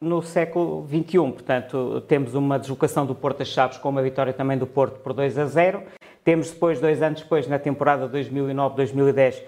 no 0.00 0.20
século 0.20 0.84
XXI, 0.88 1.18
portanto, 1.30 2.00
temos 2.08 2.34
uma 2.34 2.58
deslocação 2.58 3.06
do 3.06 3.14
Porto 3.14 3.42
a 3.42 3.44
Chaves 3.44 3.78
com 3.78 3.88
uma 3.88 4.02
vitória 4.02 4.32
também 4.32 4.58
do 4.58 4.66
Porto 4.66 4.98
por 4.98 5.12
2 5.12 5.38
a 5.38 5.46
0. 5.46 5.84
Temos 6.24 6.50
depois, 6.50 6.80
dois 6.80 7.00
anos 7.00 7.20
depois, 7.20 7.46
na 7.46 7.60
temporada 7.60 8.08
2009-2010, 8.08 9.44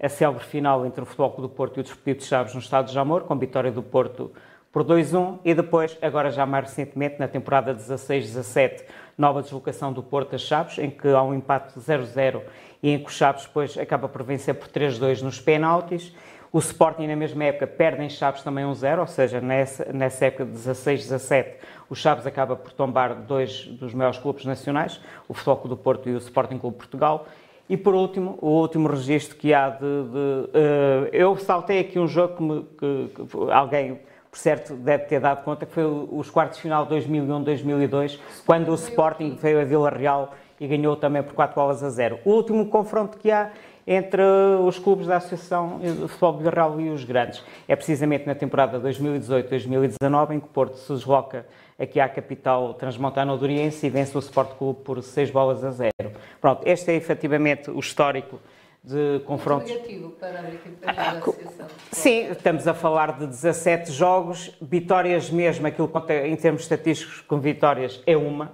a 0.00 0.08
célebre 0.08 0.44
final 0.44 0.86
entre 0.86 1.02
o 1.02 1.06
Futebol 1.06 1.32
Clube 1.32 1.48
do 1.50 1.56
Porto 1.56 1.78
e 1.78 1.80
o 1.80 1.82
Desportivo 1.82 2.18
de 2.20 2.24
Chaves 2.24 2.54
no 2.54 2.60
Estado 2.60 2.86
de 2.86 2.92
Jamor, 2.92 3.22
com 3.22 3.36
vitória 3.36 3.72
do 3.72 3.82
Porto 3.82 4.30
por 4.74 4.84
2-1 4.84 5.38
e 5.44 5.54
depois, 5.54 5.96
agora 6.02 6.30
já 6.30 6.44
mais 6.44 6.64
recentemente, 6.64 7.16
na 7.18 7.28
temporada 7.28 7.72
16-17, 7.72 8.84
nova 9.16 9.42
deslocação 9.42 9.92
do 9.92 10.02
Porto 10.02 10.34
a 10.34 10.38
Chaves, 10.38 10.78
em 10.78 10.90
que 10.90 11.08
há 11.08 11.22
um 11.22 11.34
empate 11.34 11.78
0-0 11.78 12.42
e 12.82 12.90
em 12.90 12.98
que 12.98 13.06
o 13.06 13.10
Chaves 13.10 13.46
depois 13.46 13.78
acaba 13.78 14.08
por 14.08 14.22
vencer 14.22 14.54
por 14.54 14.68
3-2 14.68 15.22
nos 15.22 15.40
penaltis. 15.40 16.14
O 16.52 16.58
Sporting, 16.60 17.08
na 17.08 17.16
mesma 17.16 17.44
época, 17.44 17.66
perde 17.66 18.04
em 18.04 18.08
Chaves 18.08 18.42
também 18.42 18.64
1-0, 18.64 19.00
ou 19.00 19.06
seja, 19.08 19.40
nessa, 19.40 19.92
nessa 19.92 20.26
época 20.26 20.44
de 20.44 20.52
16-17, 20.52 21.54
o 21.90 21.96
Chaves 21.96 22.26
acaba 22.26 22.54
por 22.54 22.72
tombar 22.72 23.14
dois 23.14 23.66
dos 23.66 23.92
maiores 23.92 24.18
clubes 24.18 24.44
nacionais, 24.44 25.00
o 25.28 25.34
Futebol 25.34 25.56
Clube 25.56 25.76
do 25.76 25.76
Porto 25.76 26.08
e 26.08 26.12
o 26.12 26.18
Sporting 26.18 26.58
Clube 26.58 26.76
Portugal. 26.76 27.26
E 27.68 27.76
por 27.76 27.94
último, 27.94 28.38
o 28.40 28.50
último 28.50 28.88
registro 28.88 29.36
que 29.36 29.54
há 29.54 29.70
de. 29.70 29.78
de 29.80 29.86
uh, 29.86 31.08
eu 31.12 31.34
saltei 31.36 31.80
aqui 31.80 31.98
um 31.98 32.06
jogo 32.06 32.36
que, 32.36 32.42
me, 32.42 32.62
que, 32.78 33.10
que, 33.14 33.50
alguém, 33.50 33.98
por 34.34 34.38
certo, 34.38 34.74
deve 34.74 35.04
ter 35.04 35.20
dado 35.20 35.44
conta, 35.44 35.64
que 35.64 35.72
foi 35.72 35.84
os 35.84 36.28
quartos 36.28 36.56
de 36.56 36.62
final 36.62 36.88
2001-2002, 36.88 38.18
quando 38.44 38.72
o 38.72 38.74
Sporting 38.74 39.38
veio 39.40 39.60
a 39.60 39.64
Vila 39.64 39.88
Real 39.88 40.34
e 40.58 40.66
ganhou 40.66 40.96
também 40.96 41.22
por 41.22 41.34
4 41.34 41.54
bolas 41.54 41.84
a 41.84 41.88
0. 41.88 42.18
O 42.24 42.32
último 42.32 42.66
confronto 42.66 43.16
que 43.16 43.30
há 43.30 43.52
entre 43.86 44.22
os 44.66 44.76
clubes 44.76 45.06
da 45.06 45.18
Associação 45.18 45.78
de 45.78 46.08
Futebol 46.08 46.38
Vila 46.38 46.50
Real 46.50 46.80
e 46.80 46.90
os 46.90 47.04
grandes 47.04 47.44
é 47.68 47.76
precisamente 47.76 48.26
na 48.26 48.34
temporada 48.34 48.80
2018-2019, 48.80 50.32
em 50.32 50.40
que 50.40 50.46
o 50.46 50.48
Porto 50.48 50.78
se 50.78 50.92
desloca 50.92 51.46
aqui 51.78 52.00
à 52.00 52.08
capital 52.08 52.74
transmontana 52.74 53.36
Doriense 53.36 53.86
e 53.86 53.90
vence 53.90 54.16
o 54.16 54.18
Sport 54.18 54.56
Clube 54.58 54.80
por 54.80 55.00
6 55.00 55.30
bolas 55.30 55.62
a 55.62 55.70
0. 55.70 55.92
Pronto, 56.40 56.62
este 56.66 56.90
é 56.90 56.96
efetivamente 56.96 57.70
o 57.70 57.78
histórico 57.78 58.40
de 58.84 59.20
confrontos. 59.24 59.70
negativo 59.70 60.10
para 60.10 60.40
as 60.40 60.54
equipas 60.54 60.94
da 60.94 61.10
Associação. 61.12 61.66
Sim, 61.90 62.30
estamos 62.30 62.68
a 62.68 62.74
falar 62.74 63.18
de 63.18 63.26
17 63.26 63.90
jogos, 63.90 64.54
vitórias 64.60 65.30
mesmo, 65.30 65.66
aquilo 65.66 65.88
que 65.88 66.12
em 66.12 66.36
termos 66.36 66.62
estatísticos 66.62 67.22
com 67.22 67.40
vitórias 67.40 68.02
é 68.06 68.14
uma, 68.14 68.52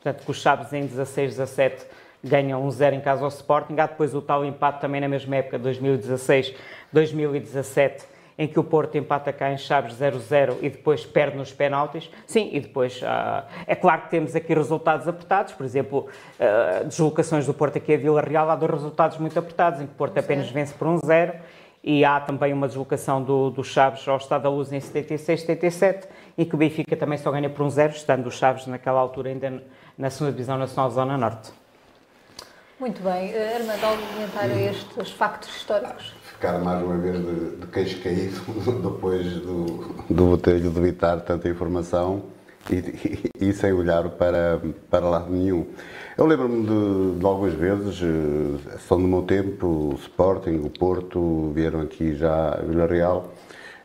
portanto, 0.00 0.24
que 0.24 0.30
os 0.30 0.40
Chaves 0.40 0.72
em 0.72 0.86
16, 0.86 1.36
17 1.36 1.86
ganham 2.22 2.64
1-0 2.66 2.94
em 2.94 3.00
casa 3.00 3.22
ao 3.22 3.28
Sporting. 3.28 3.74
Há 3.78 3.86
depois 3.86 4.14
o 4.14 4.22
tal 4.22 4.44
empate 4.44 4.80
também 4.80 5.00
na 5.00 5.08
mesma 5.08 5.36
época, 5.36 5.58
2016, 5.58 6.54
2017 6.92 8.13
em 8.38 8.48
que 8.48 8.58
o 8.58 8.64
Porto 8.64 8.96
empata 8.96 9.32
cá 9.32 9.52
em 9.52 9.58
Chaves 9.58 9.94
0-0 9.94 10.56
e 10.60 10.68
depois 10.68 11.04
perde 11.06 11.36
nos 11.36 11.52
penaltis. 11.52 12.10
Sim, 12.26 12.50
e 12.52 12.60
depois 12.60 13.00
uh, 13.02 13.44
é 13.66 13.74
claro 13.74 14.02
que 14.02 14.10
temos 14.10 14.34
aqui 14.34 14.52
resultados 14.52 15.06
apertados, 15.06 15.52
por 15.52 15.64
exemplo, 15.64 16.08
uh, 16.40 16.84
deslocações 16.84 17.46
do 17.46 17.54
Porto 17.54 17.78
aqui 17.78 17.94
a 17.94 17.96
Vila 17.96 18.20
Real, 18.20 18.50
há 18.50 18.56
dois 18.56 18.72
resultados 18.72 19.18
muito 19.18 19.38
apertados, 19.38 19.80
em 19.80 19.86
que 19.86 19.92
o 19.92 19.96
Porto 19.96 20.18
apenas 20.18 20.50
vence 20.50 20.74
por 20.74 20.88
1-0 20.88 21.34
e 21.86 22.02
há 22.02 22.18
também 22.18 22.52
uma 22.52 22.66
deslocação 22.66 23.22
do, 23.22 23.50
do 23.50 23.62
Chaves 23.62 24.08
ao 24.08 24.16
Estado 24.16 24.44
da 24.44 24.48
Luz 24.48 24.72
em 24.72 24.80
76, 24.80 25.42
77 25.42 26.08
e 26.38 26.46
que 26.46 26.54
o 26.54 26.58
Benfica 26.58 26.96
também 26.96 27.18
só 27.18 27.30
ganha 27.30 27.50
por 27.50 27.64
1-0, 27.66 27.90
estando 27.90 28.26
o 28.26 28.30
Chaves 28.30 28.66
naquela 28.66 28.98
altura 28.98 29.28
ainda 29.28 29.62
na 29.96 30.08
segunda 30.08 30.32
Divisão 30.32 30.56
Nacional 30.56 30.90
Zona 30.90 31.18
Norte. 31.18 31.52
Muito 32.80 33.02
bem. 33.02 33.32
Uh, 33.32 33.56
Armando, 33.56 33.84
algum 33.84 34.06
comentário 34.14 34.54
a 34.54 34.60
estes 34.60 35.10
factos 35.12 35.54
históricos? 35.54 36.23
Ficar 36.34 36.58
mais 36.58 36.82
uma 36.82 36.96
vez 36.96 37.16
de, 37.16 37.56
de 37.56 37.66
queixo 37.68 38.02
caído 38.02 38.40
depois 38.82 39.26
do, 39.36 39.64
do 40.10 40.26
botelho 40.26 40.70
de 40.70 40.78
evitar 40.78 41.20
tanta 41.20 41.48
informação 41.48 42.24
e, 42.70 42.74
e, 42.74 43.48
e, 43.48 43.52
sem 43.52 43.72
olhar 43.72 44.08
para, 44.10 44.60
para 44.90 45.08
lado 45.08 45.30
nenhum. 45.30 45.66
Eu 46.16 46.26
lembro-me 46.26 46.66
de, 46.66 47.18
de, 47.18 47.26
algumas 47.26 47.54
vezes, 47.54 48.00
eh, 48.02 48.78
são 48.88 49.00
do 49.00 49.06
meu 49.06 49.22
tempo, 49.22 49.66
o 49.66 49.94
Sporting, 49.94 50.60
o 50.64 50.70
Porto, 50.70 51.52
vieram 51.54 51.80
aqui 51.80 52.14
já 52.14 52.54
a 52.54 52.62
Vila 52.62 52.86
Real. 52.86 53.32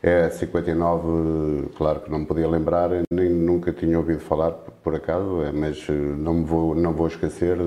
É 0.02 0.30
59, 0.30 1.68
claro 1.76 2.00
que 2.00 2.10
não 2.10 2.20
me 2.20 2.26
podia 2.26 2.48
lembrar, 2.48 2.88
nem 3.10 3.28
nunca 3.28 3.70
tinha 3.70 3.98
ouvido 3.98 4.20
falar 4.20 4.52
por 4.52 4.94
acaso, 4.94 5.42
é, 5.42 5.52
mas 5.52 5.86
eh, 5.90 5.92
não 5.92 6.34
me 6.34 6.44
vou, 6.44 6.74
não 6.74 6.94
vou 6.94 7.06
esquecer 7.06 7.58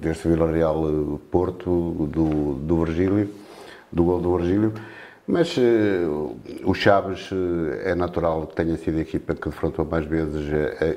deste 0.00 0.26
Vila 0.26 0.50
Real 0.50 1.20
Porto, 1.30 2.08
do, 2.10 2.54
do 2.54 2.84
Virgílio 2.84 3.45
do 3.92 4.04
gol 4.04 4.20
do 4.20 4.36
Virgílio. 4.36 4.72
Mas 5.28 5.56
uh, 5.56 6.36
o 6.64 6.72
Chaves 6.72 7.32
uh, 7.32 7.34
é 7.84 7.96
natural 7.96 8.46
que 8.46 8.54
tenha 8.54 8.76
sido 8.76 8.98
a 8.98 9.00
equipa 9.00 9.34
que 9.34 9.48
defrontou 9.48 9.84
mais 9.84 10.06
vezes 10.06 10.46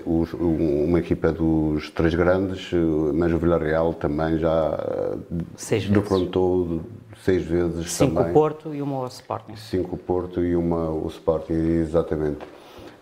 uh, 0.06 0.46
uma 0.46 1.00
equipa 1.00 1.32
dos 1.32 1.90
três 1.90 2.14
grandes, 2.14 2.70
mas 3.16 3.34
o 3.34 3.40
Villarreal 3.40 3.92
também 3.96 4.38
já 4.38 5.18
seis 5.56 5.90
defrontou 5.90 6.66
vezes. 6.68 6.84
seis 7.26 7.44
vezes 7.44 7.92
Cinco 7.92 8.18
também. 8.18 8.34
Porto 8.34 8.76
e 8.76 8.84
uma 8.84 9.00
o 9.00 9.08
Sporting. 9.08 9.56
Cinco 9.56 9.98
Porto 9.98 10.44
e 10.44 10.56
uma 10.56 10.92
o 10.92 11.08
Sporting, 11.08 11.54
exatamente. 11.54 12.46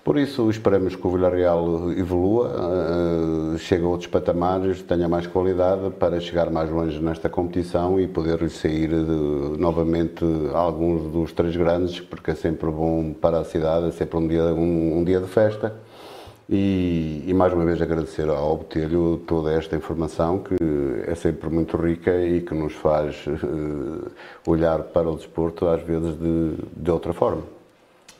Por 0.07 0.17
isso 0.17 0.49
esperamos 0.49 0.95
que 0.95 1.05
o 1.05 1.09
Villarreal 1.09 1.91
evolua, 1.91 2.47
uh, 2.47 3.57
chegue 3.57 3.83
a 3.83 3.87
outros 3.89 4.09
patamares, 4.09 4.81
tenha 4.81 5.05
mais 5.09 5.27
qualidade 5.27 5.89
para 5.99 6.17
chegar 6.21 6.49
mais 6.49 6.69
longe 6.69 6.97
nesta 7.01 7.27
competição 7.27 7.99
e 7.99 8.07
poder 8.07 8.49
sair 8.49 8.87
de, 8.87 9.59
novamente 9.59 10.23
alguns 10.53 11.11
dos 11.11 11.33
três 11.33 11.57
grandes, 11.57 11.99
porque 11.99 12.31
é 12.31 12.35
sempre 12.35 12.71
bom 12.71 13.11
para 13.11 13.39
a 13.39 13.43
cidade, 13.43 13.87
é 13.87 13.91
sempre 13.91 14.15
um 14.15 14.25
dia, 14.25 14.45
um, 14.45 14.97
um 14.97 15.03
dia 15.03 15.19
de 15.19 15.27
festa. 15.27 15.75
E, 16.49 17.25
e, 17.27 17.33
mais 17.33 17.51
uma 17.51 17.65
vez 17.65 17.81
agradecer 17.81 18.29
ao 18.29 18.59
Botelho 18.59 19.21
toda 19.27 19.51
esta 19.51 19.75
informação 19.75 20.39
que 20.39 20.55
é 21.05 21.15
sempre 21.15 21.49
muito 21.49 21.75
rica 21.75 22.15
e 22.23 22.39
que 22.39 22.55
nos 22.55 22.71
faz 22.71 23.27
uh, 23.27 24.09
olhar 24.47 24.83
para 24.83 25.09
o 25.09 25.17
desporto 25.17 25.67
às 25.67 25.81
vezes 25.81 26.17
de, 26.17 26.53
de 26.77 26.91
outra 26.91 27.11
forma. 27.11 27.56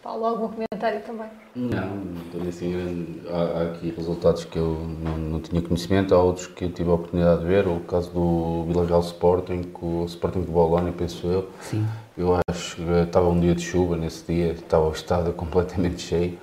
Paulo, 0.08 0.26
algum 0.26 0.48
comentário 0.48 1.02
também? 1.06 1.28
Não, 1.54 1.86
não 1.86 2.22
tenho 2.32 2.48
assim 2.48 3.22
há, 3.30 3.60
há, 3.60 3.64
aqui 3.64 3.94
resultados 3.94 4.46
que 4.46 4.58
eu 4.58 4.80
não, 5.04 5.18
não, 5.18 5.40
tinha 5.42 5.62
conhecimento, 5.62 6.16
há 6.16 6.24
outros 6.24 6.48
que 6.48 6.64
eu 6.64 6.72
tive 6.72 6.90
a 6.90 6.94
oportunidade 6.94 7.42
de 7.42 7.46
ver, 7.46 7.68
o 7.68 7.82
caso 7.82 8.10
do 8.12 8.64
Vila 8.68 8.86
Real 8.86 9.02
Sporting, 9.02 9.64
com 9.64 10.04
o 10.04 10.06
Sporting 10.06 10.44
de 10.44 10.52
Bolónia, 10.52 10.94
penso 10.98 11.28
eu. 11.28 11.50
Sim. 11.60 11.86
Eu 12.18 12.40
acho 12.48 12.78
que 12.78 12.84
estava 12.84 13.28
um 13.28 13.38
dia 13.38 13.54
de 13.54 13.62
chuva 13.62 13.98
nesse 13.98 14.32
dia, 14.32 14.54
estava 14.54 14.88
o 14.88 14.94
estádio 14.94 15.34
completamente 15.36 16.02
cheio. 16.02 16.40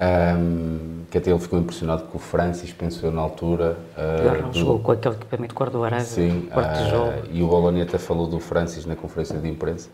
Um, 0.00 1.04
que 1.10 1.18
até 1.18 1.30
ele 1.30 1.40
ficou 1.40 1.58
impressionado 1.58 2.04
com 2.04 2.18
o 2.18 2.20
Francis, 2.20 2.72
pensou 2.72 3.08
eu 3.08 3.14
na 3.16 3.22
altura. 3.22 3.78
Uh, 3.96 4.48
do... 4.48 4.58
jogou 4.58 4.78
com 4.80 4.92
aquele 4.92 5.14
equipamento 5.14 5.54
cor 5.54 5.70
do 5.70 5.80
laranja, 5.80 6.04
Sim, 6.04 6.48
uh, 6.52 7.26
e 7.32 7.42
o 7.42 7.48
Bolónia 7.48 7.82
até 7.82 7.98
falou 7.98 8.28
do 8.28 8.38
Francis 8.38 8.84
na 8.84 8.94
conferência 8.94 9.38
de 9.38 9.48
imprensa. 9.48 9.88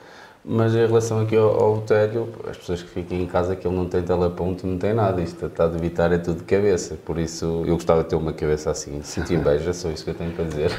Mas 0.44 0.74
em 0.74 0.86
relação 0.86 1.22
aqui 1.22 1.34
ao, 1.34 1.58
ao 1.58 1.74
Botelho, 1.76 2.28
as 2.48 2.58
pessoas 2.58 2.82
que 2.82 2.88
ficam 2.90 3.16
em 3.16 3.26
casa 3.26 3.56
que 3.56 3.66
ele 3.66 3.74
não 3.74 3.88
tem 3.88 4.02
teleponto, 4.02 4.66
não 4.66 4.76
tem 4.76 4.92
nada. 4.92 5.22
Isto 5.22 5.46
está 5.46 5.66
de 5.66 5.76
evitar 5.76 6.12
é 6.12 6.18
tudo 6.18 6.38
de 6.38 6.44
cabeça. 6.44 6.96
Por 6.96 7.18
isso, 7.18 7.64
eu 7.66 7.74
gostava 7.74 8.02
de 8.02 8.10
ter 8.10 8.16
uma 8.16 8.32
cabeça 8.32 8.70
assim. 8.70 9.00
Sinto 9.02 9.32
inveja, 9.32 9.72
só 9.72 9.88
isso 9.88 10.04
que 10.04 10.10
eu 10.10 10.14
tenho 10.14 10.32
para 10.32 10.44
dizer. 10.44 10.70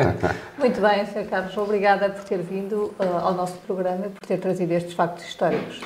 Muito 0.58 0.80
bem, 0.80 1.04
Sr. 1.04 1.28
Carlos. 1.28 1.56
Obrigada 1.58 2.08
por 2.08 2.24
ter 2.24 2.38
vindo 2.38 2.94
uh, 2.98 3.18
ao 3.22 3.34
nosso 3.34 3.58
programa 3.66 4.06
e 4.06 4.08
por 4.08 4.26
ter 4.26 4.38
trazido 4.38 4.72
estes 4.72 4.94
factos 4.94 5.24
históricos. 5.26 5.80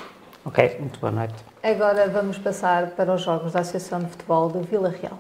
Ok, 0.44 0.76
muito 0.78 1.00
boa 1.00 1.10
noite. 1.10 1.34
Agora 1.60 2.08
vamos 2.08 2.38
passar 2.38 2.90
para 2.90 3.12
os 3.12 3.22
jogos 3.22 3.52
da 3.52 3.60
Associação 3.60 3.98
de 3.98 4.06
Futebol 4.06 4.48
do 4.48 4.60
Vila 4.60 4.90
Real. 4.90 5.18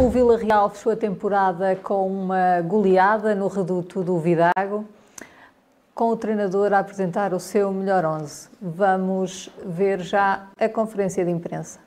O 0.00 0.08
Vila 0.08 0.38
Real 0.38 0.70
fechou 0.70 0.92
a 0.92 0.96
temporada 0.96 1.74
com 1.74 2.06
uma 2.06 2.60
goleada 2.60 3.34
no 3.34 3.48
reduto 3.48 4.00
do 4.04 4.16
Vidago, 4.20 4.88
com 5.92 6.10
o 6.10 6.16
treinador 6.16 6.72
a 6.72 6.78
apresentar 6.78 7.34
o 7.34 7.40
seu 7.40 7.72
melhor 7.72 8.04
11. 8.04 8.48
Vamos 8.62 9.50
ver 9.66 9.98
já 10.00 10.46
a 10.56 10.68
conferência 10.68 11.24
de 11.24 11.32
imprensa. 11.32 11.80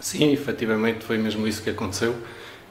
Sim, 0.00 0.32
efetivamente 0.32 1.04
foi 1.04 1.18
mesmo 1.18 1.46
isso 1.46 1.62
que 1.62 1.68
aconteceu. 1.68 2.16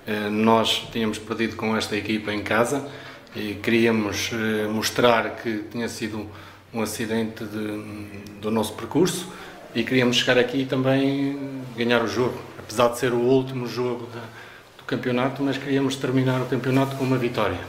Eh, 0.08 0.30
nós 0.32 0.88
tínhamos 0.92 1.20
perdido 1.20 1.56
com 1.56 1.78
esta 1.78 1.96
equipa 1.96 2.34
em 2.34 2.42
casa 2.42 2.90
e 3.36 3.54
queríamos 3.54 4.32
eh, 4.34 4.68
mostrar 4.68 5.36
que 5.36 5.60
tinha 5.70 5.88
sido 5.88 6.28
um 6.74 6.82
acidente 6.82 7.46
de, 7.46 8.40
do 8.42 8.50
nosso 8.50 8.74
percurso 8.74 9.32
e 9.76 9.84
queríamos 9.84 10.16
chegar 10.16 10.40
aqui 10.40 10.62
e 10.62 10.66
também 10.66 11.38
ganhar 11.76 12.02
o 12.02 12.08
jogo, 12.08 12.40
apesar 12.58 12.88
de 12.88 12.98
ser 12.98 13.12
o 13.12 13.20
último 13.20 13.68
jogo 13.68 14.08
de, 14.08 14.20
do 14.78 14.84
campeonato, 14.88 15.44
mas 15.44 15.58
queríamos 15.58 15.98
terminar 15.98 16.42
o 16.42 16.46
campeonato 16.46 16.96
com 16.96 17.04
uma 17.04 17.18
vitória, 17.18 17.60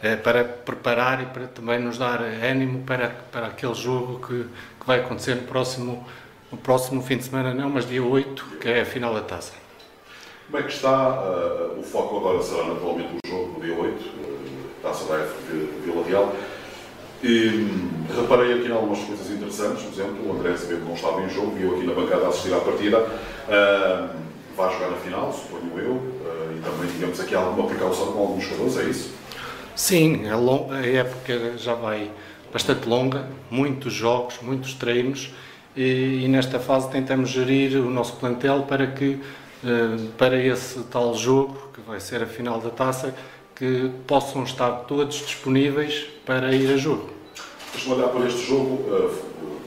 é, 0.00 0.14
para 0.14 0.44
preparar 0.44 1.20
e 1.20 1.26
para 1.26 1.48
também 1.48 1.80
nos 1.80 1.98
dar 1.98 2.22
ânimo 2.22 2.84
para, 2.84 3.08
para 3.32 3.48
aquele 3.48 3.74
jogo 3.74 4.24
que, 4.24 4.44
que 4.78 4.86
vai 4.86 5.00
acontecer 5.00 5.34
no 5.34 5.42
próximo, 5.42 6.06
no 6.52 6.58
próximo 6.58 7.02
fim 7.02 7.16
de 7.16 7.24
semana, 7.24 7.52
não, 7.52 7.68
mas 7.68 7.88
dia 7.88 8.04
8, 8.04 8.44
que 8.60 8.68
é 8.68 8.82
a 8.82 8.86
final 8.86 9.12
da 9.12 9.22
taça. 9.22 9.52
Como 10.46 10.58
é 10.58 10.62
que 10.62 10.72
está 10.72 11.22
uh, 11.22 11.80
o 11.80 11.82
foco 11.82 12.18
agora 12.18 12.40
será 12.40 12.68
naturalmente 12.68 13.16
o 13.24 13.28
jogo 13.28 13.58
no 13.58 13.64
dia 13.64 13.74
8, 13.74 14.00
uh, 14.00 14.46
Taça 14.80 15.04
da 15.06 15.24
F 15.24 15.34
de 15.50 15.80
Vila 15.84 16.04
Real. 16.06 16.32
E, 17.24 17.95
reparei 18.14 18.54
aqui 18.54 18.68
em 18.68 18.72
algumas 18.72 18.98
coisas 19.00 19.30
interessantes, 19.30 19.82
por 19.84 19.92
exemplo, 19.92 20.28
o 20.28 20.36
André 20.36 20.52
Azevedo 20.52 20.84
não 20.84 20.94
estava 20.94 21.22
em 21.22 21.28
jogo, 21.28 21.52
viu 21.52 21.76
aqui 21.76 21.86
na 21.86 21.94
bancada 21.94 22.26
a 22.26 22.28
assistir 22.28 22.54
à 22.54 22.60
partida. 22.60 22.98
Uh, 23.00 24.26
vai 24.56 24.72
jogar 24.72 24.90
na 24.90 24.96
final, 24.96 25.32
suponho 25.32 25.78
eu, 25.78 25.92
uh, 25.92 26.56
e 26.56 26.60
também 26.60 26.90
digamos 26.90 27.20
aqui 27.20 27.34
alguma 27.34 27.68
precaução 27.68 28.12
com 28.12 28.20
alguns 28.20 28.44
jogadores, 28.44 28.76
é 28.78 28.84
isso? 28.84 29.10
Sim, 29.74 30.22
a, 30.28 30.74
a 30.74 30.86
época 30.86 31.58
já 31.58 31.74
vai 31.74 32.10
bastante 32.52 32.88
longa, 32.88 33.28
muitos 33.50 33.92
jogos, 33.92 34.38
muitos 34.40 34.72
treinos, 34.72 35.30
e, 35.76 36.22
e 36.24 36.28
nesta 36.28 36.58
fase 36.58 36.90
tentamos 36.90 37.28
gerir 37.28 37.76
o 37.76 37.90
nosso 37.90 38.16
plantel 38.16 38.62
para 38.62 38.86
que, 38.86 39.20
uh, 39.62 40.06
para 40.16 40.36
esse 40.36 40.80
tal 40.84 41.14
jogo, 41.14 41.70
que 41.74 41.80
vai 41.82 42.00
ser 42.00 42.22
a 42.22 42.26
final 42.26 42.58
da 42.58 42.70
taça, 42.70 43.14
que 43.54 43.90
possam 44.06 44.42
estar 44.44 44.70
todos 44.86 45.16
disponíveis 45.16 46.06
para 46.24 46.54
ir 46.54 46.72
a 46.72 46.76
jogo. 46.76 47.15
Deixa-me 47.72 47.94
olhar 47.94 48.08
para 48.08 48.26
este 48.26 48.46
jogo, 48.46 48.74
uh, 48.90 49.14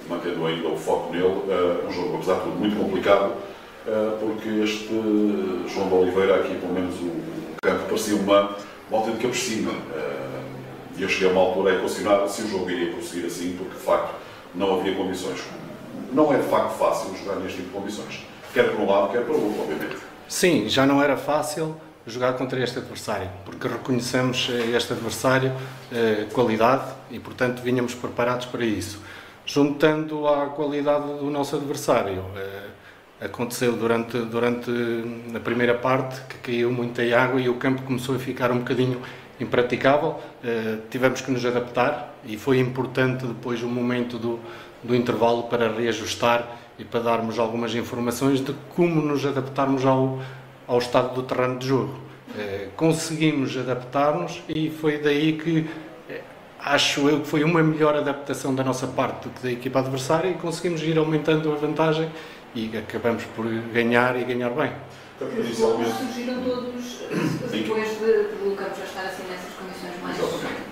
mantendo 0.09 0.45
ainda 0.45 0.67
o 0.67 0.77
foco 0.77 1.11
nele, 1.11 1.25
uh, 1.25 1.87
um 1.87 1.91
jogo, 1.91 2.15
apesar 2.15 2.35
de 2.35 2.41
tudo, 2.41 2.55
muito 2.55 2.75
complicado, 2.77 3.33
uh, 3.87 4.17
porque 4.19 4.49
este 4.63 4.87
João 5.67 5.87
de 5.87 5.93
Oliveira, 5.93 6.35
aqui 6.37 6.55
pelo 6.55 6.73
menos 6.73 6.95
o, 6.95 7.05
o 7.05 7.55
campo, 7.61 7.85
parecia 7.85 8.15
uma, 8.15 8.55
uma 8.89 8.99
autêntica 8.99 9.27
piscina. 9.27 9.71
E 10.97 11.01
eu 11.01 11.07
cheguei 11.07 11.29
a 11.29 11.31
uma 11.31 11.39
altura 11.39 11.71
a 11.71 11.75
equacionar 11.75 12.27
se 12.27 12.41
o 12.41 12.49
jogo 12.49 12.69
iria 12.69 12.91
prosseguir 12.91 13.25
assim, 13.25 13.55
porque 13.57 13.73
de 13.73 13.81
facto 13.81 14.15
não 14.53 14.79
havia 14.79 14.93
condições. 14.95 15.39
Não 16.11 16.33
é 16.33 16.37
de 16.37 16.47
facto 16.49 16.77
fácil 16.77 17.15
jogar 17.15 17.37
neste 17.37 17.57
tipo 17.59 17.69
de 17.69 17.75
condições, 17.75 18.25
quer 18.53 18.69
para 18.69 18.83
um 18.83 18.89
lado, 18.89 19.09
quer 19.11 19.23
para 19.23 19.33
o 19.33 19.45
outro, 19.45 19.61
obviamente. 19.61 19.97
Sim, 20.27 20.67
já 20.67 20.85
não 20.85 21.01
era 21.01 21.15
fácil 21.15 21.77
jogar 22.05 22.33
contra 22.33 22.61
este 22.63 22.79
adversário, 22.79 23.29
porque 23.45 23.67
reconhecemos 23.67 24.49
eh, 24.51 24.75
este 24.75 24.93
adversário 24.93 25.51
eh, 25.91 26.27
qualidade 26.33 26.91
e, 27.11 27.19
portanto, 27.19 27.61
vinhamos 27.61 27.93
preparados 27.93 28.45
para 28.45 28.65
isso. 28.65 29.01
Juntando 29.45 30.27
à 30.27 30.47
qualidade 30.47 31.05
do 31.05 31.29
nosso 31.29 31.55
adversário, 31.55 32.23
eh, 32.35 33.25
aconteceu 33.25 33.73
durante, 33.73 34.17
durante 34.17 34.71
a 35.35 35.39
primeira 35.39 35.73
parte 35.73 36.21
que 36.29 36.37
caiu 36.37 36.71
muita 36.71 37.01
água 37.15 37.41
e 37.41 37.49
o 37.49 37.55
campo 37.55 37.81
começou 37.83 38.15
a 38.15 38.19
ficar 38.19 38.51
um 38.51 38.59
bocadinho 38.59 39.01
impraticável. 39.39 40.17
Tivemos 40.89 41.19
que 41.19 41.29
nos 41.29 41.45
adaptar 41.45 42.15
e 42.23 42.37
foi 42.37 42.59
importante 42.59 43.25
depois 43.25 43.61
o 43.61 43.67
momento 43.67 44.17
do, 44.17 44.39
do 44.81 44.95
intervalo 44.95 45.43
para 45.43 45.69
reajustar 45.69 46.47
e 46.77 46.85
para 46.85 47.01
darmos 47.01 47.37
algumas 47.37 47.75
informações 47.75 48.39
de 48.39 48.55
como 48.73 49.01
nos 49.01 49.25
adaptarmos 49.25 49.85
ao, 49.85 50.19
ao 50.69 50.77
estado 50.77 51.15
do 51.15 51.23
terreno 51.23 51.57
de 51.57 51.67
jogo. 51.67 51.95
Eh, 52.37 52.67
conseguimos 52.75 53.57
adaptar-nos 53.57 54.43
e 54.47 54.69
foi 54.69 54.99
daí 54.99 55.33
que 55.33 55.67
eh, 56.07 56.21
acho 56.59 57.09
eu 57.09 57.21
que 57.21 57.27
foi 57.27 57.43
uma 57.43 57.63
melhor 57.63 57.95
adaptação 57.95 58.53
da 58.53 58.63
nossa 58.63 58.85
parte 58.85 59.27
do 59.27 59.29
que 59.31 59.41
da 59.41 59.51
equipa 59.51 59.79
adversária 59.79 60.29
e 60.29 60.35
conseguimos 60.35 60.83
ir 60.83 60.95
aumentando 60.99 61.51
a 61.51 61.55
vantagem 61.55 62.07
e 62.53 62.69
acabamos 62.77 63.23
por 63.35 63.45
ganhar 63.73 64.15
e 64.15 64.23
ganhar 64.23 64.51
bem. 64.51 64.71
Os 65.19 65.59
golos 65.59 65.87
surgiram 65.87 66.43
todos 66.43 66.99
depois 67.51 67.99
de, 67.99 68.05
já 68.55 68.85
estar 68.85 69.01
assim 69.01 69.23
nessas 69.27 69.51
condições 69.59 70.01
mais. 70.03 70.17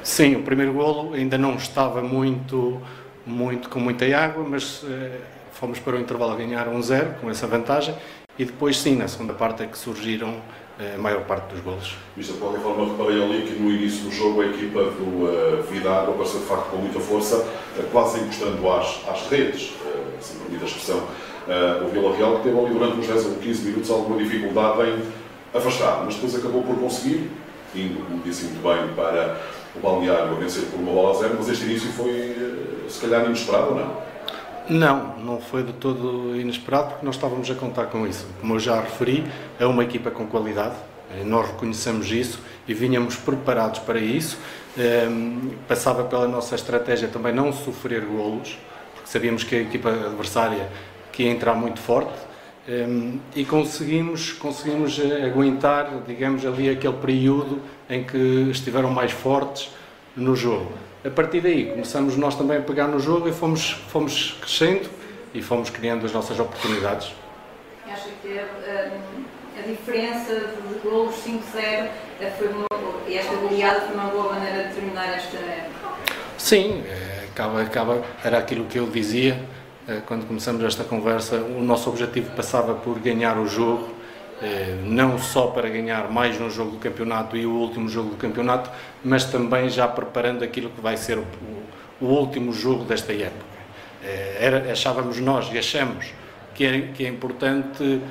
Sim, 0.04 0.36
o 0.36 0.44
primeiro 0.44 0.74
golo 0.74 1.16
ainda 1.16 1.40
não 1.40 1.56
estava 1.56 2.04
muito, 2.04 2.80
muito 3.26 3.68
com 3.68 3.80
muita 3.80 4.06
água, 4.16 4.46
mas 4.48 4.86
eh, 4.88 5.20
fomos 5.54 5.80
para 5.80 5.96
o 5.96 6.00
intervalo 6.00 6.34
a 6.34 6.36
ganhar 6.36 6.68
um 6.68 6.82
zero 6.84 7.16
com 7.20 7.32
essa 7.32 7.48
vantagem 7.48 7.96
e 8.38 8.46
depois 8.46 8.80
sim, 8.80 8.96
na 8.96 9.08
segunda 9.08 9.34
parte 9.34 9.64
é 9.64 9.68
que 9.68 9.78
surgiram 9.78 10.36
eh, 10.80 10.94
a 10.96 10.98
maior 10.98 11.22
parte 11.22 11.54
dos 11.54 11.60
golos. 11.62 11.96
Isto 12.16 12.34
de 12.34 12.40
qualquer 12.40 12.62
forma, 12.62 12.86
reparei 12.86 13.24
ali 13.24 13.42
que 13.42 13.60
no 13.60 13.72
início 13.72 14.04
do 14.04 14.12
jogo 14.12 14.42
a 14.42 14.46
equipa 14.46 14.84
do 14.84 15.26
uh, 15.26 15.64
Vidar 15.72 16.04
apareceu 16.04 16.42
de 16.42 16.46
facto 16.46 16.70
com 16.70 16.78
muita 16.78 17.00
força, 17.00 17.38
uh, 17.38 17.84
quase 17.92 18.20
encostando 18.20 18.72
às, 18.72 19.02
às 19.10 19.28
redes, 19.28 19.72
uh, 19.82 20.22
se 20.22 20.36
me 20.36 20.42
permite 20.42 20.64
a 20.64 20.68
expressão, 20.68 20.98
uh, 21.00 21.86
o 21.86 21.90
Vila 21.90 22.16
Real, 22.16 22.38
que 22.38 22.44
teve 22.44 22.60
ali 22.60 22.74
durante 22.74 23.00
uns 23.00 23.08
10 23.08 23.26
ou 23.26 23.36
15 23.38 23.66
minutos 23.66 23.90
alguma 23.90 24.18
dificuldade 24.22 24.82
em 24.84 25.58
afastar, 25.58 26.04
mas 26.06 26.14
depois 26.14 26.36
acabou 26.36 26.62
por 26.62 26.76
conseguir, 26.76 27.32
indo, 27.74 28.06
como 28.06 28.22
disse 28.22 28.46
muito 28.46 28.62
bem, 28.62 28.94
para 28.96 29.38
o 29.76 29.80
Balneário 29.80 30.34
a 30.34 30.36
vencer 30.36 30.66
por 30.66 30.80
uma 30.80 30.92
bola 30.92 31.18
a 31.18 31.20
zero, 31.20 31.36
mas 31.40 31.50
este 31.50 31.66
início 31.66 31.90
foi, 31.92 32.36
se 32.88 33.02
calhar, 33.02 33.26
inesperado, 33.26 33.74
não 33.74 33.82
é? 33.82 34.07
Não, 34.70 35.18
não 35.20 35.40
foi 35.40 35.64
de 35.64 35.72
todo 35.72 36.38
inesperado 36.38 36.90
porque 36.90 37.06
nós 37.06 37.16
estávamos 37.16 37.50
a 37.50 37.56
contar 37.56 37.86
com 37.86 38.06
isso. 38.06 38.28
Como 38.42 38.56
eu 38.56 38.60
já 38.60 38.82
referi, 38.82 39.24
é 39.58 39.66
uma 39.66 39.82
equipa 39.82 40.12
com 40.12 40.28
qualidade, 40.28 40.76
eh, 41.16 41.24
nós 41.24 41.48
reconhecemos 41.48 42.12
isso 42.12 42.40
e 42.68 42.74
vinhamos 42.74 43.16
preparados 43.16 43.80
para 43.80 43.98
isso. 43.98 44.38
Ehm, 44.78 45.52
passava 45.70 46.04
pela 46.04 46.28
nossa 46.28 46.54
estratégia 46.56 47.08
também 47.08 47.34
não 47.34 47.54
sofrer 47.54 48.02
golos, 48.02 48.58
porque 48.94 49.10
sabíamos 49.10 49.46
que 49.46 49.56
a 49.56 49.62
equipa 49.62 49.90
adversária 49.90 50.68
que 51.14 51.24
ia 51.24 51.32
entrar 51.32 51.54
muito 51.54 51.80
forte 51.80 52.20
ehm, 52.68 53.20
e 53.38 53.46
conseguimos, 53.46 54.34
conseguimos 54.34 55.00
eh, 55.00 55.24
aguentar, 55.24 56.04
digamos, 56.06 56.46
ali 56.46 56.70
aquele 56.70 56.98
período 56.98 57.62
em 57.90 58.04
que 58.04 58.50
estiveram 58.52 58.92
mais 58.92 59.14
fortes 59.14 59.70
no 60.14 60.36
jogo 60.36 60.87
a 61.06 61.10
partir 61.10 61.42
daí 61.42 61.68
começamos 61.68 62.18
nós 62.18 62.36
também 62.36 62.58
a 62.58 62.62
pegar 62.62 62.88
no 62.88 63.00
jogo 63.00 63.30
e 63.30 63.34
fomos, 63.34 63.72
fomos 63.90 64.38
crescendo 64.42 64.90
e 65.34 65.42
fomos 65.42 65.70
criando 65.70 66.06
as 66.06 66.12
nossas 66.12 66.40
oportunidades. 66.40 67.14
Acha 67.88 68.10
que 68.22 68.38
a, 68.38 69.60
a 69.60 69.62
diferença 69.62 70.34
de 70.34 70.80
golos 70.84 71.16
5-0 71.16 71.90
foi 72.38 72.48
uma, 72.48 72.66
e 73.08 73.18
esta 73.18 73.36
goleada 73.36 73.82
foi 73.82 73.96
uma 73.96 74.10
boa 74.10 74.34
maneira 74.34 74.68
de 74.68 74.74
terminar 74.74 75.14
esta 75.14 75.38
época? 75.38 75.94
Sim, 76.38 76.84
é, 76.88 77.26
acaba, 77.32 77.62
acaba, 77.62 78.04
era 78.24 78.38
aquilo 78.38 78.66
que 78.66 78.78
eu 78.78 78.88
dizia 78.88 79.40
é, 79.88 80.02
quando 80.06 80.28
começamos 80.28 80.64
esta 80.64 80.84
conversa. 80.84 81.38
O 81.38 81.62
nosso 81.62 81.90
objetivo 81.90 82.30
passava 82.36 82.74
por 82.74 83.00
ganhar 83.00 83.38
o 83.38 83.48
jogo 83.48 83.90
eh, 83.90 83.97
não 84.84 85.18
só 85.18 85.48
para 85.48 85.68
ganhar 85.70 86.10
mais 86.12 86.40
no 86.40 86.50
jogo 86.50 86.72
do 86.72 86.78
campeonato 86.78 87.36
e 87.36 87.46
o 87.46 87.52
último 87.52 87.90
jogo 87.90 88.12
do 88.12 88.18
campeonato, 88.18 88.70
mas 89.04 89.26
também 89.26 89.70
já 89.70 89.88
preparando 89.88 90.44
aquilo 90.44 90.70
que 90.70 90.82
vai 90.82 90.96
ser 90.96 91.18
o, 91.18 91.26
o 92.00 92.06
último 92.06 92.54
jogo 92.54 92.84
desta 92.84 93.14
época. 93.14 93.58
Eh, 94.04 94.38
era, 94.40 94.72
achávamos 94.72 95.20
nós 95.20 95.52
e 95.52 95.58
achamos 95.58 96.14
que 96.54 96.66
é, 96.66 96.82
que 96.94 97.06
é 97.06 97.10
importante, 97.10 98.02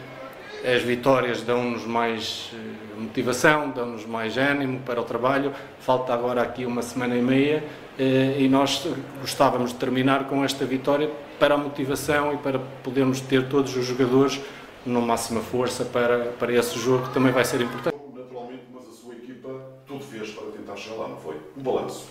as 0.65 0.83
vitórias 0.83 1.43
dão-nos 1.43 1.87
mais 1.87 2.51
eh, 2.53 3.01
motivação, 3.01 3.71
dão-nos 3.71 4.05
mais 4.05 4.37
ânimo 4.37 4.81
para 4.81 5.01
o 5.01 5.05
trabalho. 5.05 5.53
Falta 5.81 6.13
agora 6.13 6.43
aqui 6.43 6.67
uma 6.67 6.83
semana 6.83 7.17
e 7.17 7.23
meia 7.23 7.63
e 7.99 8.47
nós 8.47 8.87
gostávamos 9.23 9.71
de 9.71 9.77
terminar 9.77 10.25
com 10.25 10.45
esta 10.45 10.67
vitória 10.67 11.09
para 11.39 11.55
a 11.55 11.59
motivação 11.59 12.35
e 12.35 12.37
para 12.37 12.59
podermos 12.59 13.23
ter 13.23 13.49
todos 13.49 13.75
os 13.75 13.87
jogadores 13.87 14.39
na 14.87 15.01
máxima 15.01 15.41
força 15.41 15.85
para, 15.85 16.27
para 16.39 16.53
esse 16.53 16.79
jogo 16.79 17.09
que 17.09 17.15
também 17.15 17.33
vai 17.33 17.45
ser 17.45 17.61
importante. 17.61 17.97
Naturalmente, 18.15 18.65
mas 18.73 18.89
a 18.89 18.93
sua 18.93 19.15
equipa 19.15 19.49
tudo 19.87 20.05
fez 20.05 20.31
para 20.31 20.45
tentar 20.51 20.77
chegar 20.77 20.97
lá, 20.97 21.09
não 21.09 21.17
foi? 21.17 21.37
Um 21.57 21.63
balanço. 21.63 22.07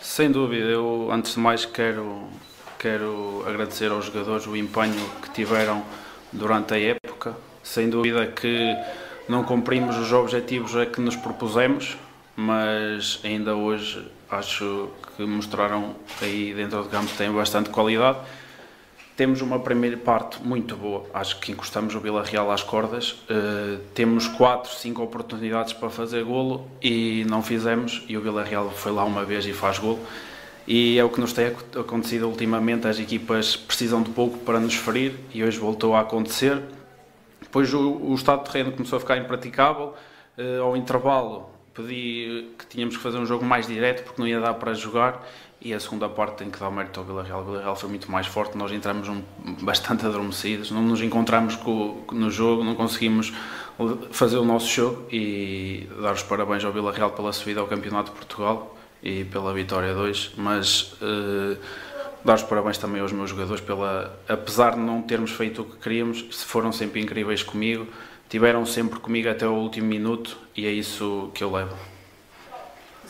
Sem 0.00 0.30
dúvida, 0.30 0.66
eu 0.66 1.08
antes 1.12 1.34
de 1.34 1.40
mais 1.40 1.64
quero, 1.64 2.24
quero 2.78 3.44
agradecer 3.46 3.90
aos 3.90 4.06
jogadores 4.06 4.46
o 4.46 4.56
empenho 4.56 5.08
que 5.22 5.30
tiveram 5.30 5.82
durante 6.32 6.74
a 6.74 6.78
época. 6.78 7.36
Sem 7.62 7.88
dúvida 7.88 8.26
que 8.26 8.76
não 9.28 9.44
cumprimos 9.44 9.96
os 9.96 10.12
objetivos 10.12 10.76
a 10.76 10.84
que 10.84 11.00
nos 11.00 11.16
propusemos, 11.16 11.96
mas 12.36 13.20
ainda 13.24 13.54
hoje 13.54 14.06
acho 14.30 14.90
que 15.16 15.24
mostraram 15.24 15.94
aí 16.20 16.52
dentro 16.52 16.82
do 16.82 16.88
campo 16.88 17.06
que 17.06 17.16
têm 17.16 17.30
bastante 17.30 17.70
qualidade 17.70 18.18
temos 19.16 19.40
uma 19.40 19.60
primeira 19.60 19.96
parte 19.96 20.42
muito 20.42 20.76
boa, 20.76 21.04
acho 21.14 21.38
que 21.38 21.52
encostamos 21.52 21.94
o 21.94 22.00
Vila 22.00 22.24
Real 22.24 22.50
às 22.50 22.62
cordas. 22.62 23.12
Uh, 23.30 23.78
temos 23.94 24.26
4, 24.26 24.72
5 24.72 25.02
oportunidades 25.02 25.72
para 25.72 25.88
fazer 25.88 26.24
golo 26.24 26.68
e 26.82 27.24
não 27.28 27.40
fizemos. 27.42 28.02
E 28.08 28.16
o 28.16 28.20
Vila 28.20 28.42
Real 28.42 28.70
foi 28.70 28.90
lá 28.90 29.04
uma 29.04 29.24
vez 29.24 29.46
e 29.46 29.52
faz 29.52 29.78
golo. 29.78 30.00
E 30.66 30.98
é 30.98 31.04
o 31.04 31.08
que 31.08 31.20
nos 31.20 31.32
tem 31.32 31.54
acontecido 31.78 32.26
ultimamente. 32.26 32.88
As 32.88 32.98
equipas 32.98 33.54
precisam 33.54 34.02
de 34.02 34.10
pouco 34.10 34.38
para 34.38 34.58
nos 34.58 34.74
ferir 34.74 35.14
e 35.32 35.44
hoje 35.44 35.58
voltou 35.58 35.94
a 35.94 36.00
acontecer. 36.00 36.60
Depois 37.40 37.72
o, 37.72 37.80
o 37.80 38.14
estado 38.14 38.42
de 38.42 38.50
terreno 38.50 38.72
começou 38.72 38.96
a 38.96 39.00
ficar 39.00 39.16
impraticável. 39.16 39.94
Uh, 40.36 40.62
ao 40.62 40.76
intervalo 40.76 41.50
pedi 41.72 42.50
que 42.58 42.66
tínhamos 42.66 42.96
que 42.96 43.02
fazer 43.02 43.18
um 43.18 43.26
jogo 43.26 43.44
mais 43.44 43.66
direto 43.66 44.04
porque 44.04 44.20
não 44.20 44.28
ia 44.28 44.40
dar 44.40 44.54
para 44.54 44.74
jogar 44.74 45.24
e 45.64 45.72
a 45.72 45.80
segunda 45.80 46.10
parte 46.10 46.36
tem 46.36 46.50
que 46.50 46.60
dar 46.60 46.70
mérito 46.70 47.00
ao 47.00 47.06
Villarreal. 47.06 47.40
O 47.40 47.44
Villarreal 47.44 47.74
foi 47.74 47.88
muito 47.88 48.10
mais 48.12 48.26
forte, 48.26 48.56
nós 48.56 48.70
entramos 48.70 49.08
um, 49.08 49.22
bastante 49.62 50.04
adormecidos, 50.04 50.70
não 50.70 50.82
nos 50.82 51.00
encontramos 51.00 51.56
com, 51.56 52.04
no 52.12 52.30
jogo, 52.30 52.62
não 52.62 52.74
conseguimos 52.74 53.32
fazer 54.10 54.36
o 54.36 54.44
nosso 54.44 54.68
jogo 54.68 55.06
e 55.10 55.88
dar 56.02 56.12
os 56.12 56.22
parabéns 56.22 56.62
ao 56.64 56.70
Villarreal 56.70 57.12
pela 57.12 57.32
subida 57.32 57.60
ao 57.60 57.66
Campeonato 57.66 58.12
de 58.12 58.16
Portugal 58.16 58.76
e 59.02 59.24
pela 59.24 59.54
vitória 59.54 59.94
2, 59.94 60.32
mas 60.36 60.92
uh, 61.00 61.56
dar 62.22 62.34
os 62.34 62.42
parabéns 62.42 62.76
também 62.76 63.00
aos 63.00 63.12
meus 63.12 63.30
jogadores 63.30 63.62
pela, 63.62 64.14
apesar 64.28 64.74
de 64.74 64.80
não 64.80 65.00
termos 65.00 65.30
feito 65.30 65.62
o 65.62 65.64
que 65.64 65.78
queríamos, 65.78 66.20
foram 66.44 66.72
sempre 66.72 67.00
incríveis 67.00 67.42
comigo, 67.42 67.86
tiveram 68.28 68.66
sempre 68.66 69.00
comigo 69.00 69.30
até 69.30 69.46
o 69.46 69.54
último 69.54 69.86
minuto 69.86 70.36
e 70.54 70.66
é 70.66 70.70
isso 70.70 71.30
que 71.34 71.42
eu 71.42 71.50
levo. 71.50 71.74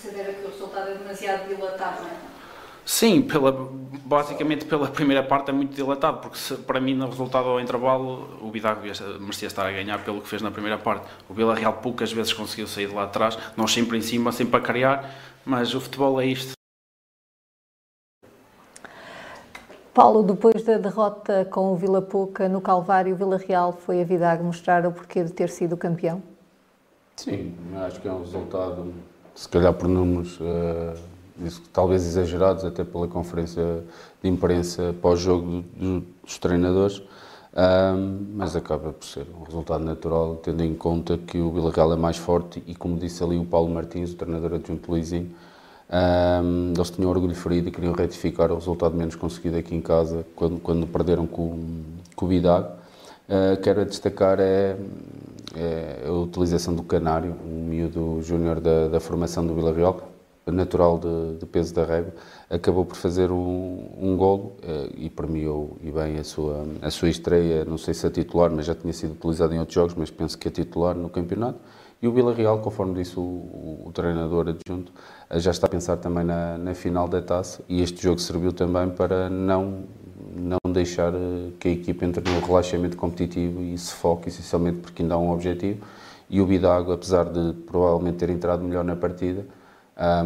Deve 0.05 0.35
que 0.35 0.47
o 0.47 0.51
resultado 0.51 0.91
é 0.91 0.95
demasiado 0.95 1.49
dilatado, 1.49 2.03
não 2.03 2.11
é? 2.11 2.34
Sim, 2.87 3.23
pela, 3.23 3.51
basicamente 4.05 4.67
pela 4.67 4.89
primeira 4.89 5.23
parte 5.23 5.51
é 5.51 5.53
muito 5.53 5.75
dilatado, 5.75 6.19
porque 6.19 6.37
se, 6.37 6.55
para 6.55 6.79
mim 6.81 6.95
no 6.95 7.09
resultado 7.09 7.49
ao 7.49 7.59
intervalo 7.59 8.39
o 8.43 8.51
Vidago 8.51 8.83
merecia 9.21 9.49
estar 9.49 9.67
a 9.67 9.73
ganhar 9.73 10.05
pelo 10.05 10.21
que 10.21 10.29
fez 10.29 10.43
na 10.43 10.51
primeira 10.51 10.77
parte. 10.77 11.07
O 11.29 11.33
Vila 11.33 11.55
Real 11.55 11.73
poucas 11.73 12.13
vezes 12.13 12.33
conseguiu 12.33 12.67
sair 12.67 12.89
de 12.89 12.95
lá 12.95 13.05
atrás, 13.05 13.39
nós 13.57 13.73
sempre 13.73 13.97
em 13.97 14.03
cima, 14.03 14.33
sempre 14.33 14.59
a 14.59 14.61
criar, 14.61 15.15
mas 15.47 15.75
o 15.75 15.81
futebol 15.81 16.21
é 16.21 16.27
isto. 16.27 16.53
Paulo, 19.95 20.23
depois 20.25 20.63
da 20.65 20.77
derrota 20.77 21.45
com 21.45 21.73
o 21.73 21.77
Vila 21.77 22.03
Pouca 22.03 22.49
no 22.49 22.61
Calvário, 22.61 23.15
o 23.15 23.17
Vila 23.17 23.39
Real 23.39 23.73
foi 23.73 24.03
a 24.03 24.05
Vidago 24.05 24.45
mostrar 24.45 24.85
o 24.85 24.93
porquê 24.93 25.23
de 25.23 25.33
ter 25.33 25.49
sido 25.49 25.77
campeão? 25.77 26.21
Sim, 27.17 27.55
acho 27.87 28.01
que 28.01 28.09
é 28.09 28.13
um 28.13 28.19
resultado, 28.19 28.93
se 29.37 29.49
calhar 29.49 29.73
por 29.73 29.89
números, 29.89 30.41
uh, 30.41 30.99
talvez 31.73 32.07
exagerados, 32.07 32.65
até 32.65 32.85
pela 32.85 33.09
conferência 33.09 33.85
de 34.23 34.29
imprensa 34.29 34.95
pós-jogo 35.01 35.65
do, 35.77 36.01
dos 36.23 36.39
treinadores, 36.39 37.03
mas 38.33 38.57
acaba 38.57 38.93
por 38.93 39.05
ser 39.05 39.27
um 39.39 39.45
resultado 39.45 39.85
natural, 39.85 40.37
tendo 40.37 40.63
em 40.63 40.75
conta 40.75 41.17
que 41.17 41.39
o 41.39 41.53
Vila 41.53 41.71
Real 41.71 41.93
é 41.93 41.97
mais 41.97 42.17
forte 42.17 42.63
e, 42.67 42.75
como 42.75 42.97
disse 42.97 43.23
ali 43.23 43.39
o 43.39 43.45
Paulo 43.45 43.73
Martins, 43.73 44.13
o 44.13 44.17
treinador 44.17 44.55
adjunto 44.55 44.91
Luizinho, 44.91 45.31
um, 45.95 46.73
eles 46.75 46.91
tinham 46.91 47.11
orgulho 47.11 47.35
ferido 47.35 47.69
e 47.69 47.71
queriam 47.71 47.93
retificar 47.93 48.51
o 48.51 48.55
resultado 48.55 48.97
menos 48.97 49.15
conseguido 49.15 49.59
aqui 49.59 49.75
em 49.75 49.81
casa 49.81 50.27
quando, 50.35 50.59
quando 50.61 50.87
perderam 50.87 51.27
com, 51.27 51.83
com 52.17 52.27
o 52.27 52.29
Vidag. 52.29 52.67
Uh, 53.29 53.61
quero 53.63 53.85
destacar 53.85 54.39
é, 54.41 54.77
é, 55.55 56.05
a 56.07 56.13
utilização 56.13 56.75
do 56.75 56.83
Canário, 56.83 57.37
um 57.47 57.67
miúdo 57.69 58.21
júnior 58.23 58.61
da, 58.61 58.89
da, 58.89 59.01
formação 59.01 59.47
do 59.47 59.55
Vila 59.55 59.73
Real, 59.73 60.14
natural 60.47 60.99
de, 60.99 61.39
de, 61.39 61.47
peso 61.47 61.75
da 61.75 61.85
régua, 61.85 62.13
acabou 62.51 62.85
por 62.85 62.97
fazer 62.97 63.31
um, 63.31 63.89
um 63.99 64.17
golo 64.17 64.57
uh, 64.63 64.93
e 64.97 65.09
premiou 65.09 65.77
e 65.83 65.91
bem 65.91 66.19
a 66.19 66.25
sua, 66.25 66.67
a 66.83 66.91
sua 66.91 67.09
estreia, 67.09 67.65
não 67.65 67.79
sei 67.79 67.95
se 67.95 68.07
é 68.07 68.11
titular, 68.11 68.51
mas 68.51 68.67
já 68.67 68.75
tinha 68.75 68.93
sido 68.93 69.13
utilizado 69.13 69.55
em 69.55 69.59
outros 69.59 69.75
jogos, 69.75 69.95
mas 69.95 70.11
penso 70.11 70.37
que 70.37 70.49
é 70.49 70.51
titular 70.51 70.95
no 70.95 71.09
campeonato. 71.09 71.59
E 72.05 72.07
o 72.07 72.13
Vila 72.13 72.35
Real, 72.35 72.59
conforme 72.59 72.93
disse 72.95 73.19
o, 73.19 73.23
o, 73.23 73.85
o 73.87 73.91
treinador 73.91 74.49
adjunto, 74.49 74.93
eh, 75.31 75.39
já 75.39 75.51
está 75.51 75.67
a 75.67 75.71
pensar 75.71 75.97
também 75.97 76.23
na, 76.23 76.59
na, 76.59 76.75
final 76.75 77.09
da 77.09 77.23
taça 77.23 77.63
e 77.67 77.81
este 77.81 78.03
jogo 78.03 78.21
serviu 78.21 78.53
também 78.53 78.91
para 78.91 79.31
não, 79.31 79.85
não 80.37 80.59
deixar 80.71 81.15
eh, 81.15 81.51
que 81.59 81.69
a 81.69 81.71
equipa 81.71 82.05
entre 82.05 82.23
no 82.31 82.41
relaxamento 82.41 82.95
competitivo 82.99 83.63
e 83.63 83.79
se 83.79 83.95
foque 83.95 84.29
essencialmente 84.29 84.81
porque 84.81 85.01
ainda 85.01 85.15
há 85.15 85.19
um 85.19 85.31
objetivo. 85.31 85.81
E 86.29 86.43
o 86.43 86.47
Bidago, 86.47 86.93
apesar 86.93 87.25
de 87.25 87.55
provavelmente 87.65 88.19
ter 88.19 88.29
entrado 88.29 88.63
melhor 88.63 88.85
na 88.85 88.97
partida, 88.97 89.47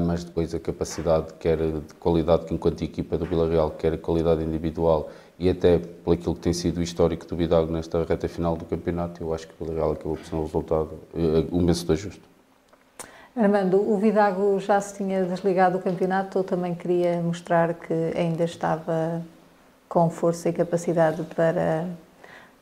mas 0.07 0.25
depois 0.25 0.55
a 0.55 0.59
capacidade, 0.59 1.35
quer 1.35 1.59
de 1.59 1.95
qualidade 2.01 2.47
que 2.47 2.55
enquanto 2.55 2.83
equipa 2.83 3.19
do 3.19 3.27
Vila 3.27 3.49
Real, 3.49 3.71
quer 3.71 3.95
a 3.95 3.99
qualidade 3.99 4.43
individual 4.43 5.11
e 5.39 5.49
até 5.49 5.79
por 5.79 6.15
aquilo 6.15 6.35
que 6.35 6.41
tem 6.41 6.53
sido 6.53 6.79
o 6.79 6.83
histórico 6.83 7.27
do 7.27 7.37
Vidago 7.37 7.71
nesta 7.71 8.03
reta 8.03 8.29
final 8.29 8.57
do 8.57 8.65
campeonato, 8.65 9.23
eu 9.23 9.33
acho 9.33 9.47
que 9.47 9.55
o 9.61 9.65
Villarreal 9.65 9.93
acabou 9.93 10.17
por 10.17 10.27
ser 10.27 10.35
um 10.35 10.43
resultado, 10.43 10.91
eh, 11.15 11.47
um 11.53 11.65
vencedor 11.65 11.97
justo. 11.97 12.29
Armando, 13.37 13.77
o 13.77 13.97
Vidago 13.99 14.59
já 14.59 14.81
se 14.81 14.97
tinha 14.97 15.25
desligado 15.25 15.79
do 15.79 15.85
campeonato 15.85 16.39
ou 16.39 16.45
também 16.45 16.75
queria 16.75 17.21
mostrar 17.23 17.75
que 17.75 17.95
ainda 18.17 18.43
estava 18.43 19.23
com 19.89 20.11
força 20.11 20.49
e 20.49 20.53
capacidade 20.53 21.23
para 21.37 21.87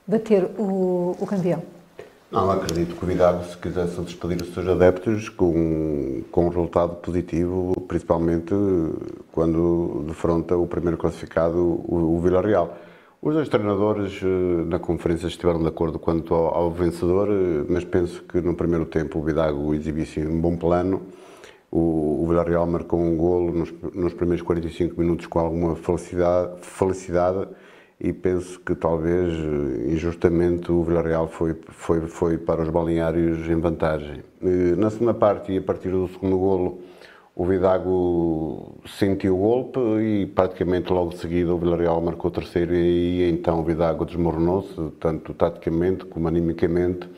bater 0.06 0.44
o, 0.58 1.16
o 1.18 1.26
campeão? 1.26 1.62
Não, 2.31 2.51
acredito 2.51 2.97
que 2.97 3.05
o 3.05 3.07
Vidago, 3.07 3.44
se 3.44 3.57
quisesse 3.57 4.01
despedir 4.01 4.43
os 4.43 4.53
seus 4.53 4.66
adeptos 4.66 5.28
com, 5.28 6.24
com 6.32 6.47
um 6.47 6.48
resultado 6.48 6.97
positivo, 6.97 7.73
principalmente 7.86 8.53
quando 9.31 10.05
defronta 10.09 10.57
o 10.57 10.66
primeiro 10.66 10.97
classificado, 10.97 11.57
o, 11.57 12.16
o 12.16 12.20
Vila 12.20 12.43
Real. 12.43 12.77
Os 13.23 13.32
dois 13.32 13.48
treinadores 13.48 14.20
eh, 14.23 14.27
na 14.66 14.78
conferência 14.78 15.28
estiveram 15.28 15.61
de 15.61 15.69
acordo 15.69 15.98
quanto 16.01 16.35
ao, 16.35 16.55
ao, 16.55 16.70
vencedor, 16.70 17.28
eh, 17.31 17.65
mas 17.69 17.85
penso 17.85 18.23
que 18.24 18.40
no 18.40 18.55
primeiro 18.55 18.86
tempo 18.86 19.20
o 19.20 19.23
Vidago 19.23 19.73
exibisse 19.73 20.20
um 20.20 20.40
bom 20.40 20.57
plano. 20.57 21.03
O, 21.70 22.23
o 22.23 22.27
Villarreal 22.28 22.66
marcou 22.66 23.01
um 23.01 23.16
golo 23.16 23.53
nos, 23.53 23.73
nos 23.94 24.15
primeiros 24.15 24.44
45 24.44 25.01
minutos 25.01 25.27
com 25.27 25.39
alguma 25.39 25.77
felicidade, 25.77 26.61
felicidade 26.61 27.48
e 27.98 28.12
penso 28.12 28.60
que 28.60 28.74
talvez 28.74 29.32
eh, 29.32 29.93
injustamente 29.93 30.70
o 30.70 30.82
Villarreal 30.85 31.28
foi, 31.28 31.56
foi, 31.68 32.01
foi 32.02 32.39
para 32.39 32.62
os 32.62 32.68
balneários 32.68 33.48
em 33.48 33.59
vantagem. 33.59 34.23
Eh, 34.43 34.77
na 34.77 34.90
segunda 34.90 35.14
parte 35.14 35.52
e 35.52 35.59
a 35.59 35.62
partir 35.62 35.90
do 35.90 36.06
segundo 36.09 36.39
golo 36.39 36.81
o 37.35 37.44
Vidago 37.44 38.78
sentiu 38.86 39.35
o 39.35 39.39
golpe 39.39 39.78
e 40.01 40.27
praticamente 40.27 40.90
logo 40.90 41.10
de 41.10 41.18
seguida 41.18 41.55
o 41.55 41.59
Villarreal 41.59 42.01
marcou 42.01 42.31
o 42.31 42.35
terceiro 42.35 42.74
e 42.74 43.28
então 43.31 43.60
o 43.60 43.62
Vidago 43.62 44.06
desmoronou-se, 44.06 44.74
tanto 45.01 45.35
taticamente 45.35 46.06
como 46.06 46.28
animicamente, 46.28 47.09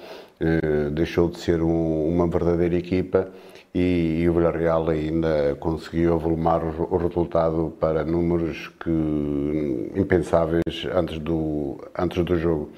eh, 0.41 0.91
deixou 0.91 1.29
de 1.29 1.39
ser 1.39 1.63
um, 1.63 2.09
uma 2.09 2.27
verdadeira 2.29 2.77
equipa 2.77 3.29
e, 3.75 4.23
e 4.23 4.29
o 4.29 4.33
Villarreal 4.33 4.89
ainda 4.89 5.57
conseguiu 5.61 6.15
avolumar 6.15 6.63
o, 6.65 6.95
o, 6.95 6.97
resultado 6.97 7.73
para 7.79 8.05
números 8.05 8.69
que, 8.81 9.93
impensáveis 9.95 10.87
antes 10.95 11.19
do, 11.19 11.79
antes 11.97 12.25
do 12.25 12.37
jogo. 12.37 12.71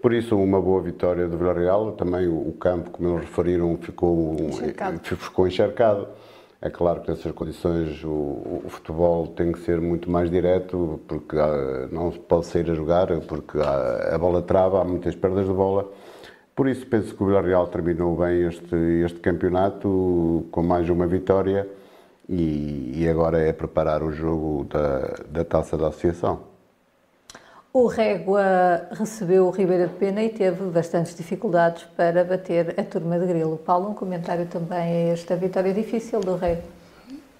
Por 0.00 0.12
isso, 0.12 0.36
uma 0.36 0.60
boa 0.60 0.82
vitória 0.82 1.26
do 1.26 1.38
Villarreal. 1.38 1.92
Também 1.92 2.28
o, 2.28 2.48
o 2.48 2.52
campo, 2.52 2.90
como 2.90 3.08
eles 3.08 3.22
referiram, 3.22 3.76
ficou 3.78 4.36
encharcado. 4.38 5.00
Ficou 5.02 5.48
encharcado. 5.48 6.08
É 6.60 6.70
claro 6.70 7.02
que 7.02 7.10
nessas 7.10 7.32
condições 7.32 8.02
o, 8.04 8.08
o, 8.08 8.64
futebol 8.68 9.26
tem 9.28 9.52
que 9.52 9.58
ser 9.60 9.80
muito 9.80 10.10
mais 10.10 10.30
direto, 10.30 11.00
porque 11.06 11.36
há, 11.36 11.88
não 11.90 12.10
se 12.12 12.18
pode 12.18 12.46
sair 12.46 12.70
a 12.70 12.74
jogar, 12.74 13.08
porque 13.22 13.58
há, 13.58 14.14
a 14.14 14.18
bola 14.18 14.40
trava, 14.40 14.80
há 14.80 14.84
muitas 14.84 15.14
perdas 15.14 15.46
de 15.46 15.52
bola 15.52 15.90
por 16.54 16.68
isso 16.68 16.86
penso 16.86 17.14
que 17.14 17.22
o 17.22 17.26
Villarreal 17.26 17.66
terminou 17.66 18.16
bem 18.16 18.46
este, 18.46 18.76
este 19.04 19.20
campeonato 19.20 20.46
com 20.50 20.62
mais 20.62 20.88
uma 20.88 21.06
vitória 21.06 21.68
e, 22.28 22.92
e 22.94 23.08
agora 23.08 23.38
é 23.38 23.52
preparar 23.52 24.02
o 24.02 24.12
jogo 24.12 24.64
da, 24.64 25.14
da 25.28 25.44
Taça 25.44 25.76
da 25.76 25.88
Associação. 25.88 26.54
O 27.72 27.88
Régua 27.88 28.86
recebeu 28.92 29.48
o 29.48 29.50
Ribeira 29.50 29.88
de 29.88 29.94
Pena 29.94 30.22
e 30.22 30.28
teve 30.28 30.62
bastantes 30.66 31.16
dificuldades 31.16 31.82
para 31.96 32.22
bater 32.22 32.78
a 32.78 32.84
turma 32.84 33.18
de 33.18 33.26
Grilo. 33.26 33.56
Paulo, 33.56 33.90
um 33.90 33.94
comentário 33.94 34.46
também 34.46 34.78
a 34.78 35.12
esta 35.12 35.34
vitória 35.34 35.74
difícil 35.74 36.20
do 36.20 36.36
Régua. 36.36 36.62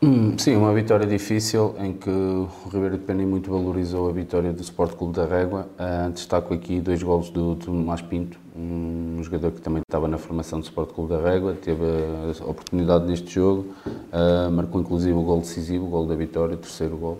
Hum, 0.03 0.36
sim, 0.36 0.57
uma 0.57 0.74
vitória 0.74 1.07
difícil 1.07 1.77
em 1.78 1.93
que 1.93 2.11
o 2.11 2.49
Ribeiro 2.65 2.99
de 2.99 3.05
Pena 3.05 3.24
muito 3.24 3.49
valorizou 3.49 4.11
a 4.11 4.12
vitória 4.12 4.53
do 4.53 4.61
Sport 4.61 4.97
Clube 4.97 5.15
da 5.15 5.24
Régua. 5.24 5.69
Uh, 5.78 6.11
destaco 6.11 6.53
aqui 6.53 6.81
dois 6.81 7.01
golos 7.01 7.31
do 7.31 7.55
Tomás 7.55 8.03
Pinto, 8.03 8.36
um 8.55 9.20
jogador 9.22 9.51
que 9.51 9.60
também 9.60 9.82
estava 9.82 10.06
na 10.06 10.16
formação 10.16 10.60
do 10.60 10.64
Sport 10.64 10.90
Clube 10.90 11.12
da 11.12 11.20
Régua, 11.20 11.55
teve 11.60 11.82
a 11.82 12.44
oportunidade 12.44 13.05
neste 13.05 13.35
jogo, 13.35 13.66
uh, 13.86 14.51
marcou 14.51 14.81
inclusive 14.81 15.12
o 15.12 15.22
gol 15.22 15.40
decisivo, 15.40 15.86
o 15.86 15.89
gol 15.89 16.06
da 16.06 16.14
vitória, 16.14 16.55
o 16.55 16.59
terceiro 16.59 16.97
gol. 16.97 17.18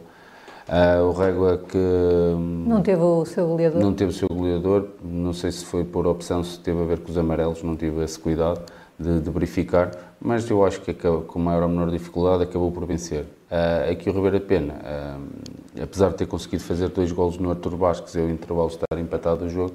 Uh, 0.69 1.05
o 1.09 1.12
Régua 1.12 1.59
que... 1.59 1.77
Hum, 1.77 2.65
não 2.66 2.82
teve 2.82 3.02
o 3.02 3.24
seu 3.24 3.47
goleador? 3.47 3.82
Não 3.82 3.93
teve 3.93 4.11
o 4.12 4.15
seu 4.15 4.28
goleador, 4.28 4.89
não 5.02 5.32
sei 5.32 5.51
se 5.52 5.65
foi 5.65 5.85
por 5.85 6.06
opção, 6.06 6.43
se 6.43 6.59
teve 6.61 6.81
a 6.81 6.85
ver 6.85 7.01
com 7.01 7.11
os 7.11 7.19
amarelos, 7.19 7.62
não 7.62 7.77
tive 7.77 8.02
esse 8.02 8.19
cuidado 8.19 8.62
de, 8.98 9.20
de 9.20 9.31
verificar, 9.31 9.90
mas 10.20 10.48
eu 10.48 10.65
acho 10.65 10.81
que 10.81 10.93
acabou, 10.93 11.23
com 11.23 11.39
maior 11.39 11.65
ou 11.65 11.69
menor 11.69 11.90
dificuldade 11.90 12.44
acabou 12.44 12.70
por 12.70 12.86
vencer. 12.86 13.24
Uh, 13.51 13.90
aqui 13.90 14.09
o 14.09 14.12
Ribeiro 14.12 14.40
Pena, 14.40 14.74
uh, 14.74 15.82
apesar 15.82 16.11
de 16.11 16.16
ter 16.16 16.27
conseguido 16.27 16.62
fazer 16.62 16.89
dois 16.89 17.12
golos 17.12 17.39
no 17.39 17.51
Artur 17.51 17.77
Basques 17.77 18.15
e 18.15 18.20
o 18.20 18.31
intervalo 18.31 18.69
estar 18.69 18.98
empatado 18.98 19.44
o 19.44 19.51
jogo, 19.51 19.74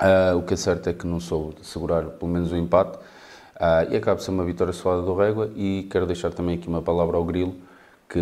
uh, 0.00 0.36
o 0.36 0.42
que 0.42 0.54
é 0.54 0.56
certo 0.56 0.88
é 0.88 0.92
que 0.92 1.06
não 1.06 1.20
soube 1.20 1.56
segurar 1.62 2.04
pelo 2.04 2.30
menos 2.30 2.52
o 2.52 2.56
empate. 2.56 2.98
E 3.90 3.96
acaba 3.96 4.16
por 4.16 4.22
ser 4.22 4.30
uma 4.30 4.44
vitória 4.44 4.72
suada 4.72 5.02
do 5.02 5.14
Régua. 5.14 5.50
E 5.54 5.86
quero 5.90 6.06
deixar 6.06 6.32
também 6.32 6.56
aqui 6.56 6.66
uma 6.66 6.80
palavra 6.80 7.18
ao 7.18 7.24
Grilo, 7.24 7.54
que, 8.08 8.18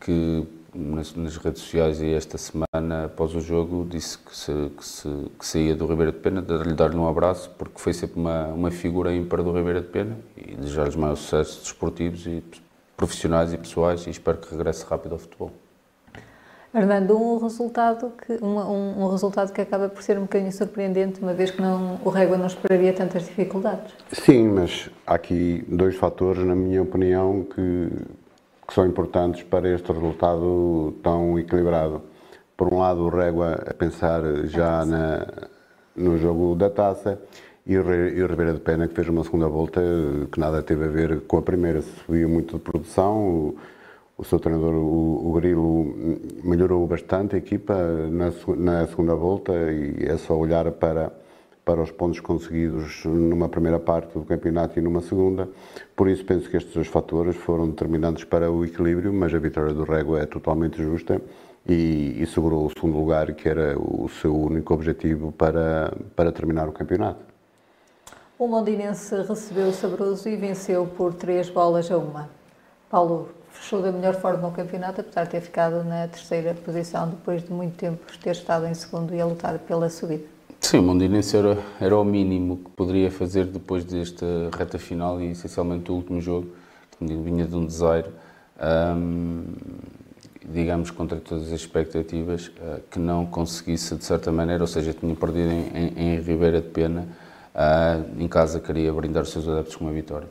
que 0.00 0.48
nas, 0.74 1.14
nas, 1.14 1.36
redes 1.36 1.62
sociais 1.62 2.00
e 2.00 2.12
esta 2.12 2.36
semana, 2.36 3.04
após 3.04 3.34
o 3.36 3.40
jogo, 3.40 3.86
disse 3.88 4.18
que, 4.18 4.36
se, 4.36 4.52
que, 4.76 4.84
se, 4.84 5.08
que 5.38 5.46
saía 5.46 5.76
do 5.76 5.86
Ribeira 5.86 6.10
de 6.10 6.18
Pena, 6.18 6.42
de 6.42 6.56
lhe 6.64 6.74
dar-lhe 6.74 6.96
um 6.96 7.08
abraço, 7.08 7.50
porque 7.56 7.78
foi 7.78 7.92
sempre 7.92 8.18
uma, 8.18 8.46
uma 8.48 8.70
figura 8.72 9.14
ímpar 9.14 9.42
do 9.44 9.52
Ribeira 9.52 9.80
de 9.80 9.86
Pena. 9.86 10.18
E 10.36 10.56
desejar-lhes 10.56 10.96
maiores 10.96 11.20
sucessos 11.20 11.62
desportivos 11.62 12.26
e 12.26 12.42
profissionais 12.96 13.52
e 13.52 13.58
pessoais. 13.58 14.06
E 14.08 14.10
espero 14.10 14.38
que 14.38 14.50
regresse 14.50 14.84
rápido 14.84 15.12
ao 15.12 15.18
futebol. 15.18 15.52
Armando, 16.74 17.16
um 17.16 17.38
resultado 17.38 18.12
que, 18.26 18.44
um, 18.44 18.58
um, 18.58 19.04
um, 19.04 19.08
resultado 19.08 19.52
que 19.52 19.60
acaba 19.60 19.88
por 19.88 20.02
ser 20.02 20.18
um 20.18 20.22
bocadinho 20.22 20.52
surpreendente, 20.52 21.20
uma 21.20 21.32
vez 21.32 21.50
que 21.50 21.62
não, 21.62 22.00
o 22.04 22.10
Régua 22.10 22.36
não 22.36 22.46
esperaria 22.46 22.92
tantas 22.92 23.24
dificuldades. 23.24 23.94
Sim, 24.12 24.48
mas 24.48 24.90
há 25.06 25.14
aqui 25.14 25.64
dois 25.68 25.94
fatores, 25.94 26.44
na 26.44 26.54
minha 26.54 26.82
opinião, 26.82 27.44
que 27.44 27.90
que 28.66 28.74
são 28.74 28.86
importantes 28.86 29.42
para 29.42 29.68
este 29.68 29.92
resultado 29.92 30.94
tão 31.02 31.38
equilibrado. 31.38 32.02
Por 32.56 32.72
um 32.72 32.78
lado, 32.78 33.02
o 33.02 33.08
Régua 33.08 33.62
a 33.66 33.74
pensar 33.74 34.22
já 34.46 34.84
na, 34.84 35.26
no 35.94 36.16
jogo 36.18 36.54
da 36.54 36.70
taça 36.70 37.20
e 37.66 37.76
o, 37.76 37.82
Ribeira 37.82 38.52
de 38.52 38.60
Pena 38.60 38.86
que 38.86 38.94
fez 38.94 39.08
uma 39.08 39.24
segunda 39.24 39.48
volta 39.48 39.80
que 40.30 40.38
nada 40.38 40.62
teve 40.62 40.84
a 40.84 40.88
ver 40.88 41.20
com 41.22 41.38
a 41.38 41.42
primeira. 41.42 41.82
Subiu 41.82 42.28
muito 42.28 42.56
de 42.56 42.62
produção, 42.62 43.28
o, 43.28 43.56
o 44.16 44.24
seu 44.24 44.38
treinador, 44.38 44.74
o, 44.74 45.28
o 45.28 45.32
Grilo, 45.32 45.94
melhorou 46.42 46.86
bastante 46.86 47.34
a 47.34 47.38
equipa 47.38 47.74
na, 48.10 48.32
na 48.56 48.86
segunda 48.86 49.14
volta 49.14 49.52
e 49.52 50.04
é 50.06 50.16
só 50.16 50.36
olhar 50.36 50.70
para 50.72 51.12
para 51.64 51.80
os 51.80 51.90
pontos 51.90 52.20
conseguidos 52.20 53.04
numa 53.06 53.48
primeira 53.48 53.78
parte 53.78 54.12
do 54.12 54.24
campeonato 54.24 54.78
e 54.78 54.82
numa 54.82 55.00
segunda. 55.00 55.48
Por 55.96 56.08
isso, 56.08 56.24
penso 56.24 56.48
que 56.50 56.56
estes 56.56 56.74
dois 56.74 56.88
fatores 56.88 57.36
foram 57.36 57.68
determinantes 57.68 58.24
para 58.24 58.50
o 58.50 58.64
equilíbrio, 58.64 59.12
mas 59.12 59.34
a 59.34 59.38
vitória 59.38 59.72
do 59.72 59.82
Rego 59.82 60.16
é 60.16 60.26
totalmente 60.26 60.82
justa 60.82 61.20
e, 61.66 62.16
e 62.20 62.26
segurou 62.26 62.66
o 62.66 62.70
segundo 62.70 62.98
lugar, 62.98 63.32
que 63.32 63.48
era 63.48 63.78
o 63.78 64.08
seu 64.20 64.36
único 64.36 64.74
objetivo 64.74 65.32
para, 65.32 65.92
para 66.14 66.30
terminar 66.30 66.68
o 66.68 66.72
campeonato. 66.72 67.20
O 68.38 68.46
Londinense 68.46 69.14
recebeu 69.22 69.68
o 69.68 69.72
Sabroso 69.72 70.28
e 70.28 70.36
venceu 70.36 70.86
por 70.86 71.14
três 71.14 71.48
bolas 71.48 71.90
a 71.90 71.96
uma. 71.96 72.28
Paulo 72.90 73.28
fechou 73.54 73.80
da 73.80 73.90
melhor 73.90 74.14
forma 74.14 74.48
o 74.48 74.52
campeonato, 74.52 75.00
apesar 75.00 75.24
de 75.24 75.30
ter 75.30 75.40
ficado 75.40 75.82
na 75.84 76.06
terceira 76.08 76.54
posição 76.54 77.08
depois 77.08 77.42
de 77.42 77.52
muito 77.52 77.76
tempo 77.76 78.00
ter 78.22 78.32
estado 78.32 78.66
em 78.66 78.74
segundo 78.74 79.14
e 79.14 79.20
a 79.20 79.26
lutar 79.26 79.58
pela 79.60 79.88
subida. 79.88 80.24
Sim, 80.60 80.78
o 80.78 80.82
Mondinense 80.82 81.36
era, 81.36 81.58
era 81.80 81.96
o 81.96 82.04
mínimo 82.04 82.56
que 82.56 82.70
poderia 82.70 83.10
fazer 83.10 83.44
depois 83.46 83.84
desta 83.84 84.26
reta 84.56 84.78
final 84.78 85.20
e 85.20 85.30
essencialmente 85.30 85.90
o 85.90 85.94
último 85.94 86.20
jogo, 86.20 86.48
que 86.98 87.04
vinha 87.04 87.44
de 87.44 87.54
um 87.54 87.66
desaire, 87.66 88.08
digamos, 90.44 90.90
contra 90.90 91.18
todas 91.18 91.48
as 91.48 91.60
expectativas, 91.60 92.46
uh, 92.46 92.80
que 92.90 92.98
não 92.98 93.26
conseguisse 93.26 93.94
de 93.96 94.04
certa 94.04 94.30
maneira, 94.30 94.62
ou 94.62 94.66
seja, 94.66 94.92
tinha 94.92 95.14
perdido 95.14 95.50
em, 95.50 95.70
em, 95.74 96.14
em 96.14 96.20
Ribeira 96.20 96.60
de 96.60 96.68
Pena, 96.68 97.08
uh, 97.54 98.22
em 98.22 98.28
casa 98.28 98.60
queria 98.60 98.92
brindar 98.92 99.22
os 99.22 99.30
seus 99.30 99.48
adeptos 99.48 99.76
com 99.76 99.84
uma 99.84 99.92
vitória. 99.92 100.28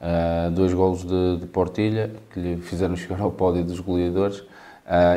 Uh, 0.00 0.50
dois 0.50 0.74
golos 0.74 1.04
de, 1.04 1.38
de, 1.38 1.46
Portilha, 1.46 2.12
que 2.30 2.38
lhe 2.38 2.56
fizeram 2.58 2.94
chegar 2.96 3.20
ao 3.20 3.30
pódio 3.30 3.64
dos 3.64 3.80
goleadores, 3.80 4.42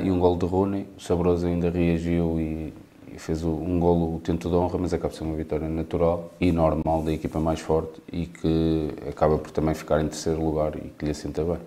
e 0.03 0.09
um 0.09 0.19
gol 0.19 0.35
de 0.35 0.45
Rooney. 0.45 0.87
O 0.97 1.01
Sabroso 1.01 1.45
ainda 1.45 1.69
reagiu 1.69 2.39
e 2.39 2.73
fez 3.19 3.43
um 3.43 3.79
golo 3.79 4.15
o 4.15 4.19
tento 4.19 4.49
de 4.49 4.55
honra, 4.55 4.79
mas 4.79 4.93
acaba 4.93 5.13
ser 5.13 5.23
uma 5.23 5.35
vitória 5.35 5.67
natural 5.67 6.31
e 6.39 6.51
normal 6.51 7.03
da 7.03 7.11
equipa 7.11 7.39
mais 7.39 7.59
forte 7.59 8.01
e 8.11 8.25
que 8.25 8.93
acaba 9.07 9.37
por 9.37 9.51
também 9.51 9.75
ficar 9.75 10.01
em 10.01 10.07
terceiro 10.07 10.43
lugar 10.43 10.75
e 10.75 10.89
que 10.97 11.05
lhe 11.05 11.11
assenta 11.11 11.43
bem. 11.43 11.59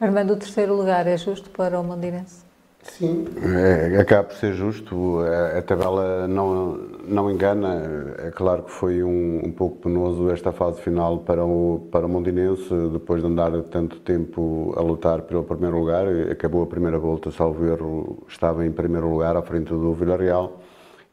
Armando, 0.00 0.32
o 0.32 0.36
terceiro 0.36 0.74
lugar 0.74 1.06
é 1.06 1.16
justo 1.16 1.50
para 1.50 1.78
o 1.78 1.84
Mondinense? 1.84 2.51
Sim, 2.82 3.26
é, 3.40 3.96
acaba 3.98 4.24
por 4.24 4.36
ser 4.36 4.54
justo. 4.54 5.20
A, 5.20 5.58
a, 5.58 5.62
tabela 5.62 6.26
não, 6.26 6.74
não 7.06 7.30
engana. 7.30 8.14
É 8.18 8.30
claro 8.30 8.64
que 8.64 8.70
foi 8.70 9.02
um, 9.02 9.40
um 9.46 9.52
pouco 9.52 9.76
penoso 9.78 10.30
esta 10.30 10.52
fase 10.52 10.80
final 10.80 11.18
para 11.18 11.44
o, 11.44 11.88
para 11.92 12.06
o 12.06 12.08
Mondinense, 12.08 12.74
depois 12.92 13.22
de 13.22 13.28
andar 13.28 13.52
tanto 13.64 14.00
tempo 14.00 14.74
a 14.76 14.80
lutar 14.82 15.22
pelo 15.22 15.44
primeiro 15.44 15.78
lugar. 15.78 16.06
Acabou 16.30 16.62
a 16.62 16.66
primeira 16.66 16.98
volta, 16.98 17.30
salvo 17.30 17.64
erro, 17.64 18.26
estava 18.28 18.66
em 18.66 18.72
primeiro 18.72 19.08
lugar 19.08 19.36
à 19.36 19.42
frente 19.42 19.68
do 19.68 19.94
Villarreal 19.94 20.60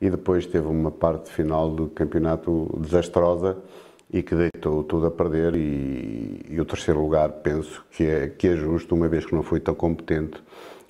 e 0.02 0.10
depois 0.10 0.46
teve 0.46 0.68
uma 0.68 0.92
parte 0.92 1.30
final 1.30 1.70
do 1.70 1.88
campeonato 1.88 2.70
desastrosa 2.80 3.58
e 4.12 4.24
que 4.24 4.34
deitou 4.34 4.84
tudo 4.84 5.06
a 5.06 5.12
perder 5.12 5.56
e, 5.56 6.46
e 6.50 6.60
o 6.60 6.66
terceiro 6.66 7.00
lugar 7.02 7.30
penso 7.44 7.86
que 7.92 8.06
é, 8.06 8.28
que 8.28 8.48
é 8.48 8.56
justo, 8.56 8.96
uma 8.96 9.08
vez 9.08 9.26
que 9.26 9.36
não 9.36 9.44
foi 9.44 9.60
tão 9.60 9.76
competente 9.76 10.42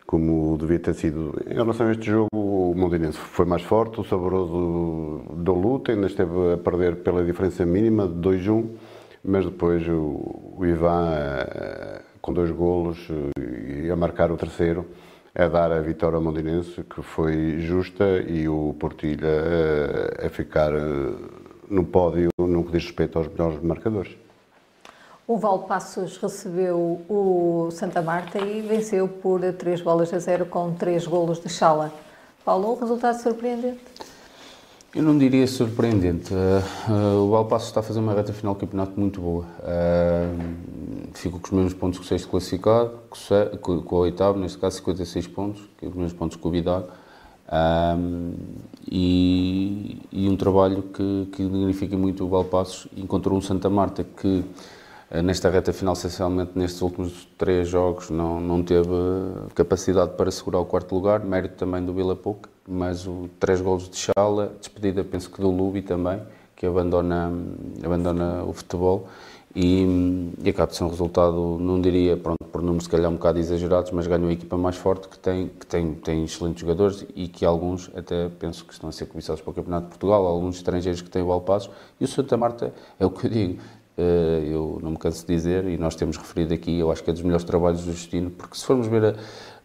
como 0.10 0.58
devia 0.58 0.80
ter 0.80 0.96
sido. 0.96 1.36
Em 1.48 1.54
relação 1.54 1.86
a 1.86 1.92
este 1.92 2.08
jogo, 2.08 2.30
o 2.34 2.74
Mondinense 2.76 3.20
foi 3.20 3.46
mais 3.46 3.62
forte, 3.62 4.02
o 4.02 4.04
Saboroso 4.04 5.22
deu 5.36 5.54
luta, 5.54 5.92
ainda 5.92 6.08
esteve 6.08 6.54
a 6.54 6.58
perder 6.58 7.04
pela 7.04 7.24
diferença 7.24 7.64
mínima 7.64 8.08
de 8.08 8.16
2-1, 8.16 8.70
mas 9.24 9.46
depois 9.46 9.88
o, 9.88 10.56
o 10.58 10.66
Ivan, 10.66 11.12
eh, 11.12 12.02
com 12.20 12.34
dois 12.34 12.50
golos, 12.50 13.08
eh, 13.38 13.86
e 13.86 13.92
a 13.92 13.96
marcar 13.96 14.32
o 14.32 14.36
terceiro, 14.36 14.84
a 15.36 15.48
dar 15.48 15.72
a 15.72 15.80
vitória 15.80 16.16
ao 16.16 16.24
Mondinense, 16.24 16.84
que 16.84 17.04
foi 17.04 17.60
justa, 17.60 18.20
e 18.28 18.50
o 18.50 18.76
Portilha 18.80 19.28
a, 19.28 20.24
eh, 20.24 20.26
a 20.26 20.30
ficar 20.32 20.72
no 21.70 21.86
pódio 21.86 22.30
no 22.40 22.64
que 22.64 22.72
diz 22.72 22.86
respeito 22.86 23.20
aos 23.20 23.28
melhores 23.28 23.62
marcadores. 23.62 24.18
O 25.30 25.38
Valpassos 25.38 26.18
recebeu 26.18 27.02
o 27.08 27.70
Santa 27.70 28.02
Marta 28.02 28.40
e 28.40 28.62
venceu 28.62 29.08
por 29.08 29.40
3 29.42 29.80
bolas 29.80 30.12
a 30.12 30.18
0 30.18 30.48
com 30.48 30.74
3 30.74 31.06
golos 31.06 31.40
de 31.40 31.48
Chala. 31.48 31.94
Paulo, 32.44 32.74
um 32.74 32.80
resultado 32.80 33.22
surpreendente? 33.22 33.78
Eu 34.96 35.04
não 35.04 35.16
diria 35.16 35.46
surpreendente. 35.46 36.34
Uh, 36.34 36.92
uh, 36.92 37.28
o 37.28 37.30
Valpassos 37.30 37.68
está 37.68 37.80
a 37.80 37.84
fazer 37.84 38.00
uma 38.00 38.16
reta 38.16 38.34
final 38.34 38.56
do 38.56 38.60
campeonato 38.60 39.00
muito 39.00 39.22
boa. 39.22 39.46
Uh, 39.60 41.14
fico 41.14 41.40
com 41.40 41.46
os 41.46 41.52
mesmos 41.52 41.74
pontos 41.76 42.00
que 42.00 42.06
o 42.06 42.08
sexto 42.08 42.28
classificado, 42.28 42.94
com, 43.62 43.84
com 43.84 43.96
o 43.98 44.00
oitavo, 44.00 44.40
neste 44.40 44.58
caso 44.58 44.78
56 44.78 45.28
pontos, 45.28 45.62
que 45.78 45.86
é 45.86 45.90
os 45.90 45.94
mesmos 45.94 46.14
pontos 46.14 46.38
que 46.38 46.48
o 46.48 46.50
Bidag. 46.50 46.88
E, 48.92 50.02
e, 50.12 50.28
um 50.28 50.36
trabalho 50.36 50.82
que, 50.82 51.30
que 51.34 51.44
dignifica 51.44 51.96
muito 51.96 52.26
o 52.26 52.28
Valpassos. 52.28 52.88
Encontrou 52.98 53.38
um 53.38 53.42
Santa 53.42 53.70
Marta 53.70 54.04
que 54.04 54.44
eh, 54.44 54.79
nesta 55.12 55.50
reta 55.50 55.74
final, 55.74 55.94
essencialmente 55.94 56.52
nestes 56.56 56.82
últimos 56.82 57.28
três 57.38 57.68
jogos, 57.68 58.10
não, 58.10 58.40
não 58.40 58.62
teve 58.62 58.90
capacidade 59.56 60.14
para 60.14 60.30
segurar 60.30 60.60
o 60.60 60.66
quarto 60.66 60.94
lugar, 60.94 61.24
mérito 61.24 61.56
também 61.56 61.84
do 61.84 61.94
Vila 61.94 62.16
Pouca, 62.16 62.50
mas 62.68 63.08
o 63.08 63.30
três 63.40 63.60
golos 63.60 63.90
de 63.90 63.98
Chala, 63.98 64.54
despedida 64.60 65.04
penso 65.04 65.30
que 65.32 65.42
do 65.42 65.50
Lubi 65.50 65.82
também, 65.82 66.22
que 66.56 66.66
abandona, 66.66 67.32
abandona 67.84 68.44
o 68.44 68.54
futebol. 68.54 69.08
E, 69.56 70.32
e 70.44 70.50
acaba 70.50 70.70
de 70.70 70.78
ser 70.78 70.84
um 70.84 70.90
resultado, 70.90 71.58
não 71.60 71.82
diria, 71.82 72.16
pronto, 72.16 72.38
por 72.52 72.62
números 72.62 72.84
se 72.84 72.90
calhar 72.90 73.10
um 73.10 73.16
bocado 73.16 73.40
exagerados, 73.40 73.92
mas 73.92 74.06
ganhou 74.06 74.30
a 74.30 74.32
equipa 74.32 74.56
mais 74.58 74.76
forte 74.76 75.08
que 75.08 75.18
tem, 75.18 75.48
que 75.48 75.66
tem, 75.66 75.96
tem 75.96 76.24
excelentes 76.24 76.62
jogadores 76.62 77.04
e 77.16 77.28
que 77.28 77.44
alguns 77.44 77.90
até 77.96 78.30
penso 78.30 78.64
que 78.64 78.74
estão 78.74 78.90
a 78.90 78.92
ser 78.92 79.08
cobiçados 79.08 79.42
para 79.42 79.50
o 79.50 79.54
Campeonato 79.54 79.86
de 79.86 79.90
Portugal, 79.90 80.28
alguns 80.28 80.58
estrangeiros 80.58 81.02
que 81.02 81.10
têm 81.10 81.24
o 81.24 81.32
Alpaços 81.32 81.72
e 82.00 82.06
o 82.06 82.08
Santa 82.08 82.38
Marta, 82.38 82.72
é 83.00 83.06
o 83.06 83.10
que 83.10 83.26
eu 83.26 83.32
digo, 83.32 83.60
eh, 83.60 83.79
eu 84.52 84.80
não 84.82 84.92
me 84.92 84.98
canso 84.98 85.26
de 85.26 85.34
dizer, 85.34 85.66
e 85.66 85.78
nós 85.78 85.96
temos 85.96 86.18
referido 86.18 86.54
aqui, 86.54 86.80
eu 86.80 86.92
acho 86.92 87.04
que 87.04 87.10
é 87.10 87.14
dos 87.14 87.22
melhores 87.22 87.44
trabalhos 87.44 87.84
do 87.84 87.92
Justino, 87.92 88.30
porque 88.30 88.58
se 88.58 88.66
formos 88.66 88.88
ver 88.88 89.06
a, 89.06 89.16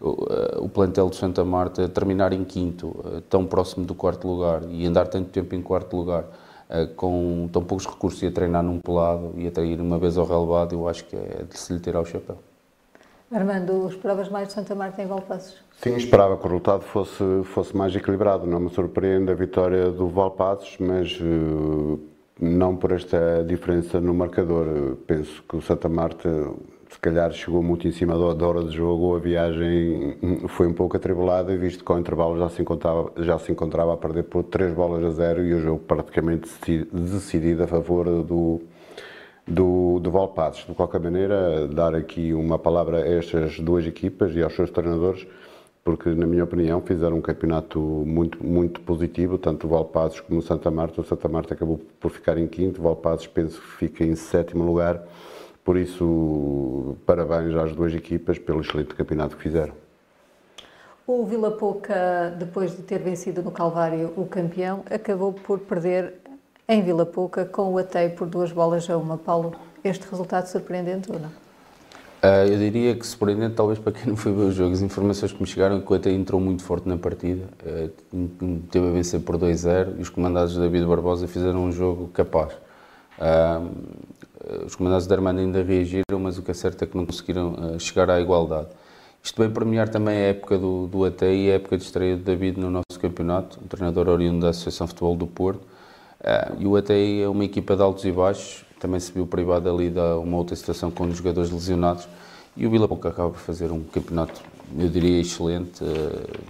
o, 0.00 0.64
o 0.64 0.68
plantel 0.68 1.08
de 1.08 1.16
Santa 1.16 1.44
Marta 1.44 1.88
terminar 1.88 2.32
em 2.32 2.44
quinto, 2.44 2.94
eh, 3.04 3.22
tão 3.28 3.46
próximo 3.46 3.84
do 3.86 3.94
quarto 3.94 4.26
lugar, 4.26 4.62
e 4.68 4.86
andar 4.86 5.08
tanto 5.08 5.30
tempo 5.30 5.54
em 5.54 5.62
quarto 5.62 5.96
lugar, 5.96 6.24
eh, 6.68 6.86
com 6.96 7.48
tão 7.52 7.62
poucos 7.62 7.86
recursos 7.86 8.22
e 8.22 8.26
a 8.26 8.32
treinar 8.32 8.62
num 8.62 8.80
pelado 8.80 9.32
e 9.36 9.46
a 9.46 9.50
trair 9.50 9.80
uma 9.80 9.98
vez 9.98 10.18
ao 10.18 10.26
relevado, 10.26 10.74
eu 10.74 10.88
acho 10.88 11.04
que 11.04 11.16
é 11.16 11.44
de 11.48 11.58
se 11.58 11.72
lhe 11.72 11.80
tirar 11.80 12.00
o 12.00 12.04
chapéu. 12.04 12.38
Armando, 13.32 13.88
esperavas 13.88 14.28
mais 14.28 14.48
de 14.48 14.54
Santa 14.54 14.74
Marta 14.74 15.02
em 15.02 15.06
Valpassos? 15.06 15.56
Sim, 15.82 15.96
esperava 15.96 16.36
que 16.36 16.44
o 16.44 16.48
resultado 16.48 16.82
fosse, 16.82 17.24
fosse 17.44 17.76
mais 17.76 17.94
equilibrado. 17.96 18.46
Não 18.46 18.60
me 18.60 18.70
surpreende 18.70 19.32
a 19.32 19.34
vitória 19.34 19.90
do 19.90 20.06
Valpassos, 20.08 20.76
mas 20.78 21.18
uh, 21.20 21.98
não 22.40 22.76
por 22.76 22.92
esta 22.92 23.44
diferença 23.46 24.00
no 24.00 24.14
marcador. 24.14 24.96
Penso 25.06 25.42
que 25.48 25.56
o 25.56 25.62
Santa 25.62 25.88
Marta, 25.88 26.28
se 26.88 26.98
calhar, 26.98 27.32
chegou 27.32 27.62
muito 27.62 27.86
em 27.86 27.92
cima 27.92 28.14
da 28.34 28.46
hora 28.46 28.64
de 28.64 28.76
jogo, 28.76 29.14
a 29.14 29.18
viagem 29.18 30.16
foi 30.48 30.66
um 30.66 30.72
pouco 30.72 30.96
atribulada, 30.96 31.56
visto 31.56 31.84
que 31.84 31.92
ao 31.92 31.98
intervalo 31.98 32.38
já 32.38 32.48
se 32.48 32.62
encontrava, 32.62 33.12
já 33.18 33.38
se 33.38 33.52
encontrava 33.52 33.94
a 33.94 33.96
perder 33.96 34.24
por 34.24 34.44
3 34.44 34.72
bolas 34.72 35.04
a 35.04 35.10
0 35.10 35.44
e 35.44 35.54
o 35.54 35.60
jogo 35.60 35.80
praticamente 35.80 36.48
decidido 36.92 37.62
a 37.62 37.66
favor 37.66 38.06
do, 38.06 38.60
do, 39.46 40.00
do. 40.00 40.10
De 40.68 40.74
qualquer 40.74 41.00
maneira, 41.00 41.68
dar 41.68 41.94
aqui 41.94 42.34
uma 42.34 42.58
palavra 42.58 42.98
a 42.98 43.08
estas 43.08 43.58
duas 43.60 43.86
equipas 43.86 44.34
e 44.34 44.42
aos 44.42 44.54
seus 44.54 44.70
treinadores 44.70 45.26
porque, 45.84 46.08
na 46.14 46.26
minha 46.26 46.42
opinião, 46.42 46.80
fizeram 46.80 47.18
um 47.18 47.20
campeonato 47.20 47.78
muito, 47.78 48.42
muito 48.42 48.80
positivo, 48.80 49.36
tanto 49.36 49.66
o 49.66 49.70
Valpazes 49.70 50.18
como 50.18 50.40
o 50.40 50.42
Santa 50.42 50.70
Marta. 50.70 51.02
O 51.02 51.04
Santa 51.04 51.28
Marta 51.28 51.52
acabou 51.52 51.78
por 52.00 52.10
ficar 52.10 52.38
em 52.38 52.46
quinto, 52.46 52.80
o 52.80 52.84
Valpazes 52.84 53.26
penso 53.26 53.60
que 53.60 53.68
fica 53.76 54.02
em 54.02 54.16
sétimo 54.16 54.64
lugar. 54.64 55.02
Por 55.62 55.76
isso, 55.76 56.96
parabéns 57.04 57.54
às 57.54 57.76
duas 57.76 57.94
equipas 57.94 58.38
pelo 58.38 58.62
excelente 58.62 58.94
campeonato 58.94 59.36
que 59.36 59.42
fizeram. 59.42 59.74
O 61.06 61.26
Vila 61.26 61.50
Pouca, 61.50 62.34
depois 62.38 62.74
de 62.74 62.82
ter 62.82 62.98
vencido 62.98 63.42
no 63.42 63.50
Calvário 63.50 64.10
o 64.16 64.24
campeão, 64.24 64.82
acabou 64.90 65.34
por 65.34 65.58
perder 65.58 66.14
em 66.66 66.82
Vila 66.82 67.04
Pouca 67.04 67.44
com 67.44 67.74
o 67.74 67.78
Atei 67.78 68.08
por 68.08 68.26
duas 68.26 68.50
bolas 68.50 68.88
a 68.88 68.96
uma. 68.96 69.18
Paulo, 69.18 69.54
este 69.84 70.08
resultado 70.10 70.46
surpreendente 70.46 71.12
ou 71.12 71.18
não? 71.18 71.43
Uh, 72.24 72.50
eu 72.50 72.58
diria 72.58 72.94
que 72.96 73.06
surpreendente, 73.06 73.54
talvez 73.54 73.78
para 73.78 73.92
quem 73.92 74.06
não 74.06 74.16
foi 74.16 74.32
ver 74.32 74.44
os 74.44 74.54
jogos, 74.54 74.78
as 74.78 74.82
informações 74.82 75.30
que 75.30 75.42
me 75.42 75.46
chegaram 75.46 75.78
que 75.78 75.92
o 75.92 75.94
até 75.94 76.10
entrou 76.10 76.40
muito 76.40 76.62
forte 76.62 76.88
na 76.88 76.96
partida, 76.96 77.44
uh, 77.62 78.58
teve 78.70 78.88
a 78.88 78.90
vencer 78.92 79.20
por 79.20 79.36
2-0 79.36 79.98
e 79.98 80.00
os 80.00 80.08
comandados 80.08 80.54
de 80.54 80.60
David 80.60 80.86
Barbosa 80.86 81.28
fizeram 81.28 81.62
um 81.62 81.70
jogo 81.70 82.08
capaz. 82.14 82.54
Uh, 83.18 84.64
os 84.64 84.74
comandados 84.74 85.06
da 85.06 85.14
Armando 85.14 85.40
ainda 85.40 85.62
reagiram, 85.62 86.18
mas 86.18 86.38
o 86.38 86.42
que 86.42 86.50
é 86.50 86.54
certo 86.54 86.82
é 86.82 86.86
que 86.86 86.96
não 86.96 87.04
conseguiram 87.04 87.78
chegar 87.78 88.08
à 88.08 88.18
igualdade. 88.18 88.68
Isto 89.22 89.42
vem 89.42 89.50
premiar 89.50 89.90
também 89.90 90.16
a 90.16 90.20
época 90.28 90.56
do, 90.56 90.86
do 90.86 91.06
e 91.06 91.50
a 91.50 91.54
época 91.54 91.76
de 91.76 91.84
estreia 91.84 92.16
de 92.16 92.22
David 92.22 92.58
no 92.58 92.70
nosso 92.70 92.98
campeonato, 93.00 93.58
um 93.62 93.66
treinador 93.66 94.08
oriundo 94.08 94.40
da 94.40 94.50
Associação 94.50 94.86
de 94.86 94.92
Futebol 94.92 95.16
do 95.16 95.26
Porto. 95.26 95.66
e 96.58 96.66
o 96.66 96.76
AT 96.76 96.90
é 96.90 97.28
uma 97.28 97.44
equipa 97.44 97.74
de 97.74 97.82
altos 97.82 98.04
e 98.04 98.12
baixos, 98.12 98.64
também 98.84 99.00
se 99.00 99.10
viu 99.10 99.26
privado 99.26 99.70
ali 99.70 99.88
de 99.88 99.98
uma 99.98 100.36
outra 100.36 100.54
situação 100.54 100.90
com 100.90 101.04
os 101.04 101.16
jogadores 101.16 101.50
lesionados 101.50 102.06
e 102.54 102.66
o 102.66 102.70
Vila 102.70 102.86
Pouca 102.86 103.08
acaba 103.08 103.30
por 103.30 103.38
fazer 103.38 103.72
um 103.72 103.82
campeonato, 103.82 104.42
eu 104.78 104.90
diria, 104.90 105.22
excelente. 105.22 105.82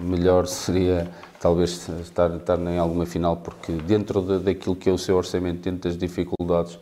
melhor 0.01 0.49
seria 0.49 1.09
talvez 1.39 1.89
estar, 2.01 2.35
estar 2.35 2.59
em 2.59 2.77
alguma 2.77 3.07
final, 3.07 3.37
porque 3.37 3.71
dentro 3.71 4.21
de, 4.21 4.41
daquilo 4.41 4.75
que 4.75 4.91
é 4.91 4.93
o 4.93 4.99
seu 4.99 5.17
orçamento, 5.17 5.61
dentro 5.61 5.89
das 5.89 5.97
dificuldades, 5.97 6.77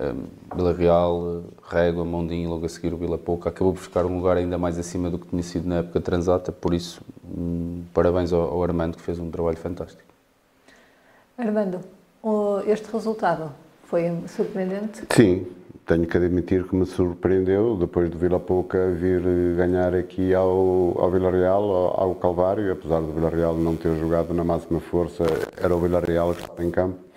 um, 0.00 0.56
Vila 0.56 0.72
Real, 0.72 1.44
Régua, 1.68 2.04
Mondinho 2.04 2.50
logo 2.50 2.66
a 2.66 2.68
seguir 2.68 2.92
o 2.92 2.96
Vila 2.96 3.16
Pouca, 3.16 3.48
acabou 3.48 3.74
por 3.74 3.80
ficar 3.80 4.04
um 4.04 4.16
lugar 4.16 4.38
ainda 4.38 4.58
mais 4.58 4.76
acima 4.76 5.08
do 5.08 5.20
que 5.20 5.28
tinha 5.28 5.42
sido 5.44 5.68
na 5.68 5.76
época 5.76 6.00
transata, 6.00 6.50
por 6.50 6.74
isso, 6.74 7.00
um, 7.24 7.84
parabéns 7.94 8.32
ao, 8.32 8.42
ao 8.42 8.60
Armando 8.64 8.96
que 8.96 9.02
fez 9.04 9.20
um 9.20 9.30
trabalho 9.30 9.56
fantástico. 9.56 10.02
Armando, 11.38 11.78
este 12.66 12.92
resultado 12.92 13.52
foi 13.90 14.22
surpreendente? 14.28 15.02
Sim, 15.10 15.46
tenho 15.84 16.06
que 16.06 16.16
admitir 16.16 16.62
que 16.62 16.76
me 16.76 16.86
surpreendeu 16.86 17.76
depois 17.76 18.08
do 18.08 18.16
Vila 18.16 18.38
Pouca 18.38 18.92
vir 18.92 19.20
ganhar 19.56 19.94
aqui 19.94 20.32
ao, 20.32 20.94
ao 20.96 21.10
Vila 21.10 21.30
Real, 21.30 21.64
ao, 21.64 22.00
ao 22.00 22.14
Calvário, 22.14 22.72
apesar 22.72 23.00
do 23.00 23.12
Vila 23.12 23.28
Real 23.28 23.54
não 23.56 23.74
ter 23.74 23.94
jogado 23.98 24.32
na 24.32 24.44
máxima 24.44 24.78
força, 24.78 25.24
era 25.60 25.74
o 25.74 25.80
Vila 25.80 25.98
Real 26.00 26.32
que 26.32 26.42
estava 26.42 26.64
em 26.64 26.70
campo 26.70 27.09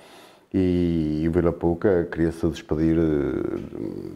e 0.53 1.25
o 1.27 1.31
Vila 1.31 1.51
Pouca 1.51 2.07
queria 2.11 2.31
se 2.31 2.47
despedir 2.47 2.95
eh, 2.95 3.59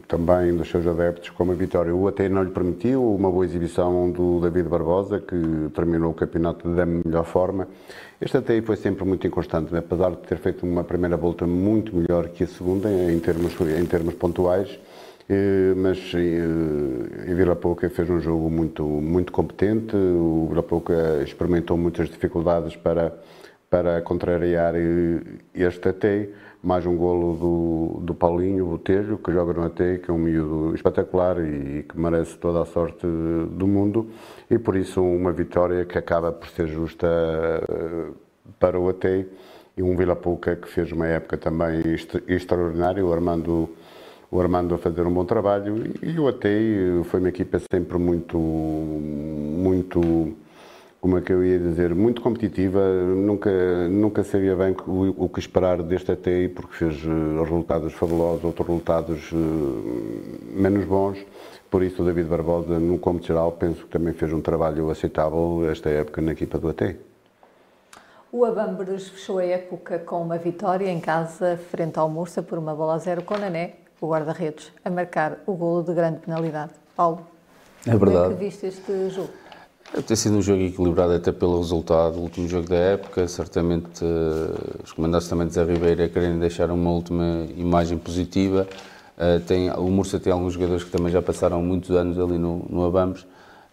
também 0.07 0.55
dos 0.55 0.69
seus 0.69 0.85
adeptos 0.85 1.31
com 1.31 1.43
uma 1.43 1.55
vitória. 1.55 1.95
O 1.95 2.07
até 2.07 2.29
não 2.29 2.43
lhe 2.43 2.51
permitiu 2.51 3.15
uma 3.15 3.31
boa 3.31 3.43
exibição 3.43 4.11
do 4.11 4.39
David 4.39 4.69
Barbosa, 4.69 5.19
que 5.19 5.35
terminou 5.73 6.11
o 6.11 6.13
campeonato 6.13 6.69
da 6.75 6.85
melhor 6.85 7.25
forma. 7.25 7.67
Este 8.21 8.37
até 8.37 8.61
foi 8.61 8.75
sempre 8.75 9.03
muito 9.03 9.25
inconstante, 9.25 9.73
né? 9.73 9.79
apesar 9.79 10.11
de 10.11 10.17
ter 10.17 10.37
feito 10.37 10.63
uma 10.63 10.83
primeira 10.83 11.17
volta 11.17 11.47
muito 11.47 11.95
melhor 11.95 12.27
que 12.27 12.43
a 12.43 12.47
segunda 12.47 12.87
em 12.87 13.19
termos, 13.19 13.53
em 13.59 13.85
termos 13.87 14.13
pontuais. 14.13 14.77
Eh, 15.27 15.73
mas 15.75 15.97
eh, 16.13 17.31
em 17.31 17.35
Vila 17.35 17.55
Pouca 17.55 17.89
fez 17.89 18.09
um 18.11 18.19
jogo 18.19 18.47
muito, 18.47 18.83
muito 18.83 19.31
competente. 19.31 19.95
O 19.95 20.45
Vila 20.49 20.61
Pouca 20.61 21.23
experimentou 21.23 21.77
muitas 21.77 22.09
dificuldades 22.09 22.75
para 22.75 23.11
para 23.69 24.01
contrariar 24.01 24.73
este 25.53 25.89
AT, 25.89 26.29
mais 26.63 26.85
um 26.85 26.95
golo 26.95 27.35
do, 27.35 28.05
do 28.05 28.13
Paulinho 28.13 28.65
Botelho, 28.65 29.17
que 29.17 29.31
joga 29.31 29.53
no 29.53 29.63
AT, 29.65 29.99
que 30.03 30.09
é 30.09 30.13
um 30.13 30.17
miúdo 30.17 30.73
espetacular 30.73 31.37
e 31.39 31.83
que 31.83 31.99
merece 31.99 32.37
toda 32.37 32.61
a 32.61 32.65
sorte 32.65 33.05
do 33.05 33.67
mundo, 33.67 34.09
e 34.49 34.57
por 34.57 34.75
isso 34.75 35.03
uma 35.03 35.33
vitória 35.33 35.85
que 35.85 35.97
acaba 35.97 36.31
por 36.31 36.47
ser 36.49 36.67
justa 36.67 37.07
eh, 37.07 38.11
para 38.57 38.79
o 38.79 38.87
AT, 38.87 39.27
e 39.75 39.83
um 39.83 39.95
Vila 39.95 40.15
Pouca 40.15 40.55
que 40.55 40.67
fez 40.69 40.91
uma 40.91 41.07
época 41.07 41.37
também 41.37 41.81
extraordinária, 42.27 43.05
o 43.05 43.13
Armando, 43.13 43.69
o 44.31 44.39
Armando 44.39 44.75
a 44.75 44.77
fazer 44.77 45.05
um 45.05 45.13
bom 45.13 45.25
trabalho, 45.25 45.91
e, 46.01 46.17
o 46.17 46.27
AT 46.27 46.45
foi 47.05 47.19
uma 47.19 47.29
equipa 47.29 47.59
sempre 47.69 47.97
muito, 47.97 48.37
muito 48.37 50.35
como 51.07 51.19
é 51.19 51.21
que 51.21 51.31
eu 51.31 51.41
ia 51.41 51.57
dizer, 51.57 51.95
muito 51.95 52.21
competitiva, 52.21 52.81
nunca, 53.15 53.49
nunca 53.87 54.25
sabia 54.25 54.57
bem 54.57 54.75
o, 54.85 55.23
o 55.23 55.29
que 55.29 55.39
esperar 55.39 55.81
deste 55.81 56.11
ATI, 56.11 56.49
porque 56.49 56.75
fez 56.75 57.01
uh, 57.05 57.43
resultados 57.43 57.93
fabulosos, 57.93 58.43
outros 58.43 58.67
resultados 58.67 59.31
uh, 59.31 59.37
menos 60.51 60.83
bons, 60.83 61.17
por 61.71 61.81
isso 61.81 62.03
o 62.03 62.05
David 62.05 62.27
Barbosa, 62.27 62.77
no 62.77 62.99
cômputo 62.99 63.27
geral, 63.27 63.53
penso 63.53 63.85
que 63.85 63.89
também 63.89 64.11
fez 64.13 64.33
um 64.33 64.41
trabalho 64.41 64.89
aceitável 64.89 65.65
esta 65.71 65.89
época 65.89 66.21
na 66.21 66.33
equipa 66.33 66.57
do 66.57 66.67
AT. 66.67 66.97
O 68.29 68.43
Abambres 68.43 69.07
fechou 69.07 69.37
a 69.37 69.45
época 69.45 69.99
com 69.99 70.21
uma 70.21 70.37
vitória 70.37 70.91
em 70.91 70.99
casa 70.99 71.57
frente 71.71 71.97
ao 71.97 72.09
Mursa 72.09 72.43
por 72.43 72.57
uma 72.57 72.75
bola 72.75 72.95
a 72.95 72.97
zero 72.97 73.21
com 73.21 73.37
Nané, 73.37 73.75
o 74.01 74.09
guarda-redes, 74.09 74.73
a 74.83 74.89
marcar 74.89 75.37
o 75.45 75.53
golo 75.53 75.83
de 75.83 75.93
grande 75.93 76.19
penalidade. 76.19 76.73
Paulo, 76.97 77.25
é 77.87 77.91
verdade. 77.91 78.11
como 78.11 78.25
é 78.25 78.35
que 78.35 78.43
viste 78.43 78.65
este 78.65 79.09
jogo? 79.09 79.46
Deve 79.93 80.05
ter 80.05 80.15
sido 80.17 80.37
um 80.37 80.41
jogo 80.41 80.61
equilibrado 80.61 81.13
até 81.13 81.31
pelo 81.31 81.59
resultado. 81.59 82.17
O 82.17 82.21
último 82.21 82.47
jogo 82.47 82.67
da 82.67 82.75
época, 82.75 83.27
certamente 83.27 84.03
uh, 84.03 84.83
os 84.83 84.91
comandantes 84.91 85.27
também 85.27 85.47
de 85.47 85.53
Zé 85.53 85.63
Ribeiro 85.63 86.09
querem 86.09 86.37
deixar 86.37 86.69
uma 86.71 86.91
última 86.91 87.47
imagem 87.55 87.97
positiva. 87.97 88.67
Uh, 89.17 89.39
tem, 89.45 89.71
o 89.71 89.89
Murcia 89.89 90.19
tem 90.19 90.31
alguns 90.31 90.53
jogadores 90.53 90.83
que 90.83 90.91
também 90.91 91.11
já 91.11 91.21
passaram 91.21 91.61
muitos 91.63 91.91
anos 91.91 92.19
ali 92.19 92.37
no, 92.37 92.65
no 92.69 92.85
Abamos. 92.85 93.21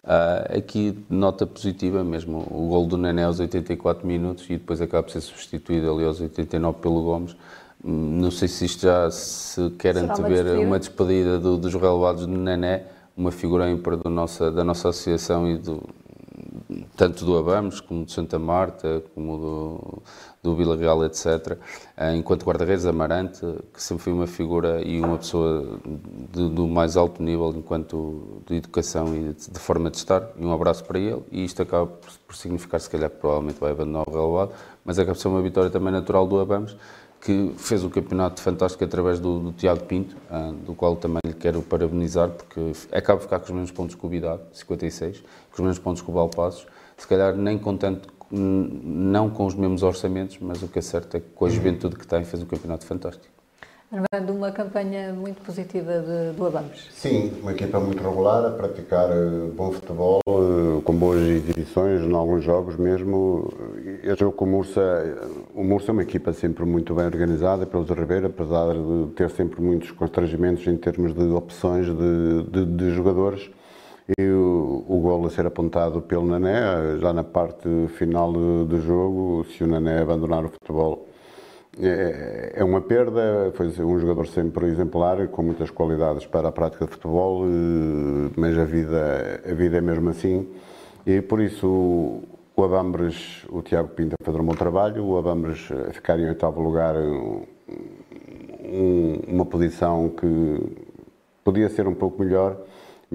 Uh, 0.03 0.57
aqui 0.57 0.97
nota 1.09 1.45
positiva 1.45 2.03
mesmo, 2.03 2.47
o 2.49 2.67
gol 2.69 2.85
do 2.85 2.95
Nené 2.95 3.23
aos 3.23 3.39
84 3.39 4.07
minutos 4.07 4.45
e 4.45 4.53
depois 4.53 4.79
acaba 4.79 5.03
por 5.03 5.11
ser 5.11 5.21
substituído 5.21 5.91
ali 5.91 6.05
aos 6.05 6.21
89 6.21 6.79
pelo 6.79 7.03
Gomes. 7.03 7.35
Hum, 7.83 8.19
não 8.21 8.31
sei 8.31 8.47
se 8.47 8.65
isto 8.65 8.83
já 8.83 9.11
se 9.11 9.69
quer 9.71 9.97
antever 9.97 10.45
uma, 10.53 10.61
uma 10.61 10.79
despedida 10.79 11.39
do, 11.39 11.57
dos 11.57 11.73
relevados 11.73 12.25
do 12.25 12.37
Nené, 12.37 12.83
uma 13.17 13.31
figura 13.31 13.69
ímpar 13.69 13.97
do 13.97 14.09
nossa, 14.09 14.51
da 14.51 14.63
nossa 14.63 14.89
associação 14.89 15.49
e 15.49 15.57
do, 15.57 15.81
tanto 16.95 17.25
do 17.25 17.37
Abamos, 17.37 17.79
como 17.79 18.05
do 18.05 18.11
Santa 18.11 18.39
Marta, 18.39 19.03
como 19.13 19.37
do, 19.37 20.03
do 20.43 20.55
Vila 20.55 20.75
Real, 20.75 21.03
etc. 21.05 21.57
Eh, 21.97 22.15
enquanto 22.15 22.45
guarda-redes, 22.45 22.85
Amarante, 22.85 23.41
que 23.73 23.81
sempre 23.81 24.03
foi 24.03 24.13
uma 24.13 24.27
figura 24.27 24.81
e 24.81 24.99
uma 24.99 25.17
pessoa 25.17 25.79
de, 26.31 26.49
do 26.49 26.67
mais 26.67 26.97
alto 26.97 27.21
nível 27.21 27.53
enquanto 27.55 28.41
de 28.47 28.55
educação 28.55 29.15
e 29.15 29.33
de, 29.33 29.51
de, 29.51 29.59
forma 29.59 29.89
de 29.89 29.97
estar, 29.97 30.29
e 30.37 30.45
um 30.45 30.53
abraço 30.53 30.83
para 30.83 30.99
ele, 30.99 31.23
e 31.31 31.43
isto 31.43 31.61
acaba 31.61 31.87
por, 31.87 32.09
por 32.27 32.35
significar, 32.35 32.79
se 32.79 32.89
calhar, 32.89 33.09
que 33.09 33.17
provavelmente 33.17 33.59
vai 33.59 33.71
abandonar 33.71 34.03
o 34.07 34.11
relevado, 34.11 34.51
mas 34.83 34.99
acaba 34.99 35.15
por 35.15 35.21
ser 35.21 35.27
uma 35.27 35.41
vitória 35.41 35.69
também 35.69 35.91
natural 35.91 36.27
do 36.27 36.39
Abamos, 36.39 36.75
que 37.25 37.53
fez 37.57 37.83
o 37.83 37.89
campeonato 37.89 38.39
fantástico 38.39 38.83
através 38.83 39.19
do, 39.19 39.39
do 39.39 39.51
Tiago 39.51 39.83
Pinto, 39.85 40.15
uh, 40.29 40.53
do 40.53 40.75
qual 40.75 40.95
também 40.95 41.19
lhe 41.25 41.33
quero 41.33 41.59
parabenizar, 41.63 42.29
porque 42.29 42.71
acaba 42.91 43.17
de 43.17 43.25
ficar 43.25 43.39
com 43.39 43.45
os 43.45 43.51
mesmos 43.51 43.71
pontos 43.71 43.95
que 43.95 44.05
o 44.05 44.07
Bidade, 44.07 44.41
56, 44.53 45.23
com 45.55 45.61
os 45.61 45.67
mesmos 45.67 45.79
pontos 45.79 46.01
que 46.01 46.09
o 46.09 46.13
Balpassos, 46.13 46.67
se 46.97 47.07
calhar 47.07 47.35
nem 47.35 47.57
com 47.57 47.77
tanto, 47.77 48.13
não 48.29 49.29
com 49.29 49.45
os 49.45 49.55
mesmos 49.55 49.83
orçamentos, 49.83 50.37
mas 50.41 50.61
o 50.61 50.67
que 50.67 50.79
é 50.79 50.81
certo 50.81 51.15
é 51.15 51.19
que 51.19 51.29
com 51.29 51.45
a 51.45 51.49
juventude 51.49 51.95
que 51.95 52.05
tem 52.05 52.23
fez 52.25 52.43
um 52.43 52.45
campeonato 52.45 52.85
fantástico. 52.85 53.33
Armando, 53.91 54.33
uma 54.33 54.51
campanha 54.51 55.13
muito 55.13 55.41
positiva 55.43 55.99
de, 55.99 56.35
do 56.35 56.45
Abamos. 56.47 56.89
Sim, 56.91 57.31
uma 57.39 57.51
equipa 57.51 57.79
muito 57.79 58.03
regular, 58.03 58.43
a 58.43 58.49
praticar 58.49 59.09
eh, 59.11 59.51
bom 59.55 59.71
futebol, 59.71 60.19
eh, 60.27 60.81
com 60.83 60.93
boas 60.95 61.21
exibições 61.21 62.01
em 62.01 62.13
alguns 62.13 62.43
jogos 62.43 62.75
mesmo. 62.77 63.53
Eu 64.03 64.17
jogo 64.17 64.35
com 64.35 64.45
o 64.45 64.47
Mursa, 64.47 64.81
o 65.53 65.63
Mursa 65.63 65.91
é 65.91 65.93
uma 65.93 66.01
equipa 66.01 66.33
sempre 66.33 66.65
muito 66.65 66.95
bem 66.95 67.05
organizada 67.05 67.65
pelo 67.65 67.85
Zé 67.85 67.93
Ribeiro, 67.93 68.25
apesar 68.25 68.73
de 68.73 69.11
ter 69.15 69.29
sempre 69.29 69.61
muitos 69.61 69.91
constrangimentos 69.91 70.65
em 70.65 70.75
termos 70.75 71.13
de 71.13 71.23
opções 71.27 71.85
de, 71.85 72.43
de, 72.49 72.65
de 72.65 72.91
jogadores. 72.91 73.51
E 74.17 74.23
o, 74.23 74.85
o 74.87 74.99
gol 74.99 75.25
a 75.25 75.29
ser 75.31 75.47
apontado 75.47 76.01
pelo 76.01 76.27
Nané, 76.27 76.97
já 76.99 77.11
na 77.11 77.23
parte 77.23 77.67
final 77.97 78.31
do 78.31 78.79
jogo, 78.79 79.45
se 79.45 79.63
o 79.63 79.67
Nané 79.67 79.99
abandonar 79.99 80.45
o 80.45 80.49
futebol 80.49 81.07
é, 81.81 82.53
é 82.55 82.63
uma 82.63 82.81
perda, 82.81 83.51
foi 83.53 83.67
um 83.83 83.99
jogador 83.99 84.27
sempre 84.27 84.67
exemplar, 84.67 85.27
com 85.27 85.43
muitas 85.43 85.69
qualidades 85.69 86.25
para 86.25 86.47
a 86.47 86.51
prática 86.51 86.85
de 86.85 86.91
futebol, 86.91 87.45
eh, 87.45 88.31
mas 88.37 88.57
a 88.57 88.63
vida, 88.63 89.41
a 89.45 89.53
vida 89.53 89.77
é 89.77 89.81
mesmo 89.81 90.09
assim. 90.09 90.47
E 91.05 91.21
por 91.21 91.41
isso 91.41 92.23
o 92.55 92.63
Abambres, 92.63 93.45
o 93.49 93.61
Tiago 93.61 93.89
Pinto 93.89 94.15
a 94.19 94.23
fazer 94.23 94.39
um 94.39 94.45
bom 94.45 94.55
trabalho, 94.55 95.03
o 95.05 95.17
Abambres 95.17 95.69
a 95.89 95.91
ficar 95.91 96.17
em 96.17 96.27
oitavo 96.27 96.61
lugar, 96.61 96.95
um, 96.95 97.43
uma 99.27 99.45
posição 99.45 100.09
que 100.09 100.77
podia 101.43 101.67
ser 101.69 101.87
um 101.87 101.93
pouco 101.93 102.23
melhor, 102.23 102.57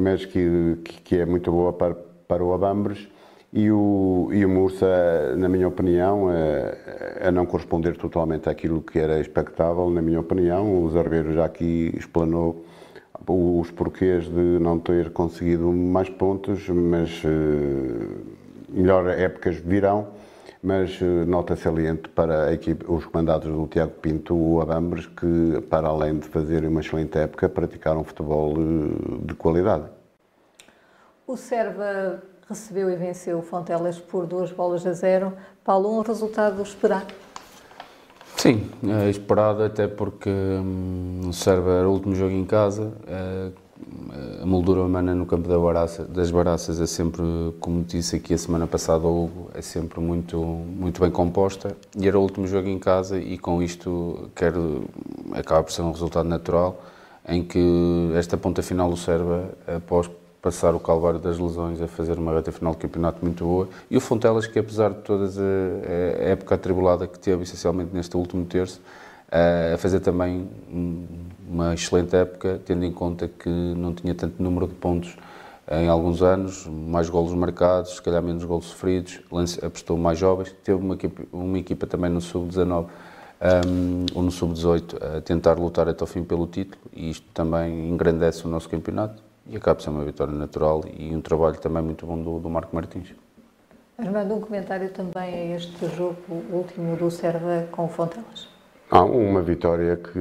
mas 0.00 0.24
que, 0.24 0.78
que 1.04 1.16
é 1.16 1.26
muito 1.26 1.52
boa 1.52 1.72
para, 1.72 1.94
para 1.94 2.42
o 2.42 2.52
Abambres 2.54 3.08
e 3.52 3.70
o, 3.70 4.28
e 4.32 4.44
o 4.44 4.48
Mursa, 4.48 5.34
na 5.36 5.48
minha 5.48 5.66
opinião, 5.66 6.28
a, 6.28 7.28
a, 7.28 7.32
não 7.32 7.44
corresponder 7.44 7.96
totalmente 7.96 8.48
àquilo 8.48 8.80
que 8.80 8.98
era 8.98 9.18
expectável, 9.18 9.90
na 9.90 10.00
minha 10.00 10.20
opinião. 10.20 10.84
O 10.84 10.88
Zarbeiro 10.90 11.34
já 11.34 11.44
aqui 11.44 11.92
explanou 11.96 12.64
os 13.28 13.70
porquês 13.70 14.24
de 14.24 14.58
não 14.60 14.78
ter 14.78 15.10
conseguido 15.10 15.72
mais 15.72 16.08
pontos, 16.08 16.68
mas 16.68 17.22
uh, 17.24 18.20
melhor 18.68 19.08
épocas 19.08 19.56
virão. 19.56 20.08
Mas 20.62 21.00
uh, 21.00 21.24
nota 21.26 21.56
saliente 21.56 22.08
para 22.10 22.46
a 22.46 22.52
equipe, 22.52 22.84
os 22.86 23.06
comandados 23.06 23.48
do 23.48 23.66
Tiago 23.66 23.92
Pinto, 23.92 24.36
o 24.36 24.60
Abambres, 24.60 25.06
que 25.06 25.60
para 25.70 25.88
além 25.88 26.18
de 26.18 26.28
fazerem 26.28 26.68
uma 26.68 26.80
excelente 26.80 27.18
época, 27.18 27.48
praticaram 27.48 28.04
futebol 28.04 28.58
uh, 28.58 29.18
de 29.24 29.34
qualidade. 29.34 29.84
O 31.26 31.36
Serva 31.36 32.22
recebeu 32.48 32.90
e 32.90 32.96
venceu 32.96 33.38
o 33.38 33.42
Fontelas 33.42 33.98
por 33.98 34.26
duas 34.26 34.50
bolas 34.50 34.86
a 34.86 34.92
zero. 34.92 35.32
Paulo, 35.64 35.98
um 35.98 36.02
resultado 36.02 36.60
esperado? 36.62 37.14
Sim, 38.36 38.70
é 38.82 39.08
esperado 39.08 39.62
até 39.62 39.86
porque 39.86 40.30
hum, 40.30 41.28
o 41.28 41.32
Serva 41.32 41.72
era 41.72 41.88
o 41.88 41.92
último 41.92 42.14
jogo 42.14 42.32
em 42.32 42.44
casa. 42.44 42.92
É, 43.06 43.50
a 44.42 44.46
moldura 44.46 44.82
humana 44.82 45.14
no 45.14 45.26
campo 45.26 45.48
da 45.48 45.58
baraça, 45.58 46.04
das 46.04 46.30
Baraças 46.30 46.80
é 46.80 46.86
sempre, 46.86 47.22
como 47.60 47.84
disse 47.84 48.16
aqui 48.16 48.34
a 48.34 48.38
semana 48.38 48.66
passada, 48.66 49.06
Hugo, 49.06 49.50
é 49.54 49.62
sempre 49.62 50.00
muito, 50.00 50.36
muito 50.38 51.00
bem 51.00 51.10
composta 51.10 51.76
e 51.96 52.08
era 52.08 52.18
o 52.18 52.22
último 52.22 52.46
jogo 52.46 52.68
em 52.68 52.78
casa 52.78 53.18
e 53.18 53.38
com 53.38 53.62
isto 53.62 54.30
quero, 54.34 54.84
acaba 55.32 55.62
por 55.62 55.72
ser 55.72 55.82
um 55.82 55.92
resultado 55.92 56.28
natural 56.28 56.82
em 57.28 57.44
que 57.44 58.12
esta 58.16 58.36
ponta 58.36 58.62
final 58.62 58.90
do 58.90 58.96
Serva, 58.96 59.50
após 59.66 60.10
passar 60.40 60.74
o 60.74 60.80
calvário 60.80 61.18
das 61.18 61.38
lesões, 61.38 61.80
a 61.80 61.86
fazer 61.86 62.18
uma 62.18 62.32
reta 62.32 62.50
final 62.50 62.72
de 62.72 62.78
campeonato 62.78 63.18
muito 63.22 63.44
boa. 63.44 63.68
E 63.90 63.96
o 63.96 64.00
Fontelas, 64.00 64.46
que 64.46 64.58
apesar 64.58 64.90
de 64.90 65.00
toda 65.02 65.26
a, 65.26 66.24
época 66.30 66.54
atribulada 66.54 67.06
que 67.06 67.18
teve, 67.18 67.42
essencialmente 67.42 67.90
neste 67.94 68.16
último 68.16 68.44
terço, 68.46 68.80
a 69.74 69.76
fazer 69.76 70.00
também 70.00 70.48
uma 71.50 71.74
excelente 71.74 72.14
época, 72.14 72.60
tendo 72.64 72.84
em 72.84 72.92
conta 72.92 73.26
que 73.26 73.48
não 73.48 73.92
tinha 73.92 74.14
tanto 74.14 74.40
número 74.42 74.68
de 74.68 74.74
pontos 74.74 75.16
em 75.70 75.88
alguns 75.88 76.22
anos, 76.22 76.66
mais 76.66 77.08
golos 77.08 77.32
marcados, 77.32 77.96
se 77.96 78.02
calhar 78.02 78.22
menos 78.22 78.44
golos 78.44 78.66
sofridos, 78.66 79.20
apostou 79.62 79.96
mais 79.96 80.18
jovens, 80.18 80.54
teve 80.64 80.80
uma 80.80 80.94
equipa, 80.94 81.22
uma 81.32 81.58
equipa 81.58 81.86
também 81.86 82.10
no 82.10 82.20
sub-19 82.20 82.86
um, 83.40 84.06
ou 84.14 84.22
no 84.22 84.30
sub-18 84.30 85.18
a 85.18 85.20
tentar 85.20 85.58
lutar 85.58 85.88
até 85.88 86.02
o 86.02 86.06
fim 86.06 86.24
pelo 86.24 86.46
título 86.46 86.80
e 86.92 87.10
isto 87.10 87.26
também 87.32 87.88
engrandece 87.88 88.44
o 88.46 88.48
nosso 88.48 88.68
campeonato 88.68 89.22
e 89.48 89.56
acaba 89.56 89.76
por 89.76 89.82
ser 89.82 89.90
uma 89.90 90.04
vitória 90.04 90.34
natural 90.34 90.82
e 90.96 91.14
um 91.14 91.20
trabalho 91.20 91.58
também 91.58 91.82
muito 91.82 92.04
bom 92.04 92.20
do, 92.20 92.38
do 92.38 92.50
Marco 92.50 92.74
Martins. 92.74 93.14
Armando, 93.96 94.34
um 94.34 94.40
comentário 94.40 94.90
também 94.90 95.34
a 95.34 95.56
este 95.56 95.86
jogo 95.96 96.16
último 96.50 96.96
do 96.96 97.10
Serva 97.10 97.66
com 97.70 97.84
o 97.84 97.88
Fontelas. 97.88 98.48
Há 98.90 99.04
uma 99.04 99.40
vitória 99.40 99.96
que, 99.96 100.18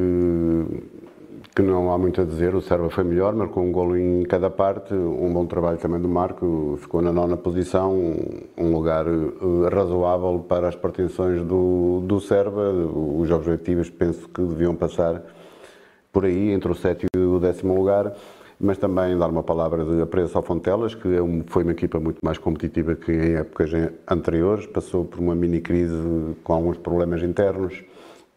que 1.56 1.62
não 1.62 1.92
há 1.92 1.98
muito 1.98 2.22
a 2.22 2.26
dizer. 2.26 2.56
O 2.56 2.62
Serva 2.62 2.90
foi 2.90 3.04
melhor, 3.04 3.34
marcou 3.36 3.64
um 3.64 3.72
golo 3.72 3.98
em 3.98 4.24
cada 4.24 4.50
parte. 4.50 4.94
Um 4.94 5.34
bom 5.34 5.46
trabalho 5.46 5.78
também 5.78 6.00
do 6.00 6.08
Marco. 6.08 6.78
Ficou 6.82 7.02
na 7.02 7.12
nona 7.12 7.38
posição, 7.38 7.94
um 8.58 8.72
lugar 8.74 9.06
eh, 9.08 9.70
razoável 9.74 10.46
para 10.48 10.68
as 10.68 10.76
pretensões 10.76 11.44
do, 11.44 12.02
do 12.06 12.20
Serva. 12.20 12.72
Os 12.72 13.30
objetivos 13.32 13.90
penso 13.90 14.28
que 14.30 14.42
deviam 14.42 14.76
passar 14.76 15.22
por 16.12 16.26
aí, 16.26 16.52
entre 16.52 16.72
o 16.72 16.76
sétimo 16.76 17.10
e 17.16 17.20
o 17.20 17.40
décimo 17.40 17.76
lugar 17.76 18.14
mas 18.60 18.78
também 18.78 19.18
dar 19.18 19.30
uma 19.30 19.42
palavra 19.42 19.86
de 19.86 20.02
apreço 20.02 20.38
ao 20.38 20.44
Fontelas, 20.44 20.94
que 20.94 21.08
é 21.08 21.20
foi 21.48 21.64
uma 21.64 21.72
equipa 21.72 22.00
muito 22.00 22.20
mais 22.22 22.38
competitiva 22.38 22.94
que 22.94 23.12
em 23.12 23.36
épocas 23.36 23.72
anteriores, 24.10 24.66
passou 24.68 25.06
por 25.06 25.20
uma 25.20 25.34
mini 25.34 25.62
crise 25.62 25.96
com 26.44 26.54
alguns 26.54 26.78
problemas 26.78 27.24
internos, 27.24 27.82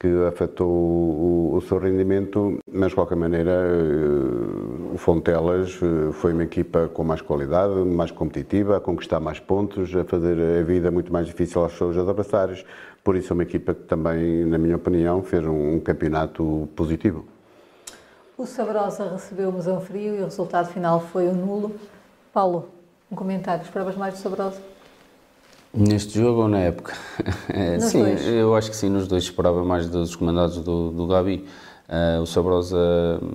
que 0.02 0.26
afetou 0.26 0.68
o, 0.68 1.54
o, 1.54 1.60
seu 1.60 1.78
rendimento, 1.78 2.58
mas 2.66 2.88
de 2.88 2.96
qualquer 2.96 3.14
maneira 3.14 3.52
eh, 3.52 4.92
o 4.92 4.98
Fontelas 4.98 5.78
eh, 5.80 6.10
foi 6.12 6.32
uma 6.32 6.42
equipa 6.42 6.90
com 6.92 7.04
mais 7.04 7.20
qualidade, 7.20 7.72
mais 7.84 8.10
competitiva, 8.10 8.78
a 8.78 8.80
conquistar 8.80 9.20
mais 9.20 9.38
pontos, 9.38 9.94
a 9.94 10.02
fazer 10.02 10.58
a 10.58 10.64
vida 10.64 10.90
muito 10.90 11.12
mais 11.12 11.28
difícil 11.28 11.62
aos 11.62 11.78
seus 11.78 11.96
adversários. 11.96 12.64
Por 13.04 13.14
isso 13.14 13.32
é 13.32 13.34
uma 13.34 13.44
equipa 13.44 13.74
que 13.74 13.82
também, 13.82 14.44
na 14.44 14.58
minha 14.58 14.74
opinião, 14.74 15.22
fez 15.22 15.46
um, 15.46 15.76
um 15.76 15.78
campeonato 15.78 16.68
positivo. 16.74 17.24
O 18.36 18.44
Sabrosa 18.44 19.08
recebeu 19.08 19.50
o 19.50 19.52
Mesão 19.52 19.80
Frio 19.80 20.16
e 20.16 20.20
o 20.20 20.24
resultado 20.24 20.66
final 20.72 20.98
foi 20.98 21.28
o 21.28 21.32
nulo. 21.32 21.76
Paulo, 22.32 22.70
um 23.08 23.14
comentário, 23.14 23.62
esperavas 23.62 23.94
mais 23.94 24.14
do 24.14 24.18
Sabrosa? 24.18 24.60
Neste 25.74 26.18
jogo 26.18 26.42
ou 26.42 26.48
na 26.48 26.58
época? 26.58 26.92
Nos 27.80 27.84
sim, 27.84 28.02
dois. 28.02 28.26
eu 28.26 28.54
acho 28.54 28.70
que 28.70 28.76
sim, 28.76 28.90
nos 28.90 29.08
dois 29.08 29.24
esperava 29.24 29.64
mais 29.64 29.88
dos 29.88 30.14
comandados 30.14 30.58
do, 30.58 30.90
do 30.90 31.06
Gabi. 31.06 31.46
Uh, 31.88 32.20
o 32.20 32.26
Sabrosa 32.26 32.76
hum, 33.22 33.30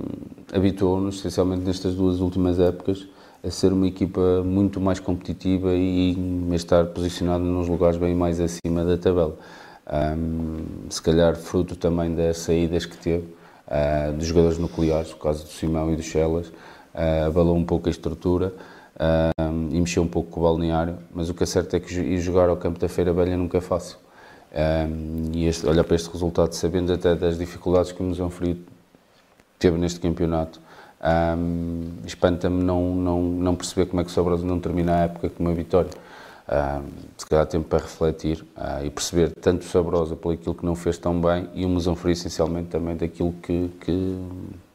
habituou-nos, 0.53 1.17
essencialmente 1.17 1.63
nestas 1.63 1.95
duas 1.95 2.19
últimas 2.19 2.59
épocas, 2.59 3.07
a 3.43 3.49
ser 3.49 3.73
uma 3.73 3.87
equipa 3.87 4.43
muito 4.43 4.79
mais 4.79 4.99
competitiva 4.99 5.73
e 5.73 6.15
a 6.51 6.55
estar 6.55 6.85
posicionada 6.87 7.43
nos 7.43 7.67
lugares 7.67 7.97
bem 7.97 8.15
mais 8.15 8.39
acima 8.39 8.85
da 8.85 8.97
tabela. 8.97 9.35
Um, 9.91 10.89
se 10.89 11.01
calhar 11.01 11.35
fruto 11.35 11.75
também 11.75 12.13
das 12.13 12.37
saídas 12.37 12.85
que 12.85 12.97
teve, 12.97 13.25
uh, 13.67 14.13
dos 14.13 14.27
jogadores 14.27 14.59
nucleares, 14.59 15.09
no 15.11 15.17
caso 15.17 15.43
do 15.43 15.49
Simão 15.49 15.91
e 15.91 15.95
do 15.95 16.03
Chelas, 16.03 16.47
uh, 16.47 17.27
abalou 17.27 17.55
um 17.55 17.63
pouco 17.63 17.87
a 17.87 17.91
estrutura 17.91 18.53
um, 18.99 19.69
e 19.71 19.79
mexeu 19.79 20.03
um 20.03 20.07
pouco 20.07 20.31
com 20.31 20.39
o 20.39 20.43
balneário, 20.43 20.97
mas 21.13 21.29
o 21.29 21.33
que 21.33 21.43
é 21.43 21.45
certo 21.45 21.75
é 21.75 21.79
que 21.79 21.93
ir 21.93 22.19
jogar 22.19 22.49
ao 22.49 22.57
campo 22.57 22.79
da 22.79 22.89
Feira 22.89 23.13
Velha 23.13 23.37
nunca 23.37 23.57
é 23.57 23.61
fácil. 23.61 23.97
Um, 24.51 25.31
e 25.33 25.45
este, 25.45 25.67
olhar 25.67 25.83
para 25.83 25.95
este 25.95 26.11
resultado, 26.11 26.53
sabendo 26.53 26.91
até 26.91 27.15
das 27.15 27.37
dificuldades 27.37 27.91
que 27.91 28.01
o 28.01 28.05
Museu 28.05 28.29
Frio 28.29 28.57
teve 29.59 29.77
neste 29.77 29.99
campeonato, 29.99 30.59
espanta-me 32.05 32.63
não, 32.63 32.95
não, 32.95 33.21
não 33.21 33.55
perceber 33.55 33.85
como 33.85 34.01
é 34.01 34.03
que 34.03 34.09
o 34.09 34.13
Sobrosa 34.13 34.45
não 34.45 34.59
termina 34.59 34.95
a 34.95 34.99
época 35.03 35.29
com 35.29 35.43
uma 35.43 35.53
vitória. 35.53 35.91
Um, 36.49 36.87
se 37.17 37.25
calhar 37.25 37.45
tempo 37.45 37.67
para 37.67 37.79
refletir 37.79 38.41
uh, 38.55 38.81
e 38.81 38.89
perceber 38.89 39.31
tanto 39.33 39.63
o 39.63 39.65
Sabrosa 39.65 40.15
pelo 40.15 40.33
aquilo 40.33 40.55
que 40.55 40.65
não 40.65 40.75
fez 40.75 40.97
tão 40.97 41.19
bem 41.19 41.49
e 41.53 41.65
o 41.65 41.69
Museu 41.69 41.93
Frio 41.93 42.13
essencialmente 42.13 42.69
também 42.69 42.95
daquilo 42.95 43.33
que, 43.33 43.69
que 43.81 44.17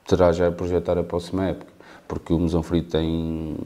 terá 0.06 0.32
já 0.32 0.48
a 0.48 0.52
projetar 0.52 0.98
a 0.98 1.02
próxima 1.02 1.46
época 1.46 1.72
porque 2.12 2.30
o 2.34 2.38
Musão 2.38 2.62
Frio 2.62 2.82
tem, 2.82 3.56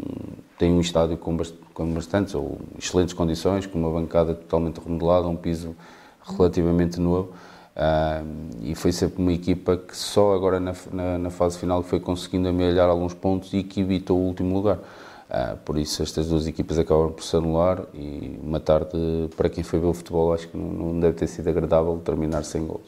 tem 0.58 0.72
um 0.72 0.80
estádio 0.80 1.16
com, 1.16 1.36
bast 1.36 1.54
com 1.74 1.92
bastantes 1.92 2.34
ou 2.34 2.58
excelentes 2.78 3.14
condições, 3.14 3.66
com 3.66 3.78
uma 3.78 3.90
bancada 3.90 4.34
totalmente 4.34 4.80
remodelada, 4.80 5.28
um 5.28 5.36
piso 5.36 5.76
relativamente 6.24 7.00
novo. 7.00 7.32
Uh, 7.76 8.26
e 8.62 8.74
foi 8.74 8.90
sempre 8.90 9.20
uma 9.20 9.32
equipa 9.32 9.76
que 9.76 9.94
só 9.94 10.34
agora 10.34 10.58
na, 10.58 10.74
na, 10.90 11.18
na, 11.18 11.30
fase 11.30 11.58
final 11.58 11.82
foi 11.82 12.00
conseguindo 12.00 12.48
amelhar 12.48 12.88
alguns 12.88 13.12
pontos 13.12 13.52
e 13.52 13.62
que 13.62 13.82
evitou 13.82 14.18
o 14.18 14.22
último 14.22 14.54
lugar. 14.54 14.78
Uh, 14.78 15.56
por 15.62 15.76
isso 15.76 16.02
estas 16.02 16.28
duas 16.28 16.46
equipas 16.46 16.78
acabam 16.78 17.12
por 17.12 17.22
se 17.22 17.36
anular 17.36 17.82
e 17.92 18.40
uma 18.42 18.60
tarde, 18.60 18.96
para 19.36 19.50
quem 19.50 19.62
foi 19.62 19.78
ver 19.78 19.88
o 19.88 19.92
futebol, 19.92 20.32
acho 20.32 20.48
que 20.48 20.56
não, 20.56 20.92
não 20.92 21.00
deve 21.00 21.18
ter 21.18 21.26
sido 21.26 21.48
agradável 21.48 22.00
terminar 22.02 22.44
sem 22.44 22.66
gols. 22.66 22.86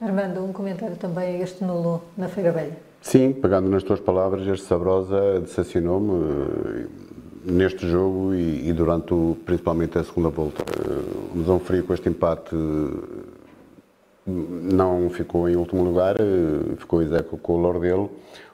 Armando, 0.00 0.42
um 0.42 0.52
comentário 0.52 0.96
também 0.96 1.36
a 1.36 1.38
este 1.44 1.62
nulo 1.62 2.02
na 2.16 2.26
Feira 2.26 2.52
Velha. 2.52 2.89
Sim, 3.02 3.32
pegando 3.32 3.68
nas 3.70 3.82
tuas 3.82 3.98
palavras, 3.98 4.46
este 4.46 4.66
Sabrosa 4.66 5.40
decepcionou-me 5.40 6.22
eh, 6.22 6.86
neste 7.46 7.88
jogo 7.88 8.34
e, 8.34 8.68
e, 8.68 8.72
durante 8.74 9.14
o, 9.14 9.38
principalmente 9.46 9.98
a 9.98 10.04
segunda 10.04 10.28
volta. 10.28 10.62
O 11.34 11.38
Mesão 11.38 11.58
Frio 11.58 11.82
com 11.84 11.94
este 11.94 12.10
empate 12.10 12.54
não 14.26 15.08
ficou 15.08 15.48
em 15.48 15.56
último 15.56 15.82
lugar, 15.82 16.16
eh, 16.20 16.76
ficou 16.76 17.00
execo 17.00 17.38
com 17.38 17.54
o 17.54 17.56
Lordelo. 17.56 18.10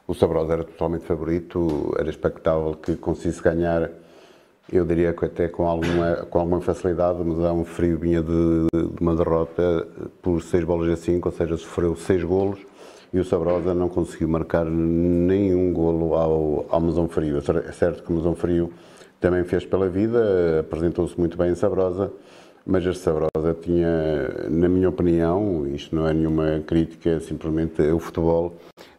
O 0.07 0.15
Sabrosa 0.15 0.53
era 0.53 0.65
totalmente 0.65 1.05
favorito, 1.05 1.93
era 1.99 2.09
expectável 2.09 2.75
que 2.75 2.95
conseguisse 2.95 3.43
ganhar, 3.43 3.91
eu 4.73 4.85
diria 4.87 5.13
que 5.13 5.25
até 5.25 5.49
com 5.49 5.67
alguma, 5.67 6.17
com 6.31 6.39
alguma 6.39 6.61
facilidade, 6.61 7.19
o 7.21 7.65
Frio 7.65 7.99
vinha 7.99 8.23
de, 8.23 8.67
de 8.73 9.01
uma 9.01 9.17
derrota 9.17 9.87
por 10.23 10.41
6 10.41 10.63
bolas 10.63 10.89
a 10.89 10.97
5, 10.97 11.29
ou 11.29 11.35
seja, 11.35 11.57
sofreu 11.57 11.97
6 11.97 12.23
golos 12.23 12.61
e 13.13 13.19
o 13.19 13.25
Sabrosa 13.25 13.75
não 13.75 13.89
conseguiu 13.89 14.29
marcar 14.29 14.65
nenhum 14.65 15.73
golo 15.73 16.15
ao, 16.15 16.67
ao 16.69 16.81
Mesão 16.81 17.09
Frio. 17.09 17.39
É 17.39 17.73
certo 17.73 18.03
que 18.03 18.13
o 18.13 18.17
Mesão 18.17 18.35
Frio 18.35 18.73
também 19.21 19.45
fez 19.45 19.65
pela 19.65 19.89
vida, 19.89 20.61
apresentou-se 20.61 21.19
muito 21.19 21.37
bem 21.37 21.51
em 21.51 21.55
Sabrosa, 21.55 22.13
mas 22.65 22.85
este 22.85 23.03
Sabrosa 23.03 23.57
tinha, 23.61 24.49
na 24.51 24.69
minha 24.69 24.89
opinião, 24.89 25.67
isto 25.69 25.95
não 25.95 26.07
é 26.07 26.13
nenhuma 26.13 26.63
crítica, 26.67 27.11
é 27.11 27.21
simplesmente 27.21 27.81
o 27.83 27.99
futebol 27.99 28.55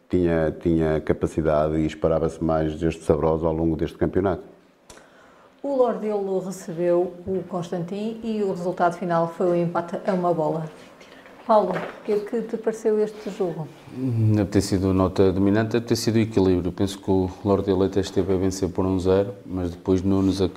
tinha, 0.09 0.51
tinha 0.51 1.01
capacidade 1.01 1.75
e 1.75 1.85
esperava-se 1.85 2.43
mais 2.43 2.79
deste 2.79 3.03
Sabrosa 3.03 3.45
ao 3.45 3.53
longo 3.53 3.75
deste 3.75 3.97
campeonato. 3.97 4.43
O 5.61 5.75
Lordelo 5.75 6.39
recebeu 6.39 7.13
o 7.25 7.43
Constantin 7.43 8.21
e 8.23 8.41
o 8.41 8.51
resultado 8.51 8.95
final 8.95 9.27
foi 9.27 9.47
o 9.47 9.55
empate 9.55 9.99
a 10.05 10.13
uma 10.13 10.33
bola. 10.33 10.69
Paulo, 11.47 11.69
o 11.69 12.03
que 12.03 12.11
é 12.11 12.19
que 12.19 12.41
te 12.41 12.57
pareceu 12.57 13.01
este 13.01 13.29
jogo? 13.29 13.69
Deve 13.95 14.49
ter 14.49 14.59
sido 14.59 14.93
nota 14.93 15.31
dominante, 15.31 15.71
deve 15.71 15.85
ter 15.85 15.95
sido 15.95 16.19
equilíbrio. 16.19 16.73
Penso 16.73 16.99
que 16.99 17.09
o 17.09 17.29
Lorde 17.45 17.71
Leite 17.71 18.01
esteve 18.01 18.33
a 18.33 18.37
vencer 18.37 18.67
por 18.67 18.85
1-0, 18.85 19.27
mas 19.45 19.71
depois 19.71 20.01
Nunes, 20.01 20.41
eh, 20.41 20.47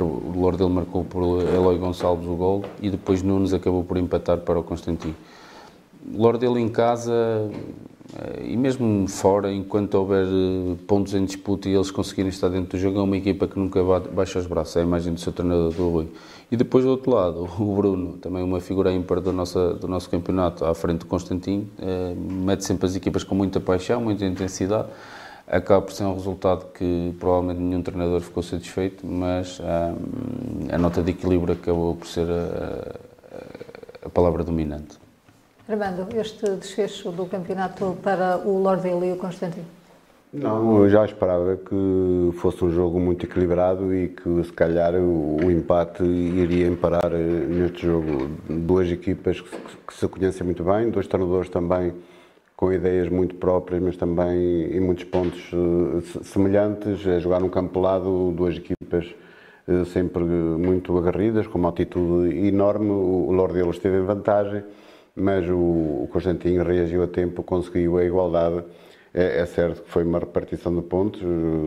o 0.00 0.40
Lorde 0.40 0.64
marcou 0.64 1.04
por 1.04 1.42
Eloy 1.42 1.76
Gonçalves 1.76 2.26
o 2.26 2.34
gol 2.34 2.64
e 2.80 2.88
depois 2.88 3.22
Nunes 3.22 3.52
acabou 3.52 3.84
por 3.84 3.98
empatar 3.98 4.38
para 4.38 4.58
o 4.58 4.62
Constantino. 4.62 5.14
Lordelo 6.10 6.58
em 6.58 6.70
casa 6.70 7.12
eh, 8.16 8.46
e 8.46 8.56
mesmo 8.56 9.06
fora, 9.08 9.52
enquanto 9.52 9.94
houver 9.96 10.24
eh, 10.24 10.76
pontos 10.86 11.12
em 11.12 11.22
disputa 11.22 11.68
e 11.68 11.74
eles 11.74 11.90
conseguirem 11.90 12.30
estar 12.30 12.48
dentro 12.48 12.78
do 12.78 12.80
jogo, 12.80 12.98
é 12.98 13.02
uma 13.02 13.16
equipa 13.18 13.46
que 13.46 13.58
nunca 13.58 13.82
baixa 14.10 14.38
os 14.38 14.46
braços, 14.46 14.74
é 14.76 14.80
a 14.80 14.84
imagem 14.84 15.12
do 15.12 15.20
seu 15.20 15.34
treinador 15.34 15.70
do 15.74 15.90
Rui. 15.90 16.08
E 16.50 16.56
depois 16.56 16.84
do 16.84 16.90
outro 16.90 17.12
lado, 17.12 17.48
o 17.60 17.76
Bruno, 17.76 18.18
também 18.18 18.42
uma 18.42 18.60
figura 18.60 18.92
ímpar 18.92 19.20
do 19.20 19.32
nosso, 19.32 19.74
do 19.74 19.86
nosso 19.86 20.10
campeonato, 20.10 20.64
à 20.64 20.74
frente 20.74 21.00
do 21.00 21.06
Constantino, 21.06 21.68
eh, 21.80 22.12
mete 22.16 22.64
sempre 22.64 22.86
as 22.86 22.96
equipas 22.96 23.22
com 23.22 23.36
muita 23.36 23.60
paixão, 23.60 24.00
muita 24.00 24.24
intensidade, 24.24 24.88
acaba 25.46 25.80
por 25.80 25.92
ser 25.92 26.04
um 26.04 26.14
resultado 26.14 26.66
que 26.72 27.14
provavelmente 27.20 27.60
nenhum 27.60 27.82
treinador 27.82 28.20
ficou 28.20 28.42
satisfeito, 28.42 29.06
mas 29.06 29.60
a 30.72 30.78
nota 30.78 31.02
de 31.02 31.10
equilíbrio 31.10 31.54
acabou 31.54 31.94
por 31.94 32.06
ser 32.06 32.26
a, 32.28 32.96
a, 34.04 34.06
a 34.06 34.08
palavra 34.08 34.42
dominante. 34.42 34.98
Armando, 35.68 36.08
este 36.16 36.56
desfecho 36.56 37.12
do 37.12 37.26
campeonato 37.26 37.96
para 38.02 38.38
o 38.38 38.58
Lordelo 38.58 39.04
e 39.04 39.12
o 39.12 39.16
Constantino? 39.16 39.79
Não, 40.32 40.84
eu 40.84 40.88
já 40.88 41.04
esperava 41.04 41.56
que 41.56 42.30
fosse 42.38 42.64
um 42.64 42.70
jogo 42.70 43.00
muito 43.00 43.26
equilibrado 43.26 43.92
e 43.92 44.10
que 44.10 44.44
se 44.44 44.52
calhar 44.52 44.94
o, 44.94 45.50
empate 45.50 46.04
iria 46.04 46.68
emparar 46.68 47.10
neste 47.10 47.86
jogo. 47.86 48.30
Duas 48.48 48.88
equipas 48.92 49.40
que, 49.40 49.92
se 49.92 50.06
conhecem 50.06 50.44
muito 50.44 50.62
bem, 50.62 50.88
dois 50.88 51.08
treinadores 51.08 51.48
também 51.48 51.92
com 52.56 52.72
ideias 52.72 53.08
muito 53.08 53.34
próprias, 53.34 53.82
mas 53.82 53.96
também 53.96 54.66
em 54.70 54.78
muitos 54.78 55.02
pontos 55.04 55.50
semelhantes, 56.22 57.04
a 57.08 57.18
jogar 57.18 57.40
num 57.40 57.48
campo 57.48 57.72
pelado, 57.72 58.32
duas 58.36 58.56
equipas 58.56 59.12
sempre 59.86 60.22
muito 60.22 60.96
agarridas, 60.96 61.48
com 61.48 61.58
uma 61.58 61.70
atitude 61.70 62.46
enorme. 62.46 62.90
O 62.90 63.32
Lordelo 63.32 63.70
esteve 63.70 63.98
em 63.98 64.04
vantagem, 64.04 64.62
mas 65.16 65.44
o 65.48 66.08
Constantino 66.12 66.62
reagiu 66.62 67.02
a 67.02 67.08
tempo, 67.08 67.42
conseguiu 67.42 67.98
a 67.98 68.04
igualdade. 68.04 68.62
É, 69.12 69.40
é, 69.40 69.46
certo 69.46 69.82
que 69.82 69.90
foi 69.90 70.04
uma 70.04 70.20
repartição 70.20 70.72
de 70.74 70.82
pontos, 70.82 71.20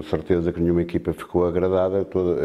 certeza 0.10 0.54
que 0.54 0.62
nenhuma 0.62 0.82
equipa 0.82 1.12
ficou 1.12 1.46
agradada, 1.46 2.06
toda, 2.06 2.40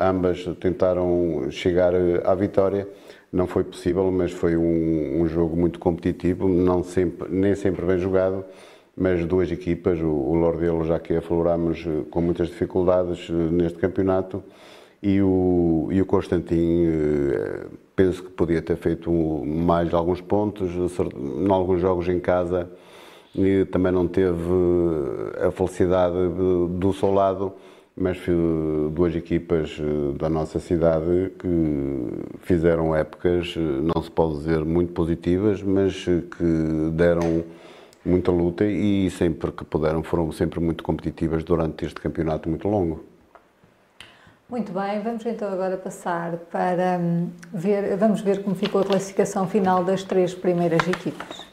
ambas 0.00 0.44
tentaram 0.60 1.48
chegar 1.50 1.92
à 2.24 2.32
vitória, 2.32 2.86
não 3.32 3.48
foi 3.48 3.64
possível, 3.64 4.12
mas 4.12 4.30
foi 4.30 4.56
um, 4.56 5.22
um 5.22 5.26
jogo 5.26 5.56
muito 5.56 5.80
competitivo, 5.80 6.46
não 6.46 6.84
sempre, 6.84 7.28
nem 7.32 7.56
sempre 7.56 7.84
bem 7.84 7.98
jogado, 7.98 8.44
mas 8.96 9.24
duas 9.26 9.50
equipas, 9.50 9.98
o, 9.98 10.06
o 10.06 10.34
Lordelo 10.34 10.84
já 10.84 11.00
que 11.00 11.16
afloramos 11.16 11.84
com 12.08 12.20
muitas 12.20 12.46
dificuldades 12.46 13.28
neste 13.28 13.78
campeonato, 13.78 14.40
e 15.02 15.20
o, 15.20 15.88
e 15.90 16.00
o 16.00 16.06
Constantin 16.06 16.86
eh, 16.86 17.66
penso 17.96 18.22
que 18.22 18.30
podia 18.30 18.62
ter 18.62 18.76
feito 18.76 19.10
mais 19.10 19.92
alguns 19.92 20.20
pontos, 20.20 20.70
em 20.70 21.50
alguns 21.50 21.80
jogos 21.80 22.08
em 22.08 22.20
casa 22.20 22.70
e 23.34 23.64
também 23.66 23.92
não 23.92 24.06
teve 24.06 24.50
a 25.46 25.50
felicidade 25.50 26.16
do 26.78 26.92
seu 26.92 27.12
lado, 27.12 27.52
mas 27.96 28.18
duas 28.92 29.14
equipas 29.14 29.78
eh, 29.78 30.18
da 30.18 30.28
nossa 30.28 30.58
cidade 30.58 31.30
que 31.38 32.08
fizeram 32.40 32.94
épocas, 32.96 33.54
não 33.56 34.02
se 34.02 34.10
pode 34.10 34.38
dizer 34.38 34.64
muito 34.64 34.92
positivas, 34.92 35.62
mas 35.62 36.04
que 36.04 36.90
deram 36.92 37.44
muita 38.04 38.30
luta 38.30 38.64
e 38.64 39.10
sempre 39.10 39.52
que 39.52 39.64
puderam 39.64 40.02
foram 40.02 40.32
sempre 40.32 40.58
muito 40.58 40.82
competitivas 40.82 41.44
durante 41.44 41.84
este 41.84 42.00
campeonato 42.00 42.48
muito 42.48 42.66
longo. 42.66 43.04
Muito 44.48 44.72
bem, 44.72 45.00
vamos 45.00 45.24
então 45.24 45.50
agora 45.50 45.78
passar 45.78 46.36
para 46.50 46.98
hum, 47.00 47.30
ver, 47.54 47.96
vamos 47.96 48.20
ver 48.20 48.42
como 48.42 48.54
ficou 48.54 48.82
a 48.82 48.84
classificação 48.84 49.46
final 49.46 49.82
das 49.82 50.02
três 50.02 50.34
primeiras 50.34 50.86
equipas. 50.86 51.51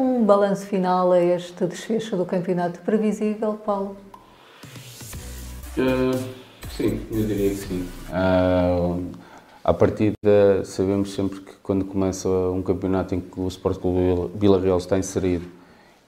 Um 0.00 0.24
balanço 0.24 0.64
final 0.64 1.12
a 1.12 1.20
este 1.20 1.66
desfecho 1.66 2.16
do 2.16 2.24
campeonato 2.24 2.80
previsível, 2.80 3.52
Paulo? 3.52 3.98
Uh, 5.76 6.18
sim, 6.74 7.06
eu 7.12 7.26
diria 7.26 7.50
que 7.50 7.56
sim. 7.56 7.86
Uh, 8.08 9.10
à 9.62 9.74
partida, 9.74 10.64
sabemos 10.64 11.12
sempre 11.12 11.40
que 11.40 11.52
quando 11.62 11.84
começa 11.84 12.26
um 12.30 12.62
campeonato 12.62 13.14
em 13.14 13.20
que 13.20 13.38
o 13.38 13.46
Sport 13.48 13.78
Clube 13.78 14.30
Vila 14.38 14.58
Real 14.58 14.78
está 14.78 14.98
inserido 14.98 15.46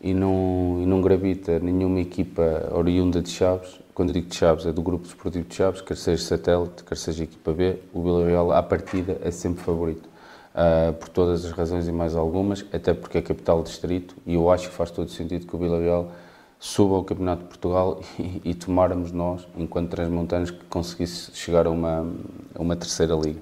e 0.00 0.14
não, 0.14 0.78
e 0.80 0.86
não 0.86 1.02
gravita 1.02 1.58
nenhuma 1.58 2.00
equipa 2.00 2.70
oriunda 2.72 3.20
de 3.20 3.28
Chaves, 3.28 3.78
quando 3.94 4.10
digo 4.10 4.26
de 4.26 4.34
Chaves 4.34 4.64
é 4.64 4.72
do 4.72 4.80
Grupo 4.80 5.04
Desportivo 5.04 5.46
de 5.46 5.54
Chaves, 5.54 5.82
quer 5.82 5.98
seja 5.98 6.22
satélite, 6.22 6.82
quer 6.82 6.96
seja 6.96 7.24
equipa 7.24 7.52
B, 7.52 7.76
o 7.92 8.02
Vila 8.02 8.24
Real 8.24 8.52
à 8.52 8.62
partida 8.62 9.18
é 9.22 9.30
sempre 9.30 9.62
favorito. 9.62 10.11
Uh, 10.52 10.92
por 10.92 11.08
todas 11.08 11.46
as 11.46 11.50
razões 11.52 11.88
e 11.88 11.92
mais 11.92 12.14
algumas, 12.14 12.62
até 12.72 12.92
porque 12.92 13.16
é 13.16 13.22
capital 13.22 13.62
distrito 13.62 14.14
e 14.26 14.34
eu 14.34 14.50
acho 14.50 14.68
que 14.68 14.74
faz 14.74 14.90
todo 14.90 15.08
sentido 15.10 15.46
que 15.46 15.56
o 15.56 15.58
Vila 15.58 15.78
Real 15.78 16.12
suba 16.58 16.94
ao 16.94 17.04
Campeonato 17.04 17.42
de 17.42 17.48
Portugal 17.48 18.00
e, 18.20 18.50
e 18.50 18.54
tomáramos 18.54 19.12
nós, 19.12 19.48
enquanto 19.56 19.90
Transmontanos, 19.90 20.50
que 20.50 20.64
conseguisse 20.66 21.30
chegar 21.34 21.66
a 21.66 21.70
uma, 21.70 22.06
a 22.54 22.60
uma 22.60 22.76
terceira 22.76 23.14
liga. 23.14 23.40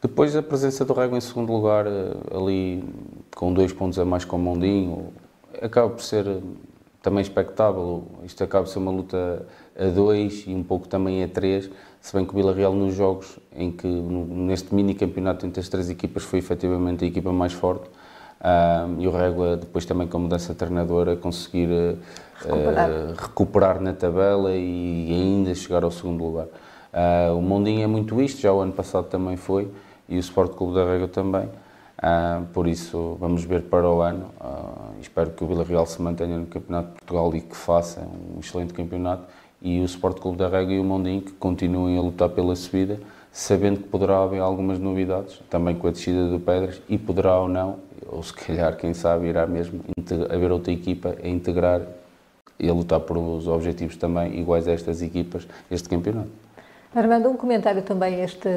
Depois 0.00 0.34
a 0.34 0.42
presença 0.42 0.82
do 0.82 0.94
Rego 0.94 1.14
em 1.14 1.20
segundo 1.20 1.52
lugar, 1.52 1.86
eh, 1.86 2.16
ali 2.34 2.82
com 3.36 3.52
dois 3.52 3.70
pontos 3.70 3.98
a 3.98 4.04
mais 4.04 4.24
com 4.24 4.36
o 4.36 4.38
Mondinho, 4.38 5.12
acaba 5.60 5.90
por 5.90 6.02
ser 6.02 6.26
eh, 6.26 6.40
também 7.02 7.20
expectável. 7.20 8.04
Isto 8.24 8.42
acaba 8.42 8.64
por 8.64 8.70
ser 8.70 8.78
uma 8.78 8.90
luta 8.90 9.44
a 9.78 9.84
dois 9.88 10.44
e 10.46 10.54
um 10.54 10.62
pouco 10.62 10.88
também 10.88 11.22
a 11.22 11.28
três, 11.28 11.68
se 12.00 12.14
bem 12.14 12.24
que 12.24 12.32
o 12.32 12.34
Vila 12.34 12.54
Real 12.54 12.72
nos 12.72 12.94
jogos 12.94 13.38
em 13.54 13.70
que 13.70 13.86
neste 13.86 14.74
mini 14.74 14.94
campeonato 14.94 15.46
entre 15.46 15.60
as 15.60 15.68
três 15.68 15.90
equipas 15.90 16.22
foi 16.22 16.38
efetivamente 16.38 17.04
a 17.04 17.08
equipa 17.08 17.32
mais 17.32 17.52
forte 17.52 17.88
e 18.98 19.06
o 19.06 19.10
Régua 19.10 19.56
depois 19.56 19.84
também 19.84 20.08
com 20.08 20.16
a 20.16 20.20
mudança 20.20 20.52
de 20.52 20.58
treinadora 20.58 21.16
conseguir 21.16 21.68
uh, 21.68 21.98
recuperar. 22.36 22.90
Uh, 22.90 23.14
recuperar. 23.16 23.80
na 23.80 23.92
tabela 23.92 24.52
e 24.54 25.12
ainda 25.12 25.54
chegar 25.54 25.84
ao 25.84 25.90
segundo 25.90 26.24
lugar. 26.24 26.46
Uh, 26.46 27.36
o 27.36 27.42
Mondinho 27.42 27.82
é 27.82 27.86
muito 27.86 28.20
isto, 28.20 28.40
já 28.40 28.52
o 28.52 28.60
ano 28.60 28.72
passado 28.72 29.06
também 29.08 29.36
foi 29.36 29.70
e 30.08 30.16
o 30.16 30.20
Sport 30.20 30.54
Clube 30.54 30.74
da 30.74 30.84
Régua 30.84 31.08
também. 31.08 31.48
por 32.52 32.66
isso 32.66 33.16
vamos 33.20 33.44
ver 33.44 33.62
para 33.62 33.88
o 33.88 34.00
ano. 34.00 34.26
espero 35.00 35.30
que 35.30 35.44
o 35.44 35.46
Vila 35.46 35.62
Real 35.62 35.86
se 35.86 36.00
mantenha 36.00 36.36
no 36.36 36.46
Campeonato 36.46 36.88
de 36.88 36.94
Portugal 36.94 37.34
e 37.36 37.40
que 37.42 37.54
faça 37.54 38.00
um 38.00 38.40
excelente 38.40 38.72
campeonato 38.72 39.24
e 39.62 39.80
o 39.80 39.84
Sport 39.84 40.18
Clube 40.20 40.38
da 40.38 40.48
Régua 40.48 40.72
e 40.72 40.78
o 40.78 40.84
Mondinho 40.84 41.22
que 41.22 41.32
continuem 41.32 41.98
a 41.98 42.00
lutar 42.00 42.28
pela 42.28 42.54
subida 42.56 42.98
sabendo 43.32 43.80
que 43.80 43.88
poderá 43.88 44.22
haver 44.22 44.40
algumas 44.40 44.78
novidades, 44.78 45.40
também 45.48 45.74
com 45.74 45.86
a 45.86 45.90
descida 45.90 46.28
do 46.28 46.40
Pedras, 46.40 46.80
e 46.88 46.98
poderá 46.98 47.38
ou 47.38 47.48
não, 47.48 47.78
ou 48.06 48.22
se 48.22 48.32
calhar, 48.34 48.76
quem 48.76 48.92
sabe, 48.92 49.28
irá 49.28 49.46
mesmo 49.46 49.80
haver 50.28 50.50
outra 50.50 50.72
equipa 50.72 51.16
a 51.22 51.28
integrar 51.28 51.82
e 52.58 52.68
a 52.68 52.72
lutar 52.72 53.00
por 53.00 53.16
os 53.16 53.46
objetivos 53.46 53.96
também 53.96 54.38
iguais 54.38 54.66
a 54.66 54.72
estas 54.72 55.00
equipas, 55.00 55.46
este 55.70 55.88
campeonato. 55.88 56.28
Armando, 56.94 57.28
um 57.28 57.36
comentário 57.36 57.82
também, 57.82 58.20
este 58.20 58.48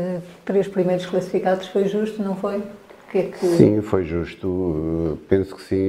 três 0.44 0.68
primeiros 0.68 1.06
classificados 1.06 1.68
foi 1.68 1.88
justo, 1.88 2.24
não 2.24 2.36
foi? 2.36 2.64
Que 3.12 3.18
é 3.20 3.24
que... 3.26 3.46
Sim, 3.46 3.82
foi 3.82 4.04
justo, 4.04 5.20
penso 5.30 5.56
que 5.56 5.62
sim. 5.62 5.86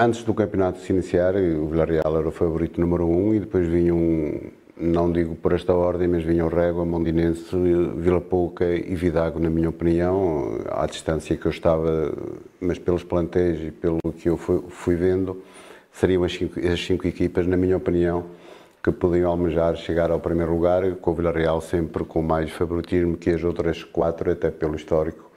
Antes 0.00 0.22
do 0.22 0.32
campeonato 0.32 0.78
se 0.78 0.92
iniciar, 0.92 1.34
o 1.34 1.66
Villarreal 1.66 2.16
era 2.16 2.28
o 2.28 2.30
favorito 2.30 2.80
número 2.80 3.04
um 3.04 3.34
e 3.34 3.40
depois 3.40 3.66
vinha 3.66 3.92
um, 3.92 4.48
não 4.76 5.10
digo 5.10 5.34
por 5.34 5.52
esta 5.52 5.74
ordem, 5.74 6.06
mas 6.06 6.22
vinham 6.22 6.46
Régua, 6.46 6.84
Mondinense, 6.84 7.44
Vila 7.96 8.20
Pouca 8.20 8.64
e 8.64 8.94
Vidago, 8.94 9.40
na 9.40 9.50
minha 9.50 9.68
opinião, 9.68 10.60
à 10.70 10.86
distância 10.86 11.36
que 11.36 11.44
eu 11.44 11.50
estava, 11.50 12.14
mas 12.60 12.78
pelos 12.78 13.02
plantéis 13.02 13.60
e 13.60 13.72
pelo 13.72 13.98
que 14.16 14.28
eu 14.28 14.36
fui, 14.36 14.62
fui 14.68 14.94
vendo, 14.94 15.42
seriam 15.90 16.22
as 16.22 16.32
cinco, 16.32 16.60
as 16.60 16.78
cinco, 16.78 17.04
equipas, 17.04 17.44
na 17.48 17.56
minha 17.56 17.76
opinião, 17.76 18.26
que 18.80 18.92
podiam 18.92 19.28
almejar 19.28 19.74
chegar 19.74 20.12
ao 20.12 20.20
primeiro 20.20 20.52
lugar, 20.52 20.94
com 20.94 21.10
o 21.10 21.14
Vila 21.14 21.32
Real 21.32 21.60
sempre 21.60 22.04
com 22.04 22.22
mais 22.22 22.52
favoritismo 22.52 23.16
que 23.16 23.30
as 23.30 23.42
outras 23.42 23.82
quatro, 23.82 24.30
até 24.30 24.48
pelo 24.48 24.76
histórico 24.76 25.27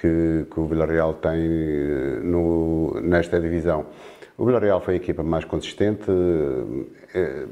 que, 0.00 0.46
que 0.50 0.60
o 0.60 0.66
Vila 0.66 0.86
Real 0.86 1.14
tem 1.14 1.40
eh, 1.40 2.20
no, 2.22 3.00
nesta 3.00 3.40
divisão. 3.40 3.86
O 4.36 4.44
Vila 4.46 4.60
Real 4.60 4.80
foi 4.80 4.94
a 4.94 4.96
equipa 4.96 5.22
mais 5.22 5.44
consistente, 5.44 6.10
eh, 7.14 7.46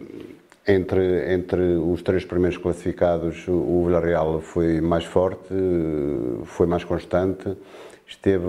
entre, 0.68 1.32
entre 1.32 1.76
os 1.76 2.02
três 2.02 2.24
primeiros 2.24 2.58
classificados, 2.58 3.46
o 3.46 3.84
Villarreal 3.86 4.40
foi 4.40 4.80
mais 4.80 5.04
forte, 5.04 5.54
foi 6.44 6.66
mais 6.66 6.82
constante, 6.82 7.56
esteve 8.04 8.44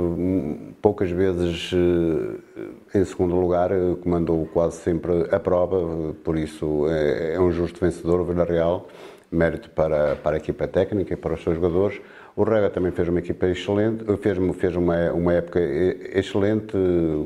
poucas 0.82 1.12
vezes 1.12 1.72
eh, 1.74 2.98
em 3.00 3.06
segundo 3.06 3.36
lugar, 3.36 3.70
comandou 4.02 4.48
quase 4.48 4.78
sempre 4.78 5.28
a 5.32 5.40
prova, 5.40 6.14
por 6.24 6.38
isso 6.38 6.88
é, 6.90 7.36
é 7.36 7.40
um 7.40 7.52
justo 7.52 7.80
vencedor 7.80 8.20
o 8.20 8.26
Villarreal, 8.26 8.88
mérito 9.32 9.70
para, 9.70 10.16
para 10.16 10.38
a 10.38 10.40
equipa 10.40 10.68
técnica 10.68 11.14
e 11.14 11.18
para 11.18 11.36
os 11.36 11.44
seus 11.44 11.56
jogadores. 11.56 12.02
O 12.38 12.44
Rega 12.44 12.70
também 12.70 12.92
fez 12.92 13.10
uma 13.10 13.20
equipa 13.20 13.48
excelente, 13.48 14.06
fez, 14.18 14.38
fez 14.56 14.76
uma, 14.76 15.12
uma 15.12 15.34
época 15.34 15.60
excelente, 15.60 16.78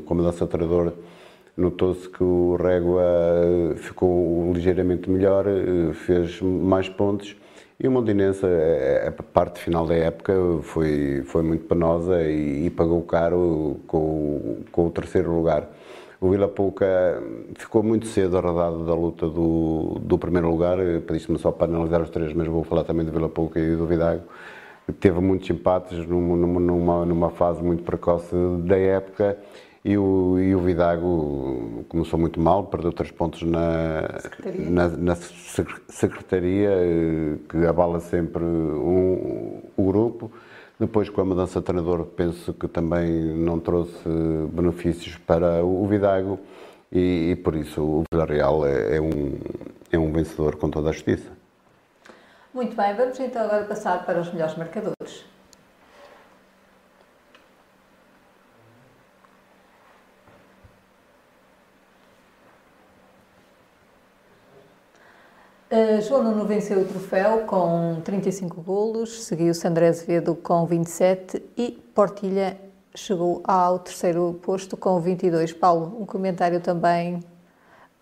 como 0.06 0.22
dança 0.22 0.46
treinador 0.46 0.92
Notou-se 1.56 2.08
que 2.08 2.24
o 2.24 2.56
Régua 2.56 3.02
eh, 3.02 3.74
ficou 3.76 4.52
ligeiramente 4.54 5.10
melhor, 5.10 5.46
eh, 5.46 5.92
fez 5.92 6.40
mais 6.40 6.88
pontos 6.88 7.36
e 7.78 7.86
o 7.86 7.90
Mondinense, 7.90 8.40
eh, 8.46 9.06
a 9.06 9.22
parte 9.22 9.60
final 9.60 9.86
da 9.86 9.94
época 9.94 10.32
foi, 10.62 11.22
foi 11.26 11.42
muito 11.42 11.66
penosa 11.66 12.22
e, 12.22 12.66
e 12.66 12.70
pagou 12.70 13.02
caro 13.02 13.76
com, 13.86 14.62
com 14.72 14.86
o 14.86 14.90
terceiro 14.90 15.30
lugar. 15.30 15.68
O 16.18 16.30
Vila 16.30 16.48
Pouca 16.48 17.22
ficou 17.54 17.82
muito 17.82 18.06
cedo 18.06 18.38
arredado 18.38 18.86
da 18.86 18.94
luta 18.94 19.28
do, 19.28 19.98
do 20.00 20.16
primeiro 20.16 20.48
lugar, 20.48 20.78
pediste-me 21.06 21.38
só 21.38 21.50
para 21.52 21.66
analisar 21.66 22.00
os 22.00 22.08
três, 22.08 22.32
mas 22.32 22.46
vou 22.46 22.64
falar 22.64 22.84
também 22.84 23.04
do 23.04 23.12
Vila 23.12 23.28
Pouca 23.28 23.60
e 23.60 23.76
do 23.76 23.86
Vidago. 23.86 24.22
Teve 25.00 25.20
muitos 25.20 25.48
empates 25.48 26.06
numa, 26.06 26.60
numa, 26.60 27.06
numa 27.06 27.30
fase 27.30 27.62
muito 27.62 27.82
precoce 27.82 28.34
da 28.64 28.76
época 28.76 29.38
e 29.84 29.96
o, 29.96 30.38
e 30.38 30.54
o 30.54 30.60
Vidago 30.60 31.84
começou 31.88 32.18
muito 32.18 32.40
mal, 32.40 32.64
perdeu 32.64 32.92
três 32.92 33.10
pontos 33.10 33.42
na 33.42 34.20
Secretaria, 34.20 34.70
na, 34.70 34.88
na 34.88 35.14
secretaria 35.16 36.70
que 37.48 37.66
abala 37.66 37.98
sempre 38.00 38.44
um, 38.44 39.60
o 39.76 39.84
grupo. 39.84 40.30
Depois, 40.78 41.08
com 41.08 41.20
a 41.20 41.24
mudança 41.24 41.60
de 41.60 41.66
treinador, 41.66 42.04
penso 42.06 42.52
que 42.52 42.66
também 42.66 43.08
não 43.36 43.58
trouxe 43.60 44.08
benefícios 44.52 45.16
para 45.16 45.64
o 45.64 45.86
Vidago 45.86 46.38
e, 46.90 47.30
e 47.30 47.36
por 47.36 47.54
isso 47.54 47.82
o 47.82 48.04
Villarreal 48.12 48.66
é, 48.66 48.96
é, 48.96 49.00
um, 49.00 49.38
é 49.90 49.98
um 49.98 50.12
vencedor 50.12 50.56
com 50.56 50.68
toda 50.70 50.90
a 50.90 50.92
justiça. 50.92 51.41
Muito 52.54 52.76
bem, 52.76 52.94
vamos 52.94 53.18
então 53.18 53.42
agora 53.44 53.64
passar 53.64 54.04
para 54.04 54.20
os 54.20 54.30
melhores 54.30 54.54
marcadores. 54.56 55.24
Uh, 65.70 66.02
João 66.02 66.22
Nuno 66.24 66.44
venceu 66.44 66.82
o 66.82 66.84
troféu 66.84 67.46
com 67.46 68.02
35 68.04 68.60
golos, 68.60 69.24
seguiu-se 69.24 69.66
André 69.66 69.88
Azevedo 69.88 70.34
com 70.34 70.66
27 70.66 71.42
e 71.56 71.70
Portilha 71.94 72.58
chegou 72.94 73.40
ao 73.44 73.78
terceiro 73.78 74.38
posto 74.42 74.76
com 74.76 75.00
22. 75.00 75.54
Paulo, 75.54 75.96
um 75.98 76.04
comentário 76.04 76.60
também 76.60 77.20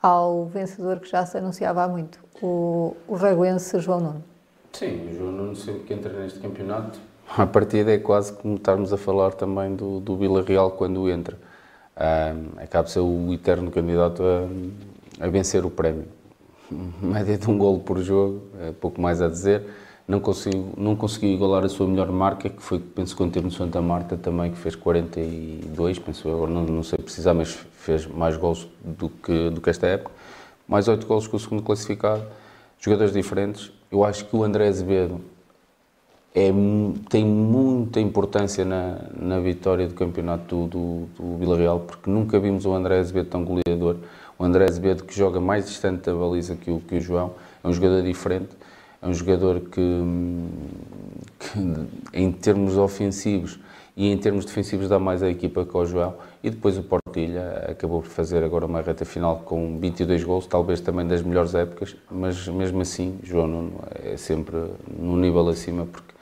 ao 0.03 0.47
vencedor 0.47 0.99
que 0.99 1.09
já 1.09 1.25
se 1.25 1.39
anunciava 1.39 1.85
há 1.85 1.89
muito, 1.89 2.19
o, 2.43 2.97
o 3.07 3.15
reguense 3.15 3.79
João 3.79 4.01
Nuno. 4.01 4.40
Sim, 4.73 5.09
o 5.09 5.17
João 5.17 5.33
Nuno 5.33 5.57
sempre 5.57 5.83
que 5.83 5.95
entra 5.95 6.13
neste 6.13 6.39
campeonato, 6.39 6.99
a 7.37 7.47
partida 7.47 7.93
é 7.93 7.99
quase 7.99 8.33
como 8.33 8.57
estarmos 8.57 8.93
a 8.93 8.97
falar 8.97 9.33
também 9.33 9.77
do, 9.77 10.01
do 10.01 10.17
Vila 10.17 10.43
Real 10.43 10.73
quando 10.73 11.09
entra. 11.09 11.39
Um, 11.97 12.61
acaba 12.61 12.85
de 12.85 12.91
ser 12.91 13.01
o 13.01 13.33
eterno 13.33 13.71
candidato 13.71 14.23
a, 14.23 15.27
a 15.27 15.29
vencer 15.29 15.65
o 15.65 15.71
prémio 15.71 16.07
média 17.01 17.39
de 17.39 17.49
um 17.49 17.57
golo 17.57 17.81
por 17.81 17.99
jogo, 18.01 18.43
é 18.61 18.73
pouco 18.73 19.01
mais 19.01 19.23
a 19.23 19.29
dizer. 19.29 19.63
Não 20.09 20.19
conseguiu, 20.19 20.73
não 20.77 20.97
conseguiu 20.97 21.31
igualar 21.31 21.65
a 21.65 21.69
sua 21.69 21.87
melhor 21.87 22.11
marca, 22.11 22.49
que 22.49 22.61
foi, 22.61 22.81
penso, 22.81 23.17
quando 23.17 23.33
teve 23.33 23.47
no 23.47 23.53
Santa 23.53 23.81
Marta 23.81 24.17
também, 24.17 24.51
que 24.51 24.59
fez 24.59 24.75
42, 24.75 26.01
penso 26.01 26.29
eu, 26.29 26.49
não, 26.49 26.65
não 26.65 26.83
sei 26.83 26.99
precisar, 26.99 27.33
mas 27.33 27.53
fez 27.53 28.07
mais 28.09 28.37
golos 28.37 28.69
do 28.85 29.09
que, 29.09 29.51
do 29.51 29.61
que 29.61 29.71
esta 29.71 29.87
época. 29.87 30.11
Mais 30.67 30.89
8 30.89 31.07
golos 31.07 31.29
que 31.29 31.37
o 31.37 31.39
segundo 31.39 31.63
classificado, 31.63 32.25
jogadores 32.81 33.13
diferentes. 33.13 33.71
Eu 33.91 34.05
acho 34.05 34.25
que 34.25 34.37
o 34.37 34.45
André 34.45 34.69
Azevedo 34.69 35.21
é, 36.33 36.51
tem 37.09 37.25
muita 37.25 37.99
importância 37.99 38.65
na, 38.65 38.99
na 39.17 39.41
vitória 39.41 39.89
do 39.89 39.95
campeonato 39.95 40.67
do, 40.67 40.69
do, 40.69 41.07
do 41.17 41.39
Vila 41.39 41.57
Real, 41.57 41.81
porque 41.81 42.09
nunca 42.09 42.39
vimos 42.39 42.65
o 42.65 42.73
André 42.73 43.01
Azevedo 43.01 43.29
tão 43.29 43.45
goleador. 43.45 43.97
O 44.39 44.45
André 44.45 44.65
Azevedo, 44.65 45.03
que 45.03 45.15
joga 45.15 45.41
mais 45.41 45.67
distante 45.67 46.03
da 46.03 46.15
baliza 46.15 46.55
que 46.55 46.71
o, 46.71 46.81
que 46.81 46.97
o 46.97 47.01
João, 47.01 47.33
é 47.65 47.69
um 47.69 47.73
jogador 47.73 48.03
diferente, 48.03 48.51
é 49.03 49.07
um 49.09 49.13
jogador 49.13 49.61
que, 49.61 49.81
que, 51.39 51.89
em 52.15 52.31
termos 52.31 52.77
ofensivos 52.77 53.59
e 54.01 54.11
em 54.11 54.17
termos 54.17 54.47
defensivos, 54.47 54.89
dá 54.89 54.99
mais 54.99 55.23
à 55.23 55.29
equipa 55.29 55.63
que 55.63 55.77
ao 55.77 55.85
João. 55.85 56.15
E 56.43 56.49
depois 56.49 56.79
o 56.79 56.83
Portilha 56.83 57.67
acabou 57.69 58.01
por 58.01 58.09
fazer 58.09 58.43
agora 58.43 58.65
uma 58.65 58.81
reta 58.81 59.05
final 59.05 59.43
com 59.45 59.79
22 59.79 60.25
gols, 60.25 60.47
talvez 60.47 60.81
também 60.81 61.07
das 61.07 61.21
melhores 61.21 61.55
épocas, 61.55 61.95
mas 62.11 62.49
mesmo 62.49 62.81
assim, 62.81 63.19
João 63.23 63.47
Nuno 63.47 63.73
é 64.03 64.17
sempre 64.17 64.57
num 64.99 65.17
nível 65.17 65.47
acima, 65.51 65.85
porque 65.85 66.15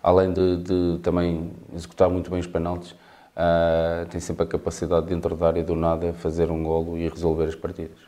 além 0.00 0.32
de, 0.32 0.58
de 0.58 0.98
também 1.02 1.50
executar 1.74 2.08
muito 2.08 2.30
bem 2.30 2.38
os 2.38 2.46
penaltis, 2.46 2.92
uh, 2.92 4.06
tem 4.08 4.20
sempre 4.20 4.44
a 4.44 4.46
capacidade 4.46 5.06
dentro 5.06 5.34
da 5.34 5.48
área 5.48 5.64
do 5.64 5.74
nada 5.74 6.12
fazer 6.12 6.52
um 6.52 6.62
golo 6.62 6.96
e 6.96 7.08
resolver 7.08 7.46
as 7.46 7.56
partidas. 7.56 7.98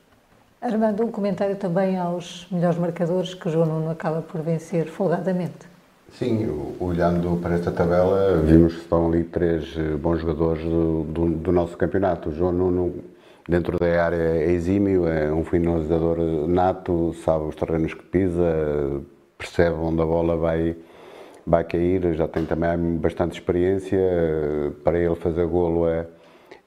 Armando, 0.61 1.03
um 1.03 1.11
comentário 1.11 1.57
também 1.57 1.99
aos 1.99 2.47
melhores 2.49 2.79
marcadores 2.79 3.35
que 3.35 3.51
João 3.51 3.67
Nuno 3.67 3.91
acaba 3.91 4.23
por 4.23 4.41
vencer 4.41 4.87
folgadamente. 4.87 5.76
Sim, 6.13 6.49
olhando 6.81 7.39
para 7.43 7.57
esta 7.57 7.71
tabela, 7.71 8.41
vimos 8.43 8.75
que 8.75 8.81
estão 8.81 9.09
ali 9.09 9.25
três 9.25 9.77
eh, 9.77 9.97
bons 9.97 10.21
jogadores 10.21 10.65
do, 10.65 11.03
do, 11.05 11.29
do 11.29 11.53
nosso 11.53 11.77
campeonato. 11.77 12.31
O 12.31 12.33
João 12.33 12.53
Nuno, 12.53 12.95
dentro 13.47 13.79
da 13.79 14.03
área, 14.03 14.17
é 14.17 14.51
exímio, 14.51 15.07
é 15.07 15.31
um 15.31 15.45
finalizador 15.45 16.19
nato, 16.49 17.13
sabe 17.23 17.45
os 17.45 17.55
terrenos 17.55 17.93
que 17.93 18.03
pisa, 18.03 19.03
percebe 19.37 19.77
onde 19.77 20.01
a 20.01 20.07
bola 20.07 20.37
vai, 20.37 20.77
vai 21.47 21.65
cair, 21.65 22.15
já 22.15 22.27
tem 22.27 22.47
também 22.47 22.97
bastante 22.97 23.35
experiência, 23.35 23.99
para 24.83 24.99
ele 24.99 25.17
fazer 25.17 25.47
golo 25.47 25.87
é, 25.87 26.07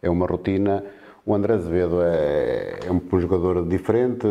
é 0.01 0.09
uma 0.09 0.27
rotina. 0.27 0.83
O 1.29 1.35
André 1.35 1.53
Azevedo 1.53 2.01
é, 2.01 2.79
é 2.87 2.91
um 2.91 3.19
jogador 3.19 3.63
diferente, 3.63 4.25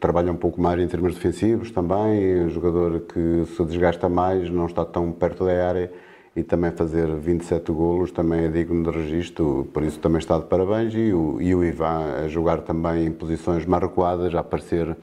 trabalha 0.00 0.32
um 0.32 0.36
pouco 0.36 0.60
mais 0.60 0.80
em 0.80 0.88
termos 0.88 1.14
defensivos 1.14 1.70
também, 1.70 2.40
é 2.40 2.42
um 2.42 2.48
jogador 2.48 3.02
que 3.02 3.44
se 3.54 3.64
desgasta 3.64 4.08
mais, 4.08 4.50
não 4.50 4.66
está 4.66 4.84
tão 4.84 5.12
perto 5.12 5.44
da 5.44 5.68
área 5.68 5.92
e 6.34 6.42
também 6.42 6.72
fazer 6.72 7.06
27 7.06 7.70
golos 7.70 8.10
também 8.10 8.46
é 8.46 8.48
digno 8.48 8.82
de 8.82 8.98
registro, 8.98 9.68
por 9.72 9.84
isso 9.84 10.00
também 10.00 10.18
está 10.18 10.36
de 10.38 10.46
parabéns 10.46 10.92
e 10.92 11.12
o, 11.12 11.40
e 11.40 11.54
o 11.54 11.62
Ivan 11.62 12.24
a 12.24 12.26
jogar 12.26 12.62
também 12.62 13.06
em 13.06 13.12
posições 13.12 13.64
mais 13.64 13.84
recuadas, 13.84 14.34
a 14.34 14.40
aparecer 14.40 14.96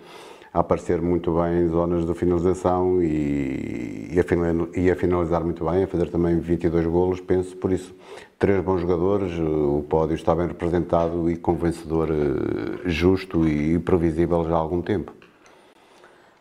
a 0.56 0.60
aparecer 0.62 1.02
muito 1.02 1.34
bem 1.34 1.64
em 1.64 1.68
zonas 1.68 2.06
de 2.06 2.14
finalização 2.14 3.04
e, 3.04 4.10
e, 4.10 4.18
a, 4.18 4.80
e, 4.80 4.90
a, 4.90 4.96
finalizar 4.96 5.44
muito 5.44 5.66
bem, 5.66 5.84
a 5.84 5.88
fazer 5.88 6.10
também 6.10 6.40
22 6.40 6.86
golos, 6.88 7.20
penso, 7.20 7.58
por 7.58 7.74
isso, 7.74 7.94
três 8.38 8.64
bons 8.64 8.82
jogadores, 8.82 9.38
o 9.40 9.86
pódio 9.90 10.16
está 10.16 10.36
bem 10.36 10.48
representado 10.48 11.30
e 11.30 11.38
com 11.38 11.56
vencedor 11.56 12.10
eh, 12.10 12.82
justo 12.86 13.48
e 13.48 13.80
previsível 13.80 14.44
já 14.48 14.56
há 14.56 14.58
algum 14.58 14.82
tempo. 14.82 15.14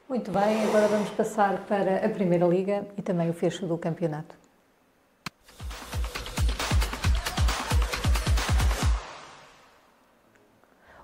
Muito 0.08 0.30
bem, 0.30 0.62
agora 0.64 0.86
vamos 0.88 1.10
passar 1.10 1.64
para 1.66 2.04
a 2.04 2.08
Primeira 2.08 2.46
Liga 2.46 2.86
e 2.96 3.02
também 3.02 3.30
o 3.30 3.32
fecho 3.32 3.66
do 3.66 3.78
campeonato. 3.78 4.34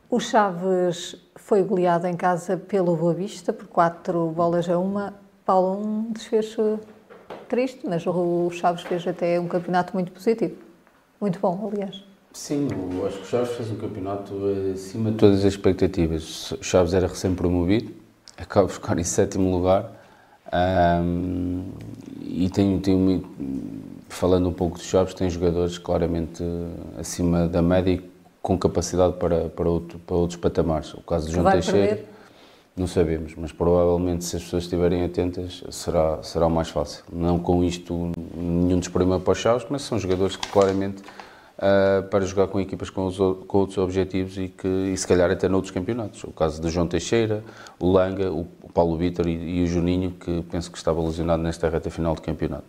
O 0.09 0.19
Chaves 0.19 1.15
foi 1.37 1.63
goleado 1.63 2.07
em 2.07 2.17
casa 2.17 2.57
pelo 2.57 2.97
Boa 2.97 3.15
Vista 3.15 3.53
por 3.53 3.69
4 3.69 4.27
bolas 4.31 4.69
a 4.69 4.77
uma. 4.77 5.15
Paulo, 5.45 5.81
um 5.81 6.13
desfecho 6.13 6.81
triste, 7.49 7.87
mas 7.87 8.05
o 8.07 8.51
Chaves 8.51 8.83
fez 8.83 9.07
até 9.07 9.39
um 9.39 9.47
campeonato 9.47 9.95
muito 9.95 10.11
positivo. 10.11 10.70
Muito 11.21 11.39
bom, 11.39 11.71
aliás. 11.71 12.03
Sim, 12.33 12.69
eu 12.93 13.07
acho 13.07 13.19
que 13.19 13.23
o 13.25 13.27
Chaves 13.27 13.51
fez 13.57 13.71
um 13.71 13.77
campeonato 13.77 14.35
acima 14.73 15.11
de 15.11 15.17
todas 15.19 15.41
as 15.41 15.45
expectativas. 15.45 16.53
O 16.53 16.63
Chaves 16.63 16.95
era 16.95 17.07
recém-promovido, 17.07 17.93
acaba 18.39 18.69
de 18.69 18.73
ficar 18.73 18.99
em 18.99 19.05
sétimo 19.05 19.51
lugar. 19.51 19.93
Um, 20.53 21.65
e 22.21 22.49
tem, 22.49 22.79
tem, 22.81 23.25
falando 24.09 24.49
um 24.49 24.53
pouco 24.53 24.79
dos 24.79 24.87
Chaves, 24.87 25.13
tem 25.13 25.29
jogadores 25.29 25.77
claramente 25.77 26.43
acima 26.99 27.49
da 27.49 27.61
média 27.61 28.03
com 28.41 28.57
capacidade 28.57 29.15
para, 29.15 29.49
para, 29.49 29.69
outro, 29.69 29.99
para 29.99 30.17
outros 30.17 30.39
patamares. 30.39 30.95
O 30.95 31.03
caso 31.03 31.27
de 31.27 31.35
João 31.35 31.51
Teixeira, 31.51 31.97
perder? 31.97 32.09
Não 32.77 32.87
sabemos, 32.87 33.35
mas 33.37 33.53
provavelmente 33.53 34.25
se 34.25 34.37
as 34.37 34.43
pessoas 34.43 34.63
estiverem 34.63 35.05
atentas 35.05 35.63
será, 35.71 36.23
será 36.23 36.47
o 36.47 36.51
mais 36.51 36.71
fácil. 36.71 37.05
Não 37.13 37.39
com 37.39 37.63
isto 37.63 38.13
nenhum 38.35 38.79
desprima 38.79 39.21
para 39.21 39.33
os 39.33 39.39
Chaves, 39.39 39.67
mas 39.69 39.83
são 39.83 39.99
jogadores 39.99 40.37
que 40.37 40.49
claramente 40.49 41.03
uh, 41.59 42.03
para 42.09 42.25
jogar 42.25 42.49
com 42.49 42.61
equipas 42.61 42.89
com, 42.89 43.07
os, 43.07 43.19
com 43.19 43.59
outros 43.59 43.79
objetivos 43.79 44.39
e 44.39 44.49
que 44.49 44.69
e 44.69 44.97
se 44.97 45.07
calhar 45.07 45.31
até 45.31 45.49
noutros 45.49 45.71
campeonatos. 45.71 46.25
O 46.25 46.33
caso 46.33 46.61
de 46.61 46.69
João 46.71 46.87
Teixeira, 46.87 47.45
o 47.79 47.91
Langa, 47.91 48.33
o 48.33 48.47
Paulo 48.73 48.97
Vitor 48.97 49.27
e, 49.27 49.59
e 49.61 49.63
o 49.63 49.67
Juninho, 49.67 50.13
que 50.13 50.43
penso 50.51 50.71
que 50.71 50.79
estava 50.79 51.03
lesionado 51.03 51.43
nesta 51.43 51.69
reta 51.69 51.91
final 51.91 52.15
de 52.15 52.23
campeonato. 52.23 52.65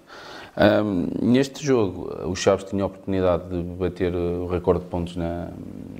Um, 0.57 1.07
neste 1.21 1.65
jogo, 1.65 2.13
o 2.29 2.35
Chaves 2.35 2.65
tinha 2.65 2.83
a 2.83 2.87
oportunidade 2.87 3.47
de 3.47 3.63
bater 3.63 4.13
o 4.13 4.47
recorde 4.47 4.83
de 4.83 4.89
pontos, 4.89 5.15
na, 5.15 5.49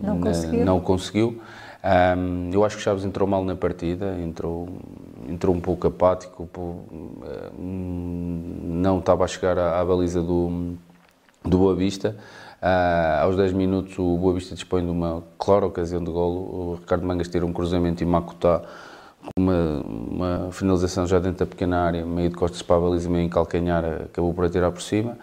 não, 0.01 0.19
na, 0.19 0.31
não 0.65 0.79
conseguiu. 0.81 1.39
Um, 1.83 2.51
eu 2.53 2.63
acho 2.63 2.77
que 2.77 2.83
Chaves 2.83 3.03
entrou 3.03 3.27
mal 3.27 3.43
na 3.43 3.55
partida, 3.55 4.15
entrou, 4.19 4.69
entrou 5.27 5.55
um 5.55 5.59
pouco 5.59 5.87
apático, 5.87 6.47
não 7.57 8.99
estava 8.99 9.23
a 9.23 9.27
chegar 9.27 9.57
à, 9.57 9.79
à 9.79 9.85
baliza 9.85 10.21
do, 10.21 10.75
do 11.43 11.57
Boa 11.57 11.75
Vista. 11.75 12.15
Uh, 12.61 13.23
aos 13.23 13.35
10 13.35 13.53
minutos, 13.53 13.97
o 13.97 14.17
Boa 14.17 14.35
Vista 14.35 14.53
dispõe 14.53 14.83
de 14.85 14.91
uma 14.91 15.23
clara 15.39 15.65
ocasião 15.65 16.03
de 16.03 16.11
golo. 16.11 16.39
O 16.39 16.75
Ricardo 16.75 17.05
Mangas 17.05 17.27
tira 17.27 17.45
um 17.45 17.51
cruzamento 17.51 18.03
e 18.03 18.05
Makutá 18.05 18.61
uma, 19.37 19.81
uma 19.83 20.51
finalização 20.51 21.07
já 21.07 21.19
dentro 21.19 21.39
da 21.39 21.45
pequena 21.45 21.81
área, 21.81 22.05
meio 22.05 22.29
de 22.29 22.35
costas 22.35 22.61
para 22.61 22.75
a 22.75 22.79
baliza, 22.79 23.09
meio 23.09 23.25
em 23.25 23.29
calcanhar, 23.29 23.83
acabou 24.05 24.33
por 24.33 24.45
atirar 24.45 24.71
por 24.71 24.81
cima. 24.81 25.17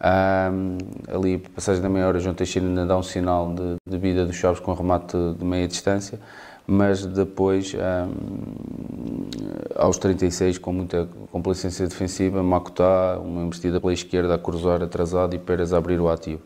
Um, 0.00 0.78
ali, 1.12 1.38
passagem 1.38 1.82
da 1.82 1.88
meia 1.88 2.06
hora, 2.06 2.20
João 2.20 2.34
Teixeira 2.34 2.68
ainda 2.68 2.86
dá 2.86 2.96
um 2.96 3.02
sinal 3.02 3.52
de, 3.52 3.76
de 3.84 3.98
vida 3.98 4.24
dos 4.24 4.36
Chaves 4.36 4.60
com 4.60 4.72
remate 4.72 5.16
de 5.36 5.44
meia 5.44 5.66
distância, 5.66 6.20
mas 6.66 7.04
depois, 7.04 7.74
um, 7.74 9.28
aos 9.74 9.98
36, 9.98 10.58
com 10.58 10.72
muita 10.72 11.08
complacência 11.32 11.86
defensiva, 11.88 12.42
Makutá, 12.42 13.18
uma 13.20 13.42
investida 13.42 13.80
pela 13.80 13.92
esquerda 13.92 14.34
a 14.34 14.38
cruzar 14.38 14.82
atrasado 14.82 15.34
e 15.34 15.38
Pérez 15.38 15.72
a 15.72 15.78
abrir 15.78 16.00
o 16.00 16.08
ativo. 16.08 16.42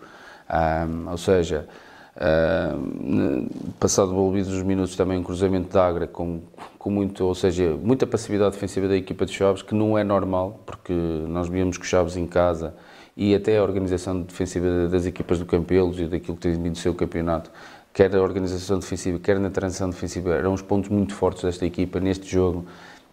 Um, 0.51 1.11
ou 1.11 1.19
seja, 1.19 1.69
Uh, 2.15 3.49
passado 3.81 4.13
envolvidos 4.13 4.53
os 4.53 4.63
minutos 4.63 4.95
também 4.95 5.19
um 5.19 5.23
cruzamento 5.23 5.71
de 5.71 5.79
Agra 5.79 6.07
com, 6.07 6.43
com 6.79 6.91
muito, 6.91 7.25
ou 7.25 7.35
seja, 7.35 7.75
muita 7.83 8.07
passividade 8.07 8.51
defensiva 8.51 8.87
da 8.87 8.95
equipa 8.95 9.25
de 9.25 9.33
Chaves, 9.33 9.63
que 9.63 9.75
não 9.75 9.97
é 9.97 10.05
normal, 10.05 10.61
porque 10.67 10.93
nós 10.93 11.49
víamos 11.49 11.79
que 11.79 11.87
Chaves 11.87 12.15
em 12.15 12.27
casa 12.27 12.75
e 13.17 13.35
até 13.35 13.59
a 13.59 13.63
organização 13.63 14.23
defensiva 14.23 14.89
das 14.89 15.07
equipas 15.07 15.39
do 15.39 15.47
Campelos 15.47 15.99
e 15.99 16.07
daquilo 16.07 16.37
que 16.37 16.43
tem 16.43 16.53
vindo 16.53 16.75
o 16.75 16.79
seu 16.79 16.95
campeonato 16.95 17.51
quer 17.93 18.15
a 18.17 18.23
organização 18.23 18.79
defensiva, 18.79 19.19
quer 19.19 19.39
na 19.39 19.51
transição 19.51 19.91
defensiva, 19.91 20.35
eram 20.35 20.55
os 20.55 20.63
pontos 20.63 20.89
muito 20.89 21.15
fortes 21.15 21.43
desta 21.43 21.67
equipa 21.67 22.01
neste 22.01 22.27
jogo, 22.27 22.65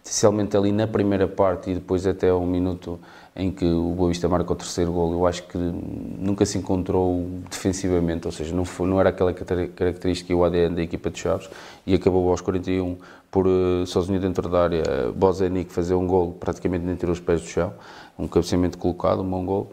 essencialmente 0.02 0.56
ali 0.56 0.72
na 0.72 0.86
primeira 0.86 1.28
parte 1.28 1.70
e 1.70 1.74
depois 1.74 2.06
até 2.06 2.32
um 2.32 2.46
minuto 2.46 2.98
em 3.36 3.50
que 3.50 3.64
o 3.64 3.92
Boa 3.92 4.08
Vista 4.08 4.28
marca 4.28 4.52
o 4.52 4.56
terceiro 4.56 4.90
gol, 4.90 5.12
eu 5.12 5.26
acho 5.26 5.42
que 5.44 5.56
nunca 5.56 6.44
se 6.44 6.58
encontrou 6.58 7.26
defensivamente, 7.48 8.26
ou 8.26 8.32
seja, 8.32 8.54
não, 8.54 8.64
foi, 8.64 8.88
não 8.88 8.98
era 8.98 9.10
aquela 9.10 9.32
característica 9.32 10.32
e 10.32 10.34
o 10.34 10.44
ADN 10.44 10.74
da 10.74 10.82
equipa 10.82 11.10
de 11.10 11.18
Chaves, 11.18 11.48
e 11.86 11.94
acabou 11.94 12.28
aos 12.30 12.40
41 12.40 12.96
por, 13.30 13.46
uh, 13.46 13.86
sozinho 13.86 14.18
dentro 14.18 14.48
da 14.48 14.62
área, 14.62 14.82
Bozenic 15.14 15.72
fazer 15.72 15.94
um 15.94 16.06
gol 16.06 16.32
praticamente 16.32 16.84
nem 16.84 16.96
tirou 16.96 17.12
os 17.12 17.20
pés 17.20 17.40
do 17.42 17.46
chão, 17.46 17.72
um 18.18 18.26
cabeceamento 18.26 18.76
colocado, 18.76 19.22
um 19.22 19.30
bom 19.30 19.44
gol. 19.44 19.72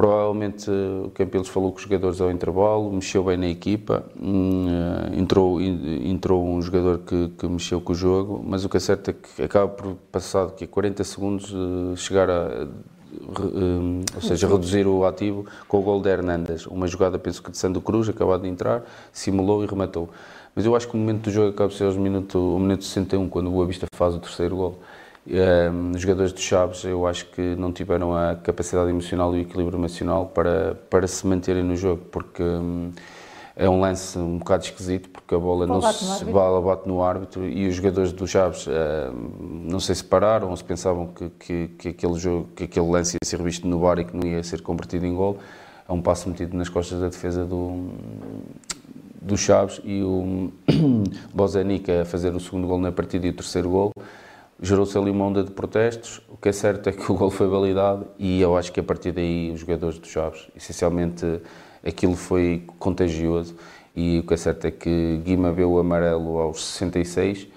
Provavelmente 0.00 0.70
o 0.70 1.10
Campilos 1.10 1.48
falou 1.48 1.72
com 1.72 1.76
os 1.76 1.82
jogadores 1.82 2.22
ao 2.22 2.30
intervalo, 2.30 2.90
mexeu 2.90 3.22
bem 3.22 3.36
na 3.36 3.48
equipa, 3.48 4.02
uh, 4.16 5.14
entrou, 5.14 5.60
entrou 5.60 6.42
um 6.42 6.62
jogador 6.62 7.00
que, 7.00 7.28
que, 7.36 7.46
mexeu 7.46 7.82
com 7.82 7.92
o 7.92 7.94
jogo, 7.94 8.42
mas 8.42 8.64
o 8.64 8.68
que 8.70 8.78
é 8.78 8.80
certo 8.80 9.10
é 9.10 9.12
que 9.12 9.42
acaba 9.42 9.68
por 9.68 9.96
passar 10.10 10.52
que 10.52 10.66
40 10.66 11.04
segundos 11.04 11.52
uh, 11.52 11.94
chegar 11.98 12.30
a 12.30 12.66
ou 14.14 14.22
seja, 14.22 14.48
reduzir 14.48 14.86
o 14.86 15.04
ativo 15.04 15.44
com 15.68 15.80
o 15.80 15.82
gol 15.82 16.00
de 16.00 16.08
Hernandes. 16.08 16.64
Uma 16.66 16.86
jogada, 16.86 17.18
penso 17.18 17.42
que 17.42 17.50
de 17.50 17.58
Sandro 17.58 17.82
Cruz, 17.82 18.08
acabado 18.08 18.40
de 18.40 18.48
entrar, 18.48 18.82
simulou 19.12 19.62
e 19.62 19.66
rematou. 19.66 20.08
Mas 20.54 20.64
eu 20.64 20.74
acho 20.74 20.88
que 20.88 20.94
o 20.94 20.98
momento 20.98 21.24
do 21.24 21.30
jogo 21.30 21.50
acaba 21.50 21.68
por 21.68 21.76
ser 21.76 21.84
aos 21.84 21.96
minuto, 21.96 22.38
o 22.38 22.58
minuto 22.58 22.84
61, 22.84 23.28
quando 23.28 23.48
o 23.48 23.50
Boa 23.50 23.66
Vista 23.66 23.86
faz 23.94 24.14
o 24.14 24.18
terceiro 24.18 24.56
gol. 24.56 24.78
Um, 25.26 25.92
os 25.92 26.00
jogadores 26.00 26.32
de 26.32 26.40
Chaves, 26.40 26.82
eu 26.84 27.06
acho 27.06 27.26
que 27.26 27.54
não 27.56 27.72
tiveram 27.72 28.16
a 28.16 28.36
capacidade 28.36 28.88
emocional 28.88 29.34
e 29.34 29.40
o 29.40 29.42
equilíbrio 29.42 29.78
emocional 29.78 30.26
para, 30.26 30.74
para 30.88 31.06
se 31.06 31.26
manterem 31.26 31.62
no 31.62 31.76
jogo, 31.76 32.02
porque 32.10 32.42
um, 32.42 32.90
é 33.54 33.68
um 33.68 33.80
lance 33.80 34.18
um 34.18 34.38
bocado 34.38 34.64
esquisito, 34.64 35.10
porque 35.10 35.34
a 35.34 35.38
bola, 35.38 35.66
não 35.66 35.78
bate, 35.78 36.02
se, 36.02 36.24
no 36.24 36.32
bola 36.32 36.62
bate 36.62 36.88
no 36.88 37.02
árbitro 37.02 37.46
e 37.46 37.68
os 37.68 37.74
jogadores 37.74 38.12
do 38.12 38.26
Chaves 38.26 38.66
um, 38.66 39.68
não 39.68 39.78
sei 39.78 39.94
se 39.94 40.04
pararam 40.04 40.48
ou 40.48 40.56
se 40.56 40.64
pensavam 40.64 41.08
que, 41.08 41.28
que, 41.38 41.68
que, 41.68 41.88
aquele 41.88 42.14
jogo, 42.14 42.48
que 42.56 42.64
aquele 42.64 42.88
lance 42.88 43.16
ia 43.22 43.28
ser 43.28 43.42
visto 43.42 43.68
no 43.68 43.78
bar 43.78 43.98
e 43.98 44.06
que 44.06 44.16
não 44.16 44.26
ia 44.26 44.42
ser 44.42 44.62
convertido 44.62 45.04
em 45.04 45.14
gol. 45.14 45.38
É 45.86 45.92
um 45.92 46.00
passo 46.00 46.30
metido 46.30 46.56
nas 46.56 46.70
costas 46.70 46.98
da 46.98 47.08
defesa 47.08 47.44
do, 47.44 47.90
do 49.20 49.36
Chaves 49.36 49.82
e 49.84 50.02
o 50.02 50.50
Bozenic 51.34 51.90
a 51.92 52.06
fazer 52.06 52.34
o 52.34 52.40
segundo 52.40 52.66
gol 52.66 52.78
na 52.78 52.90
partida 52.90 53.26
e 53.26 53.30
o 53.30 53.34
terceiro 53.34 53.68
gol 53.68 53.92
gerou-se 54.60 54.96
ali 54.96 55.10
uma 55.10 55.24
onda 55.24 55.42
de 55.42 55.50
protestos. 55.50 56.20
O 56.28 56.36
que 56.36 56.48
é 56.48 56.52
certo 56.52 56.88
é 56.88 56.92
que 56.92 57.10
o 57.10 57.14
gol 57.14 57.30
foi 57.30 57.48
validado 57.48 58.06
e 58.18 58.40
eu 58.40 58.56
acho 58.56 58.72
que 58.72 58.80
a 58.80 58.82
partir 58.82 59.12
daí 59.12 59.50
os 59.50 59.60
jogadores 59.60 59.98
do 59.98 60.06
Chaves, 60.06 60.48
essencialmente 60.56 61.24
aquilo 61.84 62.16
foi 62.16 62.62
contagioso. 62.78 63.56
E 63.94 64.20
o 64.20 64.22
que 64.22 64.34
é 64.34 64.36
certo 64.36 64.66
é 64.66 64.70
que 64.70 65.20
Guima 65.24 65.50
vê 65.50 65.64
o 65.64 65.78
amarelo 65.78 66.38
aos 66.38 66.64
66, 66.64 67.48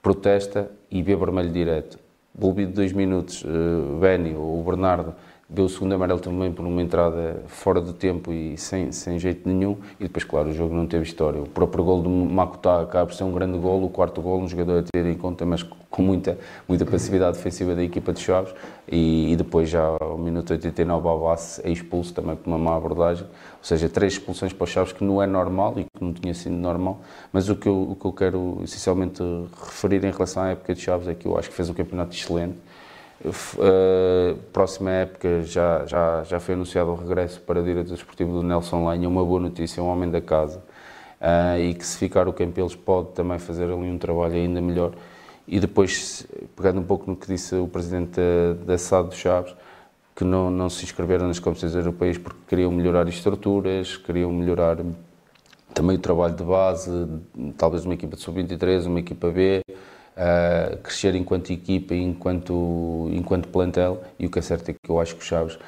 protesta 0.00 0.70
e 0.90 1.02
vê 1.02 1.16
vermelho 1.16 1.50
direto. 1.50 1.98
Bolbi 2.34 2.66
de 2.66 2.72
dois 2.72 2.92
minutos, 2.92 3.44
uh, 3.44 3.98
Benny 4.00 4.34
ou 4.34 4.62
Bernardo 4.62 5.14
Deu 5.52 5.66
o 5.66 5.68
segundo 5.68 5.94
amarelo 5.94 6.18
também 6.18 6.50
por 6.50 6.64
uma 6.64 6.80
entrada 6.80 7.42
fora 7.46 7.78
de 7.82 7.92
tempo 7.92 8.32
e 8.32 8.56
sem, 8.56 8.90
sem 8.90 9.18
jeito 9.18 9.46
nenhum. 9.46 9.76
E 10.00 10.04
depois, 10.04 10.24
claro, 10.24 10.48
o 10.48 10.52
jogo 10.54 10.74
não 10.74 10.86
teve 10.86 11.02
história. 11.04 11.42
O 11.42 11.46
próprio 11.46 11.84
gol 11.84 12.00
do 12.00 12.08
Makutá 12.08 12.80
acaba 12.80 13.04
por 13.04 13.14
ser 13.14 13.24
um 13.24 13.32
grande 13.32 13.58
gol, 13.58 13.84
o 13.84 13.90
quarto 13.90 14.22
gol, 14.22 14.40
um 14.40 14.48
jogador 14.48 14.78
a 14.78 14.82
ter 14.82 15.04
em 15.04 15.14
conta, 15.14 15.44
mas 15.44 15.62
com 15.62 16.00
muita, 16.00 16.38
muita 16.66 16.86
passividade 16.86 17.36
defensiva 17.36 17.74
da 17.74 17.82
equipa 17.82 18.14
de 18.14 18.20
Chaves. 18.20 18.54
E, 18.90 19.30
e 19.30 19.36
depois, 19.36 19.68
já 19.68 19.82
ao 20.00 20.16
minuto 20.16 20.52
89, 20.52 21.06
Alvace 21.06 21.60
é 21.62 21.70
expulso 21.70 22.14
também 22.14 22.34
por 22.34 22.48
uma 22.48 22.56
má 22.56 22.74
abordagem. 22.74 23.24
Ou 23.26 23.64
seja, 23.64 23.90
três 23.90 24.14
expulsões 24.14 24.54
para 24.54 24.64
os 24.64 24.70
Chaves, 24.70 24.94
que 24.94 25.04
não 25.04 25.22
é 25.22 25.26
normal 25.26 25.74
e 25.76 25.84
que 25.84 26.02
não 26.02 26.14
tinha 26.14 26.32
sido 26.32 26.54
normal. 26.54 27.02
Mas 27.30 27.50
o 27.50 27.56
que 27.56 27.68
eu, 27.68 27.90
o 27.90 27.94
que 27.94 28.06
eu 28.06 28.12
quero 28.14 28.60
essencialmente 28.64 29.22
referir 29.62 30.02
em 30.02 30.10
relação 30.10 30.44
à 30.44 30.48
época 30.48 30.74
de 30.74 30.80
Chaves 30.80 31.08
é 31.08 31.14
que 31.14 31.26
eu 31.26 31.36
acho 31.36 31.50
que 31.50 31.54
fez 31.54 31.68
um 31.68 31.74
campeonato 31.74 32.16
excelente 32.16 32.56
Uh, 33.24 34.36
próxima 34.52 34.90
época 34.90 35.42
já, 35.42 35.86
já, 35.86 36.24
já 36.24 36.40
foi 36.40 36.54
anunciado 36.54 36.90
o 36.90 36.96
regresso 36.96 37.40
para 37.40 37.60
o 37.60 37.64
diretor 37.64 37.94
desportivo 37.94 38.32
do 38.32 38.42
Nelson 38.42 38.88
Lenha, 38.88 39.08
uma 39.08 39.24
boa 39.24 39.40
notícia, 39.40 39.80
um 39.80 39.86
homem 39.86 40.10
da 40.10 40.20
casa, 40.20 40.58
uh, 41.20 41.56
e 41.56 41.72
que 41.72 41.86
se 41.86 41.96
ficar 41.98 42.26
o 42.26 42.32
Campelos 42.32 42.74
pode 42.74 43.10
também 43.10 43.38
fazer 43.38 43.64
ali 43.64 43.74
um 43.74 43.98
trabalho 43.98 44.34
ainda 44.34 44.60
melhor. 44.60 44.92
E 45.46 45.60
depois, 45.60 46.26
pegando 46.56 46.80
um 46.80 46.84
pouco 46.84 47.08
no 47.08 47.16
que 47.16 47.28
disse 47.28 47.54
o 47.54 47.68
presidente 47.68 48.12
da, 48.16 48.64
da 48.64 48.78
SAD 48.78 49.08
dos 49.10 49.18
Chaves, 49.18 49.54
que 50.16 50.24
não, 50.24 50.50
não 50.50 50.68
se 50.68 50.84
inscreveram 50.84 51.28
nas 51.28 51.38
competições 51.38 51.74
europeias 51.74 52.18
porque 52.18 52.38
queriam 52.48 52.72
melhorar 52.72 53.08
estruturas, 53.08 53.96
queriam 53.96 54.32
melhorar 54.32 54.78
também 55.72 55.96
o 55.96 55.98
trabalho 55.98 56.34
de 56.34 56.42
base, 56.42 56.90
talvez 57.56 57.84
uma 57.84 57.94
equipa 57.94 58.16
de 58.16 58.22
sub-23, 58.22 58.86
uma 58.86 59.00
equipa 59.00 59.30
B, 59.30 59.62
uh, 60.16 60.76
crescer 60.78 61.14
enquanto 61.14 61.52
equipa 61.52 61.94
e 61.94 62.02
enquanto, 62.02 63.08
enquanto 63.12 63.48
plantel. 63.48 64.02
E 64.18 64.26
o 64.26 64.30
que 64.30 64.38
é 64.38 64.42
certo 64.42 64.70
é 64.70 64.72
que 64.74 64.90
eu 64.90 65.00
acho 65.00 65.16
que 65.16 65.22
o 65.22 65.24
Chaves 65.24 65.58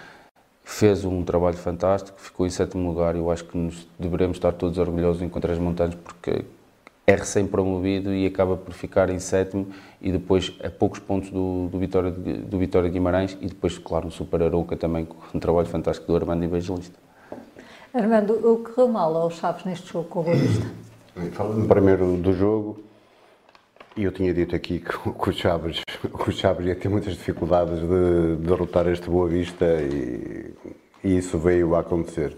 fez 0.62 1.05
um 1.05 1.23
trabalho 1.23 1.57
fantástico, 1.57 2.19
ficou 2.21 2.47
em 2.47 2.51
sétimo 2.51 2.89
lugar. 2.89 3.15
Eu 3.15 3.31
acho 3.31 3.45
que 3.45 3.57
nos 3.57 3.87
devemos 3.99 4.37
estar 4.37 4.53
todos 4.53 4.79
orgulhosos 4.79 5.23
em 5.23 5.29
Três 5.29 5.59
Montanhas 5.59 5.95
porque 5.95 6.45
é 7.07 7.15
recém-promovido 7.15 8.15
e 8.15 8.27
acaba 8.27 8.57
por 8.57 8.73
ficar 8.73 9.11
em 9.11 9.19
sétimo 9.19 9.69
e 10.01 10.11
depois 10.11 10.53
a 10.65 10.71
poucos 10.71 10.99
pontos 10.99 11.31
do, 11.31 11.69
do, 11.71 11.79
Vitória, 11.79 12.11
do 12.11 12.59
Vitória 12.59 12.89
Guimarães 12.89 13.37
e 13.43 13.47
depois, 13.47 13.77
claro, 13.77 14.07
no 14.07 14.11
Super 14.11 14.43
Arouca 14.43 14.75
também 14.75 15.05
com 15.05 15.16
um 15.35 15.39
trabalho 15.39 15.66
fantástico 15.66 16.07
do 16.07 16.16
Armando 16.16 16.45
Evangelista. 16.45 16.99
Armando, 17.93 18.33
o 18.33 18.65
que 18.65 18.73
correu 18.73 18.89
mal 18.89 19.15
aos 19.16 19.35
Chaves 19.35 19.65
neste 19.65 19.93
jogo 19.93 20.09
com 20.09 20.21
o 20.21 20.23
Boa 20.25 20.37
Vista? 20.37 20.66
Falando 21.33 21.69
primeiro 21.69 22.16
do 22.16 22.33
jogo, 22.33 22.81
eu 23.97 24.11
tinha 24.11 24.35
dito 24.35 24.57
aqui 24.57 24.81
que, 24.81 25.09
o 25.09 25.33
Chaves, 25.33 25.83
o 26.12 26.33
Chaves 26.33 26.66
ia 26.66 26.75
ter 26.75 26.89
muitas 26.89 27.15
dificuldades 27.15 27.79
de, 27.81 28.37
de 28.37 28.47
derrotar 28.47 28.89
este 28.89 29.09
Boa 29.09 29.29
Vista 29.29 29.65
e, 29.65 30.53
e, 31.05 31.16
isso 31.16 31.39
veio 31.39 31.75
a 31.75 31.81
acontecer. 31.81 32.37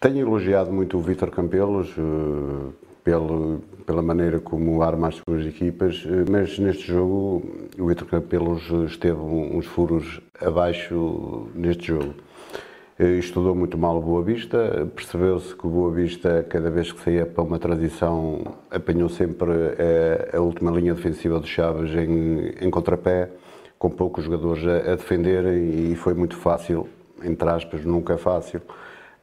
Tenho 0.00 0.20
elogiado 0.20 0.72
muito 0.72 0.96
o 0.96 1.00
Vítor 1.00 1.30
Campelos 1.30 1.90
uh, 1.98 2.72
pelo, 3.04 3.60
pela 3.84 4.02
maneira 4.02 4.40
como 4.40 4.82
arma 4.82 5.08
as 5.08 5.20
suas 5.26 5.46
equipas, 5.46 6.04
uh, 6.04 6.24
mas 6.30 6.58
neste 6.58 6.86
jogo 6.86 7.42
o 7.78 7.86
Vítor 7.86 8.08
Campelos 8.08 8.62
esteve 8.86 9.18
uns 9.18 9.66
furos 9.66 10.20
abaixo 10.40 11.48
neste 11.54 11.88
jogo. 11.88 12.14
Eh, 12.98 13.18
estudou 13.18 13.54
muito 13.54 13.76
mal 13.76 13.98
o 13.98 14.00
Boa 14.00 14.22
Vista, 14.22 14.88
percebeu-se 14.94 15.54
que 15.54 15.66
o 15.66 15.70
Boa 15.70 15.92
Vista, 15.92 16.46
cada 16.48 16.70
vez 16.70 16.90
que 16.90 17.02
saía 17.02 17.26
para 17.26 17.44
uma 17.44 17.58
transição, 17.58 18.56
apanhou 18.70 19.10
sempre 19.10 19.50
a, 20.32 20.38
a 20.38 20.40
última 20.40 20.70
linha 20.70 20.94
defensiva 20.94 21.38
dos 21.38 21.50
Chaves 21.50 21.94
em, 21.94 22.54
em 22.58 22.70
contrapé, 22.70 23.28
com 23.78 23.90
poucos 23.90 24.24
jogadores 24.24 24.66
a, 24.66 24.92
a 24.92 24.96
defenderem 24.96 25.92
e 25.92 25.94
foi 25.94 26.14
muito 26.14 26.36
fácil, 26.38 26.88
entre 27.22 27.46
aspas, 27.50 27.84
nunca 27.84 28.14
é 28.14 28.16
fácil, 28.16 28.62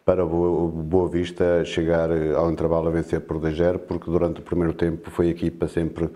para 0.06 0.24
o 0.24 0.68
Boa 0.68 1.10
Vista 1.10 1.66
chegar 1.66 2.12
ao 2.36 2.52
intervalo 2.52 2.90
a 2.90 2.92
vencer 2.92 3.22
por 3.22 3.40
2-0, 3.40 3.80
porque 3.80 4.06
durante 4.12 4.40
o 4.40 4.44
primeiro 4.44 4.74
tempo 4.74 5.10
foi 5.10 5.30
a 5.30 5.32
equipa 5.32 5.68
sempre 5.68 6.10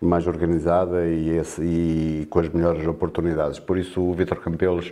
mais 0.00 0.26
organizada 0.26 1.06
e, 1.06 1.36
esse, 1.36 1.62
e 1.62 2.26
com 2.30 2.38
as 2.38 2.48
melhores 2.48 2.86
oportunidades. 2.86 3.58
Por 3.58 3.76
isso 3.76 4.00
o 4.00 4.14
Vitor 4.14 4.40
Campelos 4.40 4.90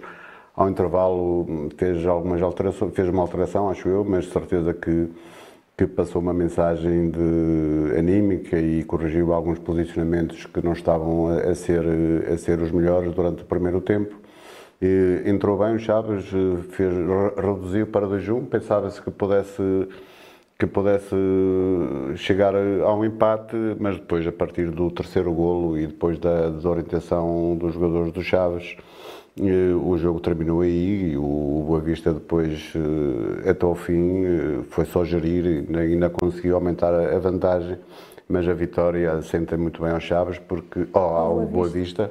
ao 0.54 0.68
intervalo 0.68 1.70
fez 1.76 2.06
algumas 2.06 2.42
alterações, 2.42 2.94
fez 2.94 3.08
uma 3.08 3.22
alteração, 3.22 3.70
acho 3.70 3.88
eu, 3.88 4.04
mas 4.04 4.24
de 4.24 4.30
certeza 4.32 4.74
que, 4.74 5.08
que 5.76 5.86
passou 5.86 6.20
uma 6.20 6.34
mensagem 6.34 7.10
de 7.10 7.98
anímica 7.98 8.58
e 8.58 8.84
corrigiu 8.84 9.32
alguns 9.32 9.58
posicionamentos 9.58 10.44
que 10.46 10.62
não 10.62 10.72
estavam 10.72 11.28
a, 11.28 11.54
ser, 11.54 11.82
a 12.30 12.36
ser 12.36 12.60
os 12.60 12.70
melhores 12.70 13.12
durante 13.14 13.42
o 13.42 13.46
primeiro 13.46 13.80
tempo. 13.80 14.14
E 14.80 15.22
entrou 15.26 15.56
bem 15.56 15.76
o 15.76 15.78
Chaves, 15.78 16.26
fez, 16.70 16.92
reduziu 17.36 17.86
para 17.86 18.06
2-1, 18.06 18.46
pensava-se 18.46 19.00
que 19.00 19.10
pudesse 19.10 19.88
que 20.58 20.66
pudesse 20.66 21.16
chegar 22.14 22.54
a 22.54 22.94
um 22.94 23.04
empate, 23.04 23.56
mas 23.80 23.96
depois, 23.96 24.24
a 24.24 24.30
partir 24.30 24.70
do 24.70 24.92
terceiro 24.92 25.32
golo 25.32 25.76
e 25.76 25.88
depois 25.88 26.20
da 26.20 26.50
desorientação 26.50 27.56
dos 27.56 27.74
jogadores 27.74 28.12
do 28.12 28.22
Chaves, 28.22 28.76
o 29.40 29.96
jogo 29.96 30.20
terminou 30.20 30.60
aí 30.60 31.12
e 31.12 31.16
o 31.16 31.64
Boa 31.66 31.80
Vista 31.80 32.12
depois, 32.12 32.72
eh, 32.76 33.50
até 33.50 33.64
ao 33.64 33.74
fim, 33.74 34.24
eh, 34.24 34.60
foi 34.68 34.84
só 34.84 35.04
gerir 35.04 35.66
e 35.70 35.76
ainda 35.76 36.10
conseguiu 36.10 36.54
aumentar 36.54 36.92
a 36.92 37.18
vantagem, 37.18 37.78
mas 38.28 38.46
a 38.46 38.52
vitória 38.52 39.22
senta 39.22 39.56
muito 39.56 39.82
bem 39.82 39.90
aos 39.92 40.02
Chaves, 40.02 40.38
porque, 40.38 40.86
oh, 40.92 40.98
ao 40.98 41.46
Boa 41.46 41.68
Vista, 41.68 42.10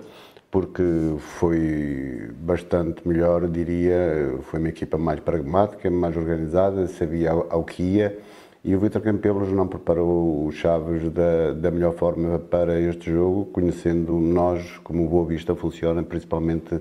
porque 0.49 0.83
foi 1.19 2.31
bastante 2.39 3.07
melhor, 3.07 3.47
diria, 3.47 4.37
foi 4.41 4.59
uma 4.59 4.69
equipa 4.69 4.97
mais 4.97 5.19
pragmática, 5.19 5.89
mais 5.91 6.17
organizada, 6.17 6.87
sabia 6.87 7.31
ao, 7.31 7.47
ao 7.51 7.63
que 7.63 7.83
ia, 7.83 8.17
e 8.63 8.75
o 8.75 8.79
Vitor 8.79 9.01
Campelos 9.01 9.51
não 9.51 9.67
preparou 9.67 10.45
os 10.45 10.55
Chaves 10.55 11.09
da, 11.09 11.53
da 11.53 11.71
melhor 11.71 11.93
forma 11.93 12.37
para 12.37 12.79
este 12.79 13.11
jogo, 13.11 13.45
conhecendo 13.45 14.13
nós 14.19 14.79
como 14.83 15.05
o 15.05 15.09
Boa 15.09 15.25
Vista 15.25 15.55
funciona, 15.55 16.03
principalmente 16.03 16.79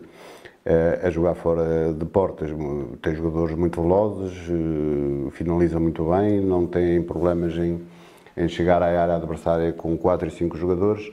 a 1.03 1.11
jogar 1.11 1.35
fora 1.35 1.93
de 1.93 2.05
portas. 2.05 2.51
Tem 3.01 3.15
jogadores 3.15 3.57
muito 3.57 3.81
velozes, 3.81 4.35
finalizam 5.33 5.81
muito 5.81 6.05
bem, 6.05 6.41
não 6.41 6.67
têm 6.67 7.03
problemas 7.03 7.57
em, 7.57 7.81
em 8.37 8.49
chegar 8.49 8.83
à 8.83 8.87
área 8.87 9.17
adversária 9.17 9.73
com 9.73 9.97
4 9.97 10.29
e 10.29 10.31
5 10.31 10.57
jogadores 10.57 11.11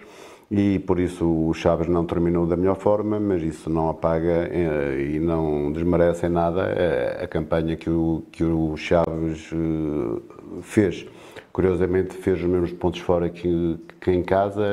e 0.50 0.80
por 0.80 0.98
isso 1.00 1.26
o 1.26 1.54
Chaves 1.54 1.88
não 1.88 2.06
terminou 2.06 2.46
da 2.46 2.56
melhor 2.56 2.78
forma, 2.78 3.20
mas 3.20 3.44
isso 3.44 3.70
não 3.70 3.90
apaga 3.90 4.50
eh, 4.50 5.16
e 5.16 5.20
não 5.20 5.72
desmerece 5.72 6.26
em 6.26 6.30
nada 6.30 6.74
a, 7.22 7.28
campanha 7.28 7.76
que 7.76 7.90
o, 7.90 8.24
que 8.32 8.44
o 8.44 8.78
Chaves 8.78 9.50
eh, 9.52 10.22
fez. 10.62 11.06
Curiosamente 11.52 12.16
fez 12.16 12.40
os 12.40 12.46
mesmos 12.46 12.72
pontos 12.72 13.02
fora 13.02 13.30
que, 13.30 13.78
que 14.00 14.12
em 14.12 14.24
casa, 14.24 14.64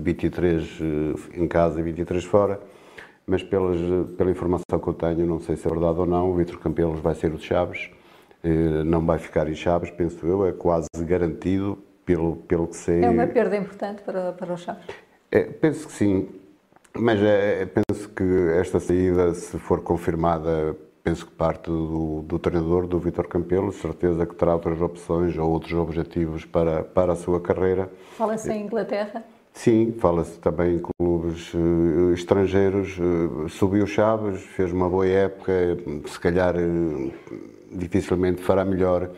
23 0.00 0.80
eh, 0.80 1.40
em 1.40 1.46
casa 1.46 1.78
e 1.78 1.82
23 1.84 2.24
fora, 2.24 2.60
mas 3.26 3.42
pelas, 3.42 3.78
pela 4.16 4.30
informação 4.30 4.78
que 4.78 4.88
eu 4.88 4.94
tenho, 4.94 5.26
não 5.26 5.40
sei 5.40 5.56
se 5.56 5.66
é 5.66 5.70
verdade 5.70 5.98
ou 5.98 6.06
não, 6.06 6.30
o 6.30 6.34
Vitor 6.34 6.58
Campelos 6.58 7.00
vai 7.00 7.14
ser 7.14 7.32
o 7.32 7.36
de 7.36 7.44
Chaves, 7.44 7.90
não 8.84 9.04
vai 9.04 9.18
ficar 9.18 9.48
em 9.48 9.54
Chaves, 9.54 9.90
penso 9.90 10.26
eu, 10.26 10.46
é 10.46 10.52
quase 10.52 10.88
garantido 11.00 11.78
pelo, 12.04 12.36
pelo 12.36 12.66
que 12.66 12.76
sei. 12.76 13.02
É 13.02 13.08
uma 13.08 13.26
perda 13.26 13.56
importante 13.56 14.02
para, 14.02 14.32
para 14.32 14.52
o 14.52 14.56
Chaves? 14.56 14.84
É, 15.30 15.44
penso 15.44 15.86
que 15.86 15.92
sim, 15.92 16.28
mas 16.96 17.20
é, 17.20 17.62
é, 17.62 17.66
penso 17.66 18.08
que 18.10 18.24
esta 18.58 18.78
saída, 18.78 19.34
se 19.34 19.58
for 19.58 19.80
confirmada, 19.82 20.76
penso 21.02 21.26
que 21.26 21.32
parte 21.32 21.66
do, 21.66 22.22
do 22.22 22.38
treinador, 22.38 22.86
do 22.86 22.98
Vitor 22.98 23.26
Campelo, 23.26 23.72
certeza 23.72 24.24
que 24.24 24.34
terá 24.34 24.54
outras 24.54 24.80
opções 24.80 25.36
ou 25.36 25.50
outros 25.50 25.72
objetivos 25.72 26.44
para, 26.44 26.84
para 26.84 27.12
a 27.14 27.16
sua 27.16 27.40
carreira. 27.40 27.90
Fala-se 28.16 28.52
em 28.52 28.66
Inglaterra? 28.66 29.24
Sim, 29.54 29.94
fala-se 29.98 30.38
também 30.40 30.76
em 30.76 30.78
clubes 30.80 31.54
uh, 31.54 32.12
estrangeiros. 32.12 32.98
Uh, 32.98 33.48
subiu 33.48 33.86
Chaves, 33.86 34.42
fez 34.42 34.70
uma 34.72 34.90
boa 34.90 35.06
época, 35.06 35.52
se 36.06 36.20
calhar 36.20 36.54
uh, 36.56 37.12
dificilmente 37.72 38.42
fará 38.42 38.64
melhor 38.64 39.10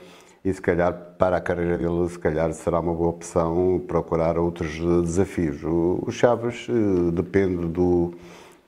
e 0.45 0.53
se 0.55 0.63
calhar 0.63 0.93
para 1.19 1.39
a 1.39 1.41
carreira 1.41 1.77
dele 1.77 2.09
se 2.09 2.19
calhar 2.21 2.53
será 2.53 2.79
uma 2.79 2.95
boa 2.95 3.11
opção 3.11 3.83
procurar 3.89 4.39
outros 4.39 4.79
desafios. 5.03 5.61
O 5.65 6.09
Chaves 6.13 6.69
eh, 6.71 7.11
depende 7.11 7.67
do, 7.67 8.15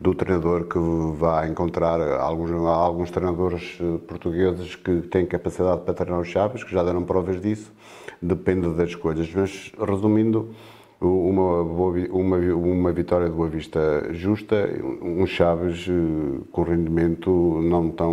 do 0.00 0.12
treinador 0.12 0.64
que 0.64 0.78
vai 1.16 1.48
encontrar. 1.48 2.00
Alguns, 2.18 2.50
há 2.50 2.74
alguns 2.74 3.12
treinadores 3.12 3.78
eh, 3.80 3.98
portugueses 4.08 4.74
que 4.74 5.02
têm 5.02 5.24
capacidade 5.24 5.82
para 5.82 5.94
treinar 5.94 6.20
os 6.20 6.26
Chaves, 6.26 6.64
que 6.64 6.72
já 6.72 6.82
deram 6.82 7.04
provas 7.04 7.40
disso, 7.40 7.72
depende 8.20 8.68
das 8.74 8.88
escolhas. 8.88 9.32
Mas 9.32 9.70
resumindo, 9.78 10.52
uma, 11.00 11.62
uma, 11.62 12.36
uma 12.36 12.92
vitória 12.92 13.28
de 13.28 13.34
Boa 13.34 13.48
Vista 13.48 14.12
justa, 14.12 14.68
um 15.00 15.24
Chaves 15.26 15.86
eh, 15.88 16.40
com 16.50 16.62
rendimento 16.62 17.30
não 17.62 17.90
tão, 17.90 18.12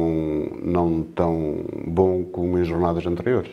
não 0.61 1.03
tão 1.03 1.65
bom 1.87 2.23
como 2.23 2.59
em 2.59 2.63
jornadas 2.63 3.05
anteriores. 3.05 3.51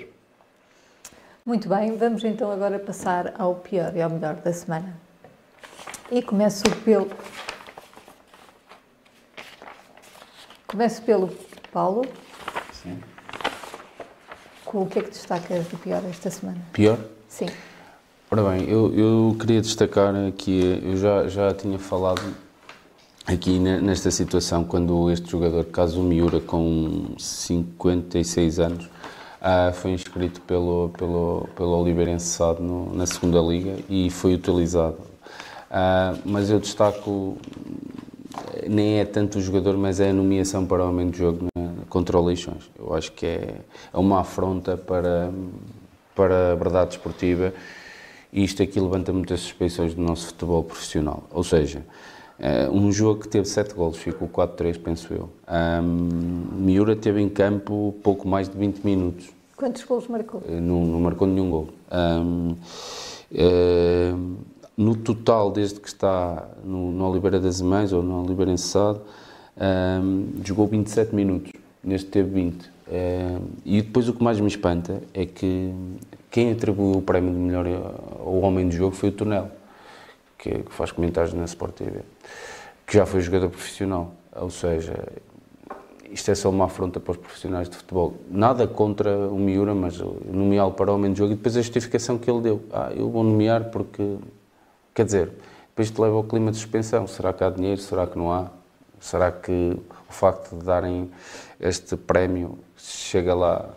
Muito 1.47 1.69
bem, 1.69 1.97
vamos 1.97 2.23
então 2.25 2.53
agora 2.53 2.79
passar 2.79 3.35
ao 3.39 3.57
pior 3.57 3.97
e 3.97 4.03
ao 4.03 4.11
melhor 4.11 4.37
da 4.37 4.53
semana. 4.53 4.97
E 6.11 6.23
começo 6.23 6.65
pelo. 6.85 7.09
Começo 10.67 11.03
pelo 11.03 11.31
Paulo. 11.73 12.03
Sim. 12.73 13.01
Com 14.65 14.83
o 14.83 14.87
que 14.87 14.99
é 14.99 15.03
que 15.03 15.11
destacas 15.11 15.69
de 15.69 15.77
pior 15.77 16.03
esta 16.09 16.31
semana? 16.31 16.61
Pior? 16.73 16.99
Sim. 17.29 17.47
Ora 18.35 18.49
bem, 18.49 18.67
eu, 18.67 18.91
eu 18.95 19.37
queria 19.39 19.61
destacar 19.61 20.15
aqui, 20.27 20.81
eu 20.83 20.97
já, 20.97 21.29
já 21.29 21.53
tinha 21.53 21.79
falado 21.79 22.23
aqui 23.27 23.59
nesta 23.59 24.11
situação, 24.11 24.65
quando 24.65 25.11
este 25.11 25.31
jogador, 25.31 25.67
caso 25.67 26.01
Miura, 26.01 26.41
com 26.41 27.09
56 27.19 28.59
anos, 28.59 28.89
ah, 29.39 29.71
foi 29.75 29.91
inscrito 29.91 30.41
pelo, 30.41 30.89
pelo, 30.97 31.47
pelo 31.55 31.79
Oliveirense 31.79 32.25
Sado 32.25 32.63
no, 32.63 32.95
na 32.95 33.05
segunda 33.05 33.39
Liga 33.39 33.77
e 33.87 34.09
foi 34.09 34.33
utilizado. 34.33 34.97
Ah, 35.71 36.15
mas 36.25 36.49
eu 36.49 36.59
destaco, 36.59 37.37
nem 38.67 38.99
é 38.99 39.05
tanto 39.05 39.41
o 39.41 39.43
jogador, 39.43 39.77
mas 39.77 40.01
é 40.01 40.09
a 40.09 40.15
nomeação 40.15 40.65
para 40.65 40.83
o 40.83 40.89
homem 40.89 41.11
de 41.11 41.19
jogo 41.19 41.49
né, 41.55 41.71
contra 41.91 42.19
o 42.19 42.25
Leixões. 42.25 42.71
Eu 42.79 42.95
acho 42.95 43.13
que 43.13 43.27
é, 43.27 43.57
é 43.93 43.99
uma 43.99 44.21
afronta 44.21 44.75
para, 44.75 45.31
para 46.15 46.53
a 46.53 46.55
verdade 46.55 46.93
esportiva 46.93 47.53
e 48.33 48.43
isto 48.45 48.63
aqui 48.63 48.81
levanta 48.81 49.13
muitas 49.13 49.41
suspeições 49.41 49.95
do 49.95 50.01
nosso 50.01 50.29
futebol 50.29 50.65
profissional. 50.65 51.25
Ou 51.31 51.45
seja, 51.45 51.85
uh, 52.41 52.75
um 52.75 52.91
jogo 52.91 53.21
que 53.21 53.29
teve 53.29 53.47
7 53.47 53.75
golos, 53.75 53.99
ficou 53.99 54.27
4-3, 54.27 54.81
penso 54.81 55.13
eu. 55.13 55.29
Um, 55.47 56.63
Miura 56.65 56.97
teve 56.97 57.21
em 57.21 57.29
campo 57.29 57.95
pouco 58.03 58.27
mais 58.27 58.49
de 58.49 58.57
20 58.57 58.81
minutos. 58.81 59.29
Quantos 59.55 59.85
golos 59.85 60.09
marcou? 60.09 60.41
Uh, 60.41 60.61
não, 60.61 60.87
não, 60.87 61.01
marcou 61.01 61.29
nenhum 61.29 61.51
gol. 61.51 61.69
Um, 61.93 62.57
uh, 63.33 64.37
no 64.79 64.97
total, 64.97 65.51
desde 65.53 65.79
que 65.79 65.89
está 65.89 66.49
no, 66.65 66.91
no 66.91 67.11
Oliveira 67.11 67.39
das 67.39 67.61
Mães 67.61 67.93
ou 67.93 68.03
no 68.03 68.25
Oliveira 68.25 68.51
Enseado, 68.51 69.03
um, 70.03 70.29
jogou 70.43 70.67
27 70.67 71.15
minutos. 71.15 71.53
Neste 71.85 72.09
teve 72.09 72.31
20. 72.31 72.71
e 73.67 73.83
depois 73.83 74.09
o 74.09 74.15
que 74.15 74.23
mais 74.23 74.39
me 74.39 74.47
espanta 74.47 75.03
é 75.13 75.27
que 75.27 75.75
quem 76.33 76.51
atribuiu 76.51 76.99
o 76.99 77.03
prémio 77.03 77.31
de 77.31 77.39
melhor 77.39 77.67
ao 78.19 78.41
homem 78.41 78.67
do 78.67 78.75
jogo 78.75 78.97
foi 78.97 79.11
o 79.11 79.13
Tonel, 79.13 79.51
que, 80.39 80.51
que 80.63 80.73
faz 80.73 80.91
comentários 80.91 81.35
na 81.35 81.45
Sport 81.45 81.75
TV, 81.75 82.01
que 82.87 82.95
já 82.95 83.05
foi 83.05 83.21
jogador 83.21 83.51
profissional. 83.51 84.15
Ou 84.35 84.49
seja, 84.49 84.95
isto 86.11 86.31
é 86.31 86.35
só 86.35 86.49
uma 86.49 86.65
afronta 86.65 86.99
para 86.99 87.13
os 87.13 87.19
profissionais 87.19 87.69
de 87.69 87.77
futebol. 87.77 88.15
Nada 88.31 88.67
contra 88.67 89.29
o 89.29 89.39
Miura, 89.39 89.75
mas 89.75 89.99
nomeá-lo 90.25 90.73
para 90.73 90.91
o 90.91 90.95
homem 90.95 91.13
do 91.13 91.19
jogo 91.19 91.35
e 91.35 91.37
depois 91.37 91.55
a 91.55 91.61
justificação 91.61 92.17
que 92.17 92.31
ele 92.31 92.41
deu. 92.41 92.65
Ah, 92.73 92.91
eu 92.97 93.11
vou 93.11 93.23
nomear 93.23 93.65
porque. 93.67 94.17
Quer 94.95 95.05
dizer, 95.05 95.33
depois 95.69 95.91
te 95.91 96.01
leva 96.01 96.17
ao 96.17 96.25
clima 96.25 96.51
de 96.51 96.57
suspensão. 96.57 97.07
Será 97.07 97.35
que 97.35 97.45
há 97.45 97.51
dinheiro? 97.51 97.81
Será 97.81 98.07
que 98.07 98.17
não 98.17 98.33
há? 98.33 98.49
Será 98.99 99.31
que 99.31 99.77
o 100.09 100.13
facto 100.13 100.57
de 100.57 100.65
darem 100.65 101.11
este 101.61 101.95
prémio 101.95 102.59
chega 102.77 103.35
lá 103.35 103.69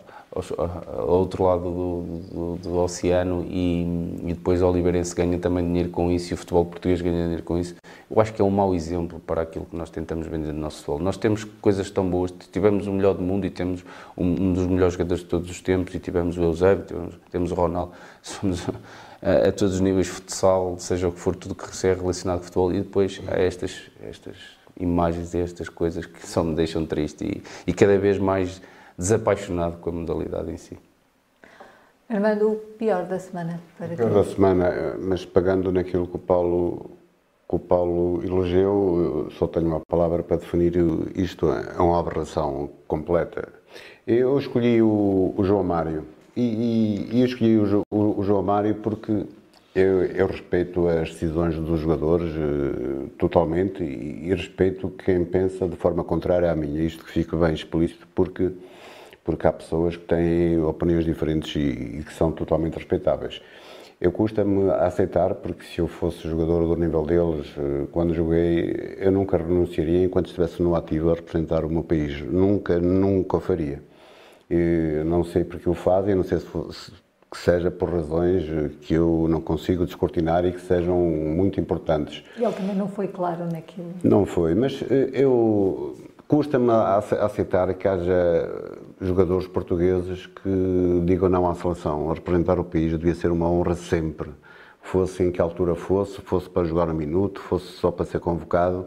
ao 0.88 1.08
outro 1.08 1.44
lado 1.44 1.62
do, 1.62 2.02
do, 2.32 2.56
do 2.56 2.76
oceano 2.76 3.46
e, 3.48 3.82
e, 4.24 4.34
depois 4.34 4.60
o 4.60 4.68
Oliveirense 4.68 5.14
ganha 5.14 5.38
também 5.38 5.64
dinheiro 5.64 5.88
com 5.88 6.10
isso 6.10 6.32
e 6.32 6.34
o 6.34 6.36
futebol 6.36 6.64
português 6.64 7.00
ganha 7.00 7.22
dinheiro 7.22 7.42
com 7.42 7.58
isso. 7.58 7.74
Eu 8.10 8.20
acho 8.20 8.32
que 8.32 8.42
é 8.42 8.44
um 8.44 8.50
mau 8.50 8.74
exemplo 8.74 9.18
para 9.20 9.42
aquilo 9.42 9.64
que 9.64 9.76
nós 9.76 9.88
tentamos 9.88 10.26
vender 10.26 10.52
no 10.52 10.60
nosso 10.60 10.78
futebol. 10.78 10.98
Nós 10.98 11.16
temos 11.16 11.44
coisas 11.44 11.90
tão 11.90 12.08
boas, 12.08 12.32
tivemos 12.52 12.86
o 12.86 12.92
melhor 12.92 13.14
do 13.14 13.22
mundo 13.22 13.46
e 13.46 13.50
temos 13.50 13.84
um, 14.16 14.24
um 14.24 14.52
dos 14.52 14.66
melhores 14.66 14.92
jogadores 14.92 15.22
de 15.22 15.28
todos 15.28 15.50
os 15.50 15.60
tempos 15.60 15.94
e 15.94 15.98
tivemos 15.98 16.36
o 16.36 16.42
Eusébio, 16.42 16.84
tivemos, 16.84 17.14
temos 17.30 17.52
o 17.52 17.54
Ronaldo, 17.54 17.92
somos 18.22 18.66
a, 19.22 19.48
a, 19.48 19.52
todos 19.52 19.74
os 19.74 19.80
níveis 19.80 20.08
futsal, 20.08 20.76
seja 20.78 21.08
o 21.08 21.12
que 21.12 21.18
for, 21.18 21.34
tudo 21.34 21.54
que 21.54 21.74
seja 21.74 21.98
relacionado 21.98 22.38
com 22.38 22.44
futebol 22.44 22.72
e 22.72 22.80
depois 22.80 23.20
há 23.26 23.40
estas, 23.40 23.82
estas 24.02 24.36
imagens 24.78 25.32
e 25.34 25.38
estas 25.38 25.68
coisas 25.68 26.04
que 26.04 26.26
só 26.26 26.44
me 26.44 26.54
deixam 26.54 26.84
triste 26.84 27.24
e, 27.24 27.70
e 27.70 27.72
cada 27.72 27.96
vez 27.98 28.18
mais 28.18 28.60
desapaixonado 28.96 29.78
com 29.78 29.90
a 29.90 29.92
modalidade 29.92 30.50
em 30.50 30.56
si. 30.56 30.78
Armando, 32.08 32.52
o 32.52 32.56
pior 32.56 33.04
da 33.04 33.18
semana 33.18 33.60
para 33.76 33.92
o 33.92 33.96
pior 33.96 34.10
da 34.10 34.24
semana, 34.24 34.96
mas 35.00 35.24
pagando 35.24 35.72
naquilo 35.72 36.06
que 36.06 36.16
o 36.16 36.20
Paulo 36.20 36.96
que 37.48 37.54
o 37.54 37.58
Paulo 37.58 38.22
elegeu, 38.24 39.28
só 39.38 39.46
tenho 39.46 39.66
uma 39.66 39.80
palavra 39.80 40.22
para 40.22 40.36
definir 40.36 40.74
isto, 41.14 41.46
é 41.48 41.80
uma 41.80 42.00
aberração 42.00 42.70
completa. 42.88 43.48
Eu 44.06 44.38
escolhi 44.38 44.82
o, 44.82 45.32
o 45.36 45.44
João 45.44 45.62
Mário 45.62 46.04
e, 46.34 46.42
e, 46.42 47.16
e 47.16 47.20
eu 47.20 47.26
escolhi 47.26 47.56
o, 47.56 47.82
o, 47.90 48.20
o, 48.20 48.24
João 48.24 48.42
Mário 48.42 48.74
porque 48.76 49.26
eu, 49.74 50.04
eu, 50.04 50.26
respeito 50.26 50.88
as 50.88 51.10
decisões 51.10 51.54
dos 51.54 51.80
jogadores 51.80 52.32
uh, 52.34 53.08
totalmente 53.16 53.82
e, 53.82 54.26
e, 54.26 54.34
respeito 54.34 54.88
quem 54.88 55.24
pensa 55.24 55.68
de 55.68 55.76
forma 55.76 56.02
contrária 56.02 56.50
à 56.50 56.56
minha. 56.56 56.82
Isto 56.82 57.04
que 57.04 57.12
fica 57.12 57.36
bem 57.36 57.54
explícito 57.54 58.08
porque 58.14 58.50
porque 59.26 59.44
há 59.44 59.52
pessoas 59.52 59.96
que 59.96 60.04
têm 60.04 60.62
opiniões 60.62 61.04
diferentes 61.04 61.56
e, 61.56 61.98
e 61.98 62.04
que 62.04 62.14
são 62.14 62.30
totalmente 62.30 62.76
respeitáveis. 62.76 63.42
Eu 64.00 64.12
custa-me 64.12 64.70
aceitar, 64.70 65.34
porque 65.34 65.64
se 65.64 65.80
eu 65.80 65.88
fosse 65.88 66.28
jogador 66.28 66.64
do 66.64 66.76
nível 66.76 67.02
deles, 67.02 67.52
eh, 67.58 67.86
quando 67.90 68.14
joguei, 68.14 68.94
eu 68.98 69.10
nunca 69.10 69.36
renunciaria 69.38 70.04
enquanto 70.04 70.26
estivesse 70.26 70.62
no 70.62 70.76
ativo 70.76 71.10
a 71.10 71.14
representar 71.14 71.64
o 71.64 71.68
meu 71.68 71.82
país. 71.82 72.20
Nunca, 72.20 72.78
nunca 72.78 73.38
o 73.38 73.40
faria. 73.40 73.82
E 74.48 75.02
não 75.04 75.24
sei 75.24 75.44
porque 75.44 75.68
o 75.68 75.74
fazem, 75.74 76.14
não 76.14 76.24
sei 76.24 76.38
se, 76.38 76.44
fosse, 76.44 76.92
que 77.30 77.38
seja 77.38 77.70
por 77.70 77.90
razões 77.90 78.44
que 78.82 78.94
eu 78.94 79.26
não 79.30 79.40
consigo 79.40 79.86
descortinar 79.86 80.44
e 80.44 80.52
que 80.52 80.60
sejam 80.60 80.98
muito 81.00 81.58
importantes. 81.58 82.22
E 82.38 82.44
ele 82.44 82.52
também 82.52 82.76
não 82.76 82.88
foi 82.88 83.08
claro 83.08 83.46
naquilo. 83.50 83.92
Não 84.04 84.26
foi, 84.26 84.54
mas 84.54 84.84
eh, 84.90 85.10
eu 85.14 85.96
Custa-me 86.28 86.72
aceitar 87.20 87.72
que 87.74 87.86
haja 87.86 88.58
jogadores 89.00 89.46
portugueses 89.46 90.26
que 90.26 91.02
digam 91.04 91.28
não 91.28 91.48
à 91.48 91.54
seleção. 91.54 92.10
A 92.10 92.14
representar 92.14 92.58
o 92.58 92.64
país 92.64 92.92
devia 92.92 93.14
ser 93.14 93.30
uma 93.30 93.48
honra 93.48 93.74
sempre. 93.74 94.30
Fosse 94.80 95.22
em 95.22 95.32
que 95.32 95.40
altura 95.40 95.74
fosse, 95.74 96.20
fosse 96.20 96.48
para 96.48 96.64
jogar 96.64 96.88
um 96.88 96.94
minuto, 96.94 97.40
fosse 97.40 97.66
só 97.72 97.90
para 97.90 98.06
ser 98.06 98.20
convocado, 98.20 98.86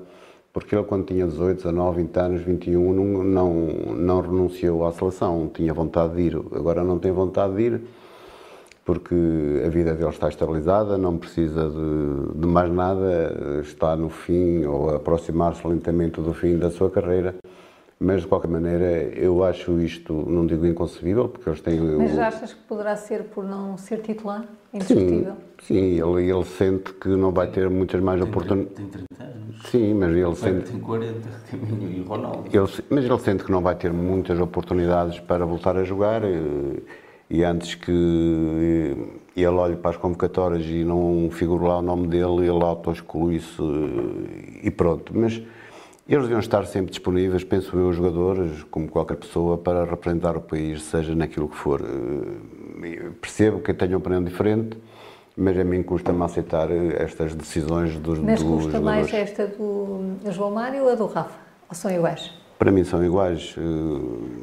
porque 0.54 0.74
ele 0.74 0.86
quando 0.86 1.06
tinha 1.06 1.28
18, 1.28 1.58
19, 1.58 2.04
20 2.04 2.18
anos, 2.18 2.42
21, 2.42 2.94
não, 2.94 3.24
não, 3.24 3.66
não 3.96 4.22
renunciou 4.22 4.86
à 4.86 4.92
seleção, 4.92 5.52
tinha 5.54 5.74
vontade 5.74 6.16
de 6.16 6.22
ir. 6.22 6.36
Agora 6.38 6.84
não 6.84 6.98
tem 6.98 7.12
vontade 7.12 7.56
de 7.56 7.62
ir 7.62 7.82
porque 8.90 9.14
a 9.64 9.70
vida 9.70 9.94
dele 9.94 10.10
está 10.10 10.30
estabilizada, 10.30 10.98
não 10.98 11.16
precisa 11.16 11.70
de, 11.70 12.40
de 12.40 12.48
mais 12.48 12.72
nada, 12.72 13.62
está 13.62 13.96
no 13.96 14.10
fim 14.10 14.66
ou 14.66 14.96
aproximar-se 14.96 15.68
lentamente 15.68 16.20
do 16.20 16.34
fim 16.34 16.58
da 16.58 16.72
sua 16.72 16.90
carreira. 16.90 17.36
Mas 18.02 18.22
de 18.22 18.28
qualquer 18.28 18.48
maneira, 18.48 18.86
eu 19.14 19.44
acho 19.44 19.78
isto, 19.82 20.14
não 20.14 20.48
digo 20.48 20.66
inconcebível, 20.66 21.28
porque 21.28 21.50
eles 21.50 21.60
têm. 21.60 21.82
Mas 21.82 22.18
achas 22.18 22.54
que 22.54 22.62
poderá 22.62 22.96
ser 22.96 23.26
por 23.26 23.44
não 23.44 23.78
ser 23.78 23.98
titular? 24.02 24.46
Indiscutível? 24.74 25.34
Sim, 25.62 25.74
sim 25.74 26.02
ele, 26.02 26.32
ele 26.32 26.46
sente 26.46 26.94
que 26.94 27.10
não 27.10 27.34
vai 27.34 27.48
ter 27.48 27.70
muitas 27.70 28.02
mais 28.02 28.22
oportunidades. 28.22 28.74
Tem 28.78 28.88
30 28.88 29.24
anos. 29.24 29.62
Sim, 29.66 29.94
mas 29.96 30.16
ele 30.16 30.36
sente. 30.36 30.72
Tem 30.72 30.80
40, 30.80 31.30
caminho 31.52 31.92
e 31.92 32.02
Ronaldo. 32.02 32.46
Ele, 32.46 32.84
mas 32.90 33.04
ele 33.04 33.20
sente 33.20 33.44
que 33.44 33.52
não 33.52 33.62
vai 33.62 33.76
ter 33.76 33.92
muitas 33.92 34.40
oportunidades 34.40 35.20
para 35.20 35.46
voltar 35.46 35.76
a 35.76 35.84
jogar 35.84 36.24
e, 36.24 36.82
e 37.30 37.44
antes 37.44 37.76
que 37.76 38.96
ele 39.36 39.48
olhe 39.48 39.76
para 39.76 39.92
as 39.92 39.98
convocatórias 39.98 40.66
e 40.66 40.86
não 40.86 41.30
figure 41.32 41.66
lá 41.66 41.80
o 41.80 41.82
nome 41.82 42.08
dele, 42.08 42.48
ele 42.48 42.64
auto-exclui-se 42.64 43.62
e 44.64 44.72
pronto. 44.72 45.12
Mas 45.14 45.42
eles 46.14 46.24
deviam 46.24 46.40
estar 46.40 46.66
sempre 46.66 46.90
disponíveis, 46.90 47.44
penso 47.44 47.78
eu, 47.78 47.90
os 47.90 47.96
jogadores, 47.96 48.64
como 48.72 48.88
qualquer 48.88 49.18
pessoa, 49.18 49.58
para 49.58 49.86
representar 49.86 50.36
o 50.36 50.42
país, 50.42 50.82
seja 50.84 51.14
naquilo 51.14 51.48
que 51.48 51.56
for. 51.56 51.82
Percebo 53.22 53.60
que 53.60 53.74
tenham 53.74 53.94
uma 53.94 54.00
opinião 54.00 54.24
diferente, 54.24 54.78
mas 55.38 55.58
a 55.58 55.64
mim 55.64 55.84
custa-me 55.84 56.24
aceitar 56.24 56.70
estas 56.72 57.36
decisões 57.36 57.96
dos, 57.98 58.18
mas 58.20 58.42
dos 58.42 58.50
custa 58.50 58.78
jogadores. 58.78 59.12
mais 59.12 59.14
esta 59.14 59.48
do 59.48 60.16
João 60.32 60.52
Mário 60.52 60.84
ou 60.84 60.90
a 60.90 60.96
do 60.96 61.06
Rafa? 61.06 61.38
Ou 61.70 61.76
são 61.76 61.92
iguais? 61.92 62.32
Para 62.58 62.72
mim 62.72 62.84
são 62.84 63.06
iguais. 63.06 63.56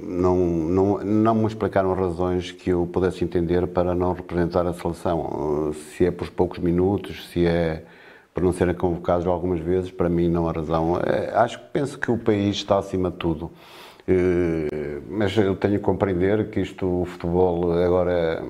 Não, 0.02 0.36
não, 0.36 0.98
não 1.04 1.34
me 1.34 1.46
explicaram 1.46 1.92
razões 1.92 2.50
que 2.50 2.70
eu 2.70 2.88
pudesse 2.90 3.22
entender 3.24 3.66
para 3.66 3.94
não 3.94 4.14
representar 4.14 4.66
a 4.66 4.72
seleção. 4.72 5.72
Se 5.74 6.06
é 6.06 6.10
por 6.10 6.30
poucos 6.30 6.58
minutos, 6.58 7.28
se 7.28 7.44
é 7.44 7.84
por 8.36 8.42
não 8.42 8.52
serem 8.52 8.74
convocados 8.74 9.26
algumas 9.26 9.60
vezes, 9.60 9.90
para 9.90 10.10
mim 10.10 10.28
não 10.28 10.46
há 10.46 10.52
razão. 10.52 10.98
Acho 11.32 11.58
que 11.58 11.64
penso 11.72 11.98
que 11.98 12.10
o 12.10 12.18
país 12.18 12.56
está 12.56 12.76
acima 12.78 13.10
de 13.10 13.16
tudo. 13.16 13.50
Mas 15.08 15.34
eu 15.38 15.56
tenho 15.56 15.78
que 15.78 15.80
compreender 15.80 16.50
que 16.50 16.60
isto, 16.60 17.00
o 17.00 17.06
futebol 17.06 17.72
agora 17.72 18.44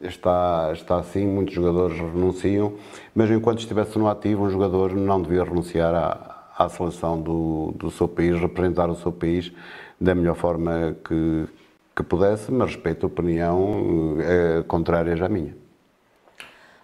está, 0.00 0.70
está 0.72 1.00
assim, 1.00 1.26
muitos 1.26 1.52
jogadores 1.52 1.98
renunciam, 1.98 2.74
mas 3.12 3.28
enquanto 3.28 3.58
estivesse 3.58 3.98
no 3.98 4.06
ativo, 4.06 4.44
um 4.44 4.50
jogador 4.50 4.94
não 4.94 5.20
devia 5.20 5.42
renunciar 5.42 5.92
à, 5.92 6.46
à 6.56 6.68
seleção 6.68 7.20
do, 7.20 7.72
do 7.72 7.90
seu 7.90 8.06
país, 8.06 8.40
representar 8.40 8.88
o 8.88 8.94
seu 8.94 9.10
país 9.10 9.52
da 10.00 10.14
melhor 10.14 10.36
forma 10.36 10.96
que, 11.04 11.48
que 11.96 12.04
pudesse, 12.04 12.52
mas 12.52 12.76
respeito 12.76 13.04
a 13.04 13.08
opinião 13.08 14.16
é, 14.20 14.62
contrária 14.62 15.12
à 15.24 15.28
minha. 15.28 15.60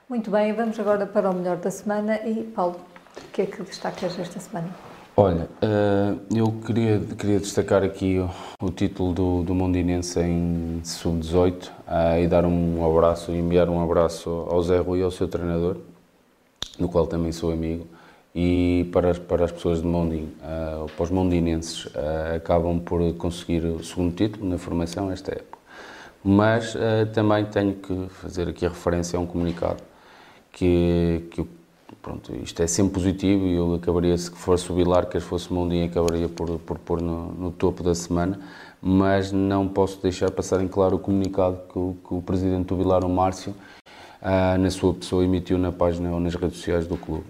Muito 0.09 0.31
bem, 0.31 0.55
vamos 0.55 0.81
agora 0.81 1.07
para 1.07 1.31
o 1.31 1.35
melhor 1.35 1.59
da 1.59 1.71
semana 1.71 2.19
e 2.27 2.43
Paulo, 2.43 2.81
o 3.15 3.31
que 3.31 3.43
é 3.43 3.47
que 3.47 3.63
destacas 3.63 4.19
esta 4.19 4.41
semana? 4.41 4.75
Olha, 5.15 5.51
eu 6.35 6.51
queria, 6.65 6.99
queria 6.99 7.39
destacar 7.39 7.83
aqui 7.83 8.19
o, 8.19 8.31
o 8.67 8.71
título 8.71 9.13
do, 9.13 9.43
do 9.43 9.55
Mondinense 9.55 10.19
em 10.19 10.81
sub-18 10.83 11.71
e 12.23 12.27
dar 12.27 12.47
um 12.47 12.91
abraço, 12.91 13.33
enviar 13.33 13.69
um 13.69 13.83
abraço 13.85 14.31
ao 14.49 14.63
Zé 14.63 14.79
Rui, 14.79 15.03
ao 15.03 15.11
seu 15.11 15.29
treinador, 15.29 15.77
no 16.79 16.89
qual 16.89 17.07
também 17.07 17.31
sou 17.31 17.53
amigo, 17.53 17.87
e 18.35 18.89
para 18.91 19.11
as, 19.11 19.19
para 19.19 19.45
as 19.45 19.53
pessoas 19.53 19.83
de 19.83 19.87
Mondim, 19.87 20.33
uh, 20.41 20.91
para 20.97 21.03
os 21.03 21.11
mondinenses, 21.11 21.87
acabam 22.35 22.81
por 22.81 23.13
conseguir 23.19 23.63
o 23.67 23.85
segundo 23.85 24.15
título 24.15 24.49
na 24.49 24.57
formação 24.57 25.13
esta 25.13 25.33
época. 25.33 25.59
Mas 26.25 26.75
também 27.13 27.45
tenho 27.45 27.75
que 27.75 28.09
fazer 28.09 28.49
aqui 28.49 28.65
a 28.67 28.71
referência 28.71 29.19
a 29.19 29.21
um 29.21 29.27
comunicado 29.27 29.83
que, 30.59 31.23
que 31.31 31.47
pronto, 32.03 32.35
isto 32.43 32.61
é 32.61 32.67
sempre 32.67 32.95
positivo 32.95 33.47
e 33.47 33.55
eu 33.55 33.75
acabaria, 33.75 34.19
se 34.19 34.33
o 34.33 34.75
Vilar, 34.75 35.07
que 35.07 35.21
fosse 35.21 35.53
Mondim, 35.53 35.85
acabaria 35.85 36.29
por, 36.29 36.59
por 36.59 36.79
pôr 36.81 37.01
no, 37.01 37.33
no, 37.33 37.53
topo 37.53 37.81
da 37.81 37.95
semana, 37.95 38.41
mas 38.83 39.31
não 39.31 39.69
posso 39.69 40.03
deixar 40.03 40.33
passar 40.33 40.61
em 40.61 40.67
claro 40.67 40.97
o 40.97 40.99
comunicado 40.99 41.61
que 41.73 41.79
o, 41.79 41.97
que 42.05 42.13
o 42.13 42.21
presidente 42.21 42.67
do 42.67 42.77
Vilar, 42.77 43.05
o 43.05 43.09
Márcio, 43.09 43.55
Uh, 44.21 44.59
na 44.59 44.69
sua 44.69 44.93
pessoa, 44.95 45.23
emitiu 45.23 45.57
na 45.59 45.71
página 45.71 46.11
ou 46.11 46.19
nas 46.19 46.35
redes 46.35 46.57
sociais 46.57 46.89
do 46.89 46.97
clube. 46.97 47.25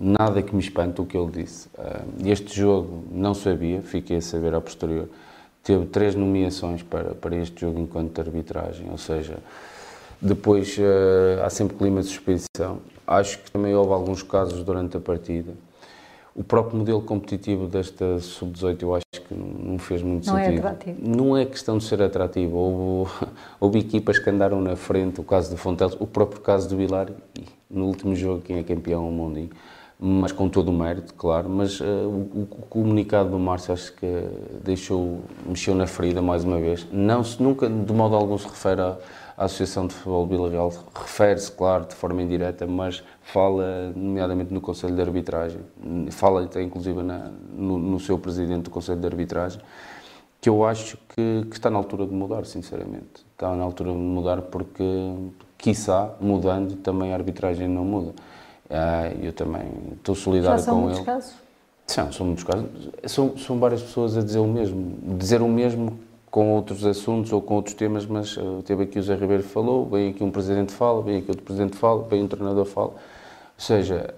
Nada 0.00 0.40
que 0.40 0.54
me 0.56 0.62
espante 0.62 0.98
o 1.02 1.04
que 1.04 1.14
ele 1.14 1.30
disse. 1.30 1.68
Este 2.24 2.58
jogo 2.58 3.04
não 3.12 3.34
sabia, 3.34 3.82
fiquei 3.82 4.16
a 4.16 4.22
saber 4.22 4.54
a 4.54 4.62
posterior, 4.62 5.10
teve 5.62 5.84
três 5.84 6.14
nomeações 6.14 6.82
para, 6.82 7.14
para 7.14 7.36
este 7.36 7.60
jogo 7.60 7.78
enquanto 7.78 8.18
arbitragem, 8.18 8.88
ou 8.90 8.96
seja, 8.96 9.40
depois 10.20 10.76
uh, 10.78 11.42
há 11.44 11.50
sempre 11.50 11.76
clima 11.76 12.00
de 12.00 12.08
suspeição. 12.08 12.78
Acho 13.06 13.38
que 13.38 13.50
também 13.50 13.74
houve 13.74 13.92
alguns 13.92 14.22
casos 14.22 14.62
durante 14.62 14.96
a 14.96 15.00
partida. 15.00 15.52
O 16.34 16.44
próprio 16.44 16.78
modelo 16.78 17.02
competitivo 17.02 17.66
desta 17.66 18.20
sub-18 18.20 18.82
eu 18.82 18.94
acho 18.94 19.22
que 19.26 19.34
não 19.34 19.76
fez 19.78 20.02
muito 20.02 20.26
não 20.28 20.36
sentido. 20.36 20.54
É 20.54 20.58
atrativo. 20.58 20.98
Não 21.02 21.36
é 21.36 21.44
questão 21.44 21.78
de 21.78 21.84
ser 21.84 22.00
atrativo. 22.00 22.56
Houve, 22.56 23.10
houve 23.58 23.78
equipas 23.80 24.18
que 24.18 24.30
andaram 24.30 24.60
na 24.60 24.76
frente, 24.76 25.20
o 25.20 25.24
caso 25.24 25.50
do 25.50 25.56
Fonteles, 25.56 25.96
o 25.98 26.06
próprio 26.06 26.40
caso 26.40 26.68
do 26.68 26.76
Vilar, 26.76 27.08
e 27.36 27.44
no 27.68 27.86
último 27.86 28.14
jogo 28.14 28.42
quem 28.42 28.58
é 28.58 28.62
campeão 28.62 29.04
é 29.04 29.08
o 29.08 29.10
Mondinho, 29.10 29.50
mas 29.98 30.30
com 30.30 30.48
todo 30.48 30.68
o 30.68 30.72
mérito, 30.72 31.12
claro. 31.14 31.48
Mas 31.48 31.80
uh, 31.80 31.84
o, 31.84 32.42
o, 32.42 32.46
comunicado 32.68 33.30
do 33.30 33.38
Márcio 33.38 33.72
acho 33.72 33.92
que 33.94 34.06
deixou, 34.62 35.22
mexeu 35.44 35.74
na 35.74 35.88
ferida 35.88 36.22
mais 36.22 36.44
uma 36.44 36.60
vez. 36.60 36.86
Não 36.92 37.24
se, 37.24 37.42
nunca, 37.42 37.68
de 37.68 37.92
modo 37.92 38.14
algum, 38.14 38.38
se 38.38 38.46
refere 38.46 38.80
a 38.80 38.96
a 39.38 39.44
Associação 39.44 39.86
de 39.86 39.94
Futebol 39.94 40.26
Vila 40.26 40.50
Real 40.50 40.72
refere-se, 40.92 41.52
claro, 41.52 41.84
de 41.84 41.94
forma 41.94 42.20
indireta, 42.20 42.66
mas 42.66 43.04
fala, 43.22 43.92
nomeadamente 43.94 44.52
no 44.52 44.60
Conselho 44.60 44.96
de 44.96 45.00
Arbitragem, 45.00 45.60
fala 46.10 46.42
até 46.42 46.60
inclusive 46.60 47.04
na, 47.04 47.30
no, 47.52 47.78
no, 47.78 48.00
seu 48.00 48.18
presidente 48.18 48.64
do 48.64 48.70
Conselho 48.70 48.98
de 48.98 49.06
Arbitragem, 49.06 49.60
que 50.40 50.48
eu 50.48 50.66
acho 50.66 50.98
que, 51.14 51.46
que, 51.48 51.56
está 51.56 51.70
na 51.70 51.78
altura 51.78 52.04
de 52.04 52.12
mudar, 52.12 52.44
sinceramente. 52.46 53.24
Está 53.32 53.54
na 53.54 53.62
altura 53.62 53.92
de 53.92 53.96
mudar 53.96 54.42
porque, 54.42 55.14
quiçá, 55.56 56.12
mudando, 56.20 56.74
também 56.76 57.12
a 57.12 57.14
arbitragem 57.14 57.68
não 57.68 57.84
muda. 57.84 58.14
Ah, 58.68 59.08
eu 59.22 59.32
também 59.32 59.70
estou 59.92 60.16
solidário 60.16 60.64
com 60.64 60.90
ele. 60.90 61.04
Casos? 61.04 61.34
São, 61.86 62.12
são 62.12 62.26
muitos 62.26 62.44
casos. 62.44 62.68
São, 63.06 63.38
são 63.38 63.58
várias 63.58 63.82
pessoas 63.82 64.16
a 64.16 64.22
dizer 64.22 64.40
o 64.40 64.46
mesmo. 64.48 64.98
Dizer 65.16 65.40
o 65.42 65.48
mesmo 65.48 65.98
com 66.30 66.52
outros 66.52 66.84
assuntos 66.84 67.32
ou 67.32 67.40
com 67.40 67.54
outros 67.54 67.74
temas, 67.74 68.06
mas 68.06 68.36
uh, 68.36 68.62
teve 68.64 68.84
aqui 68.84 68.98
o 68.98 69.02
Zé 69.02 69.14
Ribeiro 69.14 69.42
falou, 69.42 69.86
vem 69.86 70.10
aqui 70.10 70.22
um 70.22 70.30
presidente 70.30 70.72
fala, 70.72 71.02
vem 71.02 71.18
aqui 71.18 71.30
outro 71.30 71.44
presidente 71.44 71.76
fala, 71.76 72.02
vem 72.04 72.22
um 72.22 72.28
treinador 72.28 72.64
fala. 72.64 72.90
Ou 72.90 72.96
seja, 73.56 74.14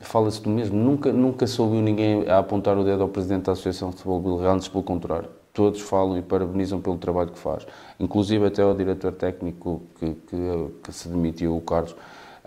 fala-se 0.00 0.42
do 0.42 0.50
mesmo. 0.50 0.76
Nunca, 0.76 1.12
nunca 1.12 1.46
se 1.46 1.60
ouviu 1.60 1.80
ninguém 1.80 2.28
a 2.28 2.38
apontar 2.38 2.76
o 2.78 2.84
dedo 2.84 3.02
ao 3.02 3.08
presidente 3.08 3.44
da 3.44 3.52
Associação 3.52 3.90
de 3.90 3.96
Futebol 3.96 4.20
Bilreal, 4.20 4.54
antes 4.54 4.68
pelo 4.68 4.82
contrário. 4.82 5.28
Todos 5.52 5.80
falam 5.80 6.18
e 6.18 6.22
parabenizam 6.22 6.80
pelo 6.80 6.98
trabalho 6.98 7.30
que 7.30 7.38
faz. 7.38 7.66
Inclusive 7.98 8.46
até 8.46 8.64
o 8.64 8.74
diretor 8.74 9.12
técnico 9.12 9.82
que, 9.98 10.14
que, 10.14 10.70
que 10.82 10.92
se 10.92 11.08
demitiu, 11.08 11.56
o 11.56 11.60
Carlos, 11.60 11.94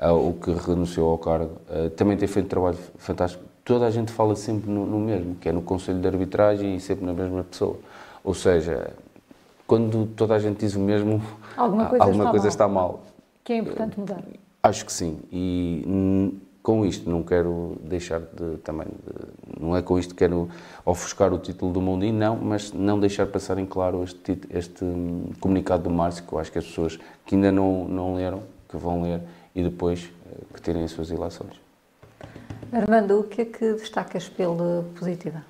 uh, 0.01 0.11
o 0.13 0.33
que 0.33 0.51
renunciou 0.51 1.11
ao 1.11 1.17
cargo, 1.17 1.53
uh, 1.69 1.89
também 1.91 2.17
tem 2.17 2.27
feito 2.27 2.47
trabalho 2.47 2.77
fantástico. 2.97 3.43
Toda 3.63 3.85
a 3.85 3.91
gente 3.91 4.11
fala 4.11 4.35
sempre 4.35 4.69
no, 4.69 4.85
no 4.85 4.99
mesmo, 4.99 5.35
que 5.35 5.49
é 5.49 5.51
no 5.51 5.61
Conselho 5.61 5.99
de 5.99 6.07
Arbitragem 6.07 6.75
e 6.75 6.79
sempre 6.79 7.05
na 7.05 7.13
mesma 7.13 7.43
pessoa. 7.43 7.77
Ou 8.27 8.33
seja, 8.33 8.93
quando 9.65 10.05
toda 10.07 10.35
a 10.35 10.39
gente 10.39 10.59
diz 10.59 10.75
o 10.75 10.81
mesmo, 10.81 11.21
alguma 11.55 11.85
coisa, 11.85 12.03
alguma 12.03 12.23
está, 12.25 12.31
coisa 12.31 12.43
mal. 12.43 12.49
está 12.49 12.67
mal. 12.67 13.03
Que 13.41 13.53
é 13.53 13.57
importante 13.59 13.97
mudar. 13.97 14.21
Acho 14.61 14.85
que 14.85 14.91
sim. 14.91 15.21
E 15.31 16.37
com 16.61 16.85
isto 16.85 17.09
não 17.09 17.23
quero 17.23 17.77
deixar 17.81 18.19
de 18.19 18.57
também, 18.65 18.85
de, 18.85 19.63
não 19.63 19.77
é 19.77 19.81
com 19.81 19.97
isto 19.97 20.13
que 20.13 20.17
quero 20.17 20.49
ofuscar 20.85 21.31
o 21.31 21.39
título 21.39 21.71
do 21.71 21.81
Mundinho, 21.81 22.15
não, 22.15 22.35
mas 22.35 22.73
não 22.73 22.99
deixar 22.99 23.27
passar 23.27 23.57
em 23.59 23.65
claro 23.65 24.03
este, 24.03 24.37
este 24.49 24.83
comunicado 25.39 25.83
do 25.83 25.89
Márcio, 25.89 26.25
que 26.25 26.33
eu 26.33 26.37
acho 26.37 26.51
que 26.51 26.57
as 26.57 26.65
pessoas 26.65 26.99
que 27.25 27.35
ainda 27.35 27.49
não, 27.49 27.87
não 27.87 28.15
leram, 28.15 28.43
que 28.67 28.75
vão 28.75 29.03
ler 29.03 29.21
e 29.55 29.63
depois 29.63 30.11
que 30.53 30.61
tirem 30.61 30.83
as 30.83 30.91
suas 30.91 31.11
ilações. 31.11 31.53
Armando, 32.73 33.21
o 33.21 33.23
que 33.23 33.43
é 33.43 33.45
que 33.45 33.71
destacas 33.75 34.27
pela 34.27 34.83
positiva? 34.99 35.41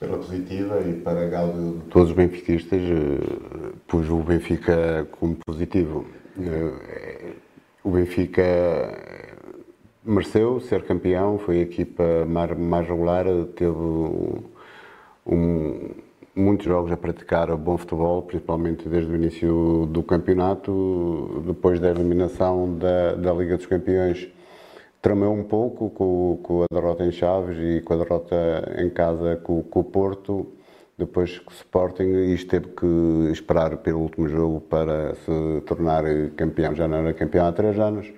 Pela 0.00 0.16
positiva 0.16 0.80
e 0.80 0.94
para 0.94 1.28
gáudio 1.28 1.82
todos 1.90 2.08
os 2.08 2.16
benfiquistas, 2.16 2.80
pus 3.86 4.08
o 4.08 4.16
Benfica 4.22 5.06
como 5.10 5.36
positivo. 5.46 6.06
O 7.84 7.90
Benfica 7.90 8.42
mereceu 10.02 10.58
ser 10.58 10.84
campeão, 10.84 11.38
foi 11.38 11.58
a 11.58 11.62
equipa 11.62 12.24
mais, 12.26 12.58
mais 12.58 12.88
regular, 12.88 13.26
teve 13.54 13.76
um, 15.26 15.90
muitos 16.34 16.64
jogos 16.64 16.90
a 16.90 16.96
praticar 16.96 17.54
bom 17.58 17.76
futebol, 17.76 18.22
principalmente 18.22 18.88
desde 18.88 19.12
o 19.12 19.14
início 19.14 19.86
do 19.92 20.02
campeonato, 20.02 21.42
depois 21.46 21.78
da 21.78 21.90
eliminação 21.90 22.78
da, 22.78 23.16
da 23.16 23.34
Liga 23.34 23.58
dos 23.58 23.66
Campeões 23.66 24.30
tramou 25.00 25.32
um 25.32 25.44
pouco 25.44 25.90
com, 25.90 26.38
com, 26.42 26.62
a 26.62 26.66
derrota 26.72 27.04
em 27.04 27.12
Chaves 27.12 27.56
e 27.58 27.80
com 27.82 27.94
a 27.94 27.96
derrota 27.96 28.74
em 28.78 28.90
casa 28.90 29.36
com, 29.36 29.62
com 29.62 29.80
o 29.80 29.84
Porto. 29.84 30.46
Depois 30.98 31.38
com 31.38 31.50
o 31.50 31.54
Sporting, 31.54 32.32
isto 32.34 32.50
teve 32.50 32.68
que 32.68 33.30
esperar 33.32 33.78
pelo 33.78 34.00
último 34.00 34.28
jogo 34.28 34.60
para 34.60 35.14
se 35.14 35.62
tornar 35.66 36.04
campeão. 36.36 36.74
Já 36.74 36.86
não 36.86 36.98
era 36.98 37.14
campeão 37.14 37.46
há 37.46 37.52
três 37.52 37.78
anos, 37.78 38.12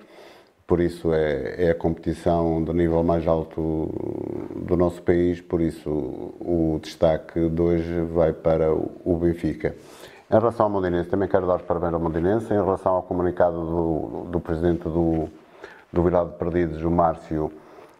por 0.67 0.81
isso 0.81 1.13
é, 1.13 1.67
é 1.67 1.71
a 1.71 1.75
competição 1.75 2.61
do 2.61 2.73
nível 2.73 3.01
mais 3.01 3.25
alto 3.25 3.89
do 4.53 4.75
nosso 4.75 5.01
país. 5.01 5.39
Por 5.39 5.61
isso, 5.61 5.89
o 5.89 6.77
destaque 6.81 7.47
de 7.47 7.61
hoje 7.61 8.01
vai 8.01 8.33
para 8.33 8.73
o 8.73 9.17
Benfica. 9.17 9.73
Em 10.29 10.33
relação 10.33 10.65
ao 10.65 10.69
Mondinense, 10.69 11.09
também 11.09 11.29
quero 11.29 11.47
dar 11.47 11.55
os 11.55 11.61
parabéns 11.61 11.93
ao 11.93 12.01
Mondinense. 12.01 12.53
Em 12.53 12.57
relação 12.57 12.95
ao 12.95 13.03
comunicado 13.03 13.65
do, 13.65 14.27
do 14.29 14.39
presidente 14.41 14.83
do, 14.83 15.29
do 15.93 16.03
Virado 16.03 16.31
de 16.31 16.37
Perdidos, 16.37 16.83
o 16.83 16.89
Márcio, 16.89 17.51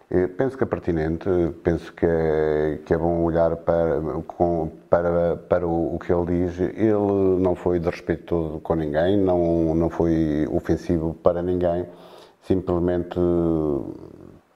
eh, 0.09 0.27
penso 0.27 0.57
que 0.57 0.63
é 0.63 0.67
pertinente, 0.67 1.29
penso 1.63 1.93
que 1.93 2.05
é, 2.05 2.79
que 2.83 2.93
é 2.93 2.97
bom 2.97 3.21
olhar 3.21 3.55
para, 3.57 4.01
com, 4.25 4.71
para, 4.89 5.37
para 5.37 5.67
o, 5.67 5.95
o, 5.95 5.99
que 5.99 6.11
ele 6.11 6.45
diz. 6.45 6.59
Ele 6.59 7.39
não 7.39 7.55
foi 7.55 7.79
desrespeitoso 7.79 8.59
com 8.59 8.73
ninguém, 8.73 9.15
não, 9.15 9.75
não 9.75 9.89
foi 9.89 10.47
ofensivo 10.51 11.13
para 11.13 11.41
ninguém, 11.43 11.85
simplesmente 12.41 13.19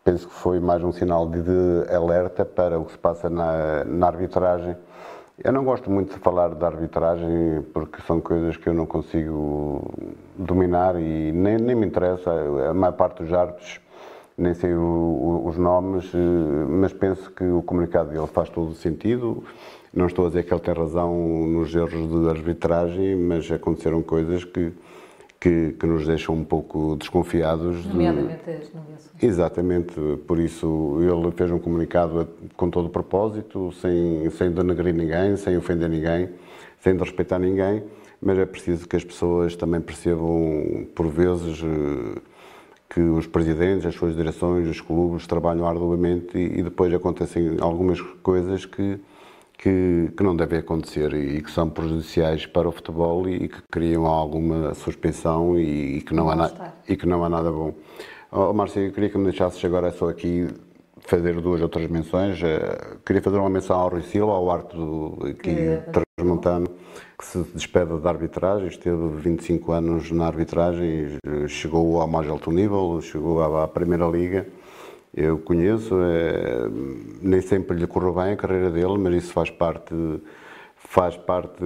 penso 0.04 0.28
que 0.28 0.34
foi 0.34 0.60
mais 0.60 0.84
um 0.84 0.92
sinal 0.92 1.28
de, 1.30 1.42
de 1.42 1.94
alerta 1.94 2.44
para 2.44 2.80
o 2.80 2.86
que 2.86 2.94
se 2.94 2.98
passa 2.98 3.30
na, 3.30 3.84
na 3.84 4.08
arbitragem 4.08 4.76
eu 5.44 5.52
não 5.52 5.64
gosto 5.64 5.90
muito 5.92 6.14
de 6.14 6.20
falar 6.20 6.56
de 6.56 6.66
arbitragem 6.66 7.62
porque 7.74 8.02
são 8.02 8.20
coisas 8.20 8.58
que 8.58 8.68
eu 8.68 8.74
não 8.74 8.86
consigo 8.86 9.94
dominar 10.36 11.00
e 11.00 11.32
nem, 11.32 11.58
nem 11.58 11.76
me 11.76 11.86
interessa. 11.86 12.32
A 12.70 12.74
maior 12.74 12.94
parte 12.94 13.24
dos 13.24 13.32
árbitros 13.32 13.80
nem 14.38 14.54
sei 14.54 14.74
o, 14.74 14.82
o, 14.82 15.48
os 15.48 15.58
nomes, 15.58 16.12
eh, 16.14 16.18
mas 16.68 16.94
penso 16.94 17.32
que 17.32 17.44
o 17.44 17.62
comunicado 17.64 18.10
dele 18.10 18.28
faz 18.28 18.50
todo 18.50 18.70
o 18.70 18.76
sentido. 18.76 19.44
Não 19.94 20.06
estou 20.06 20.26
a 20.26 20.28
dizer 20.28 20.44
que 20.44 20.54
ele 20.54 20.62
tem 20.62 20.74
razão 20.74 21.16
nos 21.48 21.74
erros 21.74 22.10
de 22.10 22.30
arbitragem, 22.30 23.16
mas 23.16 23.52
aconteceram 23.52 24.02
coisas 24.04 24.44
que 24.44 24.72
que, 25.40 25.74
que, 25.74 25.86
nos 25.86 26.06
deixam 26.06 26.36
um 26.36 26.44
pouco 26.44 26.96
desconfiados. 26.96 27.86
Nomeadamente 27.86 28.44
de... 28.44 28.52
as 28.52 28.74
nomeações. 28.74 29.24
Exatamente, 29.24 29.94
por 30.28 30.40
isso 30.40 30.98
ele 31.02 31.32
fez 31.32 31.52
um 31.52 31.60
comunicado 31.60 32.28
com 32.56 32.70
todo 32.70 32.88
o 32.88 32.90
propósito, 32.90 33.72
sem, 33.74 34.30
sem 34.32 34.52
denegrir 34.52 34.94
ninguém, 34.94 35.36
sem 35.38 35.58
ofender 35.58 35.90
ninguém, 35.90 36.30
sem 36.80 36.94
desrespeitar 36.94 37.40
ninguém, 37.40 37.84
mas 38.22 38.38
é 38.38 38.46
preciso 38.46 38.88
que 38.88 38.96
as 38.96 39.04
pessoas 39.04 39.56
também 39.56 39.80
percebam, 39.80 40.88
por 40.96 41.08
vezes, 41.08 41.62
eh, 41.64 42.20
que 42.90 43.02
os 43.02 43.28
presidentes, 43.28 43.86
as 43.86 43.94
suas 43.94 44.16
direções, 44.16 44.68
os 44.68 44.82
clubes 44.82 45.28
trabalham 45.28 45.68
arduamente 45.68 46.38
e, 46.38 46.60
e 46.60 46.64
depois 46.64 46.92
acontecem 46.94 47.58
algumas 47.60 48.02
coisas 48.02 48.66
que 48.66 49.00
que, 49.58 50.12
que, 50.16 50.24
não 50.24 50.36
devem 50.36 50.60
acontecer 50.60 51.14
e 51.14 51.42
que 51.42 51.50
são 51.50 51.70
prejudiciais 51.70 52.46
para 52.46 52.70
o 52.70 52.72
futebol 52.72 53.28
e 53.28 53.48
que 53.48 53.62
criam 53.72 54.06
alguma 54.06 54.74
suspensão 54.76 55.58
e, 55.58 55.98
e 55.98 56.02
que, 56.02 56.14
não 56.14 56.30
há 56.30 56.36
na, 56.36 56.74
e 56.88 56.96
que 56.96 57.06
não 57.08 57.24
há 57.24 57.30
nada 57.30 57.52
bom. 57.52 57.74
Oh, 58.32 58.54
Márcio, 58.54 58.84
eu 58.84 58.92
queria 58.92 59.10
que 59.10 59.18
me 59.18 59.26
deixasses 59.26 59.64
agora 59.66 59.92
só 59.92 60.10
aqui 60.10 60.48
fazer 61.00 61.40
duas 61.42 61.62
outras 61.62 61.90
menções. 61.90 62.40
Uh, 62.42 63.00
queria 63.06 63.22
fazer 63.22 63.38
uma 63.38 63.50
menção 63.50 63.80
ao 63.80 63.90
Rui 63.90 64.04
Silva, 64.04 64.34
ao 64.34 64.52
Arto 64.52 65.18
aqui 65.24 65.80
transmontano, 65.92 66.68
que 67.18 67.26
se 67.26 67.42
despede 67.54 67.98
da 68.00 68.10
arbitragem, 68.10 68.68
esteve 68.68 69.08
25 69.16 69.72
anos 69.72 70.12
na 70.12 70.28
arbitragem, 70.28 71.18
chegou 71.48 72.00
ao 72.00 72.08
mais 72.08 72.30
alto 72.30 72.52
nível, 72.52 73.00
chegou 73.02 73.42
à, 73.42 73.64
à 73.64 73.68
Primeira 73.68 74.06
Liga 74.08 74.46
eu 75.16 75.38
conheço, 75.40 75.96
é, 76.02 76.68
nem 77.22 77.42
sempre 77.42 77.78
lhe 77.78 77.88
correu 77.88 78.14
bem 78.14 78.34
a 78.34 78.36
carreira 78.36 78.70
dele, 78.70 78.98
mas 78.98 79.24
isso 79.24 79.34
faz 79.34 79.50
parte, 79.50 79.94
faz 80.76 81.18
parte 81.18 81.64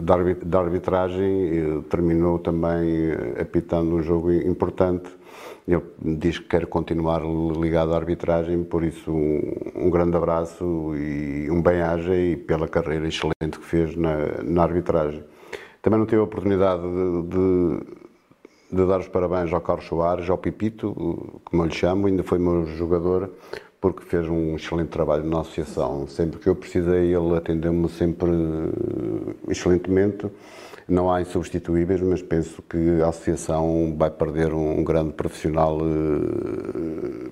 da 0.00 0.58
arbitragem. 0.60 1.82
Terminou 1.90 2.38
também 2.38 3.12
apitando 3.40 3.96
um 3.96 4.02
jogo 4.02 4.32
importante. 4.32 5.10
Ele 5.66 5.82
diz 6.00 6.38
que 6.38 6.48
quer 6.48 6.66
continuar 6.66 7.22
ligado 7.22 7.92
à 7.92 7.96
arbitragem, 7.96 8.64
por 8.64 8.82
isso 8.82 9.10
um, 9.10 9.42
um 9.74 9.90
grande 9.90 10.16
abraço 10.16 10.64
e 10.96 11.50
um 11.50 11.60
bem-aja 11.60 12.14
e 12.14 12.36
pela 12.36 12.66
carreira 12.66 13.06
excelente 13.06 13.58
que 13.58 13.64
fez 13.64 13.94
na, 13.94 14.42
na 14.42 14.62
arbitragem. 14.62 15.22
Também 15.82 15.98
não 16.00 16.06
tive 16.06 16.20
a 16.20 16.24
oportunidade 16.24 16.82
de, 16.82 17.28
de 17.28 17.80
de 18.70 18.86
dar 18.86 19.00
os 19.00 19.08
parabéns 19.08 19.52
ao 19.52 19.60
Carlos 19.60 19.86
Soares, 19.86 20.28
ao 20.28 20.36
Pipito, 20.36 21.40
como 21.44 21.62
eu 21.62 21.66
lhe 21.66 21.74
chamo, 21.74 22.06
ainda 22.06 22.22
foi 22.22 22.38
meu 22.38 22.66
jogador, 22.66 23.30
porque 23.80 24.04
fez 24.04 24.28
um 24.28 24.56
excelente 24.56 24.88
trabalho 24.88 25.24
na 25.24 25.40
associação. 25.40 26.06
Sempre 26.06 26.38
que 26.38 26.48
eu 26.48 26.54
precisei, 26.54 27.14
ele 27.14 27.36
atendeu-me 27.36 27.88
sempre 27.88 28.30
eh, 28.30 29.34
excelentemente. 29.48 30.26
Não 30.86 31.10
há 31.10 31.20
insubstituíveis, 31.20 32.00
mas 32.00 32.22
penso 32.22 32.62
que 32.62 33.00
a 33.02 33.08
associação 33.08 33.94
vai 33.96 34.10
perder 34.10 34.52
um 34.52 34.82
grande 34.84 35.12
profissional 35.12 35.78
eh, 35.80 37.30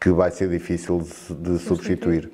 que 0.00 0.10
vai 0.10 0.30
ser 0.30 0.48
difícil 0.48 1.00
de, 1.00 1.34
de 1.34 1.58
substituir. 1.58 2.30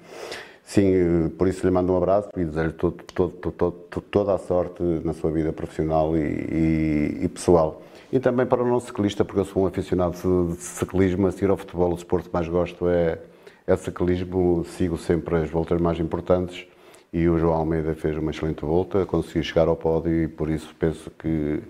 Sim, 0.64 1.28
por 1.36 1.46
isso 1.46 1.64
lhe 1.64 1.70
mando 1.70 1.92
um 1.92 1.96
abraço 1.96 2.30
e 2.36 2.44
desejo 2.44 2.72
todo, 2.72 3.04
todo, 3.04 3.52
todo, 3.52 3.72
toda 4.10 4.34
a 4.34 4.38
sorte 4.38 4.82
na 5.04 5.12
sua 5.12 5.30
vida 5.30 5.52
profissional 5.52 6.16
e, 6.16 6.20
e, 6.20 7.18
e, 7.24 7.28
pessoal. 7.28 7.82
E 8.10 8.18
também 8.18 8.46
para 8.46 8.62
o 8.62 8.66
nosso 8.66 8.86
ciclista, 8.86 9.24
porque 9.24 9.40
eu 9.40 9.44
sou 9.44 9.64
um 9.64 9.66
aficionado 9.66 10.14
de 10.14 10.56
ciclismo, 10.56 11.26
a 11.26 11.32
seguir 11.32 11.50
ao 11.50 11.56
futebol, 11.56 11.92
o 11.92 11.94
desporto 11.94 12.28
que 12.28 12.34
mais 12.34 12.48
gosto 12.48 12.88
é, 12.88 13.18
é 13.66 13.76
ciclismo, 13.76 14.64
sigo 14.64 14.96
sempre 14.96 15.36
as 15.36 15.50
voltas 15.50 15.80
mais 15.80 16.00
importantes 16.00 16.66
e 17.12 17.28
o 17.28 17.38
João 17.38 17.54
Almeida 17.54 17.94
fez 17.94 18.16
uma 18.16 18.32
excelente 18.32 18.64
volta, 18.64 19.06
conseguiu 19.06 19.44
chegar 19.44 19.68
ao 19.68 19.76
pódio 19.76 20.24
e 20.24 20.26
por 20.26 20.50
isso 20.50 20.74
penso 20.76 21.10
que 21.12 21.62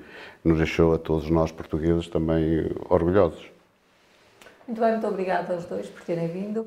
nos 0.43 0.57
deixou 0.57 0.95
a 0.95 0.99
todos 0.99 1.29
nós 1.29 1.53
portugueses 1.53 2.09
também 2.09 2.71
orgulhosos. 2.89 3.45
Muito 4.67 4.81
bem, 4.81 4.93
muito 4.93 5.07
obrigada 5.07 5.53
aos 5.53 5.67
dois 5.67 5.87
por 5.89 6.01
terem 6.03 6.29
vindo. 6.29 6.67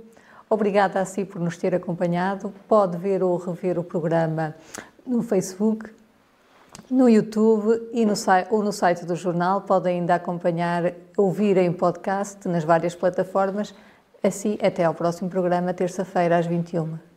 Obrigada 0.49 1.01
a 1.01 1.05
si 1.05 1.25
por 1.25 1.41
nos 1.41 1.57
ter 1.57 1.75
acompanhado. 1.75 2.53
Pode 2.67 2.97
ver 2.97 3.21
ou 3.21 3.37
rever 3.37 3.77
o 3.77 3.83
programa 3.83 4.55
no 5.05 5.21
Facebook, 5.21 5.89
no 6.89 7.09
YouTube 7.09 7.89
e 7.91 8.05
no, 8.05 8.13
ou 8.49 8.63
no 8.63 8.71
site 8.71 9.05
do 9.05 9.15
jornal. 9.15 9.61
Pode 9.61 9.89
ainda 9.89 10.15
acompanhar, 10.15 10.93
ouvir 11.17 11.57
em 11.57 11.73
podcast 11.73 12.47
nas 12.47 12.63
várias 12.63 12.95
plataformas. 12.95 13.75
Assim, 14.23 14.57
até 14.61 14.85
ao 14.85 14.93
próximo 14.93 15.29
programa, 15.29 15.73
terça-feira, 15.73 16.37
às 16.37 16.45
21 16.45 17.16